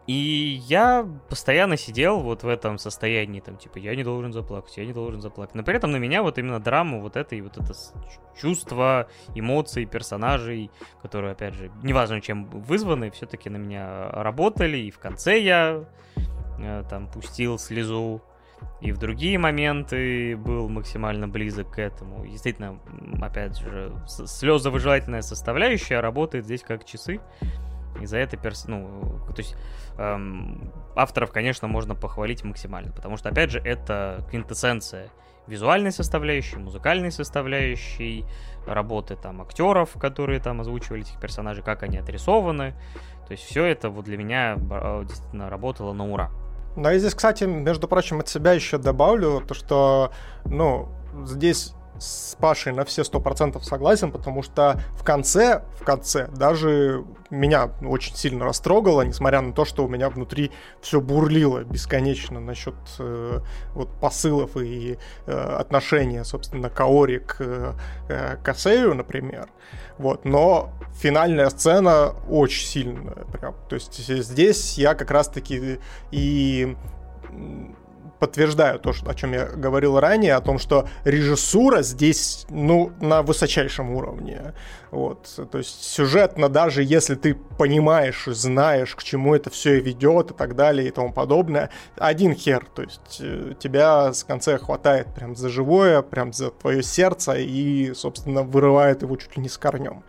и 0.08 0.62
я 0.66 1.06
постоянно 1.28 1.76
сидел 1.76 2.20
вот 2.20 2.42
в 2.42 2.48
этом 2.48 2.78
состоянии, 2.78 3.40
там, 3.40 3.58
типа, 3.58 3.76
я 3.76 3.94
не 3.94 4.02
должен 4.02 4.32
заплакать, 4.32 4.74
я 4.78 4.86
не 4.86 4.94
должен 4.94 5.20
заплакать. 5.20 5.54
Но 5.54 5.62
при 5.62 5.76
этом 5.76 5.90
на 5.90 5.98
меня 5.98 6.22
вот 6.22 6.38
именно 6.38 6.58
драму, 6.60 7.02
вот 7.02 7.16
это 7.16 7.36
и 7.36 7.42
вот 7.42 7.58
это 7.58 7.74
чувство, 8.40 9.06
эмоции 9.34 9.84
персонажей, 9.84 10.70
которые, 11.02 11.32
опять 11.32 11.52
же, 11.52 11.70
неважно 11.82 12.22
чем 12.22 12.46
вызваны, 12.46 13.10
все-таки 13.10 13.50
на 13.50 13.58
меня 13.58 14.10
работали. 14.12 14.78
И 14.78 14.90
в 14.90 14.98
конце 14.98 15.40
я 15.40 15.84
э, 16.58 16.84
там 16.88 17.10
пустил 17.10 17.58
слезу 17.58 18.22
и 18.80 18.92
в 18.92 18.98
другие 18.98 19.38
моменты 19.38 20.38
был 20.38 20.70
максимально 20.70 21.28
близок 21.28 21.72
к 21.72 21.78
этому. 21.78 22.26
Действительно, 22.26 22.80
опять 23.20 23.58
же, 23.58 23.92
слезовыживательная 24.06 25.20
составляющая 25.20 26.00
работает 26.00 26.46
здесь 26.46 26.62
как 26.62 26.86
часы. 26.86 27.20
И 28.00 28.06
за 28.06 28.18
это, 28.18 28.36
перс... 28.36 28.66
ну, 28.66 29.20
то 29.34 29.42
есть 29.42 29.56
эм, 29.98 30.72
авторов, 30.96 31.30
конечно, 31.32 31.68
можно 31.68 31.94
похвалить 31.94 32.44
максимально, 32.44 32.92
потому 32.92 33.16
что, 33.16 33.28
опять 33.28 33.50
же, 33.50 33.58
это 33.60 34.24
квинтэссенция 34.30 35.10
визуальной 35.46 35.92
составляющей, 35.92 36.56
музыкальной 36.56 37.10
составляющей, 37.10 38.24
работы 38.66 39.16
там 39.16 39.40
актеров, 39.40 39.92
которые 39.98 40.40
там 40.40 40.60
озвучивали 40.60 41.02
этих 41.02 41.18
персонажей, 41.18 41.64
как 41.64 41.82
они 41.82 41.98
отрисованы. 41.98 42.74
То 43.26 43.32
есть 43.32 43.44
все 43.44 43.64
это 43.64 43.90
вот 43.90 44.04
для 44.04 44.16
меня 44.16 44.56
э, 44.58 45.04
действительно 45.06 45.50
работало 45.50 45.92
на 45.92 46.06
ура. 46.06 46.30
Ну, 46.76 46.90
и 46.90 46.98
здесь, 46.98 47.14
кстати, 47.14 47.44
между 47.44 47.88
прочим, 47.88 48.20
от 48.20 48.28
себя 48.28 48.52
еще 48.52 48.78
добавлю 48.78 49.42
то, 49.46 49.54
что, 49.54 50.12
ну, 50.44 50.88
здесь 51.24 51.74
с 51.98 52.36
Пашей 52.40 52.72
на 52.72 52.84
все 52.84 53.04
сто 53.04 53.20
процентов 53.20 53.64
согласен, 53.64 54.12
потому 54.12 54.42
что 54.42 54.80
в 54.94 55.04
конце, 55.04 55.62
в 55.80 55.84
конце 55.84 56.28
даже 56.28 57.04
меня 57.30 57.70
очень 57.82 58.14
сильно 58.14 58.44
растрогало, 58.44 59.02
несмотря 59.02 59.40
на 59.40 59.52
то, 59.52 59.64
что 59.64 59.84
у 59.84 59.88
меня 59.88 60.08
внутри 60.10 60.50
все 60.80 61.00
бурлило 61.00 61.64
бесконечно 61.64 62.40
насчет 62.40 62.74
э, 62.98 63.40
вот 63.74 63.88
посылов 64.00 64.56
и 64.56 64.98
э, 65.26 65.32
отношения, 65.32 66.24
собственно, 66.24 66.70
Каори 66.70 67.18
к 67.18 67.76
э, 68.08 68.36
Касею, 68.42 68.94
например. 68.94 69.48
Вот, 69.98 70.24
но 70.24 70.70
финальная 70.94 71.50
сцена 71.50 72.14
очень 72.28 72.66
сильная, 72.66 73.24
прям. 73.32 73.54
То 73.68 73.74
есть 73.74 73.98
здесь 73.98 74.78
я 74.78 74.94
как 74.94 75.10
раз-таки 75.10 75.80
и 76.10 76.76
подтверждаю 78.18 78.78
то, 78.78 78.92
о 79.06 79.14
чем 79.14 79.32
я 79.32 79.46
говорил 79.46 79.98
ранее, 79.98 80.34
о 80.34 80.40
том, 80.40 80.58
что 80.58 80.88
режиссура 81.04 81.82
здесь, 81.82 82.46
ну, 82.50 82.92
на 83.00 83.22
высочайшем 83.22 83.94
уровне. 83.94 84.54
Вот. 84.90 85.28
То 85.50 85.58
есть 85.58 85.82
сюжетно, 85.82 86.48
даже 86.48 86.82
если 86.82 87.14
ты 87.14 87.34
понимаешь, 87.34 88.24
знаешь, 88.26 88.94
к 88.94 89.02
чему 89.02 89.34
это 89.34 89.50
все 89.50 89.80
ведет 89.80 90.30
и 90.30 90.34
так 90.34 90.56
далее 90.56 90.88
и 90.88 90.90
тому 90.90 91.12
подобное, 91.12 91.70
один 91.96 92.34
хер. 92.34 92.66
То 92.74 92.82
есть 92.82 93.18
э, 93.20 93.54
тебя 93.58 94.12
с 94.12 94.24
конца 94.24 94.56
хватает 94.58 95.08
прям 95.14 95.36
за 95.36 95.48
живое, 95.48 96.02
прям 96.02 96.32
за 96.32 96.50
твое 96.50 96.82
сердце 96.82 97.34
и, 97.34 97.92
собственно, 97.94 98.42
вырывает 98.42 99.02
его 99.02 99.16
чуть 99.16 99.36
ли 99.36 99.42
не 99.42 99.48
с 99.48 99.58
корнем. 99.58 100.02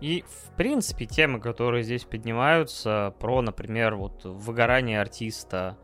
И, 0.00 0.24
в 0.28 0.56
принципе, 0.56 1.06
темы, 1.06 1.40
которые 1.40 1.82
здесь 1.82 2.04
поднимаются, 2.04 3.14
про, 3.18 3.40
например, 3.40 3.94
вот 3.94 4.24
выгорание 4.24 5.00
артиста, 5.00 5.78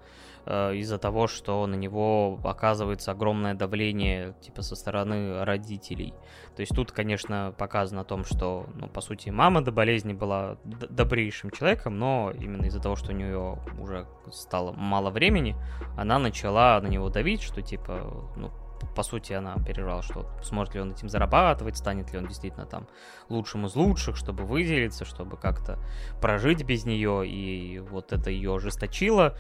Э, 0.45 0.75
из-за 0.75 0.99
того, 0.99 1.29
что 1.29 1.67
на 1.67 1.77
него 1.77 2.41
оказывается 2.43 3.13
огромное 3.13 3.55
давление 3.55 4.35
типа 4.41 4.63
со 4.63 4.75
стороны 4.75 5.45
родителей. 5.45 6.15
То 6.57 6.61
есть 6.61 6.75
тут, 6.75 6.91
конечно, 6.91 7.55
показано 7.57 8.01
о 8.01 8.05
том, 8.05 8.25
что, 8.25 8.67
ну, 8.75 8.89
по 8.89 9.01
сути, 9.01 9.31
мама 9.31 9.63
до 9.63 9.71
болезни 9.71 10.13
была 10.13 10.57
добрейшим 10.65 11.51
человеком, 11.51 11.99
но 11.99 12.33
именно 12.35 12.67
из-за 12.67 12.81
того, 12.81 12.97
что 12.97 13.13
у 13.13 13.15
нее 13.15 13.59
уже 13.79 14.07
стало 14.33 14.73
мало 14.73 15.11
времени, 15.11 15.55
она 15.97 16.19
начала 16.19 16.81
на 16.81 16.89
него 16.89 17.09
давить, 17.09 17.43
что 17.43 17.63
типа, 17.63 18.33
ну, 18.37 18.51
по 18.97 19.05
сути, 19.05 19.33
она 19.33 19.55
переживала, 19.65 20.03
что 20.03 20.27
сможет 20.43 20.75
ли 20.75 20.81
он 20.81 20.91
этим 20.91 21.09
зарабатывать, 21.09 21.77
станет 21.77 22.13
ли 22.13 22.19
он 22.19 22.27
действительно 22.27 22.67
там 22.67 22.89
лучшим 23.29 23.67
из 23.67 23.77
лучших, 23.77 24.17
чтобы 24.17 24.45
выделиться, 24.45 25.05
чтобы 25.05 25.37
как-то 25.37 25.79
прожить 26.21 26.65
без 26.65 26.85
нее, 26.85 27.27
и 27.27 27.79
вот 27.79 28.13
это 28.13 28.31
ее 28.31 28.57
ожесточило. 28.57 29.37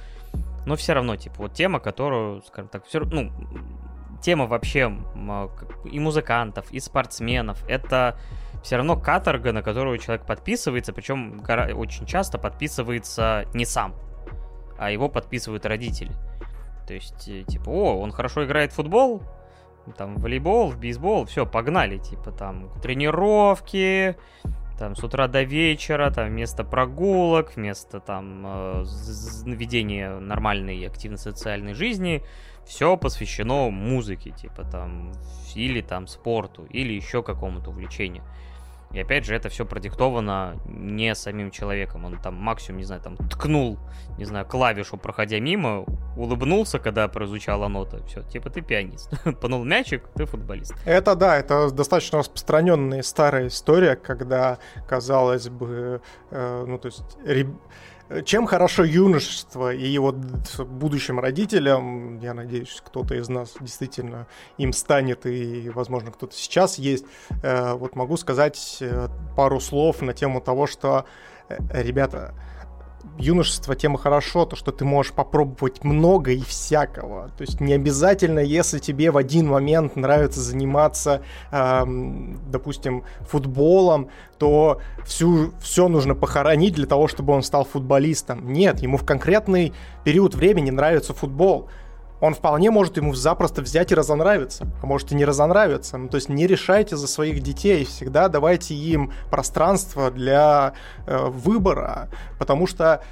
Но 0.66 0.76
все 0.76 0.92
равно, 0.92 1.16
типа, 1.16 1.36
вот 1.38 1.54
тема, 1.54 1.80
которую, 1.80 2.42
скажем 2.42 2.68
так, 2.68 2.86
все 2.86 3.00
ну, 3.00 3.32
тема 4.22 4.46
вообще 4.46 4.96
и 5.84 5.98
музыкантов, 5.98 6.70
и 6.70 6.80
спортсменов, 6.80 7.64
это 7.68 8.16
все 8.62 8.76
равно 8.76 8.96
каторга, 8.96 9.52
на 9.52 9.62
которую 9.62 9.98
человек 9.98 10.24
подписывается, 10.24 10.92
причем 10.92 11.42
очень 11.76 12.06
часто 12.06 12.38
подписывается 12.38 13.46
не 13.54 13.64
сам, 13.64 13.94
а 14.78 14.90
его 14.90 15.08
подписывают 15.08 15.66
родители. 15.66 16.12
То 16.86 16.94
есть, 16.94 17.28
э, 17.28 17.42
типа, 17.42 17.68
о, 17.70 18.00
он 18.00 18.12
хорошо 18.12 18.44
играет 18.44 18.72
в 18.72 18.76
футбол, 18.76 19.22
там, 19.96 20.16
в 20.16 20.22
волейбол, 20.22 20.70
в 20.70 20.78
бейсбол, 20.78 21.26
все, 21.26 21.46
погнали, 21.46 21.98
типа, 21.98 22.30
там, 22.32 22.70
тренировки, 22.80 24.16
там, 24.78 24.96
с 24.96 25.04
утра 25.04 25.28
до 25.28 25.42
вечера, 25.42 26.10
там, 26.10 26.28
вместо 26.28 26.64
прогулок, 26.64 27.56
вместо, 27.56 28.00
там, 28.00 28.42
э, 28.44 28.84
ведения 29.46 30.18
нормальной 30.18 30.86
активной 30.86 31.18
социальной 31.18 31.74
жизни, 31.74 32.22
все 32.64 32.96
посвящено 32.96 33.70
музыке, 33.70 34.30
типа, 34.30 34.64
там, 34.64 35.12
или, 35.54 35.80
там, 35.80 36.06
спорту, 36.06 36.64
или 36.70 36.92
еще 36.92 37.22
какому-то 37.22 37.70
увлечению. 37.70 38.24
И 38.92 39.00
опять 39.00 39.24
же, 39.24 39.34
это 39.34 39.48
все 39.48 39.64
продиктовано 39.64 40.60
не 40.66 41.14
самим 41.14 41.50
человеком. 41.50 42.04
Он 42.04 42.18
там 42.18 42.34
максимум, 42.34 42.78
не 42.78 42.84
знаю, 42.84 43.00
там 43.00 43.16
ткнул, 43.16 43.78
не 44.18 44.24
знаю, 44.24 44.44
клавишу, 44.44 44.96
проходя 44.96 45.40
мимо, 45.40 45.86
улыбнулся, 46.16 46.78
когда 46.78 47.08
прозвучала 47.08 47.68
нота. 47.68 48.04
Все, 48.06 48.22
типа 48.22 48.50
ты 48.50 48.60
пианист. 48.60 49.10
Пнул 49.40 49.64
мячик, 49.64 50.08
ты 50.14 50.26
футболист. 50.26 50.74
Это 50.84 51.14
да, 51.14 51.38
это 51.38 51.70
достаточно 51.70 52.18
распространенная 52.18 53.02
старая 53.02 53.48
история, 53.48 53.96
когда, 53.96 54.58
казалось 54.86 55.48
бы, 55.48 56.02
э, 56.30 56.64
ну 56.66 56.78
то 56.78 56.86
есть 56.86 57.02
чем 58.24 58.46
хорошо 58.46 58.84
юношество 58.84 59.72
и 59.72 59.96
вот 59.98 60.16
будущим 60.58 61.18
родителям, 61.20 62.18
я 62.20 62.34
надеюсь, 62.34 62.82
кто-то 62.84 63.14
из 63.14 63.28
нас 63.28 63.54
действительно 63.60 64.26
им 64.58 64.72
станет, 64.72 65.26
и, 65.26 65.70
возможно, 65.70 66.10
кто-то 66.10 66.34
сейчас 66.34 66.78
есть, 66.78 67.04
э, 67.42 67.74
вот 67.74 67.96
могу 67.96 68.16
сказать 68.16 68.78
э, 68.80 69.08
пару 69.36 69.60
слов 69.60 70.02
на 70.02 70.12
тему 70.12 70.40
того, 70.40 70.66
что, 70.66 71.06
э, 71.48 71.82
ребята, 71.82 72.34
юношество 73.18 73.74
тема 73.74 73.98
хорошо, 73.98 74.44
то, 74.46 74.56
что 74.56 74.72
ты 74.72 74.84
можешь 74.84 75.12
попробовать 75.12 75.84
много 75.84 76.32
и 76.32 76.40
всякого. 76.40 77.30
То 77.36 77.42
есть 77.42 77.60
не 77.60 77.74
обязательно, 77.74 78.40
если 78.40 78.78
тебе 78.78 79.10
в 79.10 79.16
один 79.16 79.48
момент 79.48 79.96
нравится 79.96 80.40
заниматься, 80.40 81.22
эм, 81.50 82.40
допустим, 82.50 83.04
футболом, 83.20 84.08
то 84.38 84.80
всю, 85.04 85.52
все 85.60 85.88
нужно 85.88 86.14
похоронить 86.14 86.74
для 86.74 86.86
того, 86.86 87.06
чтобы 87.08 87.32
он 87.32 87.42
стал 87.42 87.64
футболистом. 87.64 88.52
Нет, 88.52 88.80
ему 88.80 88.96
в 88.96 89.04
конкретный 89.04 89.72
период 90.04 90.34
времени 90.34 90.70
нравится 90.70 91.14
футбол 91.14 91.68
он 92.22 92.34
вполне 92.34 92.70
может 92.70 92.96
ему 92.98 93.14
запросто 93.14 93.62
взять 93.62 93.90
и 93.90 93.96
разонравиться, 93.96 94.64
а 94.80 94.86
может 94.86 95.10
и 95.10 95.16
не 95.16 95.24
разонравиться. 95.24 95.98
Ну, 95.98 96.08
то 96.08 96.14
есть 96.14 96.28
не 96.28 96.46
решайте 96.46 96.96
за 96.96 97.08
своих 97.08 97.42
детей, 97.42 97.84
всегда 97.84 98.28
давайте 98.28 98.76
им 98.76 99.12
пространство 99.28 100.08
для 100.12 100.74
э, 101.04 101.26
выбора, 101.26 102.08
потому 102.38 102.68
что 102.68 103.02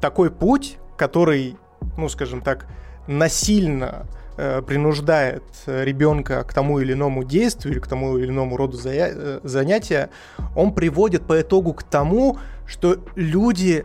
такой 0.00 0.30
путь, 0.30 0.78
который, 0.96 1.58
ну, 1.98 2.08
скажем 2.08 2.40
так, 2.40 2.66
насильно 3.06 4.06
э, 4.38 4.62
принуждает 4.62 5.44
ребенка 5.66 6.42
к 6.44 6.54
тому 6.54 6.80
или 6.80 6.94
иному 6.94 7.22
действию 7.22 7.74
или 7.74 7.80
к 7.80 7.86
тому 7.86 8.16
или 8.16 8.30
иному 8.30 8.56
роду 8.56 8.78
зая- 8.78 9.12
э, 9.14 9.40
занятия, 9.42 10.08
он 10.54 10.72
приводит 10.72 11.26
по 11.26 11.38
итогу 11.38 11.74
к 11.74 11.82
тому, 11.82 12.38
что 12.66 12.96
люди 13.14 13.84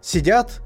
сидят 0.00 0.62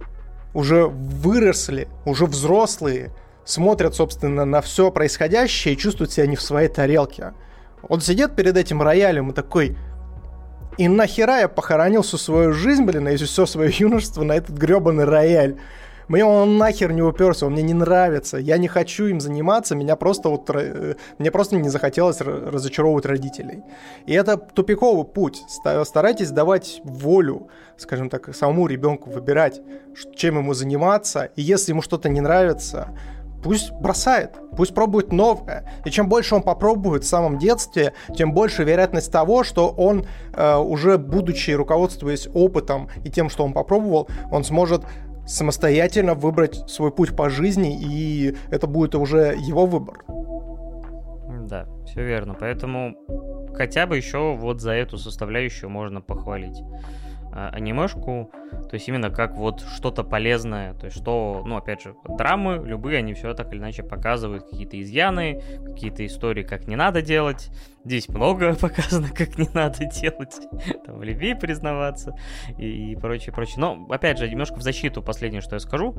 уже 0.57 0.87
выросли, 0.87 1.87
уже 2.07 2.25
взрослые, 2.25 3.11
смотрят, 3.45 3.95
собственно, 3.95 4.47
на 4.47 4.63
все 4.63 4.91
происходящее 4.91 5.75
и 5.75 5.77
чувствуют 5.77 6.13
себя 6.13 6.27
не 6.27 6.35
в 6.35 6.41
своей 6.41 6.69
тарелке. 6.69 7.35
Он 7.87 8.01
сидит 8.01 8.35
перед 8.35 8.57
этим 8.57 8.81
роялем 8.81 9.31
и 9.31 9.35
такой, 9.35 9.77
и 10.79 10.89
нахера 10.89 11.41
я 11.41 11.49
похоронил 11.49 12.01
всю 12.01 12.17
свою 12.17 12.55
жизнь, 12.55 12.85
блин, 12.85 13.07
и 13.07 13.17
все 13.17 13.45
свое 13.45 13.71
юношество 13.71 14.25
на 14.25 14.33
этот 14.33 14.57
гребаный 14.57 15.05
рояль. 15.05 15.57
Мне 16.09 16.25
он 16.25 16.57
нахер 16.57 16.93
не 16.93 17.03
уперся, 17.03 17.47
он 17.47 17.53
мне 17.53 17.63
не 17.63 17.75
нравится. 17.75 18.37
Я 18.39 18.59
не 18.59 18.69
хочу 18.69 19.07
им 19.07 19.21
заниматься, 19.21 19.75
меня 19.75 19.97
просто 19.97 20.29
вот, 20.29 20.49
э, 20.51 20.95
мне 21.19 21.31
просто 21.31 21.57
не 21.57 21.69
захотелось 21.69 22.21
разочаровывать 22.21 23.07
родителей. 23.07 23.63
И 24.07 24.13
это 24.13 24.37
тупиковый 24.37 25.05
путь. 25.05 25.43
Старайтесь 25.49 26.31
давать 26.31 26.81
волю, 26.85 27.49
скажем 27.77 28.09
так, 28.09 28.35
самому 28.35 28.67
ребенку 28.67 29.11
выбирать, 29.11 29.61
чем 30.15 30.39
ему 30.39 30.55
заниматься. 30.55 31.31
И 31.37 31.43
если 31.43 31.73
ему 31.73 31.83
что-то 31.83 32.09
не 32.09 32.21
нравится, 32.21 32.91
пусть 33.43 33.73
бросает, 33.73 34.33
пусть 34.57 34.75
пробует 34.75 35.13
новое. 35.13 35.65
И 35.85 35.91
чем 35.91 36.09
больше 36.09 36.35
он 36.35 36.43
попробует 36.43 37.05
в 37.05 37.09
самом 37.09 37.39
детстве, 37.39 37.93
тем 38.17 38.33
больше 38.33 38.65
вероятность 38.65 39.13
того, 39.13 39.45
что 39.45 39.69
он, 39.69 40.05
э, 40.33 40.57
уже 40.57 40.99
будучи 40.99 41.53
руководствуясь 41.53 42.29
опытом 42.35 42.89
и 43.05 43.11
тем, 43.11 43.31
что 43.31 43.45
он 43.45 43.53
попробовал, 43.53 44.09
он 44.31 44.43
сможет 44.43 44.83
самостоятельно 45.27 46.15
выбрать 46.15 46.69
свой 46.71 46.91
путь 46.91 47.15
по 47.15 47.29
жизни, 47.29 47.79
и 47.81 48.35
это 48.51 48.67
будет 48.67 48.95
уже 48.95 49.35
его 49.39 49.67
выбор. 49.67 50.05
Да, 51.49 51.67
все 51.87 52.05
верно. 52.05 52.35
Поэтому 52.39 52.97
хотя 53.55 53.87
бы 53.87 53.97
еще 53.97 54.35
вот 54.37 54.61
за 54.61 54.73
эту 54.73 54.99
составляющую 54.99 55.71
можно 55.71 56.01
похвалить 56.01 56.61
а, 57.33 57.51
анимешку, 57.51 58.31
то 58.51 58.75
есть 58.75 58.89
именно 58.89 59.11
как 59.11 59.35
вот 59.35 59.61
что-то 59.61 60.05
полезное, 60.05 60.75
то 60.75 60.87
есть 60.87 60.99
что, 60.99 61.43
ну, 61.45 61.57
опять 61.57 61.83
же, 61.83 61.95
драмы, 62.19 62.63
любые, 62.65 62.99
они 62.99 63.15
все 63.15 63.35
так 63.35 63.53
или 63.53 63.61
иначе 63.61 63.83
показывают 63.83 64.45
какие-то 64.51 64.81
изъяны, 64.81 65.43
какие-то 65.65 66.05
истории, 66.05 66.43
как 66.43 66.67
не 66.67 66.77
надо 66.77 67.03
делать, 67.03 67.51
Здесь 67.87 68.09
много 68.09 68.53
показано, 68.61 69.11
как 69.11 69.39
не 69.39 69.49
надо 69.55 69.85
делать, 69.85 70.35
там, 70.85 70.99
в 70.99 71.05
любви 71.05 71.35
признаваться 71.35 72.19
и, 72.59 72.93
и 72.93 72.97
прочее, 72.97 73.33
прочее. 73.33 73.59
Но, 73.59 73.87
опять 73.89 74.19
же, 74.19 74.29
немножко 74.29 74.57
в 74.57 74.63
защиту 74.63 75.03
последнее, 75.05 75.41
что 75.41 75.55
я 75.55 75.61
скажу. 75.61 75.97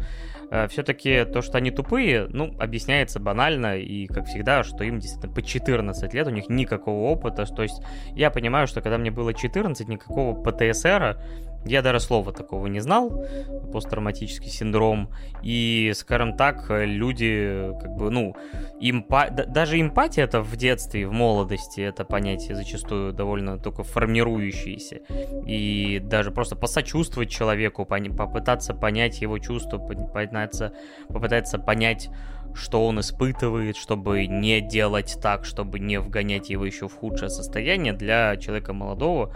Э, 0.52 0.68
все-таки 0.68 1.24
то, 1.24 1.42
что 1.42 1.58
они 1.58 1.72
тупые, 1.72 2.28
ну, 2.28 2.54
объясняется 2.60 3.22
банально 3.22 3.78
и, 3.78 4.06
как 4.08 4.26
всегда, 4.26 4.64
что 4.64 4.84
им 4.84 5.00
действительно 5.00 5.34
по 5.34 5.42
14 5.42 6.14
лет, 6.14 6.28
у 6.28 6.32
них 6.32 6.50
никакого 6.50 7.10
опыта. 7.10 7.46
То 7.46 7.64
есть 7.64 7.82
я 8.16 8.32
понимаю, 8.32 8.68
что 8.68 8.82
когда 8.82 8.98
мне 8.98 9.10
было 9.10 9.34
14, 9.34 9.88
никакого 9.88 10.36
ПТСРа, 10.44 11.24
я 11.68 11.82
даже 11.82 12.00
слова 12.00 12.32
такого 12.32 12.68
не 12.68 12.80
знал, 12.80 13.26
посттравматический 13.72 14.50
синдром. 14.50 15.12
И, 15.44 15.92
скажем 15.96 16.36
так, 16.36 16.66
люди, 16.70 17.72
как 17.82 17.96
бы, 17.96 18.10
ну, 18.10 18.36
эмпа... 18.80 19.30
даже 19.30 19.80
эмпатия 19.80 20.24
это 20.24 20.42
в 20.42 20.56
детстве, 20.56 21.08
в 21.08 21.12
молодости, 21.12 21.82
это 21.82 22.06
понятие 22.06 22.56
зачастую 22.56 23.14
довольно 23.14 23.58
только 23.58 23.84
формирующееся. 23.84 25.02
И 25.46 26.00
даже 26.04 26.32
просто 26.32 26.56
посочувствовать 26.56 27.30
человеку, 27.30 27.86
попытаться 27.86 28.74
понять 28.74 29.22
его 29.22 29.40
чувства, 29.40 29.78
попытаться, 29.78 30.74
попытаться 31.08 31.60
понять, 31.60 32.10
что 32.54 32.86
он 32.86 33.00
испытывает, 33.00 33.76
чтобы 33.76 34.26
не 34.26 34.62
делать 34.62 35.18
так, 35.22 35.46
чтобы 35.46 35.80
не 35.80 36.00
вгонять 36.00 36.50
его 36.50 36.66
еще 36.66 36.88
в 36.88 36.96
худшее 36.96 37.30
состояние 37.30 37.94
для 37.94 38.36
человека 38.38 38.74
молодого, 38.74 39.36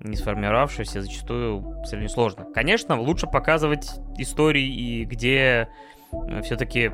не 0.00 0.16
сформировавшегося, 0.16 1.02
зачастую 1.02 1.84
сильно 1.84 2.08
сложно. 2.08 2.46
Конечно, 2.54 2.98
лучше 3.00 3.26
показывать 3.26 3.90
истории, 4.18 5.04
где 5.04 5.68
все-таки 6.42 6.90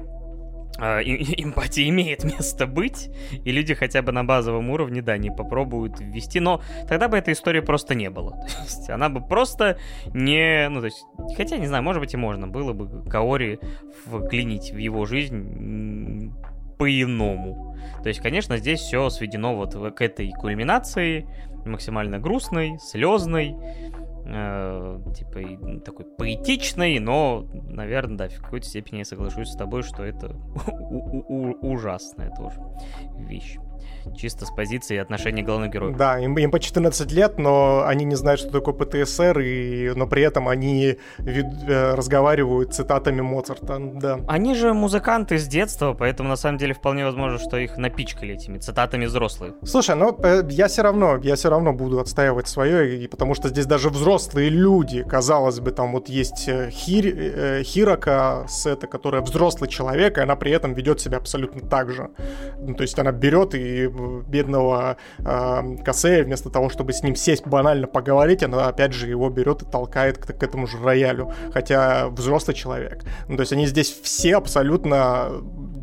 э, 0.79 1.03
эмпатия 1.03 1.89
имеет 1.89 2.25
место 2.25 2.67
быть, 2.67 3.11
и 3.45 3.53
люди 3.53 3.75
хотя 3.75 4.03
бы 4.03 4.13
на 4.13 4.25
базовом 4.25 4.71
уровне, 4.71 5.03
да, 5.03 5.17
не 5.17 5.31
попробуют 5.31 6.01
ввести, 6.01 6.41
но 6.41 6.61
тогда 6.89 7.09
бы 7.09 7.17
этой 7.17 7.35
истории 7.35 7.61
просто 7.61 7.95
не 7.95 8.11
было. 8.11 8.33
То 8.47 8.63
есть 8.63 8.91
она 8.91 9.09
бы 9.09 9.21
просто 9.21 9.79
не... 10.13 10.69
Ну, 10.69 10.81
то 10.81 10.87
есть, 10.87 11.05
хотя, 11.37 11.57
не 11.59 11.67
знаю, 11.67 11.83
может 11.83 12.01
быть 12.01 12.15
и 12.15 12.17
можно 12.17 12.49
было 12.49 12.73
бы 12.73 13.09
Каори 13.09 13.61
вклинить 14.07 14.73
в 14.73 14.77
его 14.77 15.07
жизнь 15.07 16.33
по-иному. 16.79 17.77
То 18.03 18.09
есть, 18.09 18.21
конечно, 18.21 18.59
здесь 18.59 18.81
все 18.81 19.09
сведено 19.11 19.55
вот 19.55 19.75
к 19.95 20.03
этой 20.03 20.31
кульминации, 20.33 21.27
максимально 21.67 22.19
грустной, 22.19 22.79
слезной, 22.81 23.57
э, 24.25 25.01
типа 25.17 25.81
такой 25.85 26.05
поэтичной, 26.05 26.99
но, 26.99 27.47
наверное, 27.69 28.17
да, 28.17 28.29
в 28.29 28.43
какой-то 28.43 28.67
степени 28.67 28.99
я 28.99 29.05
соглашусь 29.05 29.49
с 29.49 29.57
тобой, 29.57 29.83
что 29.83 30.05
это 30.05 30.29
ужасная 31.61 32.31
тоже 32.37 32.61
вещь 33.19 33.57
чисто 34.17 34.47
с 34.47 34.51
позиции 34.51 34.97
отношения 34.97 35.43
главных 35.43 35.73
героев. 35.73 35.97
Да, 35.97 36.19
им, 36.19 36.37
им 36.39 36.51
по 36.51 36.61
14 36.61 37.13
лет, 37.13 37.39
но 37.39 37.85
они 37.87 38.05
не 38.05 38.15
знают, 38.15 38.41
что 38.41 38.51
такое 38.51 38.75
ПТСР, 38.75 39.39
и, 39.41 39.93
но 39.95 40.07
при 40.07 40.23
этом 40.23 40.49
они 40.49 40.99
вид, 41.19 41.47
э, 41.67 41.95
разговаривают 41.95 42.75
цитатами 42.75 43.21
Моцарта, 43.21 43.79
да. 43.79 44.21
Они 44.29 44.55
же 44.55 44.73
музыканты 44.73 45.39
с 45.39 45.47
детства, 45.47 45.95
поэтому 45.99 46.29
на 46.29 46.37
самом 46.37 46.59
деле 46.59 46.75
вполне 46.75 47.05
возможно, 47.05 47.39
что 47.39 47.57
их 47.57 47.77
напичкали 47.77 48.35
этими 48.35 48.59
цитатами 48.59 49.07
взрослые. 49.07 49.55
Слушай, 49.65 49.97
ну 49.97 50.17
э, 50.23 50.43
я 50.51 50.69
все 50.69 50.83
равно, 50.83 51.19
я 51.23 51.35
все 51.35 51.51
равно 51.51 51.73
буду 51.73 51.99
отстаивать 52.01 52.49
свое, 52.49 53.05
и 53.05 53.09
потому 53.09 53.35
что 53.35 53.49
здесь 53.49 53.67
даже 53.67 53.91
взрослые 53.91 54.51
люди, 54.51 55.03
казалось 55.03 55.61
бы, 55.61 55.73
там 55.73 55.93
вот 55.93 56.09
есть 56.09 56.49
э, 56.49 56.71
Хир, 56.71 57.63
Хирока, 57.63 58.45
Сета, 58.49 58.87
которая 58.87 59.23
взрослый 59.23 59.69
человек, 59.69 60.19
и 60.19 60.21
она 60.21 60.37
при 60.37 60.53
этом 60.53 60.75
ведет 60.75 61.01
себя 61.01 61.19
абсолютно 61.19 61.61
так 61.61 61.91
же. 61.91 62.11
Ну, 62.59 62.75
то 62.75 62.83
есть 62.83 62.99
она 62.99 63.13
берет 63.13 63.55
и 63.55 63.66
бедного 64.29 64.97
э, 65.19 65.77
Косея, 65.85 66.25
вместо 66.25 66.51
того, 66.51 66.69
чтобы 66.69 66.93
с 66.93 67.03
ним 67.03 67.15
сесть 67.17 67.47
банально 67.47 67.87
поговорить, 67.87 68.43
она 68.43 68.69
опять 68.69 68.93
же 68.93 69.09
его 69.09 69.29
берет 69.31 69.63
и 69.63 69.67
толкает 69.67 70.19
к, 70.19 70.27
к 70.27 70.43
этому 70.43 70.67
же 70.67 70.79
роялю, 70.79 71.33
хотя 71.53 72.09
взрослый 72.09 72.55
человек. 72.55 73.05
Ну, 73.29 73.37
то 73.37 73.43
есть 73.43 73.53
они 73.53 73.67
здесь 73.67 73.91
все 73.91 74.37
абсолютно 74.37 75.31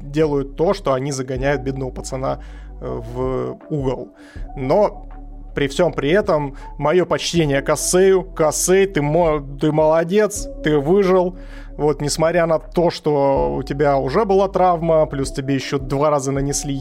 делают 0.04 0.56
то, 0.56 0.74
что 0.74 0.94
они 0.94 1.12
загоняют 1.12 1.62
бедного 1.62 1.92
пацана 1.92 2.40
э, 2.80 2.86
в 2.86 3.60
угол. 3.70 4.16
Но 4.56 5.10
при 5.54 5.68
всем 5.68 5.94
при 5.94 6.10
этом, 6.10 6.58
мое 6.78 7.06
почтение 7.06 7.62
Косею. 7.62 8.24
Косей, 8.24 8.88
ты, 8.88 9.02
ты 9.60 9.72
молодец, 9.72 10.48
ты 10.64 10.78
выжил. 10.80 11.38
Вот, 11.78 12.02
несмотря 12.02 12.46
на 12.46 12.60
то, 12.60 12.90
что 12.90 13.56
у 13.56 13.64
тебя 13.64 13.98
уже 13.98 14.26
была 14.26 14.48
травма, 14.48 15.06
плюс 15.06 15.32
тебе 15.32 15.56
еще 15.56 15.80
два 15.80 16.10
раза 16.10 16.32
нанесли 16.32 16.74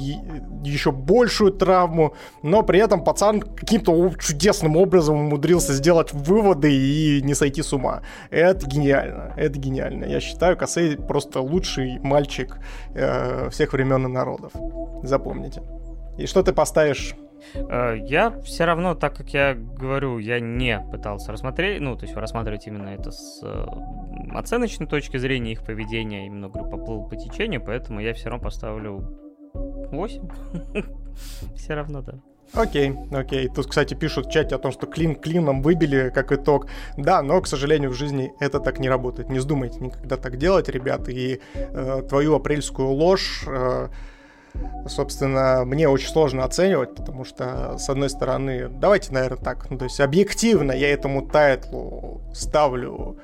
еще 0.64 0.92
большую 0.92 1.52
травму, 1.52 2.14
но 2.42 2.62
при 2.62 2.78
этом 2.78 3.02
пацан 3.04 3.40
каким-то 3.40 4.12
чудесным 4.18 4.76
образом 4.76 5.16
умудрился 5.16 5.72
сделать 5.72 6.12
выводы 6.12 6.72
и 6.72 7.22
не 7.22 7.34
сойти 7.34 7.62
с 7.62 7.72
ума. 7.72 8.02
Это 8.30 8.66
гениально, 8.66 9.32
это 9.36 9.58
гениально. 9.58 10.04
Я 10.04 10.20
считаю, 10.20 10.56
Косей 10.56 10.96
просто 10.96 11.40
лучший 11.40 11.98
мальчик 12.00 12.58
э, 12.94 13.48
всех 13.50 13.72
времен 13.72 14.06
и 14.06 14.08
народов. 14.08 14.52
Запомните. 15.02 15.62
И 16.18 16.26
что 16.26 16.42
ты 16.42 16.52
поставишь 16.52 17.14
я 17.54 18.30
все 18.44 18.64
равно, 18.64 18.94
так 18.94 19.16
как 19.16 19.30
я 19.30 19.54
говорю, 19.54 20.18
я 20.18 20.40
не 20.40 20.80
пытался 20.90 21.32
рассмотреть, 21.32 21.80
ну, 21.80 21.96
то 21.96 22.04
есть 22.04 22.16
рассматривать 22.16 22.66
именно 22.66 22.88
это 22.88 23.10
с 23.10 23.40
э, 23.42 23.66
оценочной 24.34 24.86
точки 24.86 25.16
зрения 25.16 25.52
их 25.52 25.64
поведения, 25.64 26.26
именно, 26.26 26.48
говорю, 26.48 26.70
поплыл 26.70 27.08
по 27.08 27.16
течению, 27.16 27.62
поэтому 27.64 28.00
я 28.00 28.14
все 28.14 28.30
равно 28.30 28.44
поставлю 28.44 29.18
8. 29.54 30.28
Все 31.56 31.74
равно, 31.74 32.00
да. 32.00 32.14
Окей, 32.54 32.94
окей. 33.12 33.48
Тут, 33.48 33.66
кстати, 33.66 33.94
пишут 33.94 34.26
в 34.26 34.30
чате 34.30 34.54
о 34.54 34.58
том, 34.58 34.72
что 34.72 34.86
клин 34.86 35.14
клином 35.14 35.62
выбили 35.62 36.10
как 36.14 36.32
итог. 36.32 36.66
Да, 36.98 37.22
но, 37.22 37.40
к 37.40 37.46
сожалению, 37.46 37.90
в 37.90 37.94
жизни 37.94 38.32
это 38.40 38.60
так 38.60 38.78
не 38.78 38.88
работает. 38.88 39.30
Не 39.30 39.38
вздумайте 39.38 39.78
никогда 39.80 40.16
так 40.16 40.36
делать, 40.36 40.68
ребят. 40.68 41.08
И 41.08 41.40
э, 41.54 42.02
твою 42.08 42.34
апрельскую 42.34 42.88
ложь 42.88 43.44
э, 43.46 43.88
собственно, 44.86 45.64
мне 45.64 45.88
очень 45.88 46.08
сложно 46.08 46.44
оценивать, 46.44 46.94
потому 46.94 47.24
что, 47.24 47.78
с 47.78 47.88
одной 47.88 48.10
стороны, 48.10 48.68
давайте, 48.68 49.12
наверное, 49.12 49.38
так, 49.38 49.70
ну, 49.70 49.78
то 49.78 49.84
есть 49.84 50.00
объективно 50.00 50.72
я 50.72 50.92
этому 50.92 51.22
тайтлу 51.28 52.22
ставлю 52.34 53.18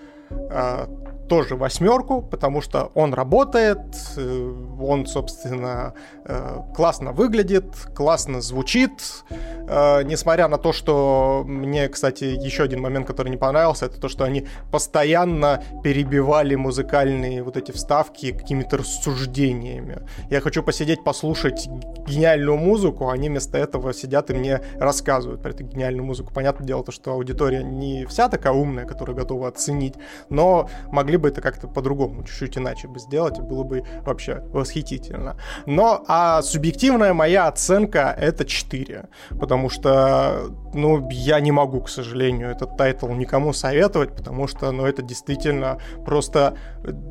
тоже 1.28 1.54
восьмерку, 1.54 2.22
потому 2.22 2.60
что 2.60 2.90
он 2.94 3.14
работает, 3.14 3.78
э, 4.16 4.54
он, 4.80 5.06
собственно, 5.06 5.94
э, 6.24 6.58
классно 6.74 7.12
выглядит, 7.12 7.64
классно 7.94 8.40
звучит, 8.40 8.90
э, 9.30 10.02
несмотря 10.04 10.48
на 10.48 10.58
то, 10.58 10.72
что 10.72 11.44
мне, 11.46 11.88
кстати, 11.88 12.24
еще 12.24 12.64
один 12.64 12.80
момент, 12.80 13.06
который 13.06 13.28
не 13.28 13.36
понравился, 13.36 13.86
это 13.86 14.00
то, 14.00 14.08
что 14.08 14.24
они 14.24 14.46
постоянно 14.72 15.62
перебивали 15.84 16.54
музыкальные 16.54 17.42
вот 17.42 17.56
эти 17.56 17.72
вставки 17.72 18.32
какими-то 18.32 18.78
рассуждениями. 18.78 20.02
Я 20.30 20.40
хочу 20.40 20.62
посидеть, 20.62 21.04
послушать 21.04 21.68
гениальную 22.06 22.56
музыку, 22.56 23.08
а 23.08 23.12
они 23.12 23.28
вместо 23.28 23.58
этого 23.58 23.92
сидят 23.92 24.30
и 24.30 24.34
мне 24.34 24.60
рассказывают 24.78 25.42
про 25.42 25.50
эту 25.50 25.64
гениальную 25.64 26.04
музыку. 26.04 26.32
Понятное 26.32 26.66
дело, 26.66 26.82
то, 26.82 26.92
что 26.92 27.12
аудитория 27.12 27.62
не 27.62 28.06
вся 28.06 28.28
такая 28.28 28.52
умная, 28.52 28.86
которая 28.86 29.16
готова 29.16 29.48
оценить, 29.48 29.94
но 30.28 30.68
могли 30.90 31.16
бы 31.16 31.28
это 31.28 31.40
как-то 31.40 31.68
по-другому, 31.68 32.24
чуть-чуть 32.24 32.58
иначе 32.58 32.88
бы 32.88 32.98
сделать, 32.98 33.38
было 33.40 33.64
бы 33.64 33.84
вообще 34.04 34.42
восхитительно. 34.52 35.36
Но, 35.66 36.04
а 36.08 36.42
субъективная 36.42 37.14
моя 37.14 37.48
оценка 37.48 38.14
это 38.18 38.44
4, 38.44 39.08
потому 39.40 39.70
что, 39.70 40.50
ну, 40.74 41.08
я 41.10 41.40
не 41.40 41.52
могу, 41.52 41.80
к 41.80 41.88
сожалению, 41.88 42.50
этот 42.50 42.76
тайтл 42.76 43.08
никому 43.08 43.52
советовать, 43.52 44.14
потому 44.14 44.46
что, 44.46 44.70
ну, 44.72 44.86
это 44.86 45.02
действительно 45.02 45.78
просто 46.04 46.56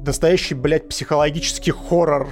настоящий, 0.05 0.55
блядь, 0.55 0.88
психологический 0.88 1.71
хоррор 1.71 2.29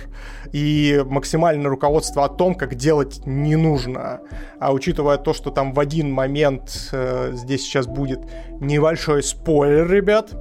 и 0.52 1.03
максимальное 1.06 1.69
руководство 1.69 2.26
о 2.26 2.30
том, 2.30 2.56
как 2.56 2.76
делать 2.76 3.26
не 3.26 3.56
нужно. 3.56 4.22
А 4.60 4.73
учитывая 4.73 5.18
то, 5.18 5.34
что 5.34 5.52
там 5.52 5.73
в 5.73 5.80
один 5.80 6.11
момент 6.11 6.89
э, 6.91 7.31
здесь 7.34 7.61
сейчас 7.61 7.88
будет 7.88 8.19
небольшой 8.60 9.23
спойлер, 9.23 9.89
ребят, 9.89 10.34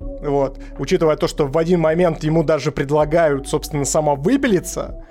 вот. 0.00 0.58
Учитывая 0.78 1.16
то, 1.16 1.28
что 1.28 1.46
в 1.46 1.56
один 1.58 1.80
момент 1.80 2.22
ему 2.24 2.42
даже 2.42 2.72
предлагают, 2.72 3.48
собственно, 3.48 3.84
самовыпилиться, 3.84 5.04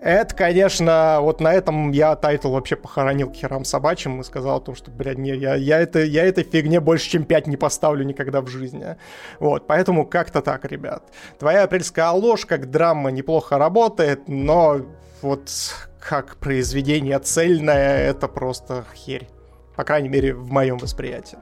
это, 0.00 0.32
конечно, 0.34 1.18
вот 1.20 1.40
на 1.40 1.52
этом 1.52 1.90
я 1.90 2.14
title 2.14 2.52
вообще 2.52 2.76
похоронил 2.76 3.30
к 3.30 3.34
херам 3.34 3.64
собачьим 3.64 4.20
и 4.20 4.24
сказал 4.24 4.58
о 4.58 4.60
том, 4.60 4.76
что, 4.76 4.92
блядь, 4.92 5.18
не, 5.18 5.34
я, 5.34 5.56
я, 5.56 5.80
это, 5.80 6.04
я 6.04 6.24
этой 6.24 6.44
фигне 6.44 6.78
больше, 6.78 7.10
чем 7.10 7.24
5 7.24 7.48
не 7.48 7.56
поставлю 7.56 8.04
никогда 8.04 8.40
в 8.40 8.46
жизни. 8.46 8.96
Вот, 9.40 9.66
поэтому 9.66 10.06
как-то 10.06 10.40
так, 10.40 10.64
ребят. 10.66 11.02
Твоя 11.40 11.64
апрельская 11.64 12.10
ложь 12.10 12.46
как 12.46 12.70
драма 12.70 13.10
неплохо 13.10 13.58
работает, 13.58 14.28
но 14.28 14.82
вот 15.20 15.50
как 15.98 16.36
произведение 16.36 17.18
цельное, 17.18 17.98
это 17.98 18.28
просто 18.28 18.84
херь. 18.94 19.28
По 19.74 19.82
крайней 19.82 20.08
мере, 20.08 20.32
в 20.32 20.50
моем 20.52 20.78
восприятии. 20.78 21.38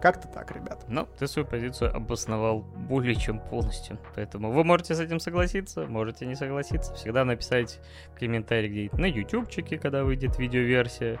Как-то 0.00 0.28
так, 0.28 0.50
ребят. 0.54 0.84
Ну, 0.88 1.08
ты 1.18 1.26
свою 1.26 1.46
позицию 1.46 1.94
обосновал 1.94 2.60
более 2.60 3.14
чем 3.14 3.40
полностью. 3.40 3.98
Поэтому 4.14 4.52
вы 4.52 4.62
можете 4.62 4.94
с 4.94 5.00
этим 5.00 5.20
согласиться, 5.20 5.86
можете 5.86 6.26
не 6.26 6.34
согласиться. 6.34 6.94
Всегда 6.94 7.24
написать 7.24 7.80
комментарий 8.18 8.68
где-нибудь 8.68 8.98
на 8.98 9.06
ютубчике, 9.06 9.78
когда 9.78 10.04
выйдет 10.04 10.38
видеоверсия, 10.38 11.18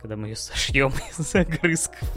когда 0.00 0.16
мы 0.16 0.28
ее 0.28 0.36
сошьем 0.36 0.92
из 1.18 1.34
огрызков. 1.34 2.08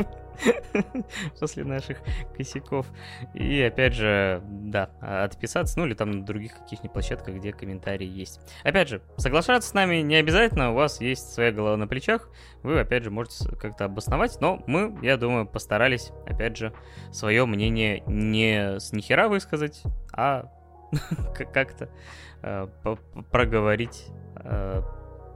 после 1.40 1.64
наших 1.64 1.99
косяков. 2.36 2.88
И 3.34 3.61
опять 3.61 3.94
же, 3.94 4.41
да, 4.49 4.90
отписаться, 5.02 5.80
ну 5.80 5.86
или 5.86 5.94
там 5.94 6.11
на 6.11 6.26
других 6.26 6.57
каких-нибудь 6.57 6.94
площадках, 6.94 7.36
где 7.36 7.52
комментарии 7.52 8.07
есть. 8.07 8.40
Опять 8.64 8.90
же, 8.90 9.02
соглашаться 9.18 9.70
с 9.70 9.74
нами 9.74 9.98
не 9.98 10.16
обязательно, 10.16 10.72
у 10.72 10.76
вас 10.76 11.02
есть 11.02 11.34
своя 11.34 11.52
голова 11.52 11.78
на 11.78 11.88
плечах, 11.88 12.30
вы 12.64 12.80
опять 12.80 13.03
же 13.03 13.11
можете 13.11 13.49
как-то 13.56 13.86
обосновать, 13.86 14.38
но 14.41 14.64
мы, 14.68 14.98
я 15.02 15.18
думаю, 15.18 15.48
постарались, 15.48 16.11
опять 16.26 16.57
же, 16.57 16.74
свое 17.11 17.45
мнение 17.45 18.03
не 18.07 18.80
с 18.80 18.91
нихера 18.91 19.28
высказать, 19.28 19.82
а 20.14 20.52
как-то 21.53 21.90
э, 22.41 22.68
проговорить 23.32 24.07
э, 24.36 24.82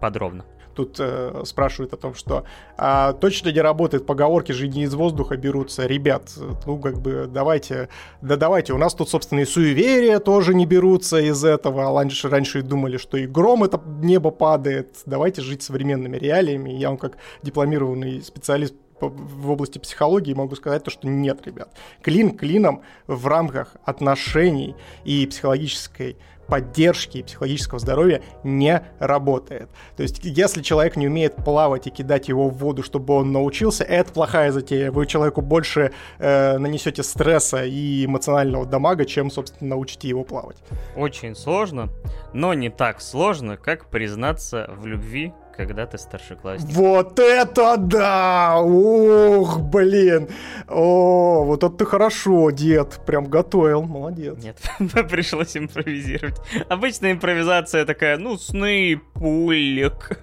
подробно 0.01 0.45
тут 0.73 0.97
э, 0.99 1.43
спрашивают 1.45 1.93
о 1.93 1.97
том, 1.97 2.15
что 2.15 2.45
а, 2.77 3.13
точно 3.13 3.49
не 3.49 3.61
работает 3.61 4.05
поговорки 4.05 4.51
же 4.51 4.67
не 4.67 4.83
из 4.83 4.93
воздуха 4.93 5.37
берутся. 5.37 5.85
Ребят, 5.85 6.31
ну 6.65 6.79
как 6.79 6.99
бы 6.99 7.29
давайте, 7.31 7.89
да 8.21 8.35
давайте, 8.35 8.73
у 8.73 8.77
нас 8.77 8.93
тут, 8.93 9.09
собственно, 9.09 9.41
и 9.41 9.45
суеверия 9.45 10.19
тоже 10.19 10.53
не 10.53 10.65
берутся 10.65 11.19
из 11.19 11.43
этого. 11.43 11.93
Раньше, 11.93 12.29
раньше 12.29 12.61
думали, 12.61 12.97
что 12.97 13.17
и 13.17 13.27
гром 13.27 13.63
это 13.63 13.81
небо 14.01 14.31
падает. 14.31 14.97
Давайте 15.05 15.41
жить 15.41 15.63
современными 15.63 16.17
реалиями. 16.17 16.71
Я 16.71 16.89
вам 16.89 16.97
как 16.97 17.17
дипломированный 17.41 18.21
специалист 18.21 18.75
в 19.09 19.49
области 19.49 19.79
психологии 19.79 20.33
могу 20.33 20.55
сказать 20.55 20.83
то, 20.83 20.91
что 20.91 21.07
нет, 21.07 21.45
ребят. 21.45 21.69
Клин 22.01 22.37
клином 22.37 22.83
в 23.07 23.27
рамках 23.27 23.75
отношений 23.85 24.75
и 25.03 25.25
психологической 25.25 26.17
поддержки 26.47 27.19
и 27.19 27.23
психологического 27.23 27.79
здоровья 27.79 28.21
не 28.43 28.83
работает. 28.99 29.69
То 29.97 30.03
есть, 30.03 30.19
если 30.23 30.61
человек 30.61 30.95
не 30.95 31.07
умеет 31.07 31.35
плавать 31.35 31.87
и 31.87 31.89
кидать 31.89 32.27
его 32.27 32.49
в 32.49 32.57
воду, 32.57 32.83
чтобы 32.83 33.13
он 33.15 33.31
научился, 33.31 33.83
это 33.83 34.11
плохая 34.11 34.51
затея. 34.51 34.91
Вы 34.91 35.05
человеку 35.05 35.41
больше 35.41 35.91
э, 36.19 36.57
нанесете 36.57 37.03
стресса 37.03 37.65
и 37.65 38.05
эмоционального 38.05 38.65
дамага, 38.65 39.05
чем, 39.05 39.31
собственно, 39.31 39.71
научите 39.71 40.07
его 40.07 40.23
плавать. 40.23 40.57
Очень 40.95 41.35
сложно, 41.35 41.89
но 42.33 42.53
не 42.53 42.69
так 42.69 43.01
сложно, 43.01 43.57
как 43.57 43.85
признаться 43.85 44.69
в 44.77 44.85
любви 44.85 45.33
когда 45.55 45.85
ты 45.85 45.97
старшеклассник. 45.97 46.75
Вот 46.75 47.19
это 47.19 47.77
да! 47.77 48.59
Ух, 48.59 49.61
блин! 49.61 50.29
О, 50.67 51.43
вот 51.45 51.63
это 51.63 51.73
ты 51.73 51.85
хорошо, 51.85 52.49
дед. 52.51 53.01
Прям 53.05 53.25
готовил, 53.25 53.83
молодец. 53.83 54.37
Нет, 54.43 54.57
пришлось 55.09 55.55
импровизировать. 55.55 56.39
Обычная 56.69 57.11
импровизация 57.11 57.85
такая, 57.85 58.17
ну, 58.17 58.37
сны, 58.37 59.01
пулик. 59.13 60.19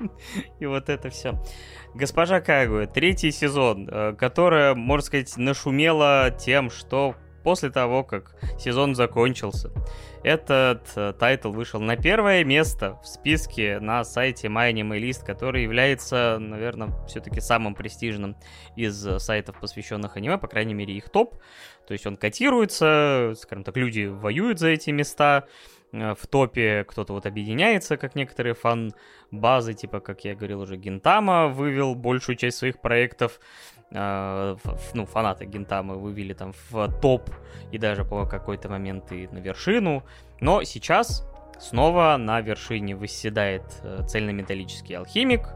И 0.60 0.66
вот 0.66 0.88
это 0.88 1.10
все. 1.10 1.40
Госпожа 1.94 2.40
Кагуя, 2.40 2.86
третий 2.86 3.32
сезон, 3.32 3.88
э, 3.90 4.14
которая, 4.16 4.74
можно 4.74 5.04
сказать, 5.04 5.36
нашумела 5.36 6.30
тем, 6.30 6.70
что 6.70 7.16
после 7.42 7.70
того, 7.70 8.04
как 8.04 8.34
сезон 8.58 8.94
закончился, 8.94 9.70
этот 10.22 10.82
э, 10.96 11.14
title 11.18 11.50
вышел 11.50 11.80
на 11.80 11.96
первое 11.96 12.44
место 12.44 12.98
в 13.02 13.06
списке 13.06 13.80
на 13.80 14.04
сайте 14.04 14.48
MyAnimeList, 14.48 15.24
который 15.24 15.62
является, 15.62 16.36
наверное, 16.38 16.90
все-таки 17.06 17.40
самым 17.40 17.74
престижным 17.74 18.36
из 18.76 19.06
э, 19.06 19.18
сайтов, 19.18 19.58
посвященных 19.58 20.16
аниме, 20.16 20.36
по 20.36 20.46
крайней 20.46 20.74
мере, 20.74 20.94
их 20.94 21.08
топ. 21.08 21.36
То 21.86 21.92
есть 21.92 22.06
он 22.06 22.16
котируется, 22.16 23.32
скажем 23.38 23.64
так, 23.64 23.76
люди 23.76 24.04
воюют 24.04 24.58
за 24.58 24.68
эти 24.68 24.90
места 24.90 25.46
э, 25.92 26.14
в 26.14 26.26
топе 26.26 26.84
кто-то 26.86 27.14
вот 27.14 27.24
объединяется, 27.24 27.96
как 27.96 28.14
некоторые 28.14 28.54
фан-базы, 28.54 29.72
типа, 29.72 30.00
как 30.00 30.24
я 30.24 30.34
говорил 30.34 30.60
уже, 30.60 30.76
Гентама 30.76 31.48
вывел 31.48 31.94
большую 31.94 32.36
часть 32.36 32.58
своих 32.58 32.80
проектов 32.82 33.40
э, 33.92 34.56
ну, 34.94 35.06
фанаты 35.06 35.44
Гентамы 35.46 35.96
вывели 35.96 36.32
там 36.32 36.52
в 36.70 36.88
топ 37.00 37.30
и 37.72 37.78
даже 37.78 38.04
по 38.04 38.26
какой-то 38.26 38.68
момент 38.68 39.12
и 39.12 39.28
на 39.28 39.38
вершину. 39.38 40.02
Но 40.40 40.62
сейчас 40.64 41.26
снова 41.58 42.16
на 42.16 42.40
вершине 42.40 42.96
выседает 42.96 43.64
э, 43.82 44.04
цельнометаллический 44.06 44.96
алхимик, 44.96 45.48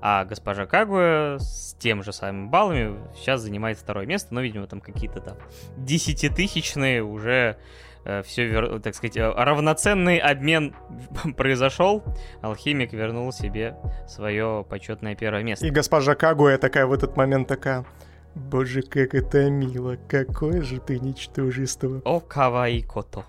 а 0.00 0.24
госпожа 0.24 0.66
Кагуя 0.66 1.38
с 1.38 1.74
тем 1.78 2.02
же 2.02 2.12
самыми 2.12 2.48
баллами 2.48 2.98
сейчас 3.16 3.40
занимает 3.40 3.78
второе 3.78 4.06
место, 4.06 4.34
но, 4.34 4.40
видимо, 4.40 4.66
там 4.66 4.80
какие-то 4.80 5.20
там 5.20 5.36
десятитысячные 5.76 7.02
уже 7.02 7.56
все, 8.24 8.78
так 8.80 8.94
сказать, 8.94 9.16
э, 9.16 9.28
равноценный 9.28 10.18
обмен 10.18 10.74
произошел, 11.36 12.04
алхимик 12.42 12.92
вернул 12.92 13.32
себе 13.32 13.76
свое 14.06 14.64
почетное 14.68 15.14
первое 15.14 15.42
место. 15.42 15.66
И 15.66 15.70
госпожа 15.70 16.14
Кагуя 16.14 16.58
такая 16.58 16.86
в 16.86 16.92
этот 16.92 17.16
момент 17.16 17.48
такая... 17.48 17.84
Боже, 18.34 18.82
как 18.82 19.14
это 19.14 19.48
мило, 19.48 19.96
какое 20.08 20.60
же 20.60 20.78
ты 20.78 20.98
ничтожество. 20.98 22.02
О, 22.04 22.20
каваи 22.20 22.82
кото, 22.82 23.24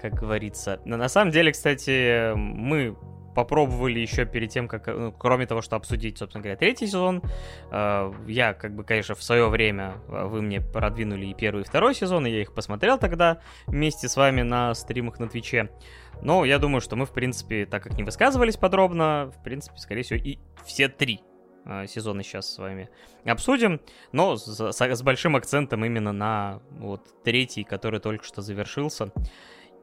как 0.00 0.14
говорится. 0.14 0.80
Но 0.84 0.96
на 0.96 1.08
самом 1.08 1.30
деле, 1.30 1.52
кстати, 1.52 2.34
мы 2.34 2.96
попробовали 3.34 4.00
еще 4.00 4.24
перед 4.24 4.50
тем, 4.50 4.68
как, 4.68 4.86
ну, 4.86 5.12
кроме 5.12 5.46
того, 5.46 5.62
что 5.62 5.76
обсудить, 5.76 6.18
собственно 6.18 6.42
говоря, 6.42 6.56
третий 6.56 6.86
сезон, 6.86 7.22
э, 7.70 8.12
я, 8.26 8.54
как 8.54 8.74
бы, 8.74 8.84
конечно, 8.84 9.14
в 9.14 9.22
свое 9.22 9.48
время 9.48 9.94
э, 10.08 10.24
вы 10.26 10.42
мне 10.42 10.60
продвинули 10.60 11.26
и 11.26 11.34
первый, 11.34 11.62
и 11.62 11.64
второй 11.64 11.94
сезон, 11.94 12.26
и 12.26 12.30
я 12.30 12.42
их 12.42 12.52
посмотрел 12.52 12.98
тогда 12.98 13.40
вместе 13.66 14.08
с 14.08 14.16
вами 14.16 14.42
на 14.42 14.74
стримах 14.74 15.18
на 15.18 15.28
Твиче. 15.28 15.70
Но 16.20 16.44
я 16.44 16.58
думаю, 16.58 16.80
что 16.80 16.96
мы, 16.96 17.06
в 17.06 17.12
принципе, 17.12 17.66
так 17.66 17.82
как 17.82 17.94
не 17.94 18.04
высказывались 18.04 18.56
подробно, 18.56 19.32
в 19.36 19.42
принципе, 19.42 19.78
скорее 19.78 20.02
всего, 20.02 20.20
и 20.20 20.38
все 20.64 20.88
три 20.88 21.22
э, 21.64 21.86
сезона 21.86 22.22
сейчас 22.22 22.52
с 22.52 22.58
вами 22.58 22.90
обсудим, 23.24 23.80
но 24.12 24.36
с, 24.36 24.44
с, 24.44 24.80
с 24.80 25.02
большим 25.02 25.36
акцентом 25.36 25.84
именно 25.84 26.12
на 26.12 26.60
вот 26.70 27.22
третий, 27.24 27.64
который 27.64 28.00
только 28.00 28.24
что 28.24 28.42
завершился. 28.42 29.12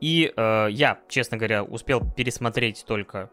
И 0.01 0.31
э, 0.35 0.67
я, 0.71 0.99
честно 1.09 1.37
говоря, 1.37 1.63
успел 1.63 2.01
пересмотреть 2.15 2.85
только 2.87 3.29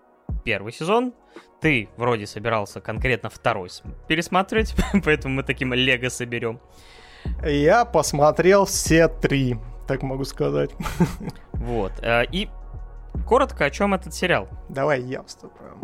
первый 0.46 0.72
сезон. 0.72 1.12
Ты 1.60 1.88
вроде 1.96 2.26
собирался 2.26 2.80
конкретно 2.80 3.28
второй 3.28 3.68
пересматривать, 4.06 4.74
поэтому 5.04 5.34
мы 5.34 5.42
таким 5.42 5.74
лего 5.74 6.08
соберем. 6.08 6.60
Я 7.44 7.84
посмотрел 7.84 8.64
все 8.64 9.08
три, 9.08 9.56
так 9.88 10.02
могу 10.02 10.24
сказать. 10.24 10.70
Вот. 11.52 11.92
Э, 12.00 12.24
и 12.30 12.48
коротко, 13.26 13.64
о 13.64 13.70
чем 13.70 13.94
этот 13.94 14.14
сериал? 14.14 14.48
Давай 14.68 15.00
я 15.00 15.22
вступаю. 15.24 15.78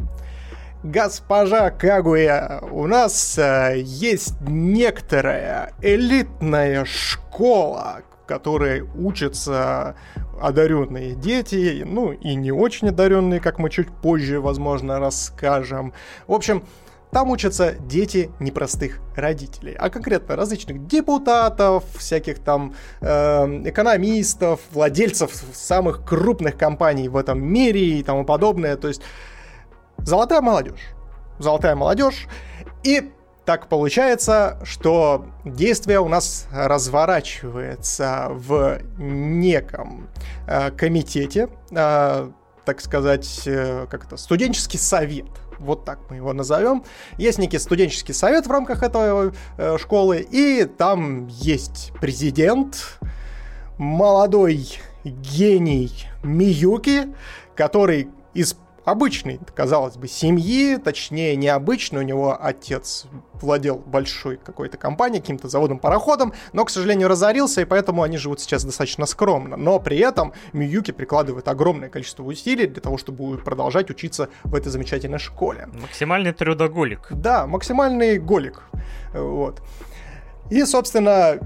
Госпожа 0.84 1.70
Кагуя, 1.70 2.60
у 2.70 2.86
нас 2.86 3.38
э, 3.38 3.80
есть 3.84 4.40
некоторая 4.42 5.72
элитная 5.80 6.84
школа, 6.84 8.02
которой 8.32 8.80
учатся 8.94 9.94
одаренные 10.40 11.14
дети, 11.14 11.82
ну 11.84 12.12
и 12.12 12.34
не 12.34 12.50
очень 12.50 12.88
одаренные, 12.88 13.40
как 13.40 13.58
мы 13.58 13.68
чуть 13.68 13.90
позже, 13.90 14.40
возможно, 14.40 14.98
расскажем. 14.98 15.92
В 16.26 16.32
общем, 16.32 16.64
там 17.10 17.28
учатся 17.28 17.74
дети 17.78 18.30
непростых 18.40 19.00
родителей, 19.14 19.76
а 19.78 19.90
конкретно 19.90 20.34
различных 20.34 20.86
депутатов, 20.86 21.84
всяких 21.98 22.38
там 22.38 22.74
э, 23.02 23.06
экономистов, 23.68 24.60
владельцев 24.70 25.30
самых 25.52 26.06
крупных 26.06 26.56
компаний 26.56 27.10
в 27.10 27.18
этом 27.18 27.44
мире 27.44 27.98
и 27.98 28.02
тому 28.02 28.24
подобное. 28.24 28.76
То 28.76 28.88
есть 28.88 29.02
золотая 29.98 30.40
молодежь. 30.40 30.80
Золотая 31.38 31.74
молодежь. 31.74 32.28
И 32.82 33.12
так 33.44 33.68
получается, 33.68 34.58
что 34.62 35.26
действие 35.44 36.00
у 36.00 36.08
нас 36.08 36.46
разворачивается 36.52 38.28
в 38.30 38.80
неком 38.98 40.08
э, 40.46 40.70
комитете, 40.70 41.48
э, 41.70 42.30
так 42.64 42.80
сказать, 42.80 43.42
э, 43.46 43.86
как 43.90 44.04
это, 44.06 44.16
студенческий 44.16 44.78
совет. 44.78 45.26
Вот 45.58 45.84
так 45.84 45.98
мы 46.10 46.16
его 46.16 46.32
назовем. 46.32 46.84
Есть 47.18 47.38
некий 47.38 47.58
студенческий 47.58 48.14
совет 48.14 48.46
в 48.46 48.50
рамках 48.50 48.82
этой 48.82 49.32
э, 49.58 49.78
школы, 49.78 50.26
и 50.30 50.64
там 50.64 51.26
есть 51.26 51.92
президент, 52.00 52.98
молодой 53.78 54.78
гений 55.04 56.06
Миюки, 56.22 57.12
который 57.56 58.08
из 58.34 58.56
обычной, 58.84 59.40
казалось 59.54 59.96
бы, 59.96 60.08
семьи, 60.08 60.76
точнее 60.76 61.36
необычной. 61.36 62.00
У 62.00 62.04
него 62.04 62.36
отец 62.40 63.06
владел 63.34 63.76
большой 63.76 64.36
какой-то 64.36 64.76
компанией, 64.76 65.20
каким-то 65.20 65.48
заводом-пароходом, 65.48 66.32
но, 66.52 66.64
к 66.64 66.70
сожалению, 66.70 67.08
разорился, 67.08 67.60
и 67.60 67.64
поэтому 67.64 68.02
они 68.02 68.16
живут 68.18 68.40
сейчас 68.40 68.64
достаточно 68.64 69.06
скромно. 69.06 69.56
Но 69.56 69.78
при 69.80 69.98
этом 69.98 70.32
Миюки 70.52 70.92
прикладывает 70.92 71.48
огромное 71.48 71.88
количество 71.88 72.22
усилий 72.22 72.66
для 72.66 72.80
того, 72.80 72.98
чтобы 72.98 73.38
продолжать 73.38 73.90
учиться 73.90 74.28
в 74.44 74.54
этой 74.54 74.70
замечательной 74.70 75.18
школе. 75.18 75.68
Максимальный 75.80 76.32
трудоголик. 76.32 77.08
Да, 77.10 77.46
максимальный 77.46 78.18
голик. 78.18 78.62
Вот. 79.12 79.60
И, 80.52 80.66
собственно, 80.66 81.38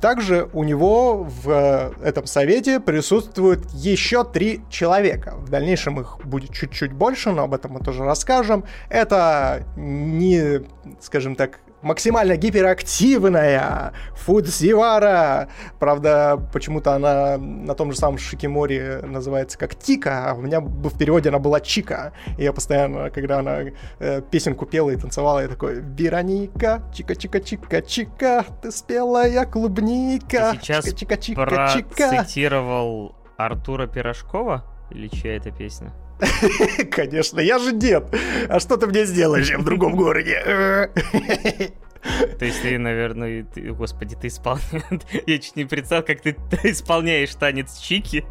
также 0.00 0.50
у 0.52 0.64
него 0.64 1.22
в 1.22 1.48
э, 1.48 1.92
этом 2.02 2.26
совете 2.26 2.80
присутствуют 2.80 3.70
еще 3.70 4.24
три 4.24 4.62
человека. 4.68 5.34
В 5.36 5.50
дальнейшем 5.50 6.00
их 6.00 6.18
будет 6.24 6.52
чуть-чуть 6.52 6.92
больше, 6.92 7.30
но 7.30 7.44
об 7.44 7.54
этом 7.54 7.74
мы 7.74 7.78
тоже 7.78 8.02
расскажем. 8.02 8.64
Это 8.88 9.64
не, 9.76 10.62
скажем 11.00 11.36
так, 11.36 11.60
максимально 11.84 12.36
гиперактивная 12.36 13.92
Фудзивара. 14.16 15.48
Правда, 15.78 16.40
почему-то 16.52 16.94
она 16.94 17.36
на 17.38 17.74
том 17.74 17.92
же 17.92 17.98
самом 17.98 18.18
Шикиморе 18.18 19.00
называется 19.02 19.58
как 19.58 19.74
Тика, 19.74 20.30
а 20.30 20.34
у 20.34 20.40
меня 20.40 20.60
в 20.60 20.98
переводе 20.98 21.28
она 21.28 21.38
была 21.38 21.60
Чика. 21.60 22.12
И 22.38 22.42
я 22.42 22.52
постоянно, 22.52 23.10
когда 23.10 23.38
она 23.38 23.64
э, 23.98 24.22
песенку 24.30 24.66
пела 24.66 24.90
и 24.90 24.96
танцевала, 24.96 25.40
я 25.40 25.48
такой, 25.48 25.80
Вероника, 25.80 26.82
чика-чика-чика-чика, 26.92 28.44
ты 28.62 28.72
спелая 28.72 29.44
клубника. 29.44 30.52
Ты 30.52 30.60
сейчас 30.60 30.86
чика-чика-чика-чика. 30.86 32.08
процитировал 32.10 33.14
Артура 33.36 33.86
Пирожкова? 33.86 34.64
Или 34.90 35.08
чья 35.08 35.36
это 35.36 35.50
песня? 35.50 35.92
Конечно, 36.90 37.40
я 37.40 37.58
же 37.58 37.72
дед. 37.72 38.14
А 38.48 38.60
что 38.60 38.76
ты 38.76 38.86
мне 38.86 39.04
сделаешь 39.04 39.50
в 39.50 39.64
другом 39.64 39.96
городе? 39.96 40.90
То 42.38 42.44
есть 42.44 42.60
ты, 42.60 42.78
наверное, 42.78 43.44
ты, 43.44 43.72
господи, 43.72 44.14
ты 44.14 44.28
исполняешь... 44.28 44.84
Я 45.26 45.38
чуть 45.38 45.56
не 45.56 45.64
представил, 45.64 46.04
как 46.04 46.20
ты 46.20 46.36
исполняешь 46.64 47.34
танец 47.34 47.78
Чики 47.78 48.24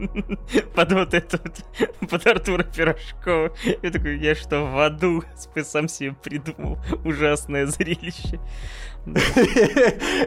под 0.75 0.91
вот 0.91 1.13
это 1.13 1.39
вот, 1.43 2.09
под 2.09 2.27
Артура 2.27 2.63
Пирожкова. 2.63 3.51
Я 3.81 3.91
такой, 3.91 4.19
я 4.19 4.35
что, 4.35 4.65
в 4.65 4.77
аду 4.77 5.23
сам 5.63 5.87
себе 5.87 6.15
придумал 6.23 6.77
ужасное 7.03 7.65
зрелище. 7.65 8.39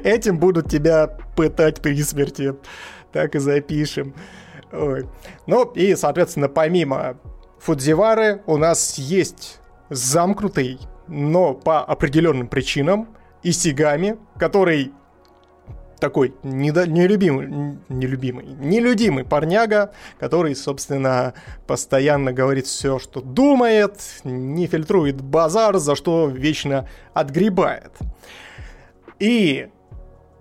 Этим 0.02 0.38
будут 0.38 0.68
тебя 0.68 1.06
пытать 1.36 1.80
при 1.80 2.02
смерти. 2.02 2.54
Так 3.12 3.36
и 3.36 3.38
запишем. 3.38 4.14
Ой. 4.72 5.06
Ну 5.46 5.70
и, 5.72 5.94
соответственно, 5.94 6.48
помимо 6.48 7.18
Фудзивары 7.66 8.42
у 8.46 8.58
нас 8.58 8.96
есть 8.96 9.58
замкнутый, 9.90 10.78
но 11.08 11.52
по 11.52 11.80
определенным 11.80 12.46
причинам, 12.46 13.08
Исигами, 13.42 14.18
который 14.38 14.92
такой 15.98 16.36
недо, 16.44 16.86
нелюбимый, 16.86 17.76
нелюбимый, 17.88 18.46
нелюдимый 18.46 19.24
парняга, 19.24 19.90
который, 20.20 20.54
собственно, 20.54 21.34
постоянно 21.66 22.32
говорит 22.32 22.66
все, 22.66 23.00
что 23.00 23.20
думает, 23.20 24.00
не 24.22 24.68
фильтрует 24.68 25.20
базар, 25.20 25.78
за 25.78 25.96
что 25.96 26.28
вечно 26.28 26.88
отгребает. 27.14 27.90
И 29.18 29.70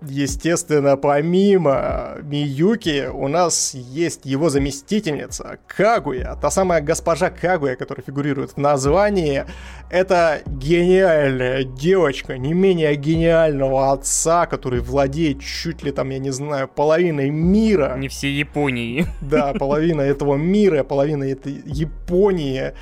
Естественно, 0.02 0.98
помимо 0.98 2.18
Миюки, 2.22 3.08
у 3.10 3.28
нас 3.28 3.72
есть 3.74 4.26
его 4.26 4.50
заместительница 4.50 5.58
Кагуя, 5.66 6.36
та 6.36 6.50
самая 6.50 6.82
госпожа 6.82 7.30
Кагуя, 7.30 7.76
которая 7.76 8.04
фигурирует 8.04 8.52
в 8.52 8.56
названии. 8.58 9.46
Это 9.88 10.42
гениальная 10.46 11.64
девочка, 11.64 12.36
не 12.36 12.52
менее 12.52 12.94
гениального 12.94 13.92
отца, 13.92 14.44
который 14.44 14.80
владеет 14.80 15.40
чуть 15.40 15.82
ли 15.82 15.92
там, 15.92 16.10
я 16.10 16.18
не 16.18 16.30
знаю, 16.30 16.68
половиной 16.68 17.30
мира. 17.30 17.96
Не 17.96 18.08
все 18.08 18.30
Японии. 18.30 19.06
Да, 19.22 19.54
половина 19.58 20.02
этого 20.02 20.36
мира, 20.36 20.84
половина 20.84 21.24
этой 21.24 21.62
Японии. 21.64 22.74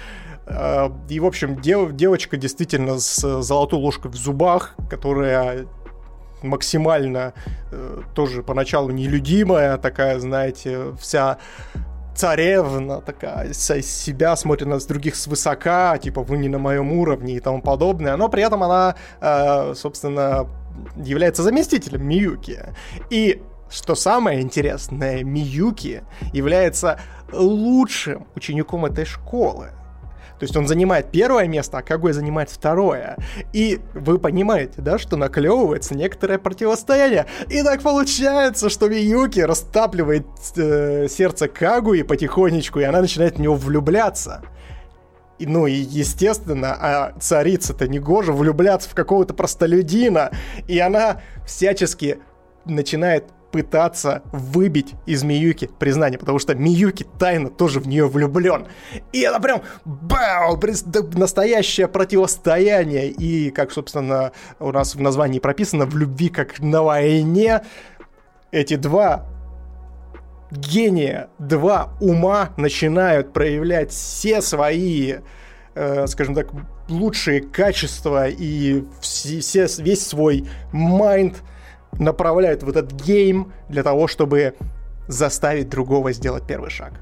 А, 0.46 0.92
и, 1.08 1.20
в 1.20 1.26
общем, 1.26 1.60
дев, 1.60 1.92
девочка 1.92 2.36
действительно 2.36 2.98
с 2.98 3.42
золотой 3.42 3.78
ложкой 3.78 4.10
в 4.10 4.16
зубах, 4.16 4.74
которая 4.90 5.66
максимально 6.44 7.32
э, 7.72 8.02
тоже 8.14 8.42
поначалу 8.42 8.90
нелюдимая, 8.90 9.78
такая, 9.78 10.18
знаете, 10.18 10.94
вся 11.00 11.38
царевна 12.14 13.00
такая, 13.00 13.48
из 13.48 13.58
себя 13.58 14.36
смотрит 14.36 14.68
на 14.68 14.78
других 14.78 15.16
свысока, 15.16 15.98
типа 15.98 16.22
вы 16.22 16.38
не 16.38 16.48
на 16.48 16.58
моем 16.58 16.92
уровне 16.92 17.34
и 17.36 17.40
тому 17.40 17.60
подобное, 17.60 18.16
но 18.16 18.28
при 18.28 18.42
этом 18.42 18.62
она, 18.62 18.94
э, 19.20 19.74
собственно, 19.74 20.46
является 20.96 21.42
заместителем 21.42 22.06
Миюки. 22.06 22.60
И 23.10 23.42
что 23.70 23.94
самое 23.94 24.40
интересное, 24.40 25.24
Миюки 25.24 26.02
является 26.32 27.00
лучшим 27.32 28.26
учеником 28.34 28.84
этой 28.86 29.04
школы. 29.04 29.70
То 30.44 30.46
есть 30.46 30.56
он 30.58 30.68
занимает 30.68 31.10
первое 31.10 31.48
место, 31.48 31.78
а 31.78 31.82
Кагуя 31.82 32.12
занимает 32.12 32.50
второе. 32.50 33.16
И 33.54 33.80
вы 33.94 34.18
понимаете, 34.18 34.82
да, 34.82 34.98
что 34.98 35.16
наклевывается 35.16 35.94
некоторое 35.94 36.36
противостояние. 36.36 37.24
И 37.48 37.62
так 37.62 37.80
получается, 37.80 38.68
что 38.68 38.90
Миюки 38.90 39.40
растапливает 39.40 40.26
э, 40.56 41.08
сердце 41.08 41.48
Кагуи 41.48 42.02
потихонечку, 42.02 42.78
и 42.80 42.82
она 42.82 43.00
начинает 43.00 43.36
в 43.36 43.40
него 43.40 43.54
влюбляться. 43.54 44.42
И, 45.38 45.46
ну 45.46 45.66
и 45.66 45.72
естественно, 45.72 46.76
а 46.78 47.14
царица-то 47.18 47.88
не 47.88 47.98
гоже 47.98 48.34
влюбляться 48.34 48.90
в 48.90 48.94
какого-то 48.94 49.32
простолюдина. 49.32 50.30
И 50.68 50.78
она 50.78 51.22
всячески 51.46 52.18
начинает 52.66 53.24
пытаться 53.54 54.22
выбить 54.32 54.94
из 55.06 55.22
Миюки 55.22 55.70
признание, 55.78 56.18
потому 56.18 56.40
что 56.40 56.56
Миюки 56.56 57.06
тайно 57.20 57.50
тоже 57.50 57.78
в 57.78 57.86
нее 57.86 58.08
влюблен. 58.08 58.66
И 59.12 59.20
это 59.20 59.38
прям 59.38 59.62
вау, 59.84 60.60
настоящее 61.12 61.86
противостояние. 61.86 63.10
И, 63.10 63.50
как, 63.50 63.70
собственно, 63.70 64.32
у 64.58 64.72
нас 64.72 64.96
в 64.96 65.00
названии 65.00 65.38
прописано, 65.38 65.86
в 65.86 65.96
любви 65.96 66.30
как 66.30 66.58
на 66.58 66.82
войне, 66.82 67.62
эти 68.50 68.74
два 68.74 69.24
гения, 70.50 71.28
два 71.38 71.96
ума 72.00 72.54
начинают 72.56 73.32
проявлять 73.32 73.92
все 73.92 74.42
свои, 74.42 75.18
э, 75.76 76.06
скажем 76.08 76.34
так, 76.34 76.48
лучшие 76.88 77.40
качества 77.40 78.26
и 78.28 78.82
все, 79.00 79.68
весь 79.78 80.04
свой 80.04 80.44
mind– 80.72 81.36
направляют 81.98 82.62
в 82.62 82.68
этот 82.68 82.92
game 82.92 83.52
для 83.68 83.82
того, 83.82 84.06
чтобы 84.06 84.54
заставить 85.08 85.68
другого 85.68 86.12
сделать 86.12 86.46
первый 86.46 86.70
шаг. 86.70 87.00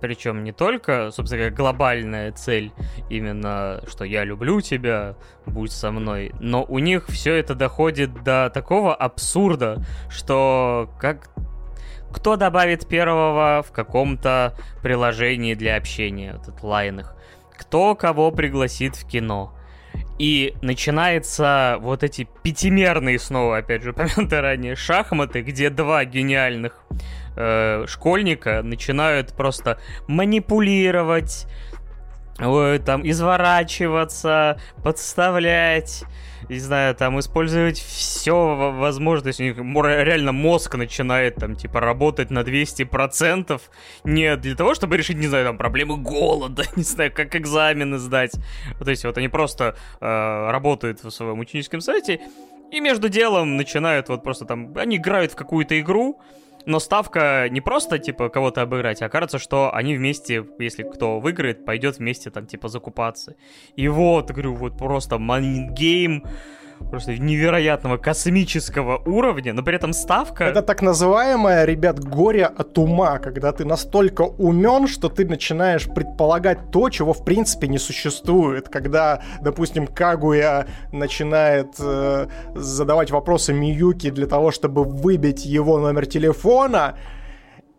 Причем 0.00 0.44
не 0.44 0.52
только, 0.52 1.10
собственно 1.12 1.38
говоря, 1.38 1.56
глобальная 1.56 2.32
цель, 2.32 2.72
именно, 3.08 3.80
что 3.88 4.04
я 4.04 4.24
люблю 4.24 4.60
тебя, 4.60 5.16
будь 5.46 5.72
со 5.72 5.90
мной, 5.90 6.32
но 6.40 6.62
у 6.62 6.78
них 6.78 7.06
все 7.08 7.34
это 7.34 7.54
доходит 7.54 8.22
до 8.22 8.50
такого 8.52 8.94
абсурда, 8.94 9.82
что 10.10 10.90
как 11.00 11.30
кто 12.12 12.36
добавит 12.36 12.86
первого 12.86 13.64
в 13.66 13.72
каком-то 13.72 14.54
приложении 14.82 15.54
для 15.54 15.76
общения, 15.76 16.38
вот 16.46 16.62
лайнах, 16.62 17.16
кто 17.58 17.94
кого 17.94 18.30
пригласит 18.30 18.94
в 18.96 19.06
кино, 19.08 19.54
и 20.18 20.54
начинается 20.62 21.76
вот 21.80 22.02
эти 22.02 22.28
пятимерные 22.42 23.18
снова, 23.18 23.58
опять 23.58 23.82
же, 23.82 23.90
упомянутые 23.92 24.40
ранее, 24.40 24.76
шахматы, 24.76 25.42
где 25.42 25.70
два 25.70 26.04
гениальных 26.04 26.84
э, 27.36 27.84
школьника 27.88 28.62
начинают 28.62 29.34
просто 29.34 29.78
манипулировать, 30.06 31.46
э, 32.38 32.78
там, 32.84 33.08
изворачиваться, 33.08 34.60
подставлять, 34.82 36.04
не 36.48 36.58
знаю, 36.58 36.94
там, 36.94 37.18
использовать 37.18 37.78
все 37.78 38.72
возможно. 38.72 39.22
То 39.22 39.28
есть 39.28 39.40
у 39.40 39.44
них 39.44 39.56
реально 39.56 40.32
мозг 40.32 40.74
начинает, 40.76 41.36
там, 41.36 41.56
типа, 41.56 41.80
работать 41.80 42.30
на 42.30 42.40
200%. 42.40 43.60
Не 44.04 44.36
для 44.36 44.54
того, 44.54 44.74
чтобы 44.74 44.96
решить, 44.96 45.16
не 45.16 45.26
знаю, 45.26 45.46
там, 45.46 45.58
проблемы 45.58 45.96
голода, 45.96 46.64
не 46.76 46.82
знаю, 46.82 47.12
как 47.12 47.34
экзамены 47.36 47.98
сдать. 47.98 48.32
То 48.82 48.90
есть 48.90 49.04
вот 49.04 49.18
они 49.18 49.28
просто 49.28 49.76
э, 50.00 50.50
работают 50.50 51.02
в 51.02 51.10
своем 51.10 51.38
ученическом 51.38 51.80
сайте 51.80 52.20
и 52.70 52.80
между 52.80 53.08
делом 53.08 53.56
начинают 53.56 54.08
вот 54.08 54.22
просто 54.22 54.44
там... 54.44 54.76
Они 54.76 54.96
играют 54.96 55.32
в 55.32 55.36
какую-то 55.36 55.78
игру, 55.78 56.20
но 56.66 56.80
ставка 56.80 57.48
не 57.50 57.60
просто, 57.60 57.98
типа, 57.98 58.28
кого-то 58.28 58.62
обыграть, 58.62 59.02
а 59.02 59.08
кажется, 59.08 59.38
что 59.38 59.74
они 59.74 59.96
вместе, 59.96 60.46
если 60.58 60.82
кто 60.82 61.20
выиграет, 61.20 61.64
пойдет 61.64 61.98
вместе, 61.98 62.30
там, 62.30 62.46
типа, 62.46 62.68
закупаться. 62.68 63.36
И 63.76 63.88
вот, 63.88 64.30
говорю, 64.30 64.54
вот 64.54 64.78
просто 64.78 65.18
mind 65.18 65.71
game 65.71 66.24
просто 66.90 67.16
невероятного 67.16 67.96
космического 67.96 68.98
уровня, 69.04 69.52
но 69.52 69.62
при 69.62 69.76
этом 69.76 69.92
ставка... 69.92 70.44
Это 70.44 70.62
так 70.62 70.82
называемое, 70.82 71.64
ребят, 71.64 71.98
горе 72.02 72.46
от 72.46 72.78
ума, 72.78 73.18
когда 73.18 73.52
ты 73.52 73.64
настолько 73.64 74.22
умен, 74.22 74.86
что 74.86 75.08
ты 75.08 75.26
начинаешь 75.26 75.86
предполагать 75.86 76.70
то, 76.70 76.90
чего 76.90 77.12
в 77.12 77.24
принципе 77.24 77.68
не 77.68 77.78
существует. 77.78 78.68
Когда, 78.68 79.22
допустим, 79.40 79.86
Кагуя 79.86 80.66
начинает 80.92 81.74
э, 81.78 82.26
задавать 82.54 83.10
вопросы 83.10 83.52
Миюки 83.52 84.10
для 84.10 84.26
того, 84.26 84.50
чтобы 84.50 84.84
выбить 84.84 85.44
его 85.46 85.78
номер 85.78 86.06
телефона, 86.06 86.96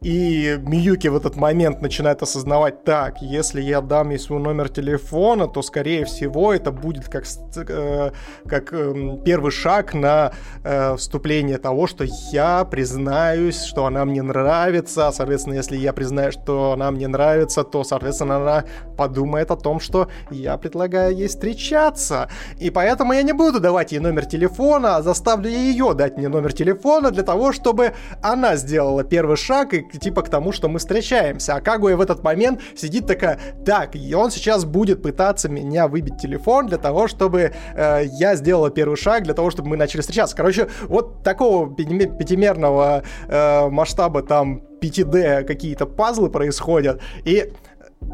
и 0.01 0.59
Миюки 0.61 1.07
в 1.07 1.15
этот 1.15 1.35
момент 1.35 1.81
начинает 1.81 2.21
осознавать, 2.21 2.83
так, 2.83 3.21
если 3.21 3.61
я 3.61 3.81
дам 3.81 4.09
ей 4.09 4.19
свой 4.19 4.39
номер 4.39 4.69
телефона, 4.69 5.47
то, 5.47 5.61
скорее 5.61 6.05
всего, 6.05 6.53
это 6.53 6.71
будет 6.71 7.09
как, 7.09 7.23
э, 7.55 8.11
как 8.47 8.73
э, 8.73 9.17
первый 9.25 9.51
шаг 9.51 9.93
на 9.93 10.33
э, 10.63 10.95
вступление 10.97 11.57
того, 11.57 11.87
что 11.87 12.03
я 12.31 12.65
признаюсь, 12.65 13.63
что 13.63 13.85
она 13.85 14.05
мне 14.05 14.21
нравится. 14.21 15.11
Соответственно, 15.11 15.55
если 15.55 15.77
я 15.77 15.93
признаю, 15.93 16.31
что 16.31 16.73
она 16.73 16.91
мне 16.91 17.07
нравится, 17.07 17.63
то, 17.63 17.83
соответственно, 17.83 18.35
она 18.35 18.65
подумает 18.97 19.49
о 19.49 19.55
том, 19.55 19.79
что 19.79 20.09
я 20.29 20.57
предлагаю 20.57 21.15
ей 21.15 21.27
встречаться. 21.27 22.29
И 22.59 22.69
поэтому 22.69 23.13
я 23.13 23.23
не 23.23 23.33
буду 23.33 23.59
давать 23.59 23.91
ей 23.91 23.99
номер 23.99 24.25
телефона, 24.25 24.97
а 24.97 25.01
заставлю 25.01 25.49
ее 25.49 25.93
дать 25.93 26.17
мне 26.17 26.27
номер 26.27 26.53
телефона 26.53 27.11
для 27.11 27.23
того, 27.23 27.53
чтобы 27.53 27.93
она 28.21 28.55
сделала 28.55 29.03
первый 29.03 29.37
шаг 29.37 29.73
и 29.73 29.84
типа 29.91 30.21
к 30.21 30.29
тому, 30.29 30.51
что 30.51 30.67
мы 30.67 30.79
встречаемся. 30.79 31.55
А 31.55 31.61
Кагуя 31.61 31.95
в 31.95 32.01
этот 32.01 32.23
момент 32.23 32.61
сидит 32.75 33.07
такая, 33.07 33.39
так, 33.65 33.95
и 33.95 34.13
он 34.13 34.31
сейчас 34.31 34.65
будет 34.65 35.01
пытаться 35.01 35.49
меня 35.49 35.87
выбить 35.87 36.17
телефон 36.17 36.67
для 36.67 36.77
того, 36.77 37.07
чтобы 37.07 37.53
э, 37.75 38.03
я 38.05 38.35
сделала 38.35 38.69
первый 38.69 38.97
шаг, 38.97 39.23
для 39.23 39.33
того, 39.33 39.49
чтобы 39.49 39.69
мы 39.69 39.77
начали 39.77 40.01
встречаться. 40.01 40.35
Короче, 40.35 40.69
вот 40.83 41.23
такого 41.23 41.73
пятимерного 41.73 43.03
э, 43.27 43.69
масштаба 43.69 44.21
там 44.21 44.61
5D 44.81 45.43
какие-то 45.43 45.85
пазлы 45.85 46.29
происходят. 46.29 47.01
И 47.23 47.53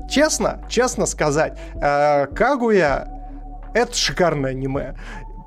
честно, 0.09 0.65
честно 0.69 1.05
сказать, 1.05 1.57
э, 1.75 2.27
Кагуя 2.27 3.07
это 3.73 3.93
шикарное 3.95 4.51
аниме 4.51 4.95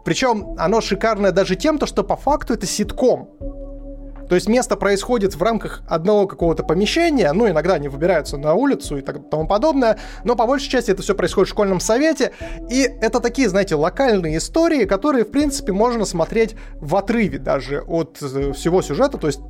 Причем 0.04 0.54
оно 0.58 0.80
шикарное 0.80 1.32
даже 1.32 1.56
тем, 1.56 1.78
то, 1.78 1.86
что 1.86 2.02
по 2.04 2.16
факту 2.16 2.54
это 2.54 2.66
ситком. 2.66 3.28
То 4.28 4.34
есть 4.34 4.48
место 4.48 4.76
происходит 4.76 5.34
в 5.34 5.42
рамках 5.42 5.82
одного 5.88 6.26
какого-то 6.26 6.62
помещения, 6.62 7.32
ну, 7.32 7.48
иногда 7.48 7.74
они 7.74 7.88
выбираются 7.88 8.36
на 8.36 8.54
улицу 8.54 8.98
и 8.98 9.00
так, 9.00 9.28
тому 9.30 9.46
подобное, 9.46 9.98
но 10.24 10.36
по 10.36 10.46
большей 10.46 10.68
части 10.68 10.90
это 10.90 11.02
все 11.02 11.14
происходит 11.14 11.48
в 11.48 11.52
школьном 11.52 11.80
совете, 11.80 12.32
и 12.70 12.82
это 13.00 13.20
такие, 13.20 13.48
знаете, 13.48 13.74
локальные 13.74 14.38
истории, 14.38 14.84
которые, 14.84 15.24
в 15.24 15.30
принципе, 15.30 15.72
можно 15.72 16.04
смотреть 16.04 16.56
в 16.74 16.96
отрыве 16.96 17.38
даже 17.38 17.82
от 17.82 18.18
э, 18.22 18.52
всего 18.52 18.82
сюжета, 18.82 19.18
то 19.18 19.26
есть 19.26 19.40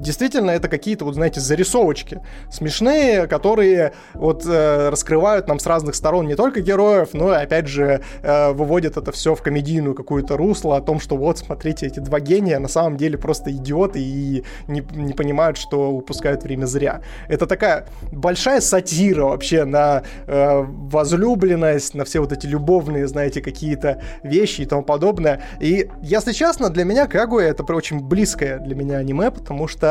действительно 0.00 0.50
это 0.50 0.68
какие-то, 0.68 1.04
вот 1.04 1.14
знаете, 1.14 1.40
зарисовочки 1.40 2.20
смешные, 2.50 3.26
которые 3.26 3.92
вот 4.14 4.44
э, 4.46 4.88
раскрывают 4.88 5.48
нам 5.48 5.58
с 5.58 5.66
разных 5.66 5.94
сторон 5.94 6.26
не 6.26 6.34
только 6.34 6.60
героев, 6.60 7.10
но 7.12 7.32
и, 7.32 7.36
опять 7.36 7.66
же, 7.66 8.02
э, 8.22 8.52
выводят 8.52 8.96
это 8.96 9.12
все 9.12 9.34
в 9.34 9.42
комедийную 9.42 9.94
какую-то 9.94 10.36
русло 10.36 10.76
о 10.76 10.80
том, 10.80 11.00
что 11.00 11.16
вот, 11.16 11.38
смотрите, 11.38 11.86
эти 11.86 12.00
два 12.00 12.20
гения 12.20 12.58
на 12.58 12.68
самом 12.68 12.96
деле 12.96 13.18
просто 13.18 13.50
идиоты 13.50 14.00
и 14.00 14.44
не, 14.66 14.84
не 14.92 15.12
понимают, 15.12 15.56
что 15.56 15.90
упускают 15.90 16.42
время 16.42 16.66
зря. 16.66 17.02
Это 17.28 17.46
такая 17.46 17.86
большая 18.12 18.60
сатира 18.60 19.24
вообще 19.24 19.64
на 19.64 20.02
э, 20.26 20.64
возлюбленность, 20.66 21.94
на 21.94 22.04
все 22.04 22.20
вот 22.20 22.32
эти 22.32 22.46
любовные, 22.46 23.06
знаете, 23.08 23.40
какие-то 23.40 24.02
вещи 24.22 24.62
и 24.62 24.66
тому 24.66 24.82
подобное. 24.82 25.42
И, 25.60 25.90
если 26.02 26.32
честно, 26.32 26.70
для 26.70 26.84
меня 26.84 27.06
Кагуя 27.06 27.48
это 27.48 27.64
очень 27.74 28.00
близкое 28.00 28.58
для 28.58 28.74
меня 28.74 28.98
аниме, 28.98 29.30
потому 29.30 29.68
что 29.68 29.87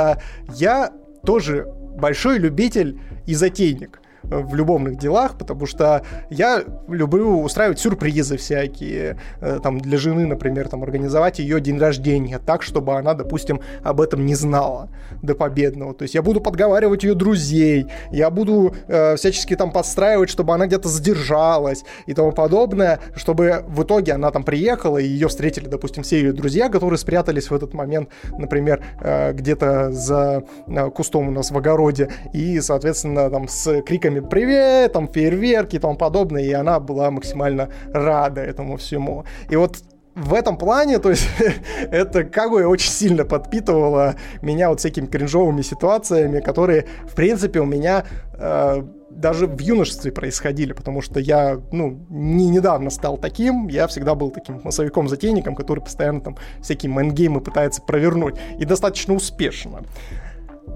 я 0.49 0.91
тоже 1.25 1.65
большой 1.97 2.39
любитель 2.39 2.99
и 3.25 3.35
затейник 3.35 3.99
в 4.23 4.55
любовных 4.55 4.97
делах, 4.97 5.37
потому 5.37 5.65
что 5.65 6.01
я 6.29 6.63
люблю 6.87 7.41
устраивать 7.41 7.79
сюрпризы 7.79 8.37
всякие, 8.37 9.17
э, 9.41 9.59
там, 9.63 9.79
для 9.79 9.97
жены, 9.97 10.25
например, 10.25 10.67
там, 10.67 10.83
организовать 10.83 11.39
ее 11.39 11.61
день 11.61 11.79
рождения 11.79 12.39
так, 12.39 12.61
чтобы 12.61 12.97
она, 12.97 13.13
допустим, 13.13 13.61
об 13.83 14.01
этом 14.01 14.25
не 14.25 14.35
знала 14.35 14.89
до 15.21 15.35
победного. 15.35 15.93
То 15.93 16.03
есть 16.03 16.15
я 16.15 16.21
буду 16.21 16.41
подговаривать 16.41 17.03
ее 17.03 17.15
друзей, 17.15 17.87
я 18.11 18.29
буду 18.29 18.75
э, 18.87 19.15
всячески 19.15 19.55
там 19.55 19.71
подстраивать, 19.71 20.29
чтобы 20.29 20.53
она 20.53 20.67
где-то 20.67 20.89
задержалась 20.89 21.83
и 22.05 22.13
тому 22.13 22.31
подобное, 22.31 22.99
чтобы 23.15 23.63
в 23.67 23.83
итоге 23.83 24.13
она 24.13 24.31
там 24.31 24.43
приехала, 24.43 24.97
и 24.97 25.07
ее 25.07 25.27
встретили, 25.27 25.67
допустим, 25.67 26.03
все 26.03 26.17
ее 26.17 26.33
друзья, 26.33 26.69
которые 26.69 26.97
спрятались 26.97 27.49
в 27.49 27.55
этот 27.55 27.73
момент, 27.73 28.09
например, 28.37 28.83
э, 28.99 29.33
где-то 29.33 29.91
за 29.91 30.43
э, 30.67 30.89
кустом 30.89 31.29
у 31.29 31.31
нас 31.31 31.51
в 31.51 31.57
огороде, 31.57 32.09
и, 32.33 32.59
соответственно, 32.59 33.29
там 33.29 33.47
с 33.47 33.81
криками 33.81 34.06
криками 34.07 34.19
«Привет!», 34.19 34.93
там 34.93 35.07
фейерверки 35.07 35.75
и 35.75 35.79
тому 35.79 35.95
подобное, 35.95 36.43
и 36.43 36.51
она 36.51 36.79
была 36.79 37.11
максимально 37.11 37.69
рада 37.93 38.41
этому 38.41 38.77
всему. 38.77 39.25
И 39.49 39.55
вот 39.55 39.77
в 40.15 40.33
этом 40.33 40.57
плане, 40.57 40.99
то 40.99 41.09
есть 41.09 41.27
это 41.91 42.23
бы 42.49 42.65
очень 42.65 42.91
сильно 42.91 43.25
подпитывало 43.25 44.15
меня 44.41 44.69
вот 44.69 44.79
всякими 44.79 45.05
кринжовыми 45.05 45.61
ситуациями, 45.61 46.39
которые, 46.39 46.85
в 47.05 47.15
принципе, 47.15 47.59
у 47.59 47.65
меня 47.65 48.05
э, 48.33 48.83
даже 49.09 49.47
в 49.47 49.59
юношестве 49.59 50.11
происходили, 50.11 50.73
потому 50.73 51.01
что 51.01 51.19
я, 51.19 51.59
ну, 51.71 51.99
не 52.09 52.49
недавно 52.49 52.89
стал 52.89 53.17
таким, 53.17 53.67
я 53.67 53.87
всегда 53.87 54.15
был 54.15 54.31
таким 54.31 54.61
массовиком-затейником, 54.63 55.55
который 55.55 55.81
постоянно 55.81 56.21
там 56.21 56.37
всякие 56.61 56.91
майнгеймы 56.91 57.41
пытается 57.41 57.81
провернуть, 57.81 58.35
и 58.59 58.65
достаточно 58.65 59.13
успешно. 59.13 59.81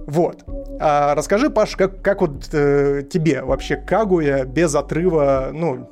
Вот. 0.07 0.43
А 0.79 1.15
расскажи, 1.15 1.49
Паш, 1.49 1.75
как, 1.75 2.01
как 2.01 2.21
вот 2.21 2.49
э, 2.53 3.03
тебе 3.09 3.43
вообще 3.43 3.75
Кагуя 3.75 4.45
без 4.45 4.73
отрыва, 4.75 5.51
ну, 5.53 5.87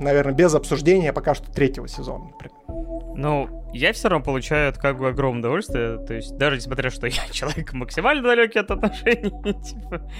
наверное, 0.00 0.34
без 0.34 0.54
обсуждения 0.54 1.12
пока 1.12 1.34
что 1.34 1.50
третьего 1.50 1.88
сезона, 1.88 2.24
например? 2.24 2.56
Ну, 3.14 3.62
я 3.72 3.92
все 3.92 4.08
равно 4.08 4.24
получаю 4.24 4.70
от 4.70 4.78
Кагу 4.78 5.06
огромное 5.06 5.40
удовольствие. 5.40 5.98
То 5.98 6.14
есть, 6.14 6.36
даже 6.36 6.56
несмотря, 6.56 6.90
что 6.90 7.06
я 7.06 7.22
человек 7.30 7.72
максимально 7.72 8.22
далекий 8.22 8.58
от 8.58 8.70
отношений, 8.70 9.30
типа, 9.62 10.10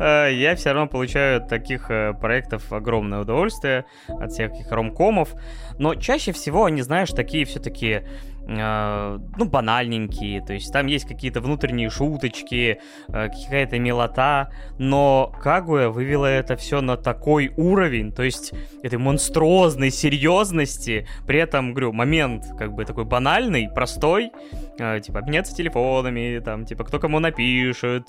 э, 0.00 0.34
я 0.34 0.54
все 0.54 0.72
равно 0.72 0.88
получаю 0.88 1.38
от 1.38 1.48
таких 1.48 1.90
э, 1.90 2.12
проектов 2.14 2.72
огромное 2.72 3.20
удовольствие, 3.20 3.84
от 4.08 4.32
всяких 4.32 4.70
ромкомов. 4.70 5.34
Но 5.78 5.94
чаще 5.94 6.32
всего 6.32 6.64
они, 6.64 6.82
знаешь, 6.82 7.10
такие 7.10 7.44
все-таки 7.44 8.02
Э, 8.48 9.18
ну, 9.36 9.44
банальненькие, 9.44 10.44
то 10.44 10.52
есть 10.52 10.72
там 10.72 10.86
есть 10.86 11.06
какие-то 11.06 11.40
внутренние 11.40 11.90
шуточки, 11.90 12.80
э, 13.08 13.28
какая-то 13.28 13.78
милота, 13.78 14.50
но 14.78 15.32
Кагуя 15.40 15.88
вывела 15.88 16.26
это 16.26 16.56
все 16.56 16.80
на 16.80 16.96
такой 16.96 17.52
уровень, 17.56 18.12
то 18.12 18.24
есть 18.24 18.52
этой 18.82 18.98
монструозной 18.98 19.90
серьезности, 19.90 21.06
при 21.26 21.38
этом, 21.38 21.72
говорю, 21.72 21.92
момент 21.92 22.46
как 22.58 22.72
бы 22.72 22.84
такой 22.84 23.04
банальный, 23.04 23.68
простой, 23.72 24.32
э, 24.78 24.98
типа 25.00 25.20
обменяться 25.20 25.54
телефонами, 25.54 26.40
там, 26.44 26.64
типа, 26.64 26.82
кто 26.82 26.98
кому 26.98 27.20
напишет, 27.20 28.08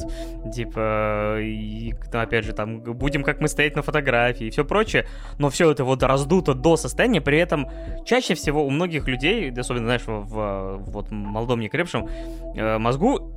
типа, 0.54 1.38
и, 1.42 1.94
ну, 2.12 2.20
опять 2.20 2.46
же, 2.46 2.54
там, 2.54 2.82
будем 2.82 3.24
как 3.24 3.40
мы 3.40 3.48
стоять 3.48 3.76
на 3.76 3.84
фотографии 3.84 4.48
и 4.48 4.50
все 4.50 4.66
прочее, 4.66 5.06
но 5.38 5.52
все 5.52 5.70
это 5.70 5.84
вот 5.84 6.02
раздуто 6.02 6.56
до 6.56 6.76
состояния, 6.76 7.22
при 7.22 7.38
этом 7.38 7.70
чаще 8.04 8.34
всего 8.34 8.66
у 8.66 8.72
многих 8.72 9.08
людей, 9.08 9.52
особенно, 9.56 9.86
знаешь, 9.86 10.23
в 10.24 10.78
вот 10.88 11.12
молодом 11.12 11.60
некрепшем 11.60 12.08
э, 12.56 12.78
мозгу 12.78 13.32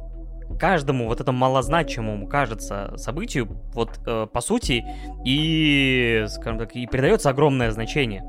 каждому 0.58 1.06
вот 1.06 1.20
этому 1.20 1.38
малозначимому 1.38 2.26
кажется 2.28 2.94
событию 2.96 3.48
вот 3.74 3.98
э, 4.06 4.26
по 4.32 4.40
сути 4.40 4.84
и 5.24 6.24
скажем 6.28 6.58
так 6.58 6.76
и 6.76 6.86
придается 6.86 7.30
огромное 7.30 7.70
значение. 7.70 8.24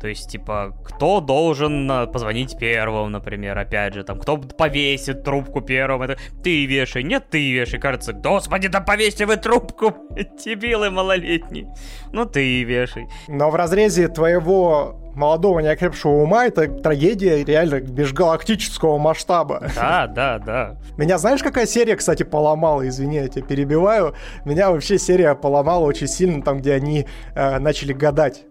То 0.00 0.08
есть, 0.08 0.30
типа, 0.30 0.74
кто 0.82 1.20
должен 1.20 1.90
э, 1.90 2.06
позвонить 2.06 2.56
первым, 2.58 3.12
например, 3.12 3.58
опять 3.58 3.92
же, 3.92 4.02
там, 4.02 4.18
кто 4.18 4.38
повесит 4.38 5.24
трубку 5.24 5.60
первым, 5.60 6.02
это 6.02 6.16
ты 6.42 6.64
вешай, 6.64 7.02
нет, 7.02 7.28
ты 7.28 7.52
вешай, 7.52 7.78
кажется, 7.78 8.14
господи, 8.14 8.68
да 8.68 8.80
повесьте 8.80 9.26
вы 9.26 9.36
трубку, 9.36 9.94
дебилы 10.44 10.90
малолетний, 10.90 11.66
ну 12.12 12.24
ты 12.24 12.64
вешай. 12.64 13.08
Но 13.28 13.50
в 13.50 13.54
разрезе 13.54 14.08
твоего 14.08 14.99
молодого 15.14 15.60
неокрепшего 15.60 16.22
ума 16.22 16.46
это 16.46 16.68
трагедия 16.68 17.44
реально 17.44 17.80
межгалактического 17.80 18.98
масштаба. 18.98 19.62
Да, 19.74 20.06
да, 20.06 20.38
да. 20.38 20.76
Меня 20.96 21.18
знаешь, 21.18 21.42
какая 21.42 21.66
серия, 21.66 21.96
кстати, 21.96 22.22
поломала? 22.22 22.86
Извини, 22.88 23.16
я 23.16 23.28
тебя 23.28 23.44
перебиваю. 23.44 24.14
Меня 24.44 24.70
вообще 24.70 24.98
серия 24.98 25.34
поломала 25.34 25.84
очень 25.84 26.08
сильно 26.08 26.42
там, 26.42 26.58
где 26.58 26.74
они 26.74 27.06
э, 27.34 27.58
начали 27.58 27.92
гадать. 27.92 28.44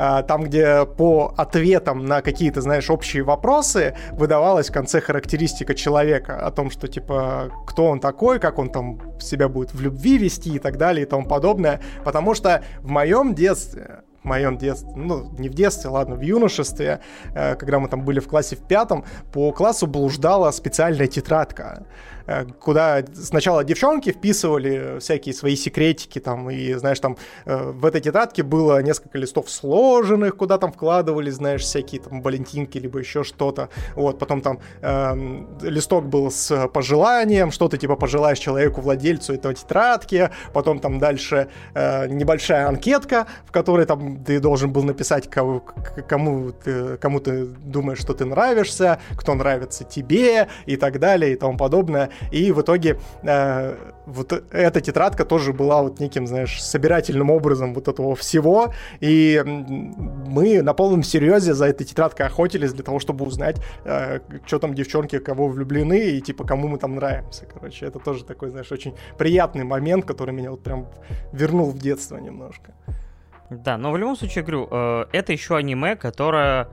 А, 0.00 0.22
там, 0.22 0.44
где 0.44 0.86
по 0.86 1.34
ответам 1.36 2.04
на 2.04 2.22
какие-то, 2.22 2.60
знаешь, 2.60 2.88
общие 2.88 3.24
вопросы 3.24 3.96
выдавалась 4.12 4.68
в 4.68 4.72
конце 4.72 5.00
характеристика 5.00 5.74
человека 5.74 6.46
о 6.46 6.52
том, 6.52 6.70
что, 6.70 6.86
типа, 6.86 7.50
кто 7.66 7.86
он 7.86 7.98
такой, 7.98 8.38
как 8.38 8.60
он 8.60 8.70
там 8.70 9.00
себя 9.20 9.48
будет 9.48 9.74
в 9.74 9.80
любви 9.80 10.16
вести 10.16 10.54
и 10.54 10.58
так 10.60 10.76
далее 10.76 11.04
и 11.04 11.08
тому 11.08 11.26
подобное. 11.26 11.80
Потому 12.04 12.34
что 12.34 12.62
в 12.80 12.88
моем 12.88 13.34
детстве 13.34 14.02
в 14.22 14.24
моем 14.24 14.58
детстве, 14.58 14.90
ну, 14.96 15.30
не 15.38 15.48
в 15.48 15.54
детстве, 15.54 15.90
ладно, 15.90 16.16
в 16.16 16.20
юношестве, 16.22 17.00
э, 17.34 17.54
когда 17.56 17.78
мы 17.78 17.88
там 17.88 18.02
были 18.04 18.20
в 18.20 18.28
классе 18.28 18.56
в 18.56 18.60
пятом, 18.60 19.04
по 19.32 19.52
классу 19.52 19.86
блуждала 19.86 20.50
специальная 20.50 21.06
тетрадка. 21.06 21.86
Э, 22.28 22.44
куда 22.44 23.02
сначала 23.14 23.64
девчонки 23.64 24.12
вписывали 24.12 24.98
всякие 25.00 25.34
свои 25.34 25.56
секретики, 25.56 26.18
там, 26.18 26.50
и, 26.50 26.74
знаешь, 26.74 27.00
там 27.00 27.16
э, 27.46 27.70
в 27.72 27.86
этой 27.86 28.02
тетрадке 28.02 28.42
было 28.42 28.82
несколько 28.82 29.16
листов 29.18 29.50
сложенных, 29.50 30.36
куда 30.36 30.58
там 30.58 30.70
вкладывали, 30.70 31.30
знаешь, 31.30 31.62
всякие 31.62 32.02
там 32.02 32.20
валентинки, 32.20 32.76
либо 32.76 32.98
еще 32.98 33.24
что-то, 33.24 33.70
вот, 33.96 34.18
потом 34.18 34.42
там 34.42 34.60
э, 34.82 35.44
листок 35.62 36.06
был 36.06 36.30
с 36.30 36.68
пожеланием, 36.68 37.50
что 37.50 37.68
ты, 37.68 37.78
типа, 37.78 37.96
пожелаешь 37.96 38.38
человеку, 38.38 38.82
владельцу 38.82 39.32
этого 39.32 39.54
тетрадки, 39.54 40.30
потом 40.52 40.80
там 40.80 40.98
дальше 40.98 41.48
э, 41.74 42.08
небольшая 42.08 42.68
анкетка, 42.68 43.26
в 43.46 43.52
которой 43.52 43.86
там 43.86 44.22
ты 44.22 44.38
должен 44.38 44.70
был 44.70 44.82
написать, 44.82 45.30
кому, 45.30 45.62
кому, 46.06 46.52
ты, 46.52 46.98
кому 46.98 47.20
ты 47.20 47.46
думаешь, 47.46 47.98
что 47.98 48.12
ты 48.12 48.26
нравишься, 48.26 49.00
кто 49.16 49.34
нравится 49.34 49.84
тебе, 49.84 50.48
и 50.66 50.76
так 50.76 50.98
далее, 50.98 51.32
и 51.32 51.36
тому 51.36 51.56
подобное. 51.56 52.10
И 52.30 52.52
в 52.52 52.60
итоге 52.60 52.98
э, 53.22 53.76
вот 54.06 54.32
эта 54.50 54.80
тетрадка 54.80 55.24
тоже 55.24 55.52
была 55.52 55.82
вот 55.82 56.00
неким, 56.00 56.26
знаешь, 56.26 56.62
собирательным 56.62 57.30
образом 57.30 57.74
вот 57.74 57.88
этого 57.88 58.14
всего. 58.16 58.72
И 59.00 59.42
мы 59.44 60.62
на 60.62 60.74
полном 60.74 61.02
серьезе 61.02 61.54
за 61.54 61.66
этой 61.66 61.84
тетрадкой 61.84 62.26
охотились 62.26 62.72
для 62.72 62.84
того, 62.84 62.98
чтобы 62.98 63.24
узнать, 63.26 63.56
э, 63.84 64.20
что 64.46 64.58
там 64.58 64.74
девчонки, 64.74 65.18
кого 65.18 65.48
влюблены 65.48 66.10
и 66.10 66.20
типа 66.20 66.44
кому 66.44 66.68
мы 66.68 66.78
там 66.78 66.94
нравимся. 66.94 67.46
Короче, 67.46 67.86
это 67.86 67.98
тоже 67.98 68.24
такой, 68.24 68.50
знаешь, 68.50 68.72
очень 68.72 68.94
приятный 69.18 69.64
момент, 69.64 70.04
который 70.04 70.34
меня 70.34 70.50
вот 70.50 70.62
прям 70.62 70.86
вернул 71.32 71.70
в 71.70 71.78
детство 71.78 72.16
немножко. 72.18 72.74
Да, 73.50 73.78
но 73.78 73.92
в 73.92 73.96
любом 73.96 74.16
случае, 74.16 74.44
говорю, 74.44 74.68
э, 74.70 75.06
это 75.12 75.32
еще 75.32 75.56
аниме, 75.56 75.96
которое 75.96 76.68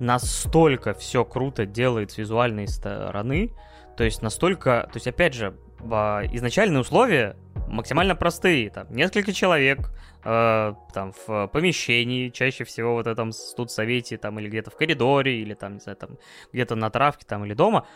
настолько 0.00 0.94
все 0.94 1.24
круто 1.24 1.66
делает 1.66 2.12
с 2.12 2.18
визуальной 2.18 2.68
стороны, 2.68 3.52
то 3.96 4.04
есть 4.04 4.22
настолько, 4.22 4.88
то 4.92 4.96
есть 4.96 5.06
опять 5.06 5.34
же, 5.34 5.56
изначальные 5.80 6.80
условия 6.80 7.36
максимально 7.68 8.14
простые. 8.14 8.70
Там 8.70 8.86
несколько 8.90 9.32
человек, 9.32 9.90
э, 10.24 10.74
там 10.92 11.12
в 11.26 11.46
помещении, 11.48 12.28
чаще 12.30 12.64
всего 12.64 12.94
вот 12.94 13.06
этом 13.06 13.32
студсовете, 13.32 14.18
там 14.18 14.38
или 14.38 14.48
где-то 14.48 14.70
в 14.70 14.76
коридоре, 14.76 15.40
или 15.40 15.54
там, 15.54 15.74
не 15.74 15.80
знаю, 15.80 15.96
там 15.96 16.18
где-то 16.52 16.74
на 16.74 16.90
травке, 16.90 17.24
там 17.26 17.44
или 17.44 17.54
дома. 17.54 17.86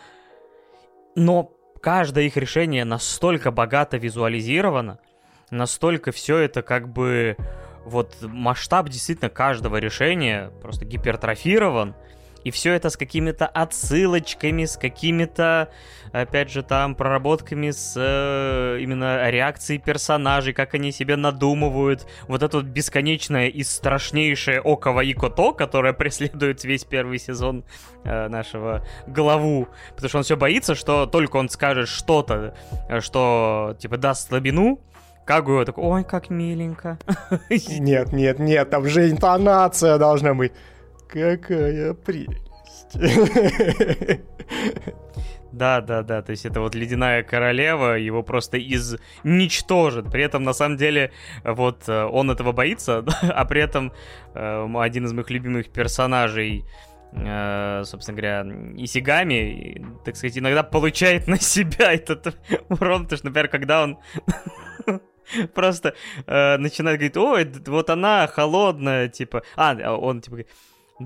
Но 1.15 1.51
каждое 1.81 2.25
их 2.25 2.37
решение 2.37 2.85
настолько 2.85 3.51
богато 3.51 3.97
визуализировано, 3.97 4.99
настолько 5.49 6.11
все 6.11 6.37
это 6.37 6.61
как 6.61 6.89
бы 6.89 7.35
вот 7.85 8.15
масштаб 8.21 8.89
действительно 8.89 9.29
каждого 9.29 9.77
решения 9.77 10.51
просто 10.61 10.85
гипертрофирован, 10.85 11.95
и 12.43 12.51
все 12.51 12.73
это 12.73 12.89
с 12.89 12.97
какими-то 12.97 13.47
отсылочками, 13.47 14.65
с 14.65 14.77
какими-то, 14.77 15.69
опять 16.11 16.49
же, 16.51 16.63
там 16.63 16.95
проработками 16.95 17.71
с 17.71 17.93
э, 17.95 18.79
именно 18.81 19.29
реакцией 19.29 19.79
персонажей, 19.79 20.53
как 20.53 20.73
они 20.73 20.91
себе 20.91 21.15
надумывают. 21.15 22.07
Вот 22.27 22.43
это 22.43 22.57
вот 22.57 22.65
бесконечное 22.65 23.47
и 23.47 23.63
страшнейшее 23.63 24.61
Окова 24.61 25.01
и 25.01 25.13
Кото, 25.13 25.53
которое 25.53 25.93
преследует 26.01 26.63
весь 26.63 26.83
первый 26.83 27.19
сезон 27.19 27.63
э, 28.03 28.27
нашего 28.27 28.85
главу. 29.07 29.67
Потому 29.95 30.09
что 30.09 30.17
он 30.19 30.23
все 30.23 30.37
боится, 30.37 30.75
что 30.75 31.05
только 31.05 31.37
он 31.37 31.49
скажет 31.49 31.87
что-то, 31.87 32.55
э, 32.89 33.01
что, 33.01 33.75
типа, 33.79 33.97
даст 33.97 34.27
слабину, 34.29 34.79
Кагуя 35.25 35.65
такой, 35.65 35.83
ой, 35.83 36.03
как 36.03 36.29
миленько. 36.29 36.97
Нет, 37.49 38.11
нет, 38.11 38.39
нет, 38.39 38.69
там 38.69 38.87
же 38.87 39.09
интонация 39.09 39.97
должна 39.97 40.33
быть. 40.33 40.51
Какая 41.11 41.93
прелесть. 41.93 42.41
Да, 45.51 45.81
да, 45.81 46.01
да, 46.01 46.21
то 46.21 46.31
есть 46.31 46.45
это 46.45 46.61
вот 46.61 46.75
ледяная 46.75 47.23
королева, 47.23 47.95
его 47.97 48.23
просто 48.23 48.57
изничтожит. 48.57 50.09
При 50.09 50.23
этом, 50.23 50.43
на 50.43 50.53
самом 50.53 50.77
деле, 50.77 51.11
вот 51.43 51.89
э, 51.89 52.05
он 52.05 52.31
этого 52.31 52.53
боится, 52.53 53.03
а 53.21 53.43
при 53.45 53.61
этом 53.61 53.91
э, 54.33 54.73
один 54.79 55.05
из 55.05 55.11
моих 55.11 55.29
любимых 55.29 55.69
персонажей, 55.69 56.63
э, 57.11 57.83
собственно 57.83 58.17
говоря, 58.17 58.45
Исигами, 58.77 59.85
так 60.05 60.15
сказать, 60.15 60.37
иногда 60.37 60.63
получает 60.63 61.27
на 61.27 61.37
себя 61.37 61.93
этот 61.93 62.33
урон, 62.69 63.03
потому 63.03 63.17
что, 63.17 63.25
например, 63.25 63.49
когда 63.49 63.83
он 63.83 63.99
просто 65.53 65.95
начинает 66.25 66.97
говорить, 66.97 67.17
ой, 67.17 67.51
вот 67.67 67.89
она 67.89 68.25
холодная, 68.27 69.09
типа, 69.09 69.43
а, 69.57 69.75
он 69.97 70.21
типа 70.21 70.37
говорит, 70.37 70.49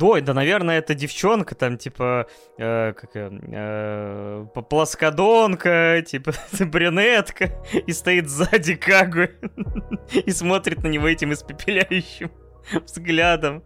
Ой, 0.02 0.22
да, 0.22 0.34
наверное, 0.34 0.80
это 0.80 0.94
девчонка, 0.94 1.56
там, 1.56 1.78
типа, 1.78 2.28
э, 2.58 2.94
как, 2.94 3.10
э, 3.14 4.46
плоскодонка, 4.70 6.04
типа, 6.06 6.34
брюнетка, 6.60 7.52
и 7.74 7.92
стоит 7.92 8.30
сзади 8.30 8.76
Кагу 8.76 9.28
и 10.14 10.32
смотрит 10.32 10.84
на 10.84 10.88
него 10.88 11.08
этим 11.08 11.34
испепеляющим 11.34 12.32
взглядом. 12.86 13.64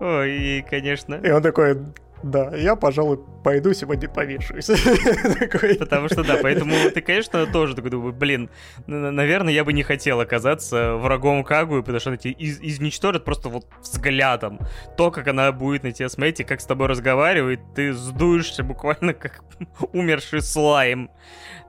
Ой, 0.00 0.30
и, 0.30 0.62
конечно... 0.68 1.14
И 1.16 1.30
он 1.30 1.42
такой, 1.42 1.78
да, 2.22 2.54
я, 2.56 2.74
пожалуй, 2.74 3.20
пойду 3.44 3.72
сегодня 3.72 4.08
повешусь. 4.08 4.66
Потому 5.78 6.08
что, 6.08 6.24
да, 6.24 6.38
поэтому 6.42 6.74
ты, 6.92 7.00
конечно, 7.00 7.46
тоже 7.46 7.74
такой 7.74 7.90
думаю, 7.90 8.12
блин, 8.12 8.50
наверное, 8.86 9.52
я 9.52 9.64
бы 9.64 9.72
не 9.72 9.82
хотел 9.82 10.20
оказаться 10.20 10.94
врагом 10.96 11.44
Кагуи, 11.44 11.80
потому 11.80 12.00
что 12.00 12.10
она 12.10 12.16
тебя 12.16 12.32
из 12.32 12.60
изничтожит 12.60 13.24
просто 13.24 13.48
вот 13.48 13.66
взглядом. 13.80 14.58
То, 14.96 15.10
как 15.10 15.28
она 15.28 15.52
будет 15.52 15.84
на 15.84 15.92
тебя 15.92 16.08
смотреть 16.08 16.40
и 16.40 16.44
как 16.44 16.60
с 16.60 16.66
тобой 16.66 16.88
разговаривает, 16.88 17.60
ты 17.74 17.92
сдуешься 17.92 18.64
буквально 18.64 19.14
как 19.14 19.42
умерший 19.92 20.42
слайм. 20.42 21.10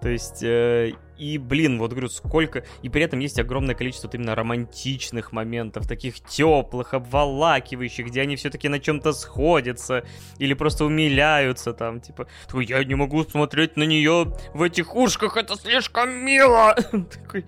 То 0.02 0.10
есть, 0.10 0.44
э, 0.44 0.94
и, 1.20 1.38
блин, 1.38 1.78
вот 1.80 1.92
говорю, 1.92 2.08
сколько... 2.08 2.64
И 2.82 2.90
при 2.90 3.04
этом 3.04 3.20
есть 3.20 3.40
огромное 3.40 3.76
количество 3.76 4.08
вот 4.08 4.16
именно 4.16 4.36
романтичных 4.36 5.32
моментов, 5.34 5.88
таких 5.88 6.22
теплых, 6.22 6.94
обволакивающих, 6.94 8.08
где 8.08 8.22
они 8.22 8.38
все-таки 8.38 8.70
на 8.70 8.80
чем-то 8.80 9.12
сходятся 9.12 10.06
или 10.38 10.54
просто 10.54 10.86
умиляются 10.86 11.74
там, 11.74 12.00
типа, 12.00 12.28
я 12.54 12.84
не 12.86 12.96
могу 12.96 13.24
смотреть 13.24 13.76
на 13.76 13.84
нее 13.84 14.34
в 14.54 14.62
этих 14.62 14.96
ушках, 14.96 15.36
это 15.36 15.56
слишком 15.56 16.10
мило. 16.10 16.74
Такой, 16.92 17.46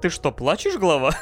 ты 0.00 0.08
что, 0.10 0.32
плачешь, 0.32 0.76
глава? 0.76 1.12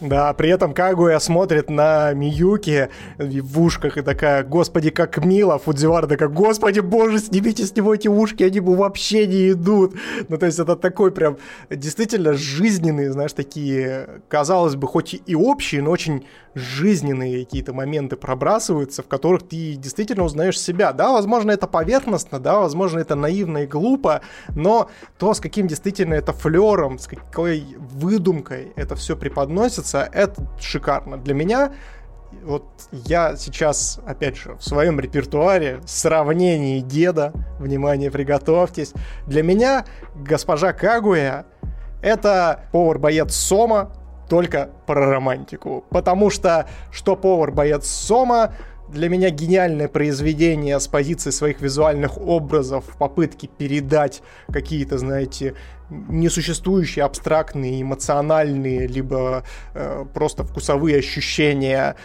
Да, 0.00 0.34
при 0.34 0.50
этом 0.50 0.74
Кагуя 0.74 1.18
смотрит 1.18 1.70
на 1.70 2.12
Миюки 2.12 2.88
в 3.16 3.60
ушках 3.60 3.96
и 3.96 4.02
такая, 4.02 4.42
господи, 4.42 4.90
как 4.90 5.24
мило. 5.24 5.58
Фудзивара 5.58 6.06
такая, 6.06 6.28
господи, 6.28 6.80
боже, 6.80 7.18
снимите 7.18 7.64
с 7.64 7.74
него 7.74 7.94
эти 7.94 8.08
ушки, 8.08 8.42
они 8.42 8.60
бы 8.60 8.76
вообще 8.76 9.26
не 9.26 9.52
идут. 9.52 9.94
Ну, 10.28 10.36
то 10.36 10.46
есть 10.46 10.58
это 10.58 10.76
такой 10.76 11.10
прям 11.10 11.38
действительно 11.70 12.34
жизненные, 12.34 13.12
знаешь, 13.12 13.32
такие, 13.32 14.20
казалось 14.28 14.74
бы, 14.74 14.88
хоть 14.88 15.20
и 15.24 15.34
общие, 15.34 15.80
но 15.80 15.90
очень 15.92 16.26
жизненные 16.54 17.44
какие-то 17.44 17.72
моменты 17.72 18.16
пробрасываются, 18.16 19.02
в 19.02 19.08
которых 19.08 19.48
ты 19.48 19.74
действительно 19.74 20.24
узнаешь 20.24 20.60
себя. 20.60 20.92
Да, 20.92 21.12
возможно, 21.12 21.50
это 21.50 21.66
поверхностно, 21.66 22.38
да, 22.38 22.58
возможно, 22.58 22.98
это 22.98 23.14
наивно 23.14 23.58
и 23.58 23.66
глупо, 23.66 24.20
но 24.54 24.90
то, 25.18 25.34
с 25.34 25.40
каким 25.40 25.66
действительно 25.66 26.14
это 26.14 26.32
флером, 26.64 26.98
с 26.98 27.06
какой 27.06 27.76
выдумкой 27.78 28.72
это 28.76 28.94
все 28.96 29.16
преподносится, 29.16 30.08
это 30.12 30.46
шикарно. 30.58 31.18
Для 31.18 31.34
меня 31.34 31.72
вот 32.42 32.64
я 32.90 33.36
сейчас, 33.36 34.00
опять 34.06 34.36
же, 34.36 34.54
в 34.54 34.64
своем 34.64 34.98
репертуаре 34.98 35.80
сравнении 35.86 36.80
деда, 36.80 37.32
внимание, 37.58 38.10
приготовьтесь, 38.10 38.92
для 39.26 39.42
меня 39.42 39.84
госпожа 40.16 40.72
Кагуя 40.72 41.46
это 42.02 42.64
повар-боец 42.72 43.34
Сома, 43.34 43.92
только 44.28 44.70
про 44.86 45.06
романтику. 45.06 45.84
Потому 45.90 46.30
что 46.30 46.66
что 46.90 47.14
повар-боец 47.14 47.86
Сома 47.86 48.54
для 48.94 49.08
меня 49.08 49.30
гениальное 49.30 49.88
произведение 49.88 50.80
с 50.80 50.88
позиции 50.88 51.30
своих 51.30 51.60
визуальных 51.60 52.16
образов 52.16 52.84
в 52.86 52.96
попытке 52.96 53.48
передать 53.48 54.22
какие-то, 54.50 54.96
знаете, 54.98 55.54
несуществующие 55.90 57.04
абстрактные, 57.04 57.82
эмоциональные, 57.82 58.86
либо 58.86 59.44
э, 59.74 60.06
просто 60.14 60.44
вкусовые 60.44 60.98
ощущения. 60.98 61.96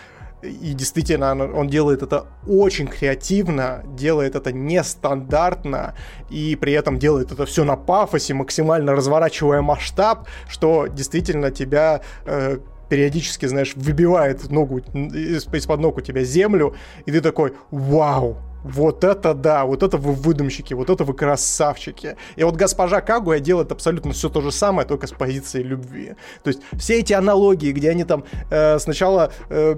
И 0.42 0.74
действительно, 0.74 1.34
он 1.34 1.68
делает 1.68 2.02
это 2.02 2.28
очень 2.48 2.88
креативно, 2.88 3.84
делает 3.86 4.36
это 4.36 4.54
нестандартно, 4.54 5.96
и 6.30 6.56
при 6.56 6.74
этом 6.74 6.98
делает 6.98 7.32
это 7.32 7.46
все 7.46 7.66
на 7.66 7.76
пафосе, 7.76 8.34
максимально 8.34 8.94
разворачивая 8.94 9.62
масштаб, 9.62 10.28
что 10.48 10.88
действительно 10.88 11.52
тебя 11.52 12.02
э, 12.26 12.60
периодически, 12.90 13.46
знаешь, 13.46 13.74
выбивает 13.76 14.50
ногу 14.50 14.80
из-под 14.80 15.80
ног 15.80 15.98
у 15.98 16.02
тебя 16.02 16.24
землю, 16.24 16.76
и 17.06 17.12
ты 17.12 17.22
такой, 17.22 17.54
вау, 17.72 18.38
вот 18.64 19.04
это 19.04 19.34
да, 19.34 19.66
вот 19.66 19.84
это 19.84 19.98
вы 19.98 20.14
выдумщики, 20.14 20.74
вот 20.74 20.90
это 20.90 21.04
вы 21.04 21.14
красавчики. 21.14 22.16
И 22.36 22.44
вот 22.44 22.56
госпожа 22.56 23.02
Кагуя 23.02 23.40
делает 23.40 23.72
абсолютно 23.72 24.12
все 24.12 24.30
то 24.30 24.42
же 24.42 24.52
самое, 24.52 24.88
только 24.88 25.08
с 25.08 25.12
позиции 25.12 25.62
любви. 25.62 26.16
То 26.44 26.50
есть 26.50 26.62
все 26.74 27.00
эти 27.00 27.14
аналогии, 27.14 27.72
где 27.72 27.90
они 27.90 28.04
там 28.04 28.24
э, 28.50 28.80
сначала, 28.80 29.32
э, 29.50 29.76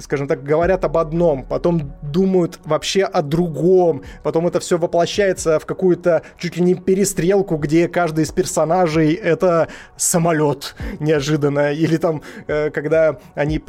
скажем 0.00 0.28
так, 0.28 0.42
говорят 0.42 0.84
об 0.84 0.96
одном, 0.96 1.44
потом 1.44 1.92
думают 2.02 2.60
вообще 2.64 3.04
о 3.04 3.22
другом, 3.22 4.02
потом 4.22 4.46
это 4.46 4.60
все 4.60 4.78
воплощается 4.78 5.58
в 5.58 5.66
какую-то 5.66 6.22
чуть 6.38 6.56
ли 6.56 6.62
не 6.62 6.74
перестрелку, 6.74 7.56
где 7.56 7.88
каждый 7.88 8.24
из 8.24 8.30
персонажей 8.30 9.14
это 9.14 9.68
самолет 9.96 10.74
неожиданно, 10.98 11.72
или 11.72 11.96
там, 11.96 12.22
э, 12.46 12.70
когда 12.70 13.18
они 13.34 13.62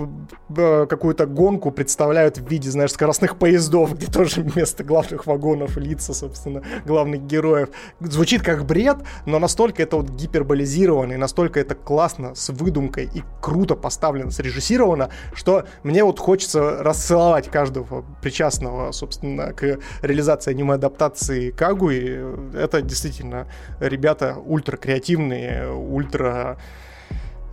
э, 0.57 0.86
какую-то 0.90 1.26
гонку 1.26 1.72
представляют 1.72 2.38
в 2.38 2.48
виде, 2.48 2.69
знаешь, 2.69 2.91
скоростных 2.91 3.38
поездов, 3.38 3.95
где 3.95 4.07
тоже 4.07 4.40
вместо 4.53 4.84
главных 4.84 5.26
вагонов 5.26 5.77
лица, 5.77 6.13
собственно, 6.13 6.61
главных 6.85 7.26
героев. 7.26 7.69
Звучит 7.99 8.41
как 8.41 8.65
бред, 8.65 8.97
но 9.26 9.39
настолько 9.39 9.84
это 9.84 9.97
вот 9.97 10.09
гиперболизировано, 10.09 11.13
и 11.13 11.18
настолько 11.18 11.59
это 11.59 11.76
классно, 11.76 12.35
с 12.35 12.49
выдумкой 12.49 13.09
и 13.13 13.23
круто 13.41 13.76
поставлено, 13.76 14.31
срежиссировано, 14.31 15.09
что 15.34 15.65
мне 15.84 16.03
вот 16.03 16.19
хочется 16.19 16.84
расцеловать 16.84 17.49
каждого 17.49 18.05
причастного, 18.22 18.91
собственно, 18.91 19.53
к 19.53 19.80
реализации 20.01 20.51
аниме-адаптации 20.51 21.51
Кагуи. 21.51 22.55
Это 22.55 22.81
действительно 22.81 23.47
ребята 23.80 24.38
ультра 24.45 24.77
креативные, 24.77 25.72
ультра 25.72 26.57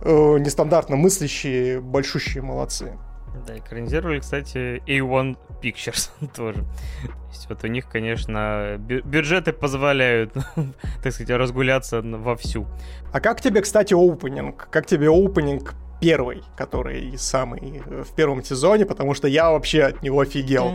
э, 0.01 0.37
нестандартно 0.39 0.95
мыслящие, 0.95 1.81
большущие 1.81 2.43
молодцы. 2.43 2.93
Да, 3.45 3.57
экранизировали, 3.57 4.19
кстати, 4.19 4.81
A1 4.87 5.37
Pictures 5.61 6.09
тоже. 6.35 6.59
То 6.59 7.29
есть 7.31 7.49
вот 7.49 7.63
у 7.63 7.67
них, 7.67 7.87
конечно, 7.87 8.75
бюджеты 8.79 9.53
позволяют, 9.53 10.33
так 11.03 11.13
сказать, 11.13 11.29
разгуляться 11.29 12.01
вовсю. 12.01 12.67
А 13.11 13.19
как 13.19 13.41
тебе, 13.41 13.61
кстати, 13.61 13.93
оупенинг? 13.93 14.67
Как 14.71 14.85
тебе 14.85 15.09
оупенинг 15.09 15.73
первый, 15.99 16.43
который 16.55 17.17
самый 17.17 17.81
э, 17.85 18.03
в 18.03 18.15
первом 18.15 18.43
сезоне, 18.43 18.85
потому 18.85 19.13
что 19.13 19.27
я 19.27 19.51
вообще 19.51 19.83
от 19.83 20.01
него 20.01 20.21
офигел. 20.21 20.65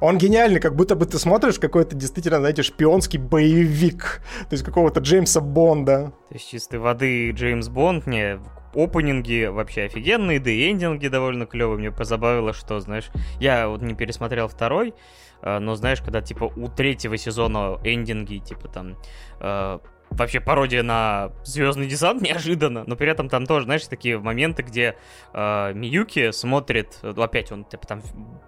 Он 0.00 0.18
гениальный, 0.18 0.60
как 0.60 0.74
будто 0.76 0.94
бы 0.94 1.06
ты 1.06 1.18
смотришь 1.18 1.58
какой-то 1.58 1.96
действительно, 1.96 2.38
знаете, 2.38 2.62
шпионский 2.62 3.18
боевик, 3.18 4.22
то 4.48 4.54
есть 4.54 4.64
какого-то 4.64 5.00
Джеймса 5.00 5.40
Бонда. 5.40 6.12
То 6.28 6.34
есть 6.34 6.50
чистой 6.50 6.78
воды 6.78 7.30
Джеймс 7.30 7.68
Бонд, 7.68 8.06
не, 8.06 8.38
опенинги 8.74 9.46
вообще 9.46 9.82
офигенные, 9.82 10.40
да 10.40 10.50
и 10.50 10.70
эндинги 10.70 11.08
довольно 11.08 11.46
клевые. 11.46 11.78
Мне 11.78 11.90
позабавило, 11.90 12.52
что, 12.52 12.80
знаешь, 12.80 13.10
я 13.40 13.68
вот 13.68 13.82
не 13.82 13.94
пересмотрел 13.94 14.48
второй, 14.48 14.94
э, 15.42 15.58
но 15.58 15.74
знаешь, 15.74 16.00
когда 16.00 16.20
типа 16.20 16.44
у 16.44 16.68
третьего 16.68 17.16
сезона 17.16 17.78
эндинги, 17.84 18.38
типа 18.38 18.68
там 18.68 18.96
э, 19.40 19.78
вообще 20.10 20.40
пародия 20.40 20.82
на 20.82 21.32
Звездный 21.44 21.86
десант 21.86 22.22
неожиданно, 22.22 22.84
но 22.86 22.96
при 22.96 23.10
этом 23.10 23.28
там 23.28 23.46
тоже, 23.46 23.64
знаешь, 23.64 23.86
такие 23.86 24.18
моменты, 24.18 24.62
где 24.62 24.96
э, 25.32 25.72
Миюки 25.74 26.32
смотрит, 26.32 26.98
ну, 27.02 27.22
опять 27.22 27.52
он 27.52 27.64
типа 27.64 27.86
там 27.86 28.02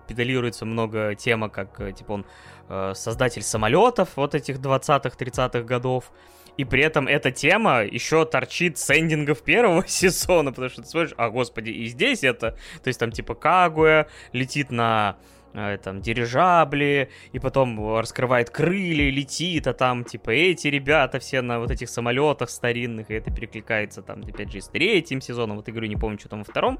педалируется 0.09 0.67
много 0.67 1.15
тема, 1.15 1.49
как 1.49 1.81
э, 1.81 1.93
типа 1.93 2.13
он 2.13 2.27
э, 2.69 2.93
создатель 2.95 3.43
самолетов 3.43 4.11
вот 4.17 4.35
этих 4.35 4.59
20-х, 4.59 5.17
30-х 5.17 5.63
годов, 5.63 6.13
и 6.57 6.65
при 6.65 6.83
этом 6.83 7.07
эта 7.07 7.31
тема 7.31 7.83
еще 7.85 8.25
торчит 8.25 8.77
с 8.79 8.91
эндингов 8.91 9.43
первого 9.45 9.87
сезона, 9.87 10.51
потому 10.51 10.69
что 10.69 10.83
ты 10.83 10.89
смотришь, 10.89 11.15
а 11.17 11.31
господи, 11.31 11.71
и 11.71 11.87
здесь 11.87 12.25
это, 12.25 12.57
то 12.83 12.89
есть 12.89 12.99
там 12.99 13.13
типа 13.13 13.35
Кагуя 13.35 14.09
летит 14.33 14.71
на 14.71 15.17
Э, 15.17 15.40
там 15.53 16.01
дирижабли, 16.01 17.11
и 17.33 17.39
потом 17.39 17.99
раскрывает 17.99 18.51
крылья, 18.51 19.11
летит, 19.11 19.67
а 19.67 19.73
там 19.73 20.05
типа 20.05 20.31
эти 20.31 20.69
ребята 20.69 21.19
все 21.19 21.43
на 21.43 21.59
вот 21.59 21.71
этих 21.71 21.89
самолетах 21.89 22.51
старинных, 22.51 23.11
и 23.11 23.15
это 23.15 23.31
перекликается 23.33 24.03
там 24.03 24.23
опять 24.23 24.53
же 24.53 24.61
с 24.61 24.69
третьим 24.69 25.21
сезоном, 25.21 25.57
вот 25.57 25.69
игру 25.69 25.87
не 25.87 25.97
помню, 25.97 26.19
что 26.19 26.29
там 26.29 26.41
во 26.41 26.45
втором 26.45 26.79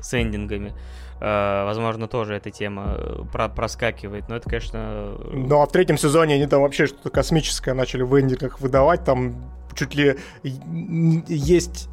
с 0.00 0.14
эндингами. 0.14 0.74
Uh, 1.20 1.66
возможно, 1.66 2.08
тоже 2.08 2.34
эта 2.34 2.50
тема 2.50 2.96
э, 2.98 3.22
про 3.32 3.48
проскакивает, 3.48 4.28
но 4.28 4.36
это, 4.36 4.50
конечно... 4.50 5.16
Ну, 5.32 5.60
а 5.60 5.66
в 5.66 5.70
третьем 5.70 5.96
сезоне 5.96 6.34
они 6.34 6.46
там 6.48 6.62
вообще 6.62 6.86
что-то 6.86 7.10
космическое 7.10 7.74
начали 7.74 8.02
в 8.02 8.18
эндингах 8.18 8.60
выдавать, 8.60 9.04
там 9.04 9.36
чуть 9.74 9.94
ли 9.94 10.18
есть 10.42 11.88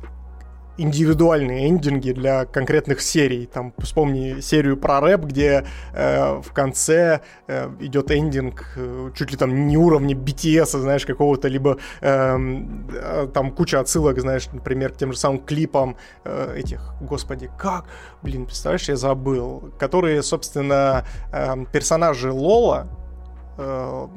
индивидуальные 0.79 1.67
эндинги 1.67 2.11
для 2.11 2.45
конкретных 2.45 3.01
серий. 3.01 3.45
Там, 3.45 3.73
вспомни 3.79 4.39
серию 4.39 4.77
про 4.77 4.99
рэп, 4.99 5.25
где 5.25 5.65
э, 5.93 6.41
в 6.41 6.53
конце 6.53 7.21
э, 7.47 7.69
идет 7.79 8.11
эндинг 8.11 8.65
э, 8.75 9.11
чуть 9.15 9.31
ли 9.31 9.37
там 9.37 9.67
не 9.67 9.77
уровня 9.77 10.15
BTS, 10.15 10.79
знаешь, 10.79 11.05
какого-то, 11.05 11.47
либо 11.47 11.77
эм, 12.01 12.89
э, 12.93 13.27
там 13.33 13.51
куча 13.51 13.79
отсылок, 13.79 14.19
знаешь, 14.19 14.47
например, 14.51 14.93
к 14.93 14.97
тем 14.97 15.11
же 15.11 15.17
самым 15.17 15.39
клипам 15.39 15.97
э, 16.23 16.55
этих, 16.57 16.93
господи, 17.01 17.49
как, 17.57 17.85
блин, 18.21 18.45
представляешь, 18.45 18.89
я 18.89 18.95
забыл, 18.95 19.71
которые, 19.77 20.23
собственно, 20.23 21.05
э, 21.31 21.65
персонажи 21.71 22.31
Лола, 22.31 22.87
э, 23.57 24.07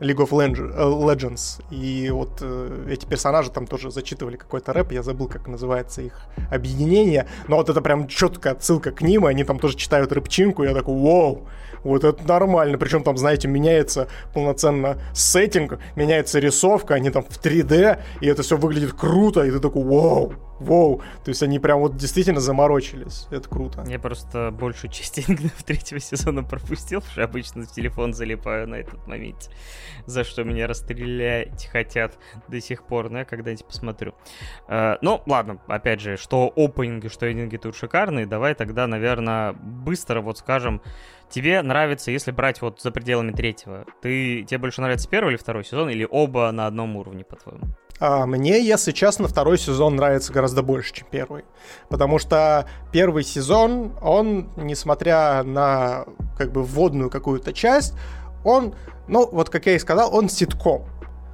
League 0.00 0.18
of 0.18 0.30
э, 0.30 0.48
Legends. 0.48 1.62
И 1.70 2.10
вот 2.10 2.38
э, 2.40 2.88
эти 2.90 3.06
персонажи 3.06 3.50
там 3.50 3.66
тоже 3.66 3.90
зачитывали 3.90 4.36
какой-то 4.36 4.72
рэп, 4.72 4.92
я 4.92 5.02
забыл, 5.02 5.28
как 5.28 5.48
называется 5.48 6.02
их 6.02 6.20
объединение. 6.50 7.26
Но 7.48 7.56
вот 7.56 7.68
это 7.68 7.80
прям 7.80 8.06
четкая 8.06 8.54
отсылка 8.54 8.92
к 8.92 9.02
ним, 9.02 9.26
и 9.26 9.30
они 9.30 9.44
там 9.44 9.58
тоже 9.58 9.76
читают 9.76 10.12
рэпчинку, 10.12 10.64
и 10.64 10.68
я 10.68 10.74
такой, 10.74 10.94
вау, 10.94 11.46
вот 11.86 12.04
это 12.04 12.26
нормально. 12.26 12.78
Причем 12.78 13.02
там, 13.02 13.16
знаете, 13.16 13.48
меняется 13.48 14.08
полноценно 14.34 14.98
сеттинг, 15.12 15.78
меняется 15.94 16.38
рисовка, 16.38 16.94
они 16.94 17.10
там 17.10 17.22
в 17.22 17.42
3D, 17.42 18.00
и 18.20 18.26
это 18.26 18.42
все 18.42 18.56
выглядит 18.56 18.92
круто, 18.92 19.42
и 19.42 19.50
ты 19.50 19.60
такой, 19.60 19.84
вау, 19.84 20.34
Воу, 20.58 21.02
то 21.22 21.28
есть 21.28 21.42
они 21.42 21.58
прям 21.58 21.80
вот 21.80 21.96
действительно 21.96 22.40
заморочились. 22.40 23.26
Это 23.30 23.46
круто. 23.48 23.84
Я 23.86 23.98
просто 23.98 24.50
большую 24.50 24.90
часть 24.90 25.18
в 25.18 25.64
третьего 25.64 26.00
сезона 26.00 26.42
пропустил, 26.42 27.00
потому 27.00 27.12
что 27.12 27.24
обычно 27.24 27.62
в 27.64 27.72
телефон 27.72 28.14
залипаю 28.14 28.66
на 28.66 28.76
этот 28.76 29.06
момент, 29.06 29.50
за 30.06 30.24
что 30.24 30.44
меня 30.44 30.66
расстрелять 30.66 31.66
хотят 31.66 32.18
до 32.48 32.60
сих 32.60 32.84
пор, 32.84 33.10
но 33.10 33.18
я 33.18 33.24
когда-нибудь 33.24 33.66
посмотрю. 33.66 34.14
Uh, 34.68 34.96
ну, 35.02 35.22
ладно, 35.26 35.58
опять 35.66 36.00
же, 36.00 36.16
что 36.16 36.52
опенинги, 36.56 37.08
что 37.08 37.30
эндинги 37.30 37.58
тут 37.58 37.76
шикарные, 37.76 38.26
давай 38.26 38.54
тогда, 38.54 38.86
наверное, 38.86 39.52
быстро 39.52 40.22
вот 40.22 40.38
скажем, 40.38 40.80
тебе 41.30 41.62
нравится, 41.62 42.10
если 42.10 42.30
брать 42.30 42.62
вот 42.62 42.80
за 42.80 42.90
пределами 42.90 43.32
третьего, 43.32 43.84
ты, 44.00 44.44
тебе 44.44 44.58
больше 44.58 44.80
нравится 44.80 45.08
первый 45.08 45.30
или 45.30 45.36
второй 45.36 45.64
сезон, 45.64 45.90
или 45.90 46.06
оба 46.08 46.50
на 46.52 46.66
одном 46.66 46.96
уровне, 46.96 47.24
по-твоему? 47.24 47.66
А 47.98 48.26
мне, 48.26 48.62
если 48.62 48.92
честно, 48.92 49.26
второй 49.26 49.58
сезон 49.58 49.96
нравится 49.96 50.32
гораздо 50.32 50.62
больше, 50.62 50.92
чем 50.92 51.08
первый. 51.10 51.44
Потому 51.88 52.18
что 52.18 52.68
первый 52.92 53.24
сезон, 53.24 53.92
он, 54.02 54.50
несмотря 54.56 55.42
на 55.42 56.04
как 56.36 56.52
бы 56.52 56.62
вводную 56.62 57.08
какую-то 57.08 57.52
часть, 57.52 57.94
он, 58.44 58.74
ну, 59.08 59.26
вот 59.30 59.48
как 59.48 59.66
я 59.66 59.74
и 59.74 59.78
сказал, 59.78 60.14
он 60.14 60.28
ситком. 60.28 60.84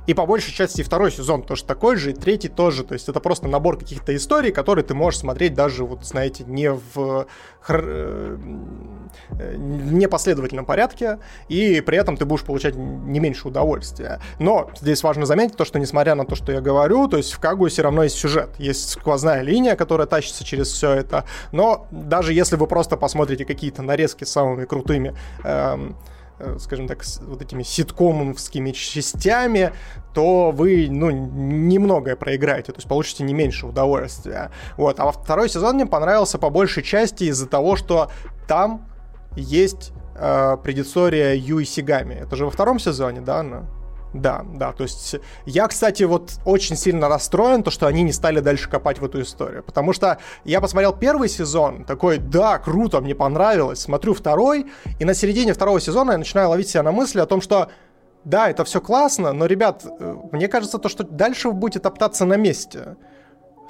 И 0.07 0.15
по 0.15 0.27
большей 0.27 0.53
части 0.53 0.83
второй 0.83 1.13
сезон 1.13 1.43
тоже 1.43 1.65
такой 1.65 1.97
же, 1.97 2.11
и 2.11 2.15
третий 2.15 2.49
тоже. 2.49 2.85
То 2.85 2.95
есть 2.95 3.09
это 3.09 3.21
просто 3.21 3.49
набор 3.49 3.79
каких-то 3.79 4.15
историй, 4.15 4.51
которые 4.51 4.85
ты 4.85 4.95
можешь 4.95 5.21
смотреть 5.21 5.55
даже, 5.55 5.85
вот 5.85 6.05
знаете, 6.05 6.45
не 6.47 6.73
в 6.73 7.27
э, 7.69 8.37
непоследовательном 9.57 10.67
порядке, 10.67 11.19
и 11.49 11.81
при 11.81 11.99
этом 11.99 12.17
ты 12.17 12.25
будешь 12.25 12.43
получать 12.43 12.75
не 12.75 13.21
меньше 13.21 13.49
удовольствия. 13.49 14.21
Но 14.39 14.71
здесь 14.81 15.03
важно 15.03 15.27
заметить 15.27 15.57
то, 15.57 15.65
что 15.65 15.79
несмотря 15.79 16.15
на 16.15 16.25
то, 16.25 16.35
что 16.35 16.53
я 16.53 16.61
говорю, 16.61 17.07
то 17.09 17.17
есть 17.17 17.33
в 17.33 17.39
Кагу 17.39 17.69
все 17.69 17.83
равно 17.83 18.03
есть 18.03 18.17
сюжет. 18.17 18.51
Есть 18.59 18.91
сквозная 18.91 19.43
линия, 19.43 19.77
которая 19.77 20.07
тащится 20.07 20.45
через 20.45 20.73
все 20.73 20.93
это. 20.93 21.25
Но 21.53 21.87
даже 21.91 22.33
если 22.33 22.57
вы 22.57 22.67
просто 22.67 22.97
посмотрите 22.97 23.45
какие-то 23.45 23.83
нарезки 23.83 24.25
с 24.25 24.33
самыми 24.33 24.65
крутыми 24.65 25.15
эм, 25.45 25.97
скажем 26.59 26.89
так, 26.89 27.05
вот 27.23 27.43
этими 27.43 27.63
ситкомовскими 27.63 28.71
частями, 28.73 29.73
то 30.15 30.51
вы, 30.51 30.89
ну, 30.91 31.11
немногое 31.11 32.17
проиграете, 32.17 32.73
то 32.73 32.79
есть 32.79 32.89
получите 32.89 33.25
не 33.25 33.35
меньше 33.35 33.67
удовольствия. 33.67 34.51
Вот. 34.77 35.01
А 35.01 35.07
во 35.07 35.13
второй 35.13 35.49
сезон 35.49 35.77
мне 35.77 35.87
понравился 35.87 36.39
по 36.39 36.51
большей 36.51 36.83
части 36.83 37.25
из-за 37.25 37.47
того, 37.47 37.77
что 37.77 38.11
там 38.47 38.87
есть 39.37 39.93
э, 40.15 40.57
предыстория 40.63 41.35
Юи 41.35 41.65
Сигами. 41.65 42.15
Это 42.15 42.37
же 42.37 42.45
во 42.45 42.51
втором 42.51 42.79
сезоне, 42.79 43.21
да, 43.21 43.41
она? 43.41 43.65
Да, 44.15 44.45
да, 44.55 44.73
то 44.73 44.83
есть 44.83 45.17
я, 45.47 45.67
кстати, 45.69 46.03
вот 46.03 46.33
очень 46.45 46.77
сильно 46.77 47.09
расстроен, 47.09 47.63
то, 47.63 47.71
что 47.71 47.87
они 47.87 48.03
не 48.03 48.13
стали 48.13 48.41
дальше 48.41 48.69
копать 48.69 48.99
в 48.99 49.05
эту 49.05 49.23
историю, 49.23 49.63
потому 49.63 49.95
что 49.95 50.19
я 50.45 50.61
посмотрел 50.61 50.93
первый 50.93 51.31
сезон, 51.31 51.85
такой, 51.85 52.19
да, 52.19 52.59
круто, 52.59 53.01
мне 53.01 53.15
понравилось, 53.15 53.81
смотрю 53.81 54.13
второй, 54.13 54.67
и 54.99 55.05
на 55.07 55.15
середине 55.15 55.55
второго 55.55 55.81
сезона 55.81 56.13
я 56.13 56.19
начинаю 56.19 56.51
ловить 56.51 56.69
себя 56.69 56.83
на 56.83 56.93
мысли 56.93 57.21
о 57.21 57.27
том, 57.27 57.41
что 57.41 57.69
да, 58.25 58.51
это 58.51 58.65
все 58.65 58.81
классно, 58.81 59.33
но, 59.33 59.47
ребят, 59.47 59.85
э, 59.85 60.17
мне 60.31 60.47
кажется, 60.47 60.79
то, 60.79 60.89
что 60.89 61.05
дальше 61.05 61.49
вы 61.49 61.55
будете 61.55 61.81
топтаться 61.81 62.25
на 62.25 62.37
месте 62.37 62.97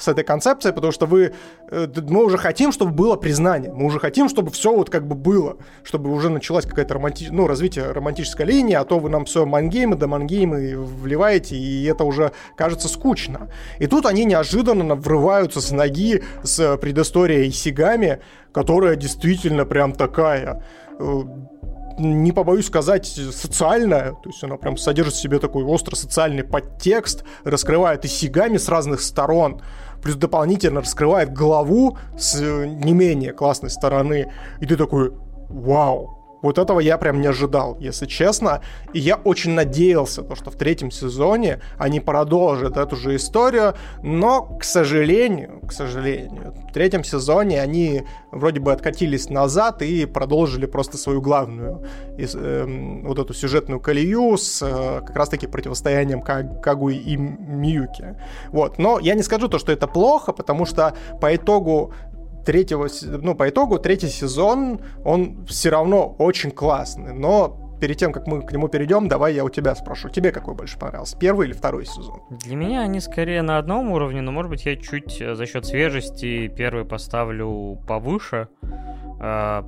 с 0.03 0.09
этой 0.09 0.25
концепцией, 0.25 0.75
потому 0.75 0.93
что 0.93 1.07
вы, 1.07 1.33
э, 1.71 1.87
мы 2.09 2.25
уже 2.25 2.37
хотим, 2.39 2.73
чтобы 2.73 2.93
было 2.93 3.17
признание, 3.17 3.73
мы 3.73 3.87
уже 3.87 4.01
хотим, 4.01 4.29
чтобы 4.29 4.51
все 4.51 4.75
вот 4.75 4.91
как 4.91 5.07
бы 5.07 5.15
было, 5.15 5.57
чтобы 5.85 6.13
уже 6.13 6.29
началась 6.29 6.67
какая-то 6.67 6.95
романти... 6.95 7.29
ну, 7.31 7.47
развитие 7.47 7.93
романтической 7.93 8.45
линии, 8.47 8.75
а 8.75 8.85
то 8.85 8.99
вы 8.99 9.11
нам 9.11 9.25
все 9.25 9.47
мангеймы 9.47 9.97
да 9.97 10.07
мангеймы 10.09 10.77
вливаете, 10.77 11.57
и 11.57 11.85
это 11.85 12.05
уже 12.05 12.33
кажется 12.57 12.89
скучно. 12.89 13.49
И 13.79 13.87
тут 13.87 14.07
они 14.07 14.25
неожиданно 14.25 14.97
врываются 14.97 15.61
с 15.61 15.71
ноги 15.71 16.23
с 16.43 16.77
предысторией 16.79 17.51
Сигами, 17.53 18.19
которая 18.53 18.97
действительно 18.97 19.65
прям 19.65 19.93
такая 19.93 20.65
э, 20.99 21.23
не 21.99 22.33
побоюсь 22.33 22.67
сказать, 22.67 23.07
социальная, 23.07 24.13
то 24.13 24.29
есть 24.29 24.43
она 24.43 24.57
прям 24.57 24.77
содержит 24.77 25.15
в 25.15 25.21
себе 25.21 25.39
такой 25.39 25.65
остро 25.65 25.95
социальный 25.97 26.45
подтекст, 26.45 27.25
раскрывает 27.45 28.05
и 28.05 28.09
сигами 28.09 28.57
с 28.57 28.69
разных 28.69 29.01
сторон, 29.01 29.63
плюс 30.03 30.17
дополнительно 30.17 30.81
раскрывает 30.81 31.33
главу 31.33 31.97
с 32.17 32.41
э, 32.41 32.67
не 32.67 32.93
менее 32.93 33.33
классной 33.33 33.71
стороны, 33.71 34.33
и 34.61 34.67
ты 34.67 34.77
такой, 34.77 35.13
вау, 35.49 36.22
вот 36.43 36.59
этого 36.59 36.81
я 36.81 36.99
прям 36.99 37.21
не 37.21 37.29
ожидал, 37.29 37.77
если 37.81 38.07
честно. 38.07 38.61
И 38.93 38.99
я 38.99 39.17
очень 39.17 39.53
надеялся, 39.53 40.23
то, 40.23 40.35
что 40.35 40.51
в 40.51 40.57
третьем 40.57 40.91
сезоне 40.91 41.61
они 41.79 42.01
продолжат 42.01 42.77
эту 42.77 42.97
же 42.97 43.17
историю, 43.17 43.75
но, 44.03 44.43
к 44.59 44.65
сожалению, 44.65 45.61
к 45.67 45.73
сожалению, 45.73 46.55
в 46.69 46.73
третьем 46.73 47.05
сезоне 47.05 47.61
они 47.61 48.03
вроде 48.33 48.61
бы 48.61 48.73
откатились 48.73 49.31
назад 49.31 49.83
и 49.83 50.05
продолжили 50.07 50.67
просто 50.67 50.99
свою 50.99 51.21
главную 51.21 51.85
э, 52.19 53.01
вот 53.05 53.19
эту 53.19 53.33
сюжетную 53.35 53.81
колею 53.81 54.37
с 54.37 54.63
э, 54.63 55.03
как 55.07 55.17
раз-таки 55.17 55.47
противостоянием 55.47 56.23
Кагуи 56.23 56.97
и 56.97 57.17
Миюки. 57.17 58.17
Вот. 58.49 58.79
Но 58.79 58.99
я 58.99 59.15
не 59.15 59.23
скажу 59.23 59.49
то, 59.49 59.59
что 59.59 59.71
это 59.71 59.87
плохо, 59.87 60.33
потому 60.33 60.67
что 60.67 60.95
по 61.21 61.35
итогу 61.35 61.93
третьего, 62.45 62.89
ну, 63.03 63.35
по 63.35 63.49
итогу 63.49 63.79
третий 63.79 64.09
сезон, 64.09 64.81
он 65.05 65.45
все 65.47 65.71
равно 65.71 66.15
очень 66.19 66.51
классный, 66.51 67.13
но 67.13 67.63
перед 67.83 67.97
тем, 67.97 68.13
как 68.13 68.29
мы 68.29 68.43
к 68.43 68.53
нему 68.53 68.69
перейдем, 68.69 69.09
давай 69.09 69.35
я 69.35 69.45
у 69.45 69.49
тебя 69.49 69.75
спрошу. 69.75 70.09
Тебе 70.09 70.31
какой 70.31 70.55
больше 70.55 70.79
понравился? 70.79 71.19
Первый 71.19 71.49
или 71.49 71.53
второй 71.53 71.85
сезон? 71.85 72.21
Для 72.31 72.55
меня 72.55 72.83
они 72.83 73.01
скорее 73.01 73.43
на 73.43 73.59
одном 73.59 73.91
уровне, 73.91 74.21
но, 74.21 74.31
может 74.31 74.51
быть, 74.51 74.65
я 74.67 74.77
чуть 74.77 75.21
э, 75.21 75.35
за 75.35 75.47
счет 75.47 75.67
свежести 75.67 76.47
первый 76.47 76.85
поставлю 76.85 77.81
повыше. 77.89 78.47
А, 79.21 79.65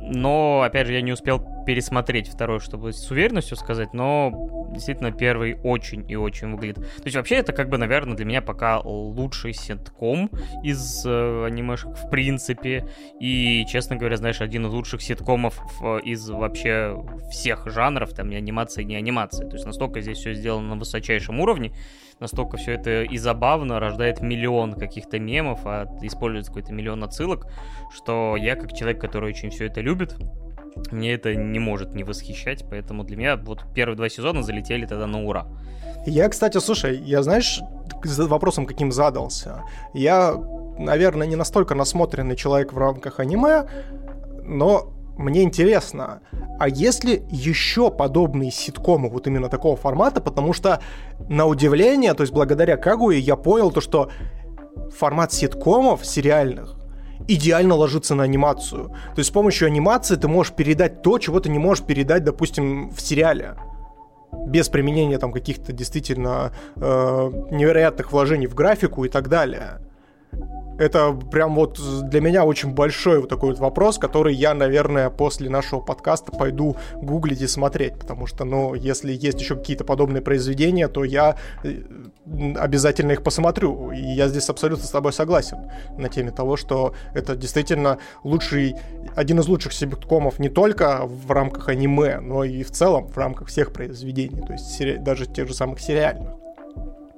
но, 0.00 0.62
опять 0.62 0.86
же, 0.86 0.94
я 0.94 1.02
не 1.02 1.12
успел 1.12 1.40
пересмотреть 1.64 2.28
второй, 2.28 2.60
чтобы 2.60 2.92
с 2.92 3.10
уверенностью 3.10 3.56
сказать, 3.56 3.92
но 3.92 4.68
действительно 4.72 5.12
первый 5.12 5.56
очень 5.62 6.08
и 6.10 6.16
очень 6.16 6.50
выглядит. 6.50 6.76
То 6.76 7.04
есть 7.04 7.16
вообще 7.16 7.36
это 7.36 7.52
как 7.52 7.68
бы, 7.68 7.78
наверное, 7.78 8.16
для 8.16 8.24
меня 8.24 8.42
пока 8.42 8.80
лучший 8.80 9.52
ситком 9.52 10.30
из 10.62 11.04
э, 11.06 11.44
анимешек 11.46 11.96
в 11.96 12.10
принципе. 12.10 12.88
И, 13.20 13.64
честно 13.68 13.96
говоря, 13.96 14.16
знаешь, 14.16 14.40
один 14.40 14.66
из 14.66 14.72
лучших 14.72 15.02
ситкомов 15.02 15.58
в, 15.80 15.98
из 15.98 16.28
вообще 16.28 17.04
всех 17.30 17.66
жанров, 17.66 18.12
там, 18.14 18.30
ни 18.30 18.34
анимации, 18.34 18.82
ни 18.82 18.94
анимации. 18.94 19.44
То 19.44 19.54
есть 19.54 19.66
настолько 19.66 20.00
здесь 20.00 20.18
все 20.18 20.34
сделано 20.34 20.74
на 20.74 20.76
высочайшем 20.76 21.40
уровне, 21.40 21.72
настолько 22.20 22.56
все 22.56 22.72
это 22.72 23.02
и 23.02 23.18
забавно, 23.18 23.80
рождает 23.80 24.20
миллион 24.20 24.74
каких-то 24.74 25.18
мемов, 25.18 25.60
а 25.64 25.86
используется 26.02 26.50
какой-то 26.50 26.72
миллион 26.72 27.04
отсылок, 27.04 27.46
что 27.92 28.36
я, 28.36 28.56
как 28.56 28.72
человек, 28.72 29.00
который 29.00 29.30
очень 29.30 29.50
все 29.50 29.66
это 29.66 29.80
любит, 29.80 30.16
мне 30.90 31.12
это 31.14 31.34
не 31.34 31.58
может 31.58 31.94
не 31.94 32.04
восхищать, 32.04 32.64
поэтому 32.68 33.04
для 33.04 33.16
меня 33.16 33.36
вот 33.36 33.64
первые 33.74 33.96
два 33.96 34.08
сезона 34.08 34.42
залетели 34.42 34.86
тогда 34.86 35.06
на 35.06 35.22
ура. 35.22 35.46
Я, 36.06 36.28
кстати, 36.28 36.58
слушай, 36.58 36.98
я 36.98 37.22
знаешь, 37.22 37.60
вопросом 38.04 38.66
каким 38.66 38.90
задался? 38.90 39.62
Я, 39.94 40.34
наверное, 40.78 41.26
не 41.26 41.36
настолько 41.36 41.74
насмотренный 41.74 42.36
человек 42.36 42.72
в 42.72 42.78
рамках 42.78 43.20
аниме, 43.20 43.66
но 44.42 44.92
мне 45.16 45.42
интересно, 45.42 46.20
а 46.58 46.68
есть 46.68 47.04
ли 47.04 47.22
еще 47.30 47.90
подобные 47.90 48.50
ситкомы 48.50 49.08
вот 49.10 49.26
именно 49.26 49.48
такого 49.48 49.76
формата? 49.76 50.20
Потому 50.20 50.52
что, 50.52 50.80
на 51.28 51.46
удивление, 51.46 52.14
то 52.14 52.22
есть 52.22 52.32
благодаря 52.32 52.76
Кагуе 52.76 53.18
я 53.18 53.36
понял 53.36 53.70
то, 53.70 53.80
что 53.80 54.10
формат 54.96 55.32
ситкомов 55.32 56.04
сериальных 56.04 56.81
идеально 57.28 57.74
ложится 57.74 58.14
на 58.14 58.24
анимацию. 58.24 58.88
То 58.88 59.18
есть 59.18 59.30
с 59.30 59.32
помощью 59.32 59.66
анимации 59.66 60.16
ты 60.16 60.28
можешь 60.28 60.52
передать 60.52 61.02
то, 61.02 61.18
чего 61.18 61.40
ты 61.40 61.48
не 61.48 61.58
можешь 61.58 61.84
передать, 61.84 62.24
допустим, 62.24 62.90
в 62.90 63.00
сериале. 63.00 63.56
Без 64.46 64.68
применения 64.68 65.18
там 65.18 65.32
каких-то 65.32 65.72
действительно 65.72 66.52
э, 66.76 66.80
невероятных 67.50 68.12
вложений 68.12 68.46
в 68.46 68.54
графику 68.54 69.04
и 69.04 69.08
так 69.08 69.28
далее 69.28 69.80
это 70.78 71.12
прям 71.12 71.54
вот 71.54 71.80
для 72.08 72.20
меня 72.20 72.44
очень 72.44 72.72
большой 72.72 73.20
вот 73.20 73.28
такой 73.28 73.50
вот 73.50 73.58
вопрос, 73.58 73.98
который 73.98 74.34
я, 74.34 74.54
наверное, 74.54 75.10
после 75.10 75.48
нашего 75.48 75.80
подкаста 75.80 76.32
пойду 76.32 76.76
гуглить 76.94 77.40
и 77.40 77.46
смотреть, 77.46 77.98
потому 77.98 78.26
что, 78.26 78.44
ну, 78.44 78.74
если 78.74 79.12
есть 79.12 79.40
еще 79.40 79.56
какие-то 79.56 79.84
подобные 79.84 80.22
произведения, 80.22 80.88
то 80.88 81.04
я 81.04 81.36
э, 81.62 81.82
обязательно 82.56 83.12
их 83.12 83.22
посмотрю. 83.22 83.92
И 83.92 84.00
я 84.00 84.28
здесь 84.28 84.48
абсолютно 84.48 84.84
с 84.84 84.90
тобой 84.90 85.12
согласен 85.12 85.70
на 85.96 86.08
теме 86.08 86.30
того, 86.30 86.56
что 86.56 86.94
это 87.14 87.36
действительно 87.36 87.98
лучший, 88.24 88.74
один 89.14 89.40
из 89.40 89.48
лучших 89.48 89.72
ситкомов 89.72 90.38
не 90.38 90.48
только 90.48 91.02
в 91.04 91.30
рамках 91.30 91.68
аниме, 91.68 92.20
но 92.20 92.44
и 92.44 92.62
в 92.62 92.70
целом 92.70 93.06
в 93.06 93.16
рамках 93.16 93.48
всех 93.48 93.72
произведений, 93.72 94.42
то 94.46 94.52
есть 94.52 95.02
даже 95.02 95.26
тех 95.26 95.48
же 95.48 95.54
самых 95.54 95.80
сериальных. 95.80 96.41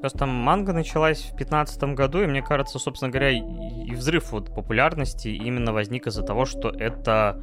Просто 0.05 0.27
манга 0.27 0.75
началась 0.75 1.21
в 1.21 1.29
2015 1.29 1.83
году, 1.95 2.21
и 2.21 2.27
мне 2.27 2.43
кажется, 2.43 2.79
собственно 2.79 3.11
говоря, 3.11 3.31
и 3.31 3.95
взрыв 3.95 4.33
вот 4.33 4.55
популярности 4.55 5.29
именно 5.29 5.73
возник 5.73 6.07
из-за 6.07 6.23
того, 6.23 6.45
что 6.45 6.69
это 6.69 7.43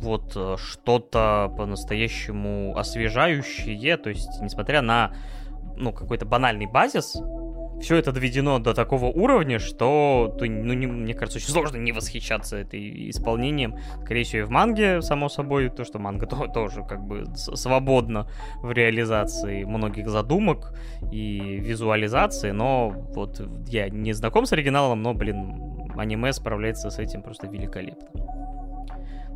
вот 0.00 0.34
э, 0.36 0.56
что-то 0.58 1.50
по-настоящему 1.56 2.76
освежающее, 2.76 3.96
то 3.96 4.10
есть 4.10 4.28
несмотря 4.42 4.82
на 4.82 5.14
ну, 5.78 5.94
какой-то 5.94 6.26
банальный 6.26 6.66
базис, 6.66 7.16
все 7.80 7.96
это 7.96 8.12
доведено 8.12 8.58
до 8.58 8.74
такого 8.74 9.06
уровня, 9.06 9.58
что, 9.58 10.36
ну, 10.40 10.72
не, 10.72 10.86
мне 10.86 11.14
кажется, 11.14 11.38
очень 11.38 11.50
сложно 11.50 11.76
не 11.76 11.92
восхищаться 11.92 12.56
этой 12.56 13.10
исполнением. 13.10 13.76
Скорее 14.02 14.24
всего, 14.24 14.42
и 14.42 14.44
в 14.44 14.50
манге, 14.50 15.02
само 15.02 15.28
собой, 15.28 15.68
то, 15.68 15.84
что 15.84 15.98
манга 15.98 16.26
то, 16.26 16.46
тоже 16.48 16.84
как 16.88 17.02
бы 17.02 17.24
свободно 17.34 18.28
в 18.62 18.70
реализации 18.72 19.64
многих 19.64 20.08
задумок 20.08 20.72
и 21.12 21.58
визуализации, 21.60 22.50
но 22.50 22.90
вот 22.90 23.40
я 23.68 23.88
не 23.88 24.12
знаком 24.12 24.46
с 24.46 24.52
оригиналом, 24.52 25.02
но, 25.02 25.14
блин, 25.14 25.90
аниме 25.96 26.32
справляется 26.32 26.90
с 26.90 26.98
этим 26.98 27.22
просто 27.22 27.46
великолепно. 27.46 28.08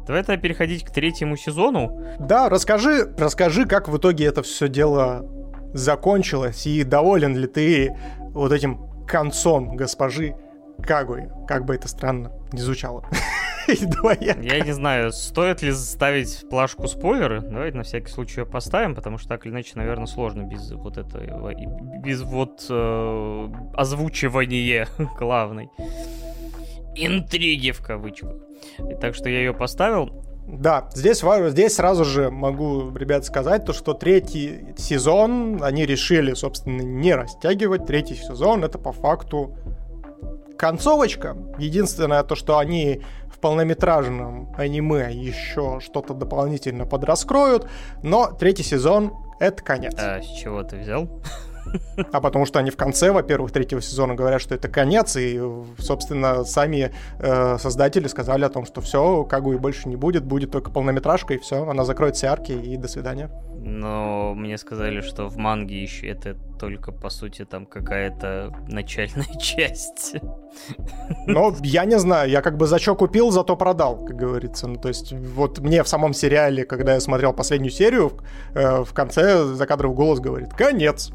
Давай 0.06 0.23
тогда 0.23 0.40
переходить 0.40 0.85
к 0.85 0.90
третьему 0.90 1.36
сезону. 1.36 2.02
Да, 2.19 2.48
расскажи, 2.48 3.12
расскажи, 3.19 3.66
как 3.66 3.89
в 3.89 3.98
итоге 3.98 4.24
это 4.24 4.43
все 4.43 4.66
дело 4.66 5.27
закончилось, 5.74 6.66
и 6.66 6.82
доволен 6.82 7.36
ли 7.36 7.47
ты 7.47 7.94
вот 8.39 8.52
этим 8.52 8.89
концом 9.06 9.77
госпожи 9.77 10.36
Кагуи, 10.82 11.28
как 11.47 11.65
бы 11.65 11.74
это 11.74 11.89
странно 11.89 12.32
не 12.52 12.60
звучало. 12.60 13.05
Я 13.69 14.60
не 14.60 14.73
знаю, 14.73 15.12
стоит 15.12 15.60
ли 15.60 15.73
ставить 15.73 16.48
плашку 16.48 16.86
спойлеры. 16.86 17.40
Давайте 17.40 17.77
на 17.77 17.82
всякий 17.82 18.10
случай 18.10 18.40
ее 18.40 18.47
поставим, 18.47 18.94
потому 18.94 19.19
что 19.19 19.28
так 19.28 19.44
или 19.44 19.52
иначе, 19.52 19.73
наверное, 19.74 20.06
сложно 20.06 20.43
без 20.43 20.70
вот 20.73 20.97
этого, 20.97 21.52
без 22.01 22.23
вот 22.23 22.65
э, 22.70 23.48
озвучивания 23.74 24.89
главной 25.19 25.69
интриги 26.94 27.73
в 27.73 27.82
кавычках. 27.82 28.36
И 28.78 28.94
так 28.94 29.15
что 29.15 29.28
я 29.28 29.40
ее 29.40 29.52
поставил. 29.52 30.27
Да, 30.48 30.88
здесь, 30.94 31.22
здесь 31.50 31.74
сразу 31.74 32.06
же 32.06 32.30
могу, 32.30 32.90
ребят, 32.96 33.26
сказать, 33.26 33.66
то, 33.66 33.74
что 33.74 33.92
третий 33.92 34.74
сезон 34.78 35.62
они 35.62 35.84
решили, 35.84 36.32
собственно, 36.32 36.80
не 36.80 37.14
растягивать. 37.14 37.84
Третий 37.84 38.14
сезон 38.14 38.64
это 38.64 38.78
по 38.78 38.92
факту 38.92 39.54
концовочка. 40.56 41.36
Единственное 41.58 42.22
то, 42.22 42.34
что 42.34 42.56
они 42.56 43.02
в 43.30 43.38
полнометражном 43.40 44.54
аниме 44.56 45.12
еще 45.12 45.80
что-то 45.80 46.14
дополнительно 46.14 46.86
подраскроют, 46.86 47.68
но 48.02 48.32
третий 48.32 48.62
сезон 48.62 49.12
это 49.38 49.62
конец. 49.62 49.94
А 49.98 50.22
с 50.22 50.26
чего 50.26 50.62
ты 50.62 50.78
взял? 50.78 51.10
А 52.12 52.20
потому 52.20 52.46
что 52.46 52.58
они 52.58 52.70
в 52.70 52.76
конце, 52.76 53.10
во-первых, 53.12 53.52
третьего 53.52 53.82
сезона 53.82 54.14
говорят, 54.14 54.40
что 54.40 54.54
это 54.54 54.68
конец, 54.68 55.16
и, 55.16 55.40
собственно, 55.78 56.44
сами 56.44 56.92
э, 57.18 57.58
создатели 57.58 58.06
сказали 58.06 58.44
о 58.44 58.48
том, 58.48 58.64
что 58.66 58.80
все, 58.80 59.24
Кагуи 59.24 59.56
больше 59.56 59.88
не 59.88 59.96
будет, 59.96 60.24
будет 60.24 60.50
только 60.50 60.70
полнометражка, 60.70 61.34
и 61.34 61.38
все, 61.38 61.68
она 61.68 61.84
закроет 61.84 62.16
все 62.16 62.28
арки, 62.28 62.52
и 62.52 62.76
до 62.76 62.88
свидания. 62.88 63.30
Но 63.60 64.34
мне 64.34 64.56
сказали, 64.56 65.00
что 65.00 65.28
в 65.28 65.36
манге 65.36 65.82
еще 65.82 66.08
это 66.08 66.36
только, 66.58 66.92
по 66.92 67.10
сути, 67.10 67.44
там 67.44 67.66
какая-то 67.66 68.52
начальная 68.68 69.34
часть. 69.40 70.16
Ну, 71.26 71.54
я 71.62 71.84
не 71.84 71.98
знаю, 71.98 72.30
я 72.30 72.42
как 72.42 72.56
бы 72.56 72.66
за 72.66 72.78
что 72.78 72.94
купил, 72.94 73.30
зато 73.30 73.56
продал, 73.56 74.04
как 74.04 74.16
говорится. 74.16 74.66
Ну, 74.66 74.76
то 74.76 74.88
есть, 74.88 75.12
вот 75.12 75.58
мне 75.58 75.82
в 75.82 75.88
самом 75.88 76.14
сериале, 76.14 76.64
когда 76.64 76.94
я 76.94 77.00
смотрел 77.00 77.32
последнюю 77.32 77.70
серию, 77.70 78.12
э, 78.54 78.82
в 78.82 78.92
конце 78.92 79.44
закадровый 79.44 79.96
голос 79.96 80.20
говорит 80.20 80.52
«Конец». 80.54 81.12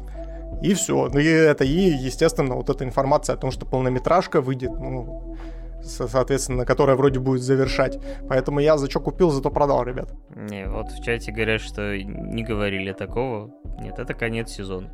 И 0.62 0.74
все. 0.74 1.08
Ну 1.08 1.18
и 1.18 1.26
это, 1.26 1.64
и, 1.64 1.68
естественно, 1.68 2.54
вот 2.54 2.70
эта 2.70 2.84
информация 2.84 3.34
о 3.34 3.36
том, 3.36 3.50
что 3.50 3.66
полнометражка 3.66 4.40
выйдет, 4.40 4.70
ну, 4.70 5.36
соответственно, 5.82 6.64
которая 6.64 6.96
вроде 6.96 7.18
будет 7.18 7.42
завершать. 7.42 7.98
Поэтому 8.28 8.60
я 8.60 8.76
за 8.76 8.90
что 8.90 9.00
купил, 9.00 9.30
зато 9.30 9.50
продал, 9.50 9.84
ребят. 9.84 10.12
Не, 10.34 10.66
вот 10.66 10.90
в 10.92 11.02
чате 11.02 11.32
говорят, 11.32 11.60
что 11.60 11.96
не 11.96 12.42
говорили 12.42 12.92
такого. 12.92 13.50
Нет, 13.80 13.98
это 13.98 14.14
конец 14.14 14.50
сезона. 14.50 14.90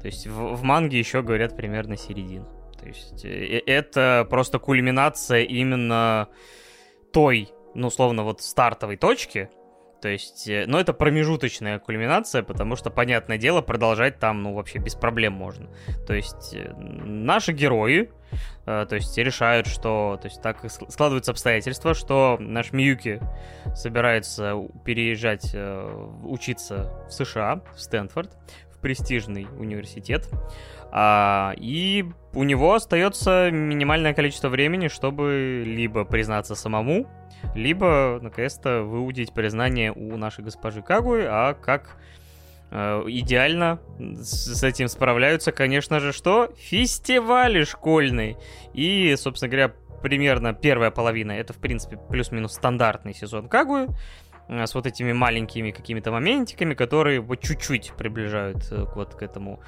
То 0.00 0.06
есть 0.06 0.26
в, 0.26 0.54
в 0.54 0.62
манге 0.62 0.98
еще 0.98 1.22
говорят 1.22 1.56
примерно 1.56 1.96
середина. 1.96 2.46
То 2.78 2.86
есть 2.86 3.24
э, 3.24 3.62
это 3.66 4.26
просто 4.28 4.58
кульминация 4.58 5.42
именно 5.42 6.28
той, 7.12 7.48
ну, 7.74 7.86
условно, 7.86 8.24
вот 8.24 8.42
стартовой 8.42 8.96
точки, 8.96 9.48
то 10.04 10.10
есть, 10.10 10.46
э, 10.48 10.66
ну, 10.66 10.76
это 10.76 10.92
промежуточная 10.92 11.78
кульминация, 11.78 12.42
потому 12.42 12.76
что, 12.76 12.90
понятное 12.90 13.38
дело, 13.38 13.62
продолжать 13.62 14.18
там, 14.18 14.42
ну, 14.42 14.52
вообще 14.52 14.78
без 14.78 14.94
проблем 14.94 15.32
можно. 15.32 15.70
То 16.06 16.12
есть, 16.12 16.52
э, 16.52 16.74
наши 16.76 17.54
герои, 17.54 18.10
э, 18.66 18.86
то 18.86 18.94
есть, 18.96 19.16
решают, 19.16 19.66
что, 19.66 20.18
то 20.20 20.28
есть, 20.28 20.42
так 20.42 20.58
складываются 20.70 21.30
обстоятельства, 21.30 21.94
что 21.94 22.36
наш 22.38 22.72
Миюки 22.72 23.18
собирается 23.74 24.68
переезжать, 24.84 25.56
учиться 26.22 26.92
в 27.08 27.10
США, 27.10 27.62
в 27.74 27.80
Стэнфорд, 27.80 28.36
в 28.74 28.80
престижный 28.80 29.46
университет. 29.58 30.28
А, 30.96 31.54
и 31.56 32.04
у 32.34 32.44
него 32.44 32.74
остается 32.74 33.50
минимальное 33.50 34.12
количество 34.12 34.48
времени, 34.48 34.88
чтобы 34.88 35.64
либо 35.66 36.04
признаться 36.04 36.54
самому, 36.54 37.08
либо, 37.54 38.18
наконец-то, 38.22 38.82
выудить 38.82 39.32
признание 39.32 39.92
у 39.92 40.16
нашей 40.16 40.44
госпожи 40.44 40.82
Кагуи, 40.82 41.24
а 41.24 41.54
как 41.54 41.96
э, 42.70 43.02
идеально 43.06 43.80
с, 43.98 44.62
этим 44.62 44.88
справляются, 44.88 45.52
конечно 45.52 46.00
же, 46.00 46.12
что? 46.12 46.52
Фестивали 46.56 47.64
школьные. 47.64 48.36
И, 48.72 49.14
собственно 49.16 49.50
говоря, 49.50 49.74
примерно 50.02 50.52
первая 50.52 50.90
половина, 50.90 51.32
это, 51.32 51.52
в 51.52 51.58
принципе, 51.58 51.96
плюс-минус 51.96 52.54
стандартный 52.54 53.14
сезон 53.14 53.48
Кагуи. 53.48 53.88
э, 54.48 54.66
с 54.66 54.74
вот 54.74 54.86
этими 54.86 55.12
маленькими 55.12 55.70
какими-то 55.70 56.12
моментиками, 56.12 56.74
которые 56.74 57.20
вот 57.20 57.40
чуть-чуть 57.40 57.92
приближают 57.96 58.70
э, 58.70 58.84
вот 58.94 59.14
к 59.14 59.22
этому 59.22 59.60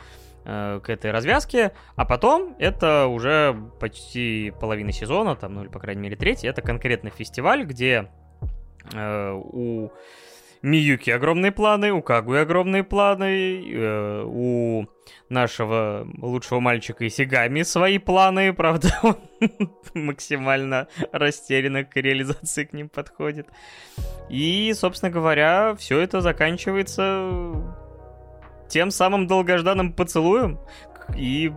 к 0.46 0.84
этой 0.86 1.10
развязке, 1.10 1.72
а 1.96 2.04
потом 2.04 2.54
это 2.58 3.06
уже 3.06 3.56
почти 3.80 4.52
половина 4.60 4.92
сезона, 4.92 5.34
там, 5.34 5.54
ну 5.54 5.62
или 5.62 5.68
по 5.68 5.80
крайней 5.80 6.02
мере 6.02 6.16
третий, 6.16 6.46
это 6.46 6.62
конкретно 6.62 7.10
фестиваль, 7.10 7.64
где 7.64 8.10
э, 8.94 9.32
у 9.32 9.90
Миюки 10.62 11.10
огромные 11.10 11.52
планы, 11.52 11.92
у 11.92 12.02
Кагуи 12.02 12.38
огромные 12.38 12.82
планы, 12.82 13.62
э, 13.72 14.24
у 14.24 14.86
нашего 15.28 16.06
лучшего 16.18 16.60
мальчика 16.60 17.06
Исигами 17.06 17.62
свои 17.62 17.98
планы, 17.98 18.52
правда, 18.54 18.88
он 19.02 19.16
максимально 19.94 20.88
растерянно 21.12 21.84
к 21.84 21.96
реализации 21.96 22.64
к 22.64 22.72
ним 22.72 22.88
подходит. 22.88 23.48
И, 24.28 24.72
собственно 24.74 25.10
говоря, 25.10 25.74
все 25.76 26.00
это 26.00 26.20
заканчивается 26.20 27.30
тем 28.68 28.90
самым 28.90 29.26
долгожданным 29.26 29.92
поцелуем 29.92 30.58
и 31.16 31.52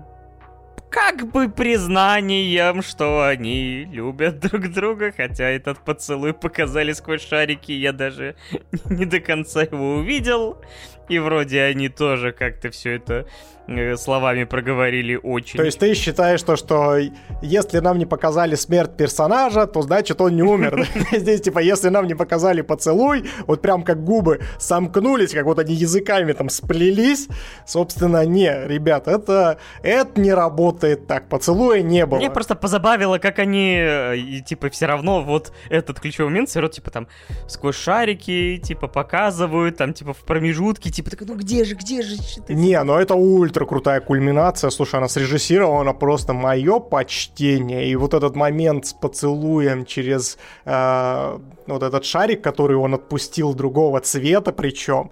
как 0.89 1.31
бы 1.31 1.49
признанием, 1.49 2.81
что 2.81 3.25
они 3.27 3.85
любят 3.85 4.39
друг 4.39 4.69
друга, 4.69 5.11
хотя 5.15 5.45
этот 5.45 5.79
поцелуй 5.79 6.33
показали 6.33 6.93
сквозь 6.93 7.27
шарики, 7.27 7.71
я 7.71 7.93
даже 7.93 8.35
не 8.89 9.05
до 9.05 9.19
конца 9.19 9.61
его 9.61 9.95
увидел. 9.95 10.61
И 11.09 11.19
вроде 11.19 11.63
они 11.63 11.89
тоже 11.89 12.31
как-то 12.31 12.69
все 12.69 12.95
это 12.95 13.25
Э, 13.69 13.97
словами 13.97 14.45
проговорили 14.45 15.19
очень. 15.21 15.57
То 15.57 15.63
есть 15.63 15.77
ты 15.77 15.93
считаешь 15.93 16.41
то, 16.41 16.55
что 16.55 16.97
если 17.41 17.79
нам 17.79 17.99
не 17.99 18.07
показали 18.07 18.55
смерть 18.55 18.97
персонажа, 18.97 19.67
то 19.67 19.83
значит 19.83 20.19
он 20.21 20.35
не 20.35 20.41
умер. 20.41 20.87
Здесь 21.11 21.41
типа, 21.41 21.59
если 21.59 21.89
нам 21.89 22.07
не 22.07 22.15
показали 22.15 22.61
поцелуй, 22.61 23.29
вот 23.45 23.61
прям 23.61 23.83
как 23.83 24.03
губы 24.03 24.41
сомкнулись, 24.57 25.33
как 25.33 25.45
вот 25.45 25.59
они 25.59 25.75
языками 25.75 26.33
там 26.33 26.49
сплелись, 26.49 27.27
собственно, 27.67 28.25
не, 28.25 28.49
ребят, 28.67 29.07
это, 29.07 29.59
это 29.83 30.19
не 30.19 30.33
работает 30.33 31.05
так, 31.05 31.29
поцелуя 31.29 31.81
не 31.83 32.07
было. 32.07 32.17
Мне 32.17 32.31
просто 32.31 32.55
позабавило, 32.55 33.19
как 33.19 33.37
они, 33.37 33.77
э, 33.79 34.17
и, 34.17 34.41
типа, 34.41 34.71
все 34.71 34.87
равно 34.87 35.21
вот 35.21 35.53
этот 35.69 35.99
ключевой 35.99 36.29
момент, 36.29 36.49
все 36.49 36.59
равно, 36.59 36.73
типа, 36.73 36.89
там, 36.89 37.07
сквозь 37.47 37.75
шарики, 37.75 38.59
типа, 38.63 38.87
показывают, 38.87 39.77
там, 39.77 39.93
типа, 39.93 40.13
в 40.13 40.23
промежутке, 40.25 40.89
типа, 40.99 41.11
такой, 41.11 41.27
ну 41.27 41.35
где 41.35 41.63
же, 41.63 41.75
где 41.75 42.01
же? 42.01 42.17
Не, 42.49 42.83
ну 42.83 42.95
это 42.95 43.15
ультра 43.15 43.65
крутая 43.65 44.01
кульминация. 44.01 44.69
Слушай, 44.69 44.95
она 44.95 45.07
срежиссирована 45.07 45.93
просто 45.93 46.33
мое 46.33 46.79
почтение. 46.79 47.89
И 47.89 47.95
вот 47.95 48.13
этот 48.13 48.35
момент 48.35 48.85
с 48.85 48.93
поцелуем 48.93 49.85
через 49.85 50.37
э, 50.65 51.39
вот 51.67 51.83
этот 51.83 52.03
шарик, 52.03 52.41
который 52.41 52.75
он 52.75 52.93
отпустил 52.95 53.53
другого 53.53 54.01
цвета 54.01 54.51
причем, 54.51 55.09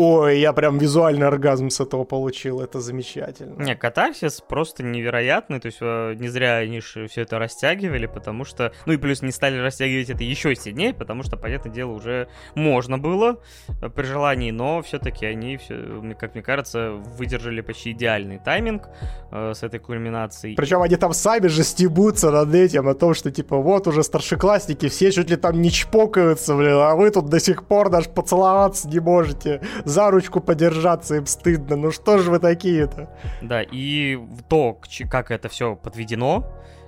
Ой, 0.00 0.38
я 0.38 0.52
прям 0.52 0.78
визуальный 0.78 1.26
оргазм 1.26 1.70
с 1.70 1.80
этого 1.80 2.04
получил, 2.04 2.60
это 2.60 2.80
замечательно. 2.80 3.60
Не, 3.60 3.74
катарсис 3.74 4.40
просто 4.40 4.84
невероятный, 4.84 5.58
то 5.58 5.66
есть 5.66 5.78
э, 5.80 6.14
не 6.14 6.28
зря 6.28 6.58
они 6.58 6.80
же 6.80 7.08
все 7.08 7.22
это 7.22 7.40
растягивали, 7.40 8.06
потому 8.06 8.44
что, 8.44 8.72
ну 8.86 8.92
и 8.92 8.96
плюс 8.96 9.22
не 9.22 9.32
стали 9.32 9.58
растягивать 9.58 10.08
это 10.08 10.22
еще 10.22 10.54
сильнее, 10.54 10.94
потому 10.94 11.24
что, 11.24 11.36
понятное 11.36 11.72
дело, 11.72 11.90
уже 11.90 12.28
можно 12.54 12.96
было 12.96 13.40
э, 13.82 13.88
при 13.88 14.04
желании, 14.04 14.52
но 14.52 14.82
все-таки 14.82 15.26
они, 15.26 15.56
все, 15.56 15.74
как 16.16 16.34
мне 16.34 16.44
кажется, 16.44 16.92
выдержали 16.92 17.60
почти 17.60 17.90
идеальный 17.90 18.38
тайминг 18.38 18.84
э, 19.32 19.52
с 19.52 19.64
этой 19.64 19.80
кульминацией. 19.80 20.54
Причем 20.54 20.80
они 20.82 20.94
там 20.94 21.12
сами 21.12 21.48
же 21.48 21.64
стебутся 21.64 22.30
над 22.30 22.54
этим, 22.54 22.86
о 22.86 22.94
том, 22.94 23.14
что 23.14 23.32
типа 23.32 23.56
вот 23.56 23.88
уже 23.88 24.04
старшеклассники 24.04 24.88
все 24.88 25.10
чуть 25.10 25.28
ли 25.28 25.34
там 25.34 25.60
не 25.60 25.72
чпокаются, 25.72 26.54
блин, 26.54 26.74
а 26.74 26.94
вы 26.94 27.10
тут 27.10 27.28
до 27.28 27.40
сих 27.40 27.66
пор 27.66 27.90
даже 27.90 28.08
поцеловаться 28.08 28.88
не 28.88 29.00
можете 29.00 29.60
за 29.88 30.10
ручку 30.10 30.40
подержаться 30.40 31.16
им 31.16 31.26
стыдно. 31.26 31.76
Ну 31.76 31.90
что 31.90 32.18
же 32.18 32.30
вы 32.30 32.38
такие-то? 32.38 33.08
Да, 33.40 33.62
и 33.62 34.18
то, 34.48 34.78
как 35.10 35.30
это 35.30 35.48
все 35.48 35.76
подведено, 35.76 36.44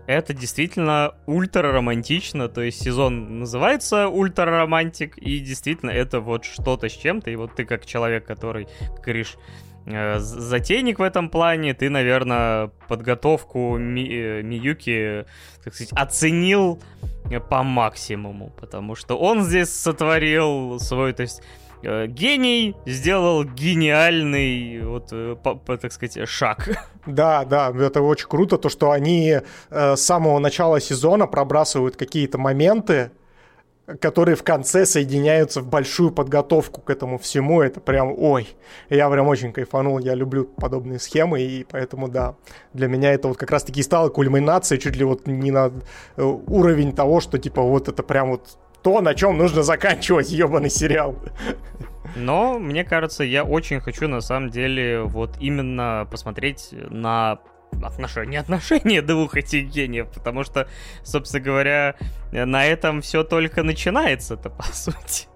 это 0.07 0.35
действительно 0.35 1.15
ультра 1.27 1.73
романтично, 1.73 2.49
то 2.49 2.63
есть 2.63 2.83
сезон 2.83 3.39
называется 3.39 4.09
ультра 4.09 4.47
романтик, 4.47 5.17
и 5.19 5.39
действительно 5.39 5.91
это 5.91 6.21
вот 6.21 6.45
что-то 6.45 6.89
с 6.89 6.93
чем-то, 6.93 7.31
и 7.31 7.37
вот 7.37 7.55
ты 7.55 7.65
как 7.65 7.87
человек, 7.87 8.27
который, 8.27 8.67
как 8.81 9.01
говоришь, 9.03 9.37
э, 9.87 10.19
затейник 10.19 10.99
в 10.99 11.03
этом 11.03 11.31
плане, 11.31 11.75
ты, 11.75 11.89
наверное, 11.91 12.71
подготовку 12.89 13.79
Ми 13.79 14.09
э, 14.11 14.43
Миюки, 14.43 15.27
так 15.63 15.75
сказать, 15.75 15.93
оценил 15.93 16.83
по 17.49 17.63
максимуму, 17.63 18.53
потому 18.61 18.97
что 18.97 19.17
он 19.17 19.43
здесь 19.43 19.73
сотворил 19.73 20.81
свой, 20.81 21.13
то 21.13 21.23
есть 21.23 21.41
гений 21.83 22.77
сделал 22.87 23.45
гениальный, 23.45 24.83
вот, 24.83 25.09
э, 25.13 25.37
по, 25.43 25.55
по, 25.55 25.77
так 25.77 25.93
сказать, 25.93 26.29
шаг. 26.29 26.69
Да, 27.07 27.45
да, 27.45 27.73
это 27.79 28.03
очень 28.03 28.29
круто, 28.29 28.59
то, 28.59 28.69
что 28.69 28.91
они 28.91 29.41
э, 29.71 29.97
с 29.97 30.03
самого 30.03 30.39
начала 30.39 30.81
сезона 30.81 31.27
пробрасывают 31.27 31.97
какие-то 31.97 32.37
моменты, 32.37 33.11
которые 34.01 34.37
в 34.37 34.43
конце 34.43 34.87
соединяются 34.87 35.61
в 35.61 35.67
большую 35.67 36.11
подготовку 36.11 36.81
к 36.81 36.91
этому 36.91 37.19
всему. 37.19 37.61
Это 37.63 37.81
прям, 37.81 38.15
ой, 38.17 38.49
я 38.89 39.09
прям 39.11 39.27
очень 39.27 39.53
кайфанул, 39.53 39.99
я 39.99 40.15
люблю 40.15 40.45
подобные 40.45 40.99
схемы, 40.99 41.41
и 41.41 41.65
поэтому, 41.65 42.09
да, 42.09 42.37
для 42.73 42.89
меня 42.89 43.13
это 43.13 43.29
вот 43.29 43.37
как 43.37 43.51
раз-таки 43.51 43.83
стало 43.83 44.09
кульминацией, 44.11 44.81
чуть 44.81 44.97
ли 44.97 45.05
вот 45.05 45.27
не 45.27 45.51
на 45.51 45.73
э, 46.17 46.23
уровень 46.23 46.95
того, 46.95 47.21
что, 47.21 47.39
типа, 47.39 47.63
вот 47.63 47.89
это 47.89 48.03
прям 48.03 48.31
вот 48.31 48.59
то, 48.83 49.01
на 49.01 49.15
чем 49.15 49.37
нужно 49.39 49.63
заканчивать 49.63 50.31
ебаный 50.31 50.71
сериал. 50.71 51.17
Но, 52.17 52.59
мне 52.59 52.85
кажется, 52.85 53.25
я 53.25 53.45
очень 53.45 53.81
хочу, 53.81 54.09
на 54.09 54.21
самом 54.21 54.51
деле, 54.51 55.03
вот 55.03 55.37
именно 55.39 56.09
посмотреть 56.11 56.71
на 56.73 57.39
отношения, 57.83 58.41
отношения 58.41 59.03
двух 59.03 59.37
этих 59.37 59.69
гениев, 59.69 60.09
потому 60.09 60.45
что, 60.45 60.69
собственно 61.03 61.43
говоря, 61.43 61.95
на 62.33 62.65
этом 62.65 63.01
все 63.01 63.23
только 63.23 63.63
начинается-то, 63.63 64.51
по 64.51 64.63
сути. 64.73 65.29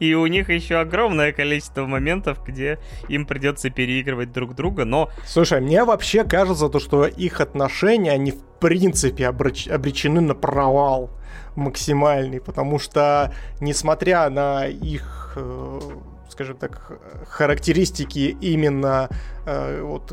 И 0.00 0.14
у 0.14 0.26
них 0.26 0.48
еще 0.48 0.76
огромное 0.76 1.32
количество 1.32 1.86
моментов, 1.86 2.44
где 2.44 2.78
им 3.08 3.26
придется 3.26 3.70
переигрывать 3.70 4.32
друг 4.32 4.54
друга, 4.54 4.84
но... 4.84 5.10
Слушай, 5.26 5.60
мне 5.60 5.84
вообще 5.84 6.24
кажется, 6.24 6.68
то, 6.68 6.80
что 6.80 7.06
их 7.06 7.40
отношения, 7.40 8.12
они 8.12 8.32
в 8.32 8.42
принципе 8.58 9.28
обречены 9.28 10.20
на 10.20 10.34
провал 10.34 11.10
максимальный, 11.56 12.40
потому 12.40 12.78
что, 12.78 13.32
несмотря 13.60 14.28
на 14.30 14.66
их, 14.66 15.32
э, 15.36 15.80
скажем 16.28 16.56
так, 16.56 16.92
характеристики 17.26 18.36
именно 18.40 19.08
э, 19.46 19.82
вот 19.82 20.12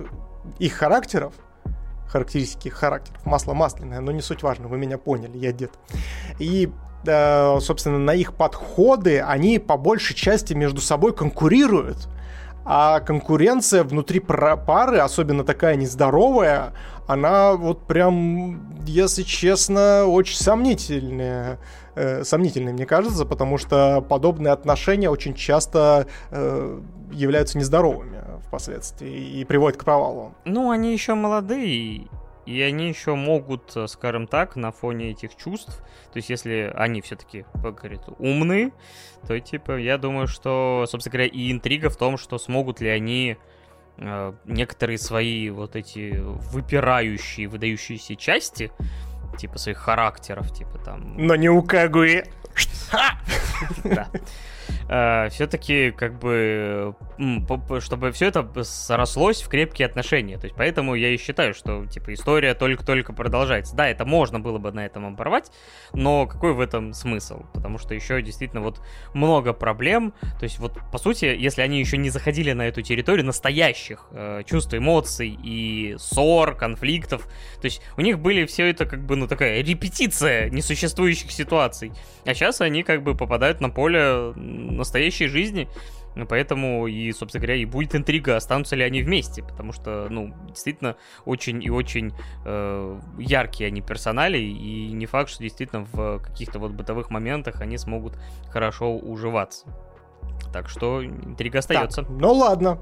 их 0.60 0.74
характеров, 0.74 1.34
характеристики 2.08 2.70
характеров, 2.70 3.26
масло 3.26 3.54
масляное, 3.54 4.00
но 4.00 4.12
не 4.12 4.22
суть 4.22 4.44
важно, 4.44 4.68
вы 4.68 4.78
меня 4.78 4.98
поняли, 4.98 5.38
я 5.38 5.52
дед. 5.52 5.72
И 6.40 6.72
э, 7.06 7.60
собственно, 7.60 7.98
на 7.98 8.14
их 8.14 8.34
подходы 8.34 9.20
они 9.22 9.60
по 9.60 9.78
большей 9.78 10.16
части 10.16 10.54
между 10.54 10.82
собой 10.82 11.14
конкурируют. 11.14 12.08
А 12.66 13.02
конкуренция 13.02 13.84
внутри 13.84 14.22
пары, 14.22 15.00
особенно 15.00 15.44
такая 15.44 15.76
нездоровая, 15.76 16.74
она 17.08 17.54
вот 17.54 17.86
прям, 17.86 18.84
если 18.86 19.24
честно, 19.24 20.06
очень 20.06 20.38
сомнительная. 20.38 21.60
Э, 21.96 22.24
сомнительной, 22.24 22.74
мне 22.74 22.86
кажется, 22.86 23.26
потому 23.26 23.58
что 23.58 24.02
подобные 24.02 24.52
отношения 24.52 25.10
очень 25.10 25.36
часто 25.36 26.08
э, 26.32 26.82
являются 27.12 27.58
нездоровыми 27.58 28.20
впоследствии 28.48 29.40
и 29.40 29.46
приводят 29.46 29.80
к 29.80 29.84
провалу. 29.84 30.34
Ну, 30.46 30.72
они 30.72 30.92
еще 30.92 31.14
молодые, 31.14 32.08
и 32.48 32.62
они 32.62 32.88
еще 32.88 33.14
могут, 33.14 33.76
скажем 33.88 34.26
так, 34.26 34.56
на 34.56 34.72
фоне 34.72 35.12
этих 35.12 35.36
чувств, 35.36 35.78
то 36.12 36.18
есть 36.18 36.30
если 36.30 36.74
они 36.76 37.02
все-таки, 37.02 37.46
говорит, 37.54 38.02
умные, 38.18 38.72
то, 39.28 39.40
типа, 39.40 39.78
я 39.78 39.98
думаю, 39.98 40.28
что, 40.28 40.86
собственно 40.88 41.12
говоря, 41.12 41.28
и 41.28 41.52
интрига 41.52 41.90
в 41.90 41.96
том, 41.96 42.18
что 42.18 42.40
смогут 42.40 42.82
ли 42.82 42.90
они 42.90 43.34
Э, 43.34 43.38
некоторые 43.98 44.98
свои 44.98 45.50
вот 45.50 45.76
эти 45.76 46.18
выпирающие, 46.52 47.48
выдающиеся 47.48 48.16
части, 48.16 48.72
типа 49.38 49.58
своих 49.58 49.78
характеров, 49.78 50.54
типа 50.54 50.78
там... 50.80 51.16
Но 51.18 51.36
не 51.36 51.50
у 51.50 51.62
Кагуи. 51.62 52.24
Да. 53.84 54.08
Э, 54.90 55.30
все-таки 55.30 55.92
как 55.92 56.20
бы 56.20 56.96
чтобы 57.80 58.12
все 58.12 58.28
это 58.28 58.64
срослось 58.64 59.42
в 59.42 59.48
крепкие 59.48 59.86
отношения. 59.86 60.38
То 60.38 60.46
есть 60.46 60.56
поэтому 60.56 60.96
я 60.96 61.10
и 61.10 61.18
считаю, 61.18 61.54
что 61.54 61.86
типа 61.86 62.14
история 62.14 62.54
только-только 62.54 63.14
продолжается. 63.14 63.76
Да, 63.76 63.88
это 63.88 64.06
можно 64.06 64.40
было 64.40 64.58
бы 64.58 64.72
на 64.72 64.86
этом 64.86 65.06
оборвать, 65.06 65.52
но 65.94 66.26
какой 66.26 66.54
в 66.54 66.60
этом 66.60 66.94
смысл? 66.94 67.44
Потому 67.54 67.78
что 67.78 67.94
еще 67.94 68.22
действительно 68.22 68.62
вот 68.62 68.82
много 69.14 69.54
проблем. 69.54 70.14
То 70.40 70.44
есть 70.44 70.60
вот 70.60 70.80
по 70.92 70.98
сути, 70.98 71.26
если 71.26 71.62
они 71.62 71.80
еще 71.80 71.98
не 71.98 72.10
заходили 72.10 72.52
на 72.54 72.68
эту 72.68 72.82
территорию 72.82 73.26
настоящих 73.26 74.08
э, 74.12 74.44
чувств, 74.46 74.74
эмоций 74.74 75.38
и 75.44 75.96
ссор, 75.98 76.56
конфликтов, 76.56 77.28
то 77.62 77.66
есть 77.66 77.82
у 77.98 78.02
них 78.02 78.20
были 78.20 78.46
все 78.46 78.70
это 78.70 78.86
как 78.86 79.06
бы 79.06 79.16
ну 79.16 79.28
такая 79.28 79.62
репетиция 79.62 80.50
несуществующих 80.50 81.32
ситуаций. 81.32 81.92
А 82.26 82.34
сейчас 82.34 82.62
они 82.62 82.84
как 82.84 83.04
бы 83.04 83.16
попадают 83.16 83.62
на 83.62 83.70
поле 83.70 84.34
настоящей 84.54 85.28
жизни. 85.28 85.68
Поэтому 86.30 86.86
и, 86.86 87.12
собственно 87.12 87.42
говоря, 87.42 87.60
и 87.60 87.66
будет 87.66 87.96
интрига, 87.96 88.36
останутся 88.36 88.76
ли 88.76 88.84
они 88.84 89.02
вместе, 89.02 89.42
потому 89.42 89.72
что, 89.72 90.08
ну, 90.10 90.34
действительно, 90.48 90.96
очень 91.26 91.64
и 91.64 91.72
очень 91.72 92.14
э, 92.46 93.00
яркие 93.18 93.70
они 93.70 93.82
персонали, 93.82 94.38
и 94.38 94.92
не 94.92 95.08
факт, 95.08 95.32
что 95.32 95.42
действительно 95.42 95.88
в 95.92 96.20
каких-то 96.20 96.60
вот 96.60 96.72
бытовых 96.72 97.10
моментах 97.10 97.62
они 97.62 97.80
смогут 97.80 98.16
хорошо 98.50 98.96
уживаться. 98.96 99.66
Так 100.52 100.70
что 100.70 101.04
интрига 101.04 101.60
остается. 101.60 102.04
Так, 102.04 102.12
ну 102.12 102.32
ладно, 102.32 102.80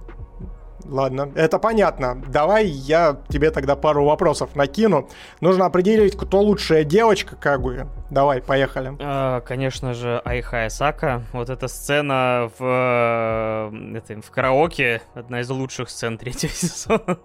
Ладно, 0.85 1.31
это 1.35 1.59
понятно. 1.59 2.21
Давай 2.27 2.65
я 2.67 3.21
тебе 3.29 3.51
тогда 3.51 3.75
пару 3.75 4.05
вопросов 4.05 4.55
накину. 4.55 5.09
Нужно 5.39 5.65
определить, 5.65 6.17
кто 6.17 6.41
лучшая 6.41 6.83
девочка 6.83 7.35
Кагуи. 7.35 7.85
Давай, 8.09 8.41
поехали. 8.41 8.93
А, 8.99 9.41
конечно 9.41 9.93
же, 9.93 10.21
Айхая 10.25 10.69
Сака. 10.69 11.23
Вот 11.33 11.49
эта 11.49 11.67
сцена 11.67 12.51
в, 12.57 12.63
э, 12.63 13.97
это, 13.97 14.21
в 14.21 14.31
караоке, 14.31 15.01
одна 15.13 15.41
из 15.41 15.49
лучших 15.49 15.89
сцен 15.89 16.17
третьего 16.17 16.51
сезона. 16.53 17.19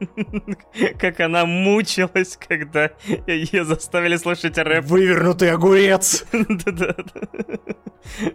Как 0.99 1.21
она 1.21 1.45
мучилась, 1.45 2.37
когда 2.37 2.91
ее 3.27 3.65
заставили 3.65 4.17
слушать 4.17 4.59
рэп. 4.59 4.85
Вывернутый 4.85 5.51
огурец! 5.53 6.25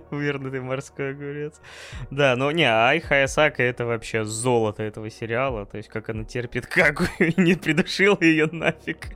Вывернутый 0.09 0.61
морской 0.61 1.11
огурец. 1.11 1.61
Да, 2.09 2.35
но 2.35 2.51
не, 2.51 2.65
Айхая 2.65 3.27
Сака 3.27 3.63
это 3.63 3.85
вообще 3.85 4.25
золото 4.25 4.83
этого 4.83 5.09
сериала, 5.11 5.65
то 5.65 5.77
есть 5.77 5.89
как 5.89 6.09
она 6.09 6.23
терпит 6.23 6.65
как 6.65 7.01
и 7.19 7.33
не 7.39 7.55
придушила 7.55 8.17
ее 8.19 8.47
нафиг. 8.51 9.15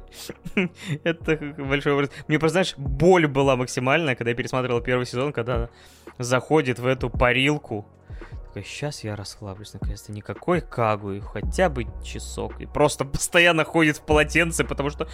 Это 1.04 1.38
большой 1.58 1.94
образ. 1.94 2.12
Мне 2.28 2.40
просто, 2.40 2.54
знаешь, 2.54 2.74
боль 2.78 3.28
была 3.28 3.56
максимальная, 3.56 4.16
когда 4.16 4.32
я 4.32 4.36
пересматривал 4.36 4.82
первый 4.82 5.06
сезон, 5.06 5.34
когда 5.34 5.56
она 5.56 5.70
заходит 6.20 6.80
в 6.80 6.86
эту 6.86 7.10
парилку, 7.10 7.88
такой, 8.56 8.70
сейчас 8.70 9.04
я 9.04 9.18
расслаблюсь, 9.18 9.74
наконец-то, 9.74 10.14
никакой 10.14 10.62
Кагуи, 10.62 11.20
хотя 11.20 11.68
бы 11.70 11.88
часок. 12.06 12.62
И 12.62 12.66
просто 12.66 13.04
постоянно 13.04 13.66
ходит 13.66 13.98
в 13.98 14.02
полотенце, 14.02 14.64
потому 14.64 14.90
что 14.90 15.10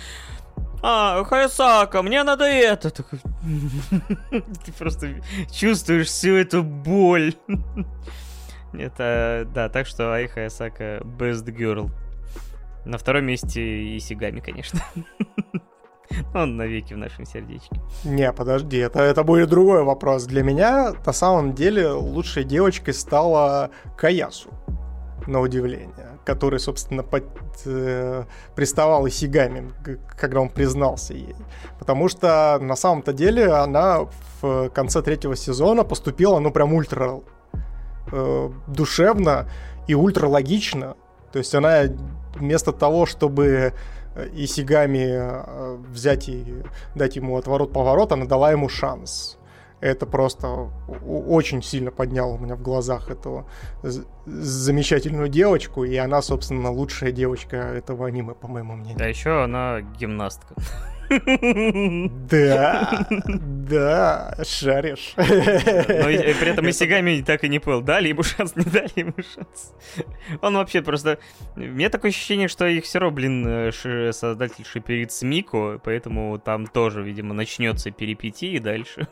а, 0.83 1.23
Хаясака, 1.23 2.03
мне 2.03 2.23
надо 2.23 2.45
это. 2.45 2.91
Ты 2.91 4.71
просто 4.77 5.23
чувствуешь 5.51 6.07
всю 6.07 6.35
эту 6.35 6.61
боль. 6.61 7.33
Это, 8.73 9.47
да, 9.53 9.69
так 9.69 9.87
что 9.87 10.11
Ай 10.11 10.27
Хаясака 10.27 11.01
best 11.03 11.45
girl. 11.45 11.89
На 12.85 12.97
втором 12.97 13.25
месте 13.25 13.97
Исигами, 13.97 14.39
конечно. 14.39 14.79
Он 16.33 16.57
навеки 16.57 16.93
в 16.93 16.97
нашем 16.97 17.25
сердечке. 17.25 17.79
Не, 18.03 18.31
подожди, 18.33 18.77
это, 18.77 18.99
это 18.99 19.23
будет 19.23 19.49
другой 19.49 19.83
вопрос. 19.83 20.25
Для 20.25 20.43
меня, 20.43 20.93
на 21.05 21.13
самом 21.13 21.53
деле, 21.53 21.89
лучшей 21.91 22.43
девочкой 22.43 22.93
стала 22.93 23.69
Каясу, 23.97 24.49
на 25.27 25.39
удивление, 25.39 26.17
который, 26.25 26.59
собственно, 26.59 27.03
под, 27.03 27.23
э, 27.65 28.25
приставал 28.55 29.07
Исигами, 29.07 29.71
когда 30.17 30.41
он 30.41 30.49
признался 30.49 31.13
ей. 31.13 31.35
Потому 31.79 32.09
что, 32.09 32.57
на 32.61 32.75
самом-то 32.75 33.13
деле, 33.13 33.51
она 33.51 34.07
в 34.41 34.69
конце 34.69 35.01
третьего 35.01 35.35
сезона 35.35 35.83
поступила, 35.83 36.39
ну, 36.39 36.51
прям 36.51 36.73
ультра 36.73 37.21
э, 38.11 38.49
душевно 38.67 39.49
и 39.87 39.95
ультра 39.95 40.27
логично. 40.27 40.95
То 41.31 41.39
есть 41.39 41.53
она 41.55 41.83
вместо 42.35 42.71
того, 42.71 43.05
чтобы 43.05 43.73
э, 44.15 44.27
и 44.29 44.45
Сигами 44.47 45.07
э, 45.11 45.77
взять 45.89 46.29
и 46.29 46.63
дать 46.95 47.15
ему 47.15 47.37
отворот-поворот, 47.37 48.11
она 48.11 48.25
дала 48.25 48.51
ему 48.51 48.69
шанс. 48.69 49.37
Это 49.79 50.05
просто 50.05 50.69
очень 51.07 51.63
сильно 51.63 51.89
подняло 51.89 52.33
у 52.33 52.37
меня 52.37 52.55
в 52.55 52.61
глазах 52.61 53.09
эту 53.09 53.47
замечательную 54.25 55.27
девочку, 55.27 55.83
и 55.83 55.95
она, 55.95 56.21
собственно, 56.21 56.69
лучшая 56.69 57.11
девочка 57.11 57.57
этого 57.57 58.05
аниме, 58.05 58.35
по 58.35 58.47
моему 58.47 58.75
мнению. 58.75 58.99
Да, 58.99 59.07
еще 59.07 59.43
она 59.43 59.81
гимнастка. 59.81 60.53
Да, 62.29 63.07
да, 63.09 64.35
шаришь. 64.43 65.13
Но 65.17 65.23
при 65.23 66.49
этом 66.49 66.67
и 66.67 66.71
Сигами 66.71 67.21
так 67.21 67.43
и 67.43 67.49
не 67.49 67.59
понял, 67.59 67.81
дали 67.81 68.09
ему 68.09 68.23
шанс, 68.23 68.55
не 68.55 68.63
дали 68.63 68.91
ему 68.95 69.13
шанс. 69.17 69.73
Он 70.41 70.55
вообще 70.55 70.81
просто... 70.81 71.19
У 71.55 71.59
меня 71.59 71.89
такое 71.89 72.11
ощущение, 72.11 72.47
что 72.47 72.65
их 72.65 72.85
все 72.85 72.99
равно, 72.99 73.15
блин, 73.15 73.45
э, 73.47 73.71
создатель 74.11 74.65
шиперит 74.65 75.11
с 75.11 75.21
Мико, 75.21 75.81
поэтому 75.83 76.39
там 76.39 76.67
тоже, 76.67 77.01
видимо, 77.01 77.33
начнется 77.33 77.91
перипетии 77.91 78.57
дальше. 78.59 79.07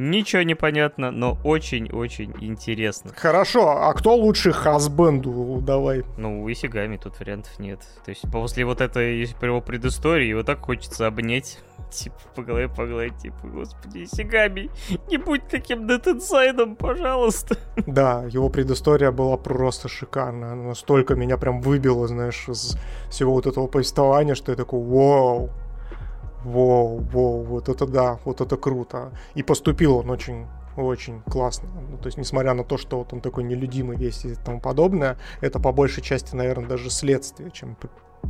Ничего 0.00 0.42
не 0.42 0.54
понятно, 0.54 1.10
но 1.10 1.38
очень-очень 1.42 2.32
интересно. 2.38 3.10
Хорошо, 3.16 3.68
а 3.68 3.92
кто 3.94 4.14
лучше 4.14 4.52
хасбенду? 4.52 5.60
Давай. 5.60 6.04
Ну, 6.16 6.44
у 6.44 6.52
Исигами 6.52 6.96
тут 6.98 7.18
вариантов 7.18 7.58
нет. 7.58 7.80
То 8.04 8.10
есть 8.10 8.22
после 8.30 8.64
вот 8.64 8.80
этой 8.80 9.22
его 9.22 9.60
предыстории 9.60 10.28
его 10.28 10.44
так 10.44 10.60
хочется 10.60 11.08
обнять. 11.08 11.58
Типа, 11.90 12.14
по 12.36 12.42
голове 12.42 12.68
погладить, 12.68 13.16
типа, 13.18 13.48
господи, 13.48 14.04
Исигами, 14.04 14.70
не 15.10 15.16
будь 15.16 15.48
таким 15.48 15.88
детенсайдом, 15.88 16.76
пожалуйста. 16.76 17.56
Да, 17.86 18.24
его 18.30 18.50
предыстория 18.50 19.10
была 19.10 19.36
просто 19.36 19.88
шикарная. 19.88 20.54
Настолько 20.54 21.16
меня 21.16 21.38
прям 21.38 21.60
выбило, 21.60 22.06
знаешь, 22.06 22.48
из 22.48 22.78
всего 23.10 23.32
вот 23.32 23.48
этого 23.48 23.66
повествования, 23.66 24.36
что 24.36 24.52
я 24.52 24.56
такой, 24.56 24.80
вау, 24.80 25.50
Воу, 26.44 26.98
воу, 26.98 27.42
вот 27.42 27.68
это 27.68 27.86
да, 27.86 28.18
вот 28.24 28.40
это 28.40 28.56
круто. 28.56 29.12
И 29.34 29.42
поступил 29.42 29.96
он 29.96 30.10
очень 30.10 30.46
очень 30.76 31.22
классно. 31.22 31.68
Ну, 31.90 31.98
то 31.98 32.06
есть, 32.06 32.18
несмотря 32.18 32.54
на 32.54 32.62
то, 32.62 32.76
что 32.78 32.98
вот 32.98 33.12
он 33.12 33.20
такой 33.20 33.42
нелюдимый 33.42 33.96
весь 33.96 34.24
и 34.24 34.34
тому 34.34 34.60
подобное, 34.60 35.18
это 35.40 35.58
по 35.58 35.72
большей 35.72 36.02
части, 36.02 36.36
наверное, 36.36 36.68
даже 36.68 36.90
следствие, 36.90 37.50
чем 37.50 37.76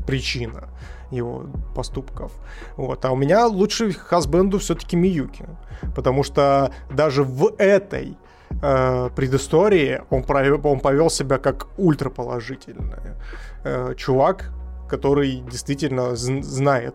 причина 0.06 0.68
его 1.10 1.46
поступков. 1.74 2.32
Вот. 2.76 3.04
А 3.04 3.12
у 3.12 3.16
меня 3.16 3.46
лучший 3.46 3.92
хасбенду 3.92 4.58
все-таки 4.58 4.96
Миюки. 4.96 5.46
Потому 5.94 6.22
что 6.22 6.72
даже 6.90 7.22
в 7.22 7.54
этой 7.58 8.16
э, 8.62 9.10
предыстории 9.14 10.02
он, 10.10 10.22
провел, 10.22 10.60
он 10.64 10.80
повел 10.80 11.10
себя 11.10 11.38
как 11.38 11.68
ультраположительный 11.78 13.16
э, 13.64 13.94
чувак, 13.96 14.50
который 14.88 15.42
действительно 15.50 16.16
знает 16.16 16.94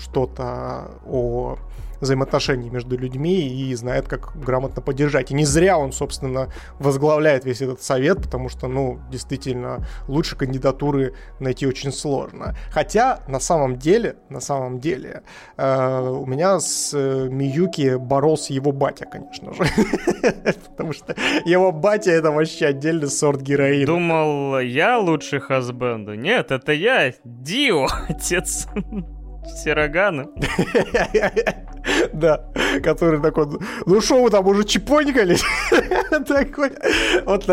что-то 0.00 0.90
о 1.06 1.58
взаимоотношений 2.00 2.70
между 2.70 2.96
людьми 2.96 3.48
и 3.48 3.74
знает, 3.74 4.08
как 4.08 4.32
грамотно 4.34 4.82
поддержать. 4.82 5.30
И 5.30 5.34
не 5.34 5.44
зря 5.44 5.78
он, 5.78 5.92
собственно, 5.92 6.52
возглавляет 6.78 7.44
весь 7.44 7.60
этот 7.60 7.82
совет, 7.82 8.22
потому 8.22 8.48
что, 8.48 8.68
ну, 8.68 9.00
действительно, 9.10 9.86
лучше 10.08 10.36
кандидатуры 10.36 11.14
найти 11.38 11.66
очень 11.66 11.92
сложно. 11.92 12.56
Хотя, 12.70 13.20
на 13.28 13.40
самом 13.40 13.76
деле, 13.76 14.16
на 14.28 14.40
самом 14.40 14.80
деле, 14.80 15.22
э, 15.56 16.00
у 16.00 16.26
меня 16.26 16.58
с 16.60 16.92
э, 16.94 17.28
Миюки 17.28 17.96
боролся 17.96 18.52
его 18.52 18.72
батя, 18.72 19.06
конечно 19.06 19.52
же. 19.52 19.62
Потому 20.70 20.92
что 20.92 21.14
его 21.44 21.72
батя 21.72 22.10
это 22.12 22.30
вообще 22.30 22.66
отдельный 22.66 23.08
сорт 23.08 23.42
героина. 23.42 23.86
Думал, 23.86 24.60
я 24.60 24.98
лучший 24.98 25.40
хасбенду. 25.40 26.14
Нет, 26.14 26.50
это 26.50 26.72
я, 26.72 27.12
Дио, 27.24 27.86
отец. 28.08 28.66
Сироганы. 29.56 30.28
Да, 32.12 32.44
который 32.82 33.20
такой, 33.22 33.46
ну 33.86 34.00
что 34.00 34.22
вы 34.22 34.30
там 34.30 34.46
уже 34.46 34.64
чепоникались? 34.64 35.42
Вот 37.24 37.46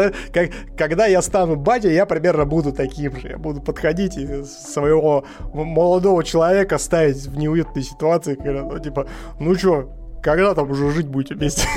когда 0.78 1.06
я 1.07 1.22
стану 1.22 1.56
батя, 1.56 1.90
я 1.90 2.06
примерно 2.06 2.45
буду 2.45 2.74
таким 2.74 3.15
же. 3.15 3.30
Я 3.30 3.38
буду 3.38 3.61
подходить 3.61 4.18
и 4.18 4.44
своего 4.44 5.24
молодого 5.53 6.24
человека 6.24 6.78
ставить 6.78 7.26
в 7.26 7.38
неуютной 7.38 7.84
ситуации, 7.84 8.38
ну, 8.44 8.80
типа, 8.80 9.07
ну 9.40 9.56
что, 9.56 9.90
когда 10.22 10.53
там 10.53 10.69
уже 10.72 10.91
жить 10.91 11.07
будете 11.07 11.35
вместе? 11.35 11.68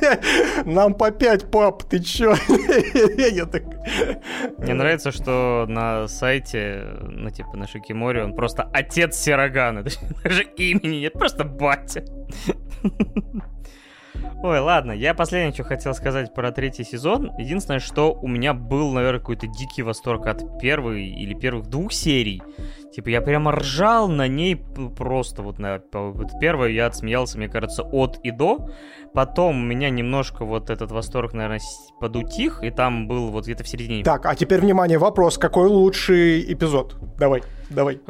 Нам 0.64 0.94
по 0.94 1.10
пять, 1.10 1.50
пап, 1.50 1.84
ты 1.84 2.00
чё? 2.00 2.34
Мне 4.58 4.74
нравится, 4.74 5.12
что 5.12 5.66
на 5.68 6.08
сайте, 6.08 6.84
ну, 7.02 7.30
типа, 7.30 7.56
на 7.56 7.66
Шикиморе, 7.66 8.24
он 8.24 8.34
просто 8.34 8.68
отец 8.72 9.16
Сирогана. 9.16 9.82
Даже 10.24 10.42
имени 10.56 10.96
нет, 10.96 11.12
просто 11.12 11.44
батя. 11.44 12.04
Ой, 14.42 14.58
ладно, 14.58 14.92
я 14.92 15.14
последнее, 15.14 15.52
что 15.52 15.64
хотел 15.64 15.94
сказать 15.94 16.34
про 16.34 16.50
третий 16.52 16.84
сезон. 16.84 17.30
Единственное, 17.38 17.80
что 17.80 18.12
у 18.12 18.26
меня 18.26 18.54
был, 18.54 18.92
наверное, 18.92 19.20
какой-то 19.20 19.46
дикий 19.46 19.82
восторг 19.82 20.26
от 20.26 20.58
первой 20.60 21.06
или 21.06 21.34
первых 21.34 21.68
двух 21.68 21.92
серий. 21.92 22.42
Типа, 22.94 23.08
я 23.08 23.22
прямо 23.22 23.52
ржал 23.52 24.08
на 24.08 24.28
ней 24.28 24.56
просто 24.56 25.42
вот 25.42 25.58
на 25.58 25.80
вот 25.92 26.30
первое 26.40 26.68
я 26.68 26.86
отсмеялся, 26.86 27.38
мне 27.38 27.48
кажется, 27.48 27.82
от 27.82 28.18
и 28.22 28.30
до. 28.30 28.68
Потом 29.14 29.66
меня 29.66 29.90
немножко 29.90 30.44
вот 30.44 30.70
этот 30.70 30.90
восторг, 30.90 31.32
наверное, 31.32 31.60
подутих, 32.00 32.62
и 32.62 32.70
там 32.70 33.08
был 33.08 33.30
вот 33.30 33.44
где-то 33.44 33.64
в 33.64 33.68
середине. 33.68 34.04
Так, 34.04 34.26
а 34.26 34.34
теперь, 34.34 34.60
внимание, 34.60 34.98
вопрос. 34.98 35.38
Какой 35.38 35.68
лучший 35.68 36.52
эпизод? 36.52 36.96
Давай, 37.18 37.42
давай. 37.70 38.00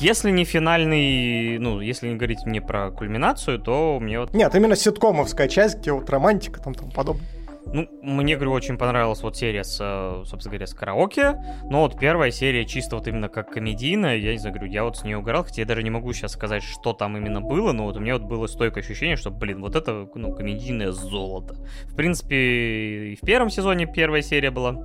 Если 0.00 0.30
не 0.30 0.44
финальный, 0.44 1.58
ну, 1.58 1.80
если 1.80 2.08
не 2.08 2.16
говорить 2.16 2.46
мне 2.46 2.62
про 2.62 2.90
кульминацию, 2.90 3.58
то 3.58 3.98
мне 4.00 4.18
вот... 4.18 4.32
Нет, 4.32 4.54
именно 4.54 4.76
ситкомовская 4.76 5.46
часть, 5.46 5.80
где 5.80 5.92
вот 5.92 6.08
романтика 6.08 6.60
там, 6.60 6.72
там 6.74 6.90
подобное. 6.90 7.26
Ну, 7.66 7.88
мне, 8.02 8.36
говорю, 8.36 8.52
очень 8.52 8.76
понравилась 8.78 9.22
вот 9.22 9.36
серия 9.36 9.64
с, 9.64 9.78
э, 9.80 10.24
собственно 10.26 10.52
говоря, 10.52 10.66
с 10.66 10.74
караоке, 10.74 11.42
но 11.64 11.82
вот 11.82 11.98
первая 11.98 12.30
серия 12.30 12.64
чисто 12.64 12.96
вот 12.96 13.06
именно 13.06 13.28
как 13.28 13.50
комедийная, 13.50 14.16
я 14.16 14.32
не 14.32 14.38
знаю, 14.38 14.54
говорю, 14.54 14.72
я 14.72 14.84
вот 14.84 14.96
с 14.96 15.04
ней 15.04 15.14
угорал, 15.14 15.44
хотя 15.44 15.62
я 15.62 15.66
даже 15.66 15.82
не 15.82 15.90
могу 15.90 16.12
сейчас 16.12 16.32
сказать, 16.32 16.62
что 16.62 16.92
там 16.92 17.16
именно 17.16 17.40
было, 17.40 17.72
но 17.72 17.84
вот 17.84 17.96
у 17.96 18.00
меня 18.00 18.14
вот 18.14 18.22
было 18.22 18.46
стойкое 18.46 18.82
ощущение, 18.82 19.16
что, 19.16 19.30
блин, 19.30 19.60
вот 19.60 19.76
это, 19.76 20.08
ну, 20.14 20.34
комедийное 20.34 20.92
золото. 20.92 21.56
В 21.84 21.94
принципе, 21.94 23.12
и 23.12 23.16
в 23.16 23.20
первом 23.20 23.50
сезоне 23.50 23.86
первая 23.86 24.22
серия 24.22 24.50
была 24.50 24.76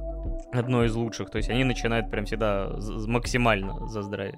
одной 0.51 0.87
из 0.87 0.95
лучших, 0.95 1.29
то 1.29 1.37
есть 1.37 1.49
они 1.49 1.63
начинают 1.63 2.09
прям 2.11 2.25
всегда 2.25 2.71
максимально 3.07 3.87
за 3.87 4.01
здравие. 4.01 4.35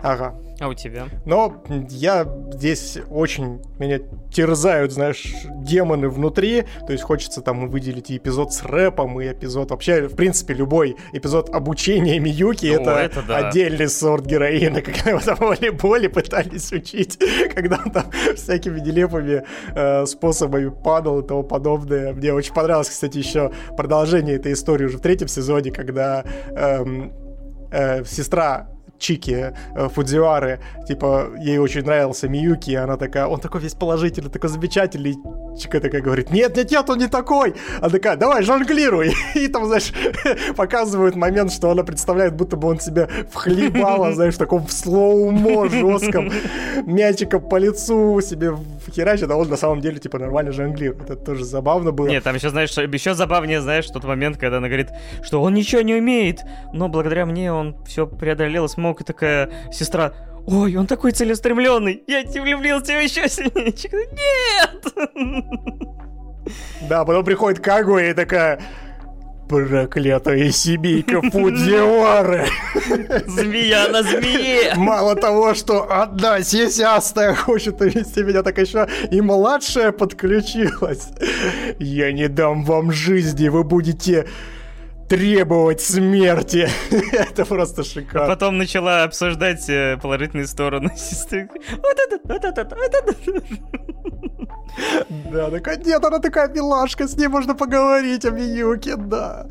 Ага. 0.00 0.34
А 0.60 0.68
у 0.68 0.74
тебя? 0.74 1.08
Но 1.24 1.64
я 1.90 2.24
здесь 2.52 2.98
очень 3.10 3.60
меня 3.78 3.98
терзают, 4.32 4.92
знаешь, 4.92 5.32
демоны 5.56 6.08
внутри. 6.08 6.64
То 6.86 6.92
есть 6.92 7.02
хочется 7.02 7.40
там 7.40 7.68
выделить 7.68 8.10
и 8.10 8.16
эпизод 8.16 8.52
с 8.52 8.62
рэпом, 8.62 9.20
и 9.20 9.32
эпизод 9.32 9.70
вообще, 9.70 10.06
в 10.06 10.14
принципе, 10.14 10.54
любой 10.54 10.96
эпизод 11.12 11.50
обучения 11.50 12.18
Миюки 12.20 12.66
О, 12.66 12.80
это, 12.80 12.90
это 12.92 13.22
да. 13.22 13.48
отдельный 13.48 13.88
сорт 13.88 14.24
героина, 14.24 14.82
когда 14.82 15.10
его 15.10 15.20
там 15.20 15.36
волейболе 15.40 16.08
пытались 16.08 16.70
учить, 16.72 17.18
когда 17.54 17.80
он 17.84 17.90
там 17.90 18.04
всякими 18.36 18.78
нелепыми 18.78 19.42
э, 19.74 20.06
способами 20.06 20.68
падал 20.68 21.20
и 21.20 21.26
тому 21.26 21.42
подобное. 21.42 22.12
Мне 22.12 22.32
очень 22.32 22.54
понравилось, 22.54 22.90
кстати, 22.90 23.18
еще 23.18 23.52
продолжение 23.76 24.36
этой 24.36 24.52
истории 24.52 24.84
уже 24.84 24.98
в 24.98 25.00
третьем 25.00 25.28
сезоне, 25.28 25.72
когда 25.72 26.24
эм, 26.54 27.12
э, 27.72 28.04
сестра 28.04 28.68
Чики 29.02 29.52
э, 29.74 29.88
Фудзиары, 29.88 30.60
типа, 30.86 31.30
ей 31.40 31.58
очень 31.58 31.82
нравился 31.82 32.28
Миюки, 32.28 32.70
и 32.70 32.76
она 32.76 32.96
такая, 32.96 33.26
он 33.26 33.40
такой 33.40 33.60
весь 33.60 33.74
положительный, 33.74 34.30
такой 34.30 34.48
замечательный. 34.48 35.16
Чика 35.58 35.80
такая 35.80 36.00
говорит, 36.00 36.30
нет, 36.30 36.56
нет, 36.56 36.70
нет, 36.70 36.88
он 36.88 36.98
не 36.98 37.08
такой. 37.08 37.54
Она 37.80 37.88
такая, 37.88 38.16
давай, 38.16 38.44
жонглируй. 38.44 39.12
И 39.34 39.48
там, 39.48 39.66
знаешь, 39.66 39.92
показывают 40.56 41.16
момент, 41.16 41.52
что 41.52 41.70
она 41.70 41.82
представляет, 41.82 42.34
будто 42.34 42.56
бы 42.56 42.68
он 42.68 42.78
себе 42.78 43.08
вхлебала, 43.30 44.12
знаешь, 44.14 44.34
в 44.34 44.38
таком 44.38 44.68
слоумо 44.68 45.68
жестком, 45.68 46.30
мячиком 46.86 47.42
по 47.42 47.56
лицу 47.56 48.20
себе 48.20 48.56
херачит, 48.90 49.30
а 49.30 49.36
он 49.36 49.48
на 49.48 49.56
самом 49.56 49.80
деле, 49.80 49.98
типа, 49.98 50.18
нормально 50.18 50.52
жонглирует. 50.52 51.02
Это 51.02 51.16
тоже 51.16 51.44
забавно 51.44 51.92
было. 51.92 52.08
Нет, 52.08 52.24
там 52.24 52.34
еще, 52.34 52.48
знаешь, 52.48 52.70
еще 52.76 53.14
забавнее, 53.14 53.60
знаешь, 53.60 53.86
тот 53.86 54.04
момент, 54.04 54.38
когда 54.38 54.58
она 54.58 54.68
говорит, 54.68 54.88
что 55.22 55.42
он 55.42 55.54
ничего 55.54 55.82
не 55.82 55.94
умеет, 55.94 56.40
но 56.72 56.88
благодаря 56.88 57.26
мне 57.26 57.52
он 57.52 57.76
все 57.84 58.06
преодолел 58.06 58.64
и 58.64 58.68
смог 58.68 59.00
и 59.00 59.04
такая 59.04 59.50
сестра, 59.72 60.12
ой, 60.46 60.76
он 60.76 60.86
такой 60.86 61.12
целеустремленный, 61.12 62.02
я 62.06 62.22
влюбился 62.42 62.92
еще 62.92 63.28
сильнее. 63.28 63.74
Нет! 64.12 64.86
Да, 66.88 67.04
потом 67.04 67.24
приходит 67.24 67.60
Кагуя 67.60 68.10
и 68.10 68.14
такая, 68.14 68.60
проклятая 69.48 70.50
семейка 70.50 71.20
Фудзиоры. 71.22 72.46
Змея 73.26 73.88
на 73.88 74.02
змее. 74.02 74.74
Мало 74.76 75.14
того, 75.16 75.54
что 75.54 75.90
одна 75.90 76.42
сисястая 76.42 77.34
хочет 77.34 77.80
увести 77.80 78.22
меня, 78.22 78.42
так 78.42 78.58
еще 78.58 78.88
и 79.10 79.20
младшая 79.20 79.92
подключилась. 79.92 81.08
Я 81.78 82.12
не 82.12 82.28
дам 82.28 82.64
вам 82.64 82.92
жизни, 82.92 83.48
вы 83.48 83.64
будете 83.64 84.26
требовать 85.12 85.82
смерти. 85.82 86.66
это 87.12 87.44
просто 87.44 87.84
шикарно. 87.84 88.24
А 88.24 88.28
потом 88.28 88.56
начала 88.56 89.02
обсуждать 89.02 89.68
э, 89.68 89.98
положительные 90.00 90.46
стороны 90.46 90.90
сестры. 90.96 91.50
Вот 91.70 91.98
это, 92.06 92.18
вот 92.24 92.42
это, 92.42 92.64
вот 92.64 92.94
это. 92.94 93.14
Да, 95.30 95.50
такая, 95.50 95.76
нет, 95.78 96.04
она 96.04 96.18
такая 96.18 96.48
милашка, 96.48 97.06
с 97.06 97.16
ней 97.16 97.28
можно 97.28 97.54
поговорить 97.54 98.24
о 98.24 98.30
Миюке, 98.30 98.96
да. 98.96 99.46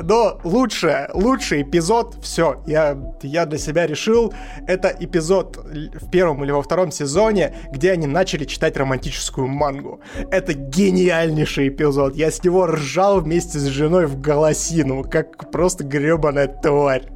Но 0.00 0.40
лучшее, 0.44 1.10
лучший 1.14 1.62
эпизод, 1.62 2.16
все, 2.22 2.62
я, 2.66 2.96
я 3.22 3.46
для 3.46 3.58
себя 3.58 3.86
решил, 3.86 4.32
это 4.66 4.94
эпизод 4.98 5.56
в 5.56 6.10
первом 6.10 6.44
или 6.44 6.50
во 6.52 6.62
втором 6.62 6.92
сезоне, 6.92 7.56
где 7.72 7.92
они 7.92 8.06
начали 8.06 8.44
читать 8.44 8.76
романтическую 8.76 9.46
мангу. 9.46 10.00
Это 10.30 10.54
гениальнейший 10.54 11.68
эпизод, 11.68 12.16
я 12.16 12.30
с 12.30 12.42
него 12.44 12.66
ржал 12.66 13.20
вместе 13.20 13.58
с 13.58 13.64
женой 13.66 14.06
в 14.06 14.20
голосину, 14.20 14.91
как 15.02 15.50
просто 15.50 15.84
гребаная 15.84 16.48
тварь 16.48 17.08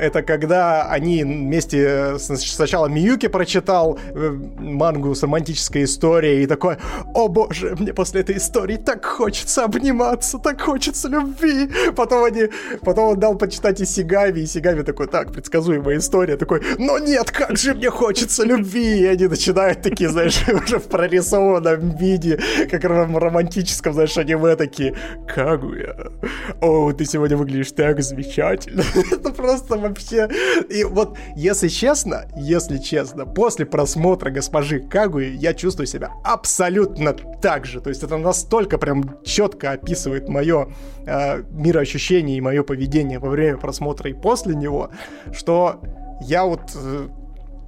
это 0.00 0.22
когда 0.22 0.88
они 0.90 1.22
вместе 1.24 2.18
сначала 2.18 2.86
Миюки 2.86 3.28
прочитал 3.28 3.98
э, 4.14 4.30
мангу 4.58 5.14
с 5.14 5.22
романтической 5.22 5.84
историей 5.84 6.42
и 6.42 6.46
такой, 6.46 6.76
о 7.14 7.28
боже, 7.28 7.76
мне 7.78 7.92
после 7.92 8.22
этой 8.22 8.36
истории 8.36 8.76
так 8.76 9.04
хочется 9.04 9.64
обниматься, 9.64 10.38
так 10.38 10.60
хочется 10.60 11.08
любви. 11.08 11.70
Потом 11.94 12.24
они, 12.24 12.48
потом 12.82 13.10
он 13.10 13.20
дал 13.20 13.36
почитать 13.36 13.80
и 13.80 13.84
Сигами, 13.84 14.40
и 14.40 14.46
Сигами 14.46 14.82
такой, 14.82 15.06
так, 15.06 15.32
предсказуемая 15.32 15.98
история, 15.98 16.36
такой, 16.36 16.62
но 16.78 16.98
нет, 16.98 17.30
как 17.30 17.56
же 17.56 17.74
мне 17.74 17.90
хочется 17.90 18.44
любви. 18.44 19.00
И 19.00 19.06
они 19.06 19.26
начинают 19.26 19.82
такие, 19.82 20.08
знаешь, 20.10 20.42
уже 20.64 20.78
в 20.78 20.88
прорисованном 20.88 21.96
виде, 21.96 22.40
как 22.70 22.84
в 22.84 23.18
романтическом, 23.18 23.92
знаешь, 23.92 24.16
аниме 24.16 24.56
такие, 24.56 24.96
Кагуя, 25.28 26.12
о, 26.60 26.92
ты 26.92 27.04
сегодня 27.04 27.36
выглядишь 27.36 27.72
так 27.72 28.02
замечательно. 28.02 28.82
Это 29.12 29.30
просто 29.30 29.76
вообще. 29.90 30.28
И 30.68 30.84
вот, 30.84 31.16
если 31.36 31.68
честно, 31.68 32.26
если 32.36 32.78
честно, 32.78 33.26
после 33.26 33.66
просмотра 33.66 34.30
госпожи 34.30 34.80
Кагуи 34.80 35.36
я 35.36 35.54
чувствую 35.54 35.86
себя 35.86 36.10
абсолютно 36.24 37.12
так 37.12 37.66
же. 37.66 37.80
То 37.80 37.90
есть 37.90 38.02
это 38.02 38.16
настолько 38.16 38.78
прям 38.78 39.22
четко 39.24 39.72
описывает 39.72 40.28
мое 40.28 40.68
э, 41.06 41.42
мироощущение 41.50 42.38
и 42.38 42.40
мое 42.40 42.62
поведение 42.62 43.18
во 43.18 43.28
время 43.28 43.58
просмотра 43.58 44.10
и 44.10 44.14
после 44.14 44.54
него, 44.54 44.90
что 45.32 45.80
я 46.20 46.44
вот 46.44 46.72
э, 46.74 47.08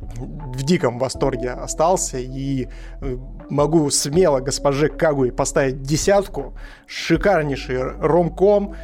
в 0.03 0.63
диком 0.65 0.99
восторге 0.99 1.51
остался 1.51 2.19
и 2.19 2.69
э, 3.01 3.17
могу 3.49 3.89
смело 3.91 4.41
госпоже 4.41 4.89
Кагуи 4.89 5.31
поставить 5.31 5.83
десятку. 5.83 6.55
Шикарнейший 6.87 7.83
ромком, 7.83 8.75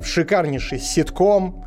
шикарнейший 0.00 0.78
ситком, 0.78 1.64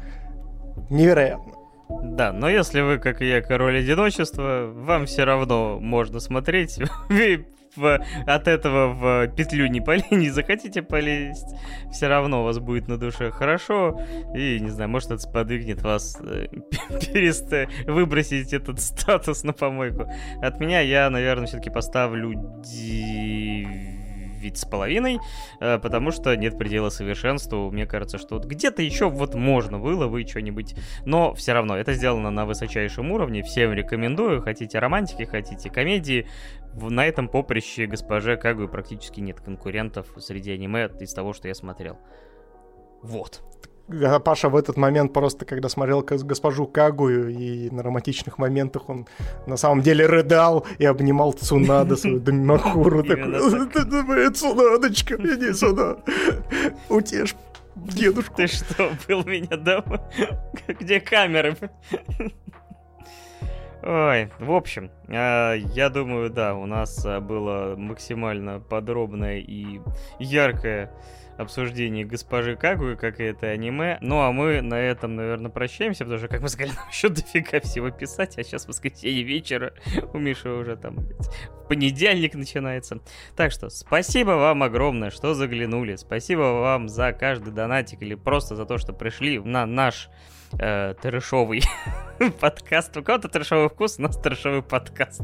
невероятно. 0.90 1.54
Да, 1.90 2.34
но 2.34 2.49
если 2.49 2.82
вы, 2.82 2.98
как 2.98 3.22
и 3.22 3.28
я, 3.28 3.41
король 3.41 3.80
одиночества, 3.80 4.70
вам 4.74 5.06
все 5.06 5.24
равно 5.24 5.80
можно 5.80 6.20
смотреть. 6.20 6.80
Вы 7.10 7.45
в, 7.76 7.99
от 8.26 8.48
этого 8.48 8.94
в 8.94 9.28
петлю 9.36 9.68
не, 9.68 9.82
поли, 9.82 10.04
не 10.12 10.30
захотите 10.30 10.82
полезть, 10.82 11.56
все 11.91 12.08
равно 12.08 12.41
у 12.41 12.44
вас 12.44 12.60
будет 12.60 12.88
на 12.88 12.98
душе 12.98 13.32
хорошо. 13.32 14.02
И, 14.36 14.60
не 14.60 14.70
знаю, 14.70 14.90
может, 14.90 15.12
это 15.12 15.20
сподвигнет 15.20 15.82
вас 15.82 16.20
э, 16.22 16.48
перест... 16.90 17.54
выбросить 17.86 18.52
этот 18.52 18.82
статус 18.82 19.44
на 19.44 19.54
помойку. 19.54 20.12
От 20.41 20.60
меня 20.60 20.82
я, 20.82 21.10
наверное, 21.10 21.48
все-таки 21.48 21.70
поставлю 21.70 22.34
9 22.64 23.97
с 24.57 24.65
половиной, 24.65 25.19
э, 25.59 25.80
потому 25.80 26.11
что 26.11 26.35
нет 26.35 26.57
предела 26.57 26.89
совершенству. 26.89 27.72
Мне 27.72 27.85
кажется, 27.85 28.18
что 28.18 28.39
где-то 28.39 28.81
еще 28.81 29.09
вот 29.09 29.35
можно 29.35 29.80
было 29.80 30.07
вы 30.07 30.26
что-нибудь, 30.26 30.76
но 31.05 31.34
все 31.34 31.53
равно 31.53 31.77
это 31.77 31.93
сделано 31.93 32.31
на 32.31 32.45
высочайшем 32.45 33.11
уровне. 33.11 33.43
Всем 33.43 33.73
рекомендую. 33.73 34.41
Хотите 34.41 34.80
романтики, 34.80 35.23
хотите 35.23 35.69
комедии. 35.69 36.27
На 36.73 37.05
этом 37.05 37.27
поприще 37.27 37.88
госпоже 37.88 38.38
Кагу 38.38 38.68
практически 38.68 39.19
нет 39.19 39.39
конкурентов 39.41 40.07
среди 40.18 40.51
аниме 40.51 40.89
из 40.99 41.14
того, 41.14 41.34
что 41.34 41.47
я 41.47 41.55
смотрел. 41.55 41.97
Вот. 43.01 43.41
Паша 44.23 44.49
в 44.49 44.55
этот 44.55 44.77
момент 44.77 45.14
просто, 45.14 45.45
когда 45.45 45.69
смотрел 45.69 46.01
госпожу 46.01 46.68
Кагую, 46.68 47.30
и 47.30 47.69
на 47.69 47.84
романтичных 47.84 48.38
моментах 48.38 48.89
он 48.89 49.07
на 49.45 49.57
самом 49.57 49.81
деле 49.81 50.05
рыдал 50.05 50.65
и 50.77 50.85
обнимал 50.85 51.34
Цунада, 51.34 51.95
свою 51.95 52.19
Дамимахуру. 52.19 53.03
Такой, 53.03 54.34
Цунадочка, 54.34 55.15
иди 55.15 55.53
сюда, 55.53 55.97
утешь 56.89 57.35
дедушку. 57.76 58.35
Ты 58.35 58.47
что, 58.47 58.91
был 59.07 59.23
меня 59.23 59.55
дома? 59.55 60.01
Где 60.68 60.99
камеры? 60.99 61.55
Ой, 63.84 64.31
в 64.39 64.51
общем, 64.51 64.91
а, 65.07 65.53
я 65.53 65.89
думаю, 65.89 66.30
да, 66.30 66.55
у 66.55 66.65
нас 66.65 67.05
а, 67.05 67.22
было 67.22 67.76
максимально 67.77 68.59
подробное 68.59 69.38
и 69.38 69.80
яркое 70.19 70.91
обсуждении 71.38 72.03
госпожи 72.03 72.55
Кагу 72.55 72.91
и 72.91 72.95
как 72.95 73.19
это 73.19 73.47
аниме. 73.47 73.97
Ну 74.01 74.22
а 74.22 74.31
мы 74.31 74.61
на 74.61 74.76
этом, 74.76 75.15
наверное, 75.15 75.51
прощаемся, 75.51 76.03
потому 76.03 76.19
что, 76.19 76.27
как 76.27 76.41
мы 76.41 76.49
сказали, 76.49 76.76
нам 76.76 76.88
еще 76.91 77.09
дофига 77.09 77.59
всего 77.61 77.89
писать, 77.89 78.38
а 78.38 78.43
сейчас 78.43 78.68
воскресенье 78.68 79.23
вечера, 79.23 79.73
у 80.14 80.18
Миши 80.18 80.49
уже 80.49 80.76
там 80.76 80.97
в 80.97 81.68
понедельник 81.68 82.35
начинается. 82.35 82.99
Так 83.35 83.51
что 83.51 83.69
спасибо 83.69 84.31
вам 84.31 84.64
огромное, 84.64 85.09
что 85.09 85.34
заглянули. 85.34 85.95
Спасибо 85.95 86.41
вам 86.41 86.89
за 86.89 87.14
каждый 87.14 87.53
донатик 87.53 88.01
или 88.01 88.15
просто 88.15 88.55
за 88.55 88.65
то, 88.65 88.77
что 88.77 88.93
пришли 88.93 89.39
на 89.39 89.65
наш 89.65 90.09
э, 90.60 90.94
трэшовый 91.02 91.64
подкаст. 92.40 92.95
У 92.98 93.03
кого-то 93.03 93.28
трэшовый 93.28 93.69
вкус, 93.69 93.98
у 93.99 94.03
нас 94.03 94.18
трэшовый 94.18 94.61
подкаст. 94.61 95.22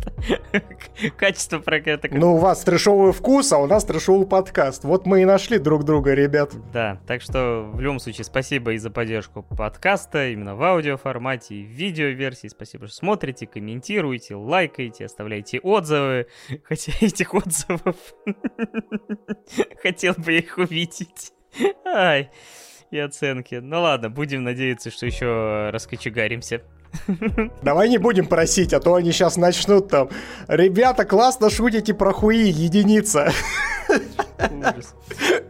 Качество 1.17 1.59
проекта. 1.59 2.09
Ну, 2.11 2.35
у 2.35 2.37
вас 2.37 2.63
трэшовый 2.63 3.13
вкус, 3.13 3.51
а 3.51 3.57
у 3.59 3.67
нас 3.67 3.85
трэшовый 3.85 4.27
подкаст. 4.27 4.83
Вот 4.83 5.05
мы 5.05 5.21
и 5.21 5.25
нашли 5.25 5.57
друг 5.57 5.83
друга, 5.83 6.13
ребят. 6.13 6.51
Да, 6.71 6.99
так 7.07 7.21
что 7.21 7.69
в 7.73 7.79
любом 7.79 7.99
случае 7.99 8.25
спасибо 8.25 8.73
и 8.73 8.77
за 8.77 8.89
поддержку 8.89 9.43
подкаста, 9.43 10.29
именно 10.29 10.55
в 10.55 10.63
аудиоформате 10.63 11.55
и 11.55 11.63
в 11.65 11.69
видеоверсии. 11.69 12.47
Спасибо, 12.47 12.87
что 12.87 12.95
смотрите, 12.95 13.47
комментируете, 13.47 14.35
лайкаете, 14.35 15.05
оставляете 15.05 15.59
отзывы. 15.59 16.27
Хотя 16.63 16.91
этих 17.01 17.33
отзывов 17.33 17.95
хотел 19.81 20.13
бы 20.13 20.37
их 20.37 20.57
увидеть. 20.57 21.33
Ай 21.85 22.31
и 22.93 22.99
оценки. 22.99 23.55
Ну 23.55 23.81
ладно, 23.81 24.09
будем 24.09 24.43
надеяться, 24.43 24.91
что 24.91 25.05
еще 25.05 25.69
раскочегаримся. 25.71 26.61
Давай 27.63 27.89
не 27.89 27.97
будем 27.97 28.27
просить, 28.27 28.71
а 28.73 28.79
то 28.79 28.93
они 28.93 29.11
сейчас 29.11 29.35
начнут 29.35 29.89
там. 29.89 30.09
Ребята, 30.47 31.05
классно 31.05 31.49
шутите 31.49 31.93
про 31.93 32.13
хуи, 32.13 32.49
единица. 32.49 33.31
Ужас, 33.89 34.95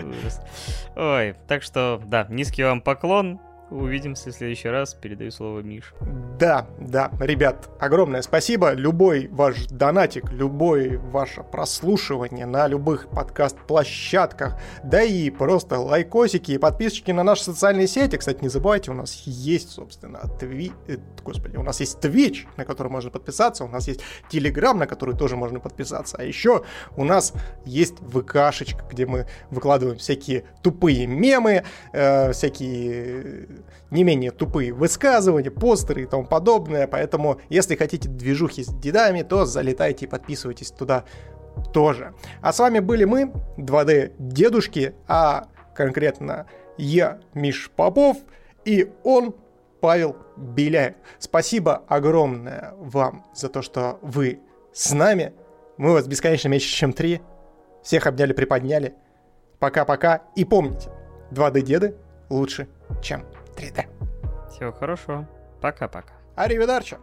ужас. 0.01 0.41
Ой, 0.95 1.35
так 1.47 1.63
что, 1.63 2.01
да, 2.05 2.25
низкий 2.29 2.63
вам 2.63 2.81
поклон. 2.81 3.39
Увидимся 3.69 4.29
в 4.29 4.33
следующий 4.33 4.67
раз. 4.67 4.93
Передаю 4.93 5.31
слово 5.31 5.61
Миш. 5.61 5.93
Да, 6.37 6.67
да, 6.79 7.11
ребят, 7.19 7.69
огромное 7.79 8.21
спасибо. 8.21 8.73
Любой 8.73 9.27
ваш 9.27 9.65
донатик, 9.67 10.31
любое 10.31 10.99
ваше 10.99 11.41
прослушивание 11.43 12.45
на 12.45 12.67
любых 12.67 13.07
подкаст-площадках, 13.09 14.59
да 14.83 15.01
и 15.01 15.29
просто 15.29 15.79
лайкосики 15.79 16.51
и 16.51 16.57
подписочки 16.57 17.11
на 17.11 17.23
наши 17.23 17.43
социальные 17.43 17.87
сети. 17.87 18.17
Кстати, 18.17 18.41
не 18.41 18.49
забывайте, 18.49 18.91
у 18.91 18.93
нас 18.93 19.23
есть, 19.25 19.71
собственно, 19.71 20.19
тви... 20.39 20.71
Э, 20.87 20.97
господи, 21.23 21.57
у 21.57 21.63
нас 21.63 21.79
есть 21.79 21.97
Twitch, 21.99 22.45
на 22.57 22.65
который 22.65 22.89
можно 22.89 23.09
подписаться, 23.09 23.63
у 23.63 23.67
нас 23.67 23.87
есть 23.87 24.01
Telegram, 24.29 24.73
на 24.73 24.85
который 24.85 25.15
тоже 25.15 25.35
можно 25.35 25.59
подписаться, 25.59 26.17
а 26.19 26.23
еще 26.23 26.63
у 26.95 27.03
нас 27.03 27.33
есть 27.65 27.95
ВКшечка, 27.99 28.85
где 28.91 29.05
мы 29.05 29.27
выкладываем 29.49 29.97
всякие 29.97 30.43
тупые 30.61 31.07
мемы, 31.07 31.63
э, 31.93 32.31
всякие 32.33 33.47
не 33.93 34.03
менее 34.03 34.31
тупые 34.31 34.73
высказывания, 34.73 35.51
постеры 35.51 36.03
и 36.03 36.05
тому 36.05 36.25
подобное. 36.25 36.87
Поэтому, 36.87 37.39
если 37.49 37.75
хотите 37.75 38.09
движухи 38.09 38.63
с 38.63 38.67
дедами, 38.67 39.21
то 39.21 39.45
залетайте 39.45 40.05
и 40.05 40.09
подписывайтесь 40.09 40.71
туда 40.71 41.05
тоже. 41.73 42.13
А 42.41 42.51
с 42.51 42.59
вами 42.59 42.79
были 42.79 43.05
мы, 43.05 43.31
2D 43.57 44.15
дедушки, 44.17 44.95
а 45.07 45.47
конкретно 45.75 46.47
я, 46.77 47.19
Миш 47.33 47.69
Попов, 47.75 48.17
и 48.65 48.91
он, 49.03 49.35
Павел 49.79 50.15
Беляев. 50.37 50.95
Спасибо 51.19 51.83
огромное 51.87 52.73
вам 52.79 53.25
за 53.35 53.49
то, 53.49 53.61
что 53.61 53.99
вы 54.01 54.39
с 54.73 54.91
нами. 54.91 55.33
Мы 55.77 55.91
вас 55.91 56.07
бесконечно 56.07 56.47
меньше, 56.47 56.67
чем 56.67 56.93
три. 56.93 57.21
Всех 57.83 58.07
обняли, 58.07 58.33
приподняли. 58.33 58.95
Пока-пока. 59.59 60.21
И 60.35 60.45
помните, 60.45 60.89
2D-деды 61.31 61.95
лучше, 62.29 62.67
чем 63.01 63.25
3D. 63.55 64.49
Всего 64.49 64.71
хорошего. 64.71 65.27
Пока-пока. 65.61 66.13
Аривидерчо. 66.35 66.97